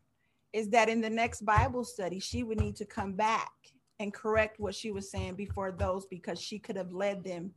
is 0.53 0.69
that 0.69 0.89
in 0.89 1.01
the 1.01 1.09
next 1.09 1.45
Bible 1.45 1.83
study, 1.83 2.19
she 2.19 2.43
would 2.43 2.59
need 2.59 2.75
to 2.77 2.85
come 2.85 3.13
back 3.13 3.51
and 3.99 4.13
correct 4.13 4.59
what 4.59 4.73
she 4.73 4.91
was 4.91 5.11
saying 5.11 5.35
before 5.35 5.71
those 5.71 6.05
because 6.05 6.41
she 6.41 6.57
could 6.57 6.75
have 6.75 6.91
led 6.91 7.23
them 7.23 7.51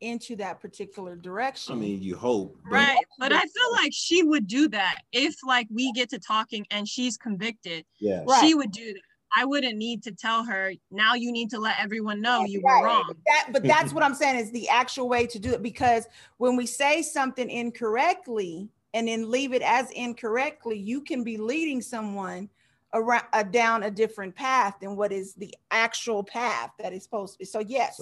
into 0.00 0.36
that 0.36 0.60
particular 0.60 1.16
direction. 1.16 1.74
I 1.74 1.76
mean, 1.76 2.02
you 2.02 2.16
hope. 2.16 2.58
But 2.64 2.72
right. 2.72 3.04
But 3.18 3.32
I 3.32 3.40
feel 3.40 3.72
like 3.72 3.92
she 3.92 4.22
would 4.22 4.46
do 4.46 4.68
that 4.68 5.00
if 5.12 5.34
like 5.46 5.66
we 5.72 5.92
get 5.92 6.10
to 6.10 6.18
talking 6.18 6.66
and 6.70 6.88
she's 6.88 7.16
convicted. 7.16 7.84
Yeah. 7.98 8.24
Right. 8.26 8.40
She 8.40 8.54
would 8.54 8.70
do 8.70 8.92
that. 8.92 9.00
I 9.36 9.44
wouldn't 9.44 9.76
need 9.76 10.04
to 10.04 10.12
tell 10.12 10.44
her 10.44 10.72
now 10.92 11.14
you 11.14 11.32
need 11.32 11.50
to 11.50 11.58
let 11.58 11.76
everyone 11.80 12.20
know 12.20 12.44
you 12.44 12.60
right. 12.64 12.80
were 12.80 12.86
wrong. 12.86 13.14
That, 13.26 13.48
but 13.52 13.64
that's 13.64 13.92
what 13.92 14.04
I'm 14.04 14.14
saying 14.14 14.36
is 14.36 14.52
the 14.52 14.68
actual 14.68 15.08
way 15.08 15.26
to 15.26 15.40
do 15.40 15.52
it 15.52 15.62
because 15.62 16.06
when 16.36 16.54
we 16.54 16.66
say 16.66 17.02
something 17.02 17.50
incorrectly 17.50 18.68
and 18.94 19.08
then 19.08 19.30
leave 19.30 19.52
it 19.52 19.60
as 19.60 19.90
incorrectly, 19.90 20.78
you 20.78 21.02
can 21.02 21.24
be 21.24 21.36
leading 21.36 21.82
someone 21.82 22.48
around 22.94 23.24
uh, 23.32 23.42
down 23.42 23.82
a 23.82 23.90
different 23.90 24.34
path 24.34 24.76
than 24.80 24.96
what 24.96 25.12
is 25.12 25.34
the 25.34 25.52
actual 25.72 26.22
path 26.22 26.70
that 26.78 26.92
is 26.92 27.02
supposed 27.02 27.34
to 27.34 27.40
be. 27.40 27.44
So 27.44 27.58
yes. 27.58 27.96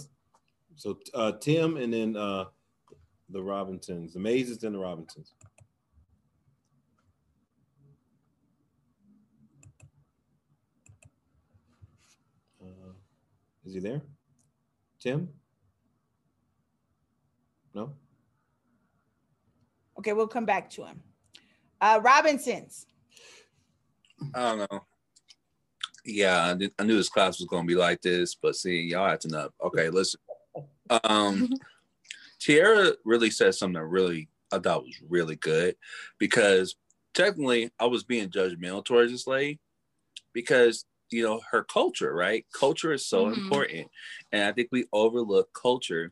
So, 0.77 0.99
so 1.15 1.19
uh, 1.19 1.33
Tim 1.41 1.79
and 1.79 1.93
then 1.93 2.15
uh, 2.15 2.45
the 3.31 3.43
Robinsons, 3.43 4.13
the 4.13 4.21
Mazes 4.21 4.63
and 4.65 4.75
the 4.75 4.79
Robinsons. 4.79 5.33
Uh, 12.63 12.93
is 13.65 13.73
he 13.73 13.81
there? 13.81 14.03
Tim? 15.01 15.31
No? 17.75 17.95
Okay, 20.03 20.15
we'll 20.15 20.27
come 20.27 20.45
back 20.45 20.69
to 20.71 20.85
him. 20.85 21.01
Uh, 21.81 22.01
Robinsons. 22.03 22.87
I 24.35 24.41
don't 24.41 24.59
know. 24.59 24.81
Yeah, 26.05 26.57
I, 26.77 26.83
knew 26.83 26.97
this 26.97 27.09
class 27.09 27.39
was 27.39 27.47
going 27.47 27.63
to 27.63 27.69
be 27.69 27.79
like 27.79 28.03
this, 28.03 28.35
but 28.35 28.57
see, 28.57 28.81
y'all 28.81 29.07
acting 29.07 29.33
up. 29.33 29.55
Okay, 29.65 29.91
listen. 29.91 30.19
Um, 31.05 31.49
Tiara 32.41 32.95
really 33.05 33.31
said 33.31 33.55
something 33.55 33.81
that 33.81 33.87
really 33.87 34.29
I 34.53 34.59
thought 34.59 34.83
was 34.83 35.01
really 35.09 35.37
good 35.37 35.77
because 36.19 36.75
technically 37.15 37.71
I 37.79 37.87
was 37.87 38.03
being 38.03 38.29
judgmental 38.29 38.85
towards 38.85 39.13
this 39.13 39.29
lady 39.29 39.61
because 40.33 40.85
you 41.13 41.23
know 41.23 41.41
her 41.53 41.63
culture, 41.63 42.13
right? 42.13 42.45
Culture 42.53 42.93
is 42.93 43.07
so 43.07 43.27
mm-hmm. 43.27 43.41
important, 43.41 43.89
and 44.33 44.43
I 44.43 44.51
think 44.51 44.71
we 44.73 44.87
overlook 44.93 45.51
culture 45.55 46.11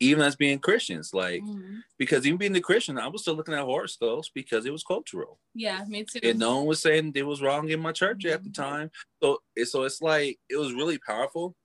even 0.00 0.22
as 0.22 0.36
being 0.36 0.58
Christians, 0.58 1.12
like 1.12 1.42
mm-hmm. 1.42 1.78
because 1.98 2.26
even 2.26 2.38
being 2.38 2.56
a 2.56 2.60
Christian, 2.60 2.98
I 2.98 3.08
was 3.08 3.22
still 3.22 3.34
looking 3.34 3.54
at 3.54 3.64
horoscopes 3.64 4.30
because 4.32 4.64
it 4.64 4.72
was 4.72 4.84
cultural. 4.84 5.40
Yeah, 5.54 5.84
me 5.88 6.04
too. 6.04 6.20
And 6.22 6.38
no 6.38 6.58
one 6.58 6.66
was 6.66 6.80
saying 6.80 7.12
it 7.14 7.26
was 7.26 7.42
wrong 7.42 7.68
in 7.68 7.80
my 7.80 7.92
church 7.92 8.18
mm-hmm. 8.18 8.34
at 8.34 8.44
the 8.44 8.50
mm-hmm. 8.50 8.62
time. 8.62 8.90
So, 9.22 9.38
so 9.64 9.82
it's 9.82 10.00
like 10.00 10.38
it 10.48 10.56
was 10.56 10.72
really 10.72 10.98
powerful 10.98 11.56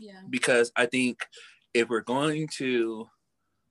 yeah. 0.00 0.22
Because 0.28 0.72
I 0.76 0.86
think 0.86 1.18
if 1.74 1.88
we're 1.88 2.00
going 2.00 2.48
to 2.56 3.06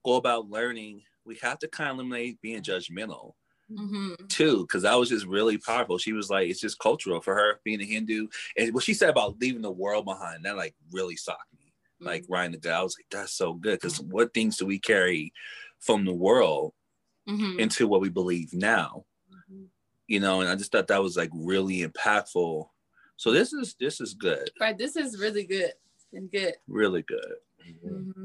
go 0.06 0.16
about 0.16 0.49
learning, 0.49 1.02
we 1.26 1.38
have 1.41 1.60
to 1.60 1.68
kind 1.68 1.90
of 1.90 1.95
eliminate 1.95 2.41
being 2.41 2.61
judgmental. 2.61 3.34
Mm-hmm. 3.72 4.26
too 4.30 4.61
because 4.61 4.82
that 4.82 4.98
was 4.98 5.10
just 5.10 5.28
really 5.28 5.60
powerful 5.60 5.99
she 5.99 6.11
was 6.11 6.28
like 6.28 6.49
it's 6.49 6.60
just 6.60 6.80
cultural 6.80 7.22
for 7.22 7.36
her 7.36 7.60
being 7.64 7.80
a 7.80 7.86
hindu 7.86 8.26
and 8.57 8.74
what 8.74 8.84
she 8.84 8.95
said 8.95 9.11
about 9.11 9.40
leaving 9.40 9.61
the 9.61 9.70
world 9.70 10.06
behind 10.06 10.44
that 10.44 10.57
like 10.57 10.74
really 10.91 11.14
mm-hmm. 11.14 11.48
Like 11.99 12.26
Ryan 12.30 12.53
the 12.53 12.57
guy 12.57 12.80
i 12.80 12.84
was 12.84 12.95
like 12.97 13.07
that's 13.11 13.34
so 13.34 13.53
good 13.53 13.80
because 13.80 13.99
mm-hmm. 13.99 14.11
what 14.11 14.34
things 14.34 14.57
do 14.57 14.65
we 14.65 14.80
carry 14.80 15.34
from 15.80 16.05
the 16.05 16.13
world 16.13 16.73
mm-hmm. 17.27 17.59
into 17.59 17.88
what 17.88 18.01
we 18.01 18.09
believe 18.09 18.53
now 18.53 19.05
mm-hmm. 19.31 19.63
you 20.07 20.19
know 20.19 20.41
and 20.41 20.49
i 20.49 20.55
just 20.55 20.71
thought 20.71 20.88
that 20.88 21.03
was 21.03 21.17
like 21.17 21.31
really 21.34 21.85
impactful 21.85 22.67
so 23.17 23.31
this 23.31 23.53
is 23.53 23.76
this 23.80 23.99
is 23.99 24.13
good 24.13 24.49
right 24.59 24.77
this 24.77 24.95
is 24.95 25.19
really 25.19 25.43
good 25.43 25.73
And 26.13 26.31
good. 26.31 26.55
Really 26.67 27.03
good. 27.03 27.35
Mm-hmm. 27.85 28.23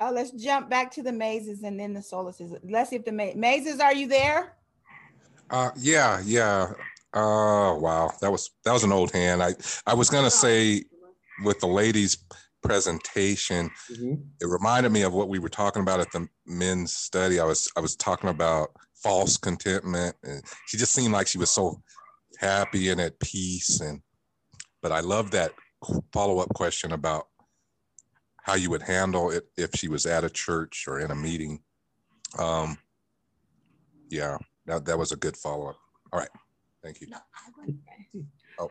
Uh, 0.00 0.12
let's 0.12 0.32
jump 0.32 0.68
back 0.68 0.90
to 0.90 1.02
the 1.02 1.12
mazes 1.12 1.62
and 1.62 1.78
then 1.78 1.94
the 1.94 2.00
solaces. 2.00 2.58
Let's 2.64 2.90
see 2.90 2.96
if 2.96 3.04
the 3.04 3.12
ma- 3.12 3.36
mazes 3.36 3.80
are 3.80 3.94
you 3.94 4.08
there? 4.08 4.56
Uh, 5.48 5.70
yeah, 5.76 6.20
yeah. 6.24 6.72
Uh, 7.14 7.76
wow, 7.78 8.10
that 8.20 8.32
was 8.32 8.50
that 8.64 8.72
was 8.72 8.84
an 8.84 8.92
old 8.92 9.12
hand. 9.12 9.42
I 9.42 9.54
I 9.86 9.94
was 9.94 10.10
gonna 10.10 10.30
say 10.30 10.84
with 11.44 11.60
the 11.60 11.66
ladies' 11.66 12.18
presentation, 12.62 13.70
mm-hmm. 13.90 14.14
it 14.40 14.46
reminded 14.46 14.92
me 14.92 15.02
of 15.02 15.12
what 15.12 15.28
we 15.28 15.38
were 15.38 15.48
talking 15.48 15.82
about 15.82 16.00
at 16.00 16.10
the 16.12 16.28
men's 16.46 16.92
study. 16.92 17.40
I 17.40 17.44
was 17.44 17.70
I 17.76 17.80
was 17.80 17.96
talking 17.96 18.30
about 18.30 18.70
false 19.02 19.36
contentment, 19.36 20.16
and 20.22 20.42
she 20.66 20.76
just 20.76 20.94
seemed 20.94 21.12
like 21.12 21.26
she 21.26 21.38
was 21.38 21.50
so 21.50 21.82
happy 22.38 22.90
and 22.90 23.00
at 23.00 23.18
peace. 23.20 23.80
And 23.80 24.00
but 24.80 24.92
I 24.92 25.00
love 25.00 25.30
that 25.32 25.52
follow 26.12 26.38
up 26.38 26.48
question 26.54 26.92
about 26.92 27.26
how 28.42 28.54
you 28.54 28.70
would 28.70 28.82
handle 28.82 29.30
it 29.30 29.44
if 29.56 29.70
she 29.74 29.88
was 29.88 30.06
at 30.06 30.24
a 30.24 30.30
church 30.30 30.84
or 30.88 31.00
in 31.00 31.10
a 31.10 31.14
meeting. 31.14 31.60
Um, 32.38 32.78
yeah, 34.10 34.36
that, 34.66 34.84
that 34.84 34.98
was 34.98 35.12
a 35.12 35.16
good 35.16 35.36
follow 35.36 35.68
up. 35.70 35.76
All 36.12 36.20
right. 36.20 36.28
Thank 36.82 37.00
you. 37.00 37.08
Oh, 38.58 38.70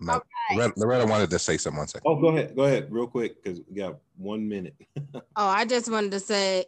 no. 0.00 0.14
Okay. 0.14 0.56
Loretta, 0.56 0.74
Loretta, 0.76 1.06
wanted 1.06 1.30
to 1.30 1.38
say 1.38 1.56
something 1.56 1.78
one 1.78 1.88
second. 1.88 2.02
Oh, 2.06 2.20
go 2.20 2.28
ahead. 2.28 2.56
Go 2.56 2.64
ahead, 2.64 2.88
real 2.90 3.06
quick, 3.06 3.42
because 3.42 3.60
we 3.68 3.76
got 3.76 3.98
one 4.16 4.48
minute. 4.48 4.74
oh, 5.14 5.20
I 5.36 5.64
just 5.64 5.90
wanted 5.90 6.12
to 6.12 6.20
say, 6.20 6.64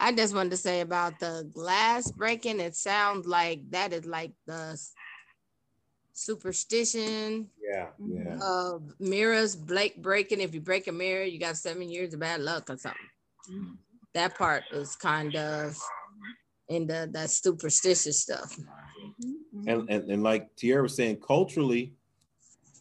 I 0.00 0.12
just 0.12 0.34
wanted 0.34 0.50
to 0.50 0.56
say 0.56 0.80
about 0.80 1.18
the 1.20 1.48
glass 1.52 2.10
breaking. 2.10 2.60
It 2.60 2.76
sounds 2.76 3.26
like 3.26 3.70
that 3.70 3.92
is 3.92 4.06
like 4.06 4.32
the 4.46 4.80
superstition. 6.14 7.48
Yeah, 7.62 7.88
yeah. 7.98 8.38
Uh, 8.42 8.78
mirrors, 8.98 9.54
Blake 9.54 10.00
breaking. 10.00 10.40
If 10.40 10.54
you 10.54 10.60
break 10.60 10.86
a 10.88 10.92
mirror, 10.92 11.24
you 11.24 11.38
got 11.38 11.56
seven 11.56 11.90
years 11.90 12.14
of 12.14 12.20
bad 12.20 12.40
luck 12.40 12.70
or 12.70 12.76
something. 12.76 13.00
Mm-hmm. 13.50 13.72
That 14.14 14.36
part 14.38 14.62
is 14.72 14.96
kind 14.96 15.34
of 15.36 15.76
in 16.68 16.86
the 16.86 17.08
that 17.12 17.30
superstitious 17.30 18.20
stuff. 18.20 18.56
And, 19.66 19.88
and 19.90 20.10
and 20.10 20.22
like 20.22 20.54
Tierra 20.56 20.82
was 20.82 20.94
saying, 20.96 21.20
culturally, 21.20 21.92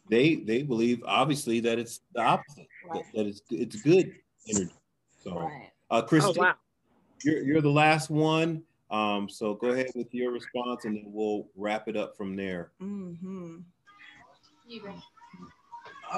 they 0.10 0.35
they 0.35 0.61
believe 0.64 1.03
obviously 1.05 1.60
that 1.61 1.80
it's 1.80 2.01
the 2.14 2.22
opposite, 2.22 2.68
that, 2.93 3.03
that 3.14 3.26
it's 3.27 3.41
it's 3.49 3.81
good 3.81 4.14
energy. 4.49 4.72
So, 5.23 5.49
uh, 5.89 6.01
Christy, 6.01 6.34
Oh, 6.38 6.41
wow. 6.41 6.55
you're 7.23 7.41
you're 7.43 7.61
the 7.61 7.69
last 7.69 8.10
one. 8.10 8.64
Um, 8.91 9.27
so 9.27 9.55
go 9.55 9.69
ahead 9.69 9.88
with 9.95 10.14
your 10.14 10.31
response, 10.31 10.85
and 10.85 10.95
then 10.95 11.05
we'll 11.07 11.47
wrap 11.55 11.88
it 11.88 11.95
up 11.97 12.15
from 12.15 12.35
there. 12.35 12.72
Mm-hmm. 12.81 13.57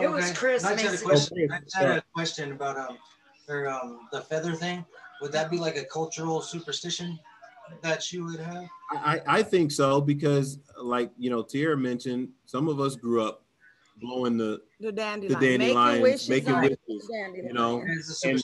It 0.01 0.07
was 0.11 0.37
Chris 0.37 0.63
I 0.65 0.75
just 0.75 0.83
had 0.83 0.89
a 0.89 0.91
Mason. 0.91 1.07
question. 1.07 1.37
Okay, 1.37 1.53
I 1.53 1.59
just 1.59 1.75
had 1.75 1.97
a 1.97 2.03
question 2.13 2.51
about 2.51 2.77
um, 2.77 2.97
or 3.47 3.69
um, 3.69 4.07
the 4.11 4.21
feather 4.21 4.53
thing. 4.53 4.83
Would 5.21 5.31
that 5.31 5.49
be 5.49 5.57
like 5.57 5.77
a 5.77 5.85
cultural 5.85 6.41
superstition 6.41 7.17
that 7.81 8.11
you 8.11 8.25
would 8.25 8.39
have? 8.39 8.65
I, 8.91 9.21
I 9.27 9.43
think 9.43 9.71
so 9.71 10.01
because, 10.01 10.59
like 10.81 11.11
you 11.17 11.29
know, 11.29 11.41
Tierra 11.41 11.77
mentioned, 11.77 12.29
some 12.45 12.67
of 12.67 12.79
us 12.79 12.95
grew 12.95 13.23
up 13.25 13.43
blowing 14.01 14.37
the 14.37 14.61
The 14.79 14.87
the 14.87 14.91
dandelion. 14.91 15.39
dandelions, 15.39 16.01
wishes 16.01 16.29
making 16.29 16.61
wishes, 16.61 16.77
dandelion. 17.11 17.47
you 17.47 17.53
know, 17.53 17.83
and, 18.25 18.43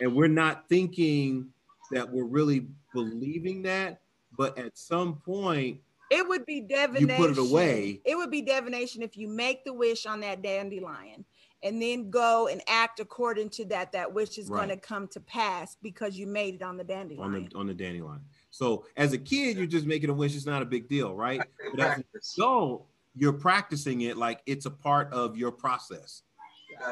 and 0.00 0.14
we're 0.14 0.28
not 0.28 0.68
thinking 0.68 1.48
that 1.92 2.10
we're 2.10 2.24
really 2.24 2.66
believing 2.94 3.62
that, 3.62 4.00
but 4.36 4.56
at 4.58 4.76
some 4.78 5.16
point, 5.16 5.80
It 6.10 6.26
would 6.26 6.46
be 6.46 6.60
divination. 6.60 7.08
You 7.08 7.16
put 7.16 7.30
it 7.30 7.38
away. 7.38 8.00
It 8.04 8.16
would 8.16 8.30
be 8.30 8.42
divination 8.42 9.02
if 9.02 9.16
you 9.16 9.28
make 9.28 9.64
the 9.64 9.72
wish 9.72 10.06
on 10.06 10.20
that 10.20 10.42
dandelion 10.42 11.24
and 11.62 11.80
then 11.80 12.10
go 12.10 12.48
and 12.48 12.62
act 12.66 13.00
according 13.00 13.50
to 13.50 13.64
that. 13.66 13.92
That 13.92 14.12
wish 14.12 14.38
is 14.38 14.48
going 14.48 14.70
to 14.70 14.76
come 14.76 15.08
to 15.08 15.20
pass 15.20 15.76
because 15.82 16.18
you 16.18 16.26
made 16.26 16.54
it 16.54 16.62
on 16.62 16.76
the 16.76 16.84
dandelion. 16.84 17.22
on 17.22 17.32
the 17.32 17.58
on 17.58 17.66
the 17.66 17.74
dandelion. 17.74 18.20
So 18.50 18.84
as 18.96 19.12
a 19.12 19.18
kid, 19.18 19.56
you're 19.56 19.66
just 19.66 19.86
making 19.86 20.10
a 20.10 20.14
wish. 20.14 20.34
It's 20.34 20.46
not 20.46 20.62
a 20.62 20.66
big 20.66 20.88
deal, 20.88 21.14
right? 21.14 21.40
But 21.72 21.80
as 21.80 21.98
an 21.98 22.04
adult, 22.38 22.86
you're 23.14 23.32
practicing 23.32 24.00
it 24.02 24.16
like 24.16 24.40
it's 24.46 24.66
a 24.66 24.70
part 24.70 25.12
of 25.12 25.36
your 25.36 25.52
process. 25.52 26.22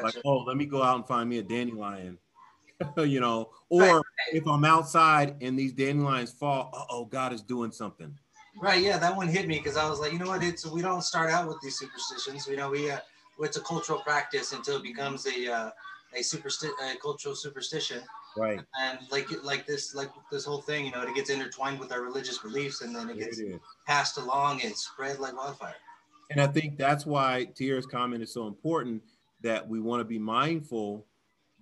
Like, 0.03 0.15
oh, 0.25 0.37
let 0.39 0.55
me 0.55 0.65
go 0.65 0.83
out 0.83 0.95
and 0.95 1.07
find 1.07 1.29
me 1.29 1.39
a 1.39 1.43
dandelion, 1.43 2.17
you 2.97 3.19
know. 3.19 3.49
Or 3.69 4.01
if 4.31 4.47
I'm 4.47 4.63
outside 4.63 5.35
and 5.41 5.57
these 5.57 5.73
dandelions 5.73 6.31
fall, 6.31 6.87
oh, 6.89 7.05
God 7.05 7.33
is 7.33 7.41
doing 7.41 7.71
something. 7.71 8.17
Right. 8.61 8.83
Yeah, 8.83 8.97
that 8.97 9.15
one 9.15 9.27
hit 9.27 9.47
me 9.47 9.57
because 9.57 9.77
I 9.77 9.89
was 9.89 9.99
like, 9.99 10.11
you 10.11 10.19
know 10.19 10.27
what? 10.27 10.43
It's 10.43 10.65
we 10.65 10.81
don't 10.81 11.03
start 11.03 11.29
out 11.29 11.47
with 11.47 11.59
these 11.61 11.77
superstitions. 11.77 12.47
You 12.47 12.57
know, 12.57 12.69
we 12.69 12.91
uh, 12.91 12.99
it's 13.39 13.57
a 13.57 13.61
cultural 13.61 13.99
practice 13.99 14.51
until 14.51 14.77
it 14.77 14.83
becomes 14.83 15.25
a 15.27 15.51
uh, 15.51 15.69
a 16.15 16.19
supersti- 16.19 16.71
a 16.83 16.97
cultural 16.97 17.35
superstition. 17.35 18.01
Right. 18.37 18.61
And 18.79 18.99
like 19.11 19.27
like 19.43 19.65
this 19.65 19.95
like 19.95 20.09
this 20.31 20.45
whole 20.45 20.61
thing, 20.61 20.85
you 20.85 20.91
know, 20.91 21.01
it 21.01 21.13
gets 21.15 21.29
intertwined 21.29 21.79
with 21.79 21.91
our 21.91 22.01
religious 22.01 22.37
beliefs, 22.37 22.81
and 22.81 22.95
then 22.95 23.09
it 23.09 23.17
gets 23.17 23.39
it 23.39 23.45
is. 23.45 23.59
passed 23.87 24.17
along 24.17 24.61
and 24.63 24.75
spread 24.75 25.19
like 25.19 25.35
wildfire. 25.35 25.75
And 26.31 26.39
I 26.39 26.47
think 26.47 26.77
that's 26.77 27.05
why 27.05 27.47
Tierra's 27.55 27.87
comment 27.87 28.21
is 28.21 28.31
so 28.31 28.47
important 28.47 29.01
that 29.41 29.67
we 29.67 29.79
want 29.79 29.99
to 29.99 30.05
be 30.05 30.19
mindful 30.19 31.05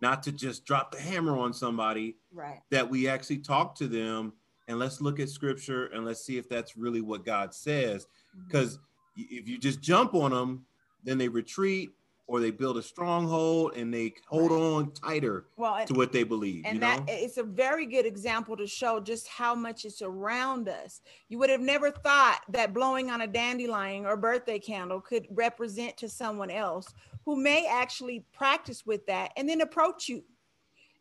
not 0.02 0.22
to 0.24 0.32
just 0.32 0.66
drop 0.66 0.92
the 0.92 1.00
hammer 1.00 1.38
on 1.38 1.54
somebody, 1.54 2.16
Right. 2.32 2.60
that 2.70 2.88
we 2.88 3.08
actually 3.08 3.40
talk 3.40 3.76
to 3.76 3.88
them 3.88 4.34
and 4.68 4.78
let's 4.78 5.02
look 5.02 5.20
at 5.20 5.30
scripture 5.30 5.88
and 5.88 6.06
let's 6.06 6.24
see 6.24 6.38
if 6.38 6.48
that's 6.50 6.78
really 6.78 7.02
what 7.02 7.26
God 7.26 7.54
says. 7.54 8.06
Mm-hmm. 8.06 8.48
Because 8.48 8.80
if 9.16 9.48
you 9.48 9.58
just 9.58 9.82
jump 9.82 10.14
on 10.14 10.32
them, 10.32 10.66
then 11.04 11.18
they 11.18 11.30
retreat 11.30 11.92
or 12.28 12.40
they 12.42 12.52
build 12.52 12.78
a 12.78 12.84
stronghold 12.84 13.74
and 13.76 13.94
they 13.94 14.14
hold 14.28 14.52
on 14.52 14.92
tighter 14.92 15.46
Well, 15.56 15.76
and- 15.76 15.88
to 15.88 15.94
what 15.94 16.12
they 16.12 16.24
believe. 16.24 16.64
and 16.66 16.76
you 16.76 16.80
that 16.82 17.06
it's 17.08 17.38
a 17.38 17.44
very 17.44 17.86
good 17.86 18.06
example 18.06 18.56
to 18.58 18.68
show 18.68 19.00
just 19.00 19.28
how 19.28 19.56
much 19.56 19.86
it's 19.86 20.02
around 20.02 20.68
us 20.70 21.02
you 21.30 21.38
would 21.40 21.50
have 21.50 21.62
never 21.62 21.90
thought 21.90 22.42
that 22.50 22.74
blowing 22.74 23.10
on 23.10 23.22
a 23.22 23.28
dandelion 23.28 24.06
or 24.06 24.18
birthday 24.18 24.60
candle 24.60 25.00
could 25.02 25.26
represent 25.32 25.96
to 25.98 26.10
someone 26.10 26.52
else 26.52 26.94
who 27.26 27.36
may 27.36 27.66
actually 27.68 28.26
practice 28.34 28.86
with 28.86 29.06
that 29.08 29.32
and 29.38 29.48
then 29.48 29.62
approach 29.62 30.08
you 30.10 30.24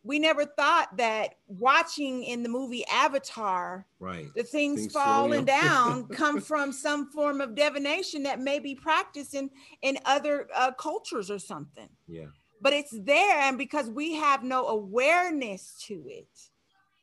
we 0.07 0.19
never 0.21 0.45
thought 0.45 0.97
that 0.97 1.35
watching 1.49 2.23
in 2.23 2.43
the 2.43 2.49
movie 2.49 2.85
avatar 2.87 3.87
right. 3.99 4.29
the 4.37 4.43
things, 4.43 4.81
Things 4.83 4.93
falling 4.93 5.45
down 5.45 6.07
come 6.21 6.41
from 6.41 6.73
some 6.73 7.11
form 7.11 7.41
of 7.41 7.55
divination 7.55 8.23
that 8.23 8.41
may 8.41 8.59
be 8.59 8.75
practiced 8.75 9.35
in 9.35 9.51
in 9.83 9.99
other 10.05 10.49
uh, 10.55 10.73
cultures 10.73 11.31
or 11.31 11.39
something 11.39 11.89
Yeah. 12.07 12.27
but 12.63 12.73
it's 12.73 12.97
there 13.01 13.41
and 13.41 13.59
because 13.59 13.91
we 13.91 14.15
have 14.15 14.45
no 14.45 14.69
awareness 14.69 15.75
to 15.87 16.05
it 16.09 16.29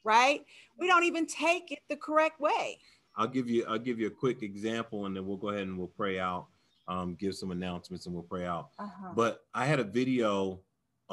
right 0.04 0.42
we 0.80 0.88
don't 0.88 1.04
even 1.04 1.26
take 1.26 1.72
it 1.72 1.80
the 1.90 1.98
correct 1.98 2.40
way 2.40 2.80
I'll 3.16 3.28
give 3.28 3.50
you 3.50 3.66
I'll 3.68 3.78
give 3.80 4.00
you 4.00 4.08
a 4.08 4.12
quick 4.12 4.42
example 4.42 5.06
and 5.06 5.16
then 5.16 5.26
we'll 5.28 5.38
go 5.38 5.50
ahead 5.50 5.64
and 5.68 5.78
we'll 5.78 5.88
pray 5.88 6.20
out, 6.20 6.48
um, 6.88 7.16
give 7.20 7.36
some 7.36 7.52
announcements 7.52 8.06
and 8.08 8.16
we'll 8.16 8.24
pray 8.24 8.46
out. 8.46 8.70
Uh-huh. 8.80 9.14
But 9.16 9.42
I 9.54 9.66
had 9.66 9.80
a 9.80 9.84
video 9.84 10.60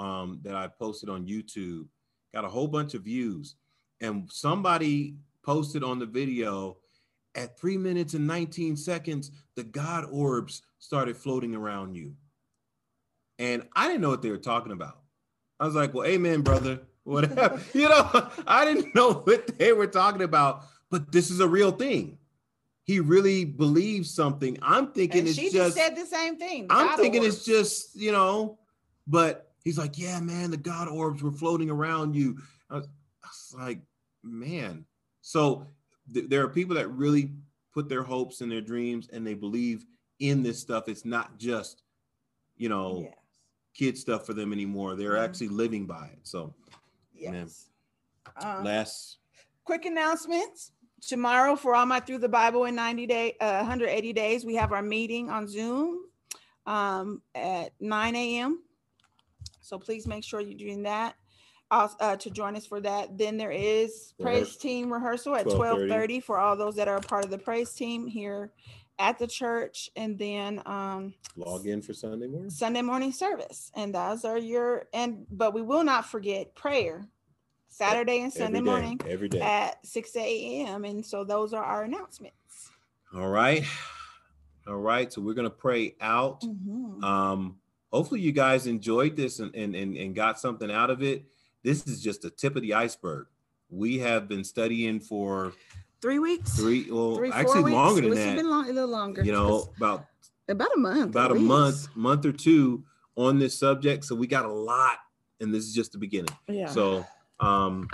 um, 0.01 0.41
that 0.43 0.57
I 0.57 0.67
posted 0.67 1.11
on 1.11 1.27
YouTube, 1.27 1.87
got 2.33 2.45
a 2.45 2.49
whole 2.49 2.69
bunch 2.69 2.95
of 2.95 3.03
views, 3.03 3.57
and 4.01 4.31
somebody 4.33 5.17
posted 5.45 5.85
on 5.85 5.99
the 5.99 6.07
video 6.07 6.79
at 7.35 7.59
three 7.59 7.77
minutes 7.77 8.15
and 8.15 8.27
19 8.27 8.77
seconds, 8.77 9.31
the 9.57 9.63
God 9.63 10.05
orbs 10.11 10.63
started 10.79 11.17
floating 11.17 11.55
around 11.55 11.95
you. 11.95 12.15
And 13.39 13.67
I 13.77 13.87
didn't 13.87 14.01
know 14.01 14.09
what 14.09 14.23
they 14.23 14.31
were 14.31 14.39
talking 14.39 14.73
about. 14.73 14.99
I 15.59 15.67
was 15.67 15.75
like, 15.75 15.95
well, 15.95 16.07
amen, 16.07 16.41
brother. 16.41 16.81
Whatever. 17.05 17.61
you 17.75 17.89
know, 17.89 18.31
I 18.47 18.65
didn't 18.65 18.95
know 18.95 19.13
what 19.13 19.59
they 19.59 19.73
were 19.73 19.87
talking 19.87 20.23
about, 20.23 20.65
but 20.91 21.13
this 21.13 21.31
is 21.31 21.41
a 21.41 21.49
real 21.49 21.73
thing. 21.73 22.19
He 22.85 23.01
really 23.01 23.45
believes 23.45 24.13
something. 24.13 24.59
I'm 24.63 24.93
thinking 24.93 25.21
and 25.21 25.29
it's 25.29 25.39
she 25.39 25.51
just, 25.51 25.55
just 25.55 25.77
said 25.77 25.97
the 25.97 26.07
same 26.07 26.37
thing 26.37 26.67
I'm 26.71 26.89
God 26.89 26.97
thinking 26.97 27.23
orbs. 27.23 27.37
it's 27.37 27.45
just, 27.45 27.97
you 27.97 28.13
know, 28.13 28.59
but 29.07 29.50
he's 29.65 29.79
like, 29.79 29.99
yeah, 29.99 30.21
man, 30.21 30.51
the 30.51 30.57
God 30.57 30.89
orbs 30.89 31.23
were 31.23 31.33
floating 31.33 31.71
around 31.71 32.15
you. 32.15 32.39
I 32.71 32.77
was, 32.77 32.89
I 33.25 33.29
was 33.29 33.55
like, 33.59 33.81
man. 34.23 34.85
So 35.21 35.67
th- 36.13 36.29
there 36.29 36.43
are 36.43 36.49
people 36.49 36.75
that 36.77 36.89
really 36.89 37.33
put 37.73 37.89
their 37.89 38.03
hopes 38.03 38.41
and 38.41 38.51
their 38.51 38.61
dreams 38.61 39.09
and 39.13 39.27
they 39.27 39.35
believe 39.35 39.85
in 40.19 40.43
this 40.43 40.59
stuff. 40.59 40.89
It's 40.89 41.05
not 41.05 41.39
just, 41.39 41.83
you 42.57 42.69
know, 42.69 43.09
kid 43.75 43.97
stuff 43.97 44.27
for 44.27 44.35
them 44.35 44.53
anymore. 44.53 44.97
They're 44.97 45.13
Mhm. 45.13 45.25
actually 45.25 45.49
living 45.49 45.87
by 45.87 46.07
it. 46.13 46.19
So, 46.23 46.55
man, 47.21 47.49
Um, 48.37 48.65
last, 48.65 49.19
quick 49.65 49.85
announcements 49.87 50.73
tomorrow 51.01 51.57
for 51.57 51.75
all 51.75 51.87
my 51.87 51.99
through 52.01 52.19
the 52.19 52.29
bible 52.29 52.65
in 52.67 52.75
90 52.75 53.07
day 53.07 53.35
uh, 53.41 53.57
180 53.59 54.13
days 54.13 54.45
we 54.45 54.55
have 54.55 54.71
our 54.73 54.83
meeting 54.83 55.31
on 55.31 55.49
zoom 55.49 56.05
um, 56.67 57.23
at 57.35 57.73
9 57.81 58.17
a.m 58.17 58.63
so 59.61 59.79
please 59.79 60.07
make 60.07 60.25
sure 60.25 60.41
you're 60.41 60.55
doing 60.59 60.83
that 60.83 61.15
uh, 61.71 62.17
to 62.17 62.31
join 62.31 62.57
us 62.57 62.67
for 62.67 62.81
that 62.81 63.17
then 63.17 63.37
there 63.37 63.53
is 63.53 64.15
praise 64.21 64.35
Rehearsal. 64.35 64.61
team 64.61 64.93
rehearsal 64.93 65.37
at 65.37 65.47
12:30. 65.47 65.89
12:30 65.89 66.23
for 66.23 66.39
all 66.39 66.57
those 66.57 66.77
that 66.77 66.89
are 66.89 66.97
a 66.97 67.01
part 67.01 67.25
of 67.25 67.31
the 67.31 67.39
praise 67.39 67.73
team 67.73 68.07
here 68.07 68.51
at 68.99 69.19
the 69.19 69.27
church 69.27 69.89
and 69.97 70.19
then 70.19 70.61
um, 70.67 71.15
log 71.37 71.67
in 71.67 71.81
for 71.81 71.95
Sunday 71.95 72.27
morning. 72.27 72.51
Sunday 72.51 72.83
morning 72.83 73.13
service. 73.13 73.71
And 73.75 73.95
those 73.95 74.25
are 74.25 74.37
your 74.37 74.89
and 74.93 75.27
but 75.31 75.55
we 75.55 75.63
will 75.63 75.85
not 75.85 76.07
forget 76.07 76.55
prayer 76.55 77.07
Saturday 77.69 78.21
and 78.21 78.33
Sunday 78.33 78.59
Every 78.59 78.61
day, 78.61 78.71
morning 78.71 79.01
every 79.09 79.29
day. 79.29 79.41
at 79.41 79.87
6 79.87 80.17
a.m. 80.17 80.85
And 80.85 81.07
so 81.07 81.25
those 81.25 81.55
are 81.55 81.63
our 81.65 81.85
announcements. 81.85 82.71
All 83.15 83.29
right. 83.29 83.65
All 84.67 84.77
right. 84.77 85.11
So 85.11 85.23
we're 85.23 85.35
gonna 85.35 85.49
pray 85.51 85.95
out. 86.01 86.43
Mhm. 86.43 87.03
Um, 87.03 87.59
hopefully 87.93 88.21
you 88.21 88.33
guys 88.33 88.67
enjoyed 88.67 89.17
this 89.17 89.39
and, 89.41 89.55
and, 89.55 89.75
and, 89.75 89.97
and 89.97 90.15
got 90.15 90.39
something 90.39 90.71
out 90.71 90.91
of 90.91 91.03
it. 91.03 91.25
This 91.63 91.87
is 91.87 92.03
just 92.03 92.23
the 92.23 92.31
tip 92.31 92.57
of 92.57 92.63
the 92.63 92.75
iceberg. 92.75 93.27
We 93.69 93.99
have 93.99 94.29
been 94.29 94.45
studying 94.45 95.01
for 95.01 95.53
Three 96.01 96.19
weeks. 96.19 96.57
three, 96.57 96.91
well, 96.91 97.17
Three, 97.17 97.31
actually 97.31 97.65
weeks. 97.65 97.75
longer 97.75 98.01
than 98.01 98.13
It's 98.13 98.21
that. 98.21 98.37
been 98.37 98.49
long, 98.49 98.65
a 98.71 98.73
little 98.73 98.89
longer. 98.89 99.23
you 99.23 99.33
know, 99.33 99.71
about 99.77 100.07
about 100.49 100.71
a 100.75 100.79
month. 100.79 101.11
about 101.11 101.31
a 101.31 101.35
least. 101.35 101.45
month, 101.47 101.89
month 101.97 102.25
or 102.27 102.33
two 102.33 102.83
on 103.17 103.39
this 103.39 103.59
subject. 103.59 104.05
So 104.05 104.15
we 104.17 104.27
got 104.27 104.45
a 104.47 104.53
lot, 104.53 104.97
and 105.41 105.55
this 105.55 105.65
is 105.65 105.75
just 105.75 105.93
the 105.93 105.99
beginning. 105.99 106.35
Yeah. 106.49 106.67
So 106.69 107.07
um, 107.39 107.87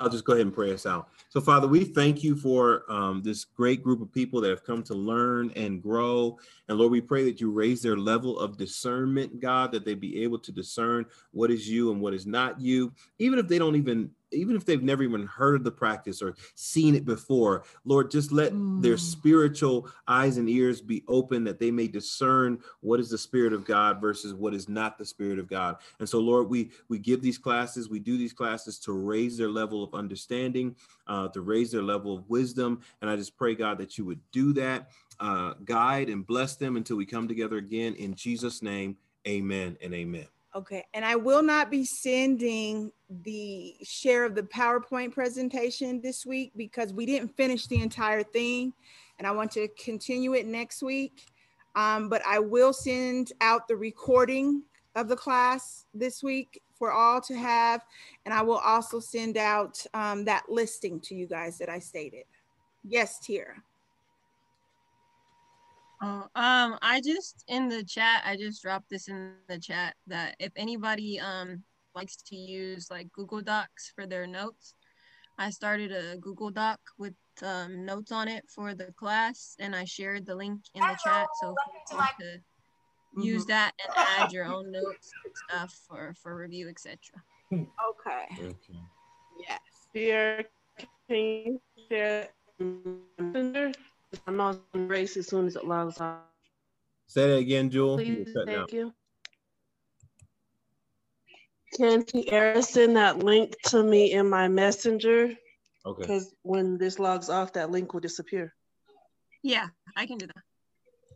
I'll 0.00 0.08
just 0.08 0.24
go 0.24 0.32
ahead 0.32 0.46
and 0.46 0.54
pray 0.54 0.72
us 0.72 0.86
out. 0.86 1.08
So, 1.30 1.42
Father, 1.42 1.68
we 1.68 1.84
thank 1.84 2.24
you 2.24 2.34
for 2.34 2.90
um, 2.90 3.22
this 3.22 3.44
great 3.44 3.82
group 3.82 4.00
of 4.00 4.10
people 4.10 4.40
that 4.40 4.48
have 4.48 4.64
come 4.64 4.82
to 4.84 4.94
learn 4.94 5.52
and 5.56 5.82
grow. 5.82 6.38
And 6.68 6.78
Lord, 6.78 6.90
we 6.90 7.02
pray 7.02 7.22
that 7.24 7.38
you 7.38 7.50
raise 7.50 7.82
their 7.82 7.98
level 7.98 8.38
of 8.38 8.56
discernment, 8.56 9.38
God, 9.38 9.70
that 9.72 9.84
they 9.84 9.92
be 9.92 10.22
able 10.22 10.38
to 10.38 10.50
discern 10.50 11.04
what 11.32 11.50
is 11.50 11.68
you 11.68 11.92
and 11.92 12.00
what 12.00 12.14
is 12.14 12.26
not 12.26 12.58
you, 12.58 12.94
even 13.18 13.38
if 13.38 13.46
they 13.46 13.58
don't 13.58 13.76
even 13.76 14.10
even 14.32 14.56
if 14.56 14.64
they've 14.64 14.82
never 14.82 15.02
even 15.02 15.26
heard 15.26 15.56
of 15.56 15.64
the 15.64 15.70
practice 15.70 16.20
or 16.20 16.34
seen 16.54 16.94
it 16.94 17.04
before, 17.04 17.64
Lord, 17.84 18.10
just 18.10 18.32
let 18.32 18.52
mm. 18.52 18.82
their 18.82 18.96
spiritual 18.96 19.88
eyes 20.06 20.36
and 20.36 20.48
ears 20.48 20.80
be 20.80 21.04
open 21.08 21.44
that 21.44 21.58
they 21.58 21.70
may 21.70 21.88
discern 21.88 22.58
what 22.80 23.00
is 23.00 23.10
the 23.10 23.18
spirit 23.18 23.52
of 23.52 23.64
God 23.64 24.00
versus 24.00 24.34
what 24.34 24.54
is 24.54 24.68
not 24.68 24.98
the 24.98 25.04
spirit 25.04 25.38
of 25.38 25.48
God. 25.48 25.76
And 25.98 26.08
so, 26.08 26.18
Lord, 26.18 26.48
we 26.48 26.70
we 26.88 26.98
give 26.98 27.22
these 27.22 27.38
classes, 27.38 27.88
we 27.88 27.98
do 27.98 28.18
these 28.18 28.32
classes 28.32 28.78
to 28.80 28.92
raise 28.92 29.36
their 29.36 29.50
level 29.50 29.82
of 29.82 29.94
understanding, 29.94 30.76
uh, 31.06 31.28
to 31.28 31.40
raise 31.40 31.70
their 31.70 31.82
level 31.82 32.16
of 32.16 32.28
wisdom. 32.28 32.80
And 33.00 33.10
I 33.10 33.16
just 33.16 33.36
pray, 33.36 33.54
God, 33.54 33.78
that 33.78 33.98
you 33.98 34.04
would 34.04 34.20
do 34.32 34.52
that, 34.54 34.90
uh, 35.20 35.54
guide 35.64 36.08
and 36.08 36.26
bless 36.26 36.56
them 36.56 36.76
until 36.76 36.96
we 36.96 37.06
come 37.06 37.28
together 37.28 37.56
again 37.56 37.94
in 37.94 38.14
Jesus' 38.14 38.62
name. 38.62 38.96
Amen 39.26 39.76
and 39.82 39.92
amen. 39.94 40.37
Okay, 40.54 40.84
and 40.94 41.04
I 41.04 41.14
will 41.14 41.42
not 41.42 41.70
be 41.70 41.84
sending 41.84 42.90
the 43.22 43.76
share 43.82 44.24
of 44.24 44.34
the 44.34 44.42
PowerPoint 44.42 45.12
presentation 45.12 46.00
this 46.00 46.24
week 46.24 46.52
because 46.56 46.92
we 46.92 47.04
didn't 47.04 47.36
finish 47.36 47.66
the 47.66 47.82
entire 47.82 48.22
thing 48.22 48.72
and 49.18 49.26
I 49.26 49.30
want 49.32 49.50
to 49.52 49.68
continue 49.82 50.34
it 50.34 50.46
next 50.46 50.82
week. 50.82 51.26
Um, 51.76 52.08
but 52.08 52.22
I 52.26 52.38
will 52.38 52.72
send 52.72 53.32
out 53.40 53.68
the 53.68 53.76
recording 53.76 54.62
of 54.94 55.08
the 55.08 55.16
class 55.16 55.84
this 55.94 56.22
week 56.22 56.60
for 56.78 56.92
all 56.92 57.20
to 57.20 57.36
have. 57.36 57.84
And 58.24 58.32
I 58.32 58.42
will 58.42 58.58
also 58.58 59.00
send 59.00 59.36
out 59.36 59.84
um, 59.94 60.24
that 60.24 60.44
listing 60.48 60.98
to 61.00 61.14
you 61.14 61.26
guys 61.26 61.58
that 61.58 61.68
I 61.68 61.78
stated. 61.78 62.24
Yes, 62.84 63.18
Tira. 63.18 63.62
Oh, 66.00 66.26
um, 66.36 66.78
I 66.80 67.00
just 67.04 67.44
in 67.48 67.68
the 67.68 67.82
chat, 67.82 68.22
I 68.24 68.36
just 68.36 68.62
dropped 68.62 68.88
this 68.88 69.08
in 69.08 69.32
the 69.48 69.58
chat 69.58 69.94
that 70.06 70.36
if 70.38 70.52
anybody 70.56 71.18
um 71.18 71.62
likes 71.94 72.16
to 72.16 72.36
use 72.36 72.88
like 72.90 73.10
Google 73.12 73.40
Docs 73.40 73.92
for 73.94 74.06
their 74.06 74.26
notes, 74.26 74.74
I 75.38 75.50
started 75.50 75.92
a 75.92 76.16
Google 76.18 76.50
Doc 76.50 76.78
with 76.98 77.14
um, 77.42 77.84
notes 77.84 78.12
on 78.12 78.28
it 78.28 78.44
for 78.48 78.74
the 78.74 78.92
class, 78.92 79.56
and 79.58 79.74
I 79.74 79.84
shared 79.84 80.26
the 80.26 80.34
link 80.34 80.60
in 80.74 80.82
the 80.82 80.98
chat. 81.02 81.26
So 81.40 81.54
if 81.84 81.92
you 81.92 81.96
want 81.96 82.10
to 82.20 82.24
mm-hmm. 82.24 83.22
use 83.22 83.44
that 83.46 83.72
and 83.84 84.06
add 84.18 84.32
your 84.32 84.44
own 84.44 84.70
notes 84.70 85.10
and 85.24 85.34
stuff 85.48 85.80
for 85.88 86.14
for 86.22 86.36
review, 86.36 86.68
etc. 86.68 86.98
Okay. 87.52 87.66
okay. 88.38 88.80
Yes. 89.48 89.60
Here, 89.92 90.44
can 91.08 91.16
you 91.16 91.60
share 91.90 92.28
messenger? 94.12 94.22
I'm 94.26 94.40
on 94.40 94.88
race 94.88 95.16
as 95.16 95.28
soon 95.28 95.46
as 95.46 95.56
it 95.56 95.64
logs 95.64 96.00
off. 96.00 96.18
Say 97.06 97.28
that 97.28 97.38
again, 97.38 97.70
Jewel. 97.70 97.96
Please, 97.96 98.34
thank 98.44 98.72
you. 98.72 98.92
Can 101.76 102.04
Tiara 102.04 102.62
send 102.62 102.96
that 102.96 103.18
link 103.18 103.54
to 103.66 103.82
me 103.82 104.12
in 104.12 104.28
my 104.28 104.48
messenger? 104.48 105.34
Okay. 105.86 106.02
Because 106.02 106.34
when 106.42 106.78
this 106.78 106.98
logs 106.98 107.28
off, 107.30 107.52
that 107.54 107.70
link 107.70 107.92
will 107.92 108.00
disappear. 108.00 108.54
Yeah, 109.42 109.68
I 109.96 110.06
can 110.06 110.18
do 110.18 110.26
that. 110.26 110.42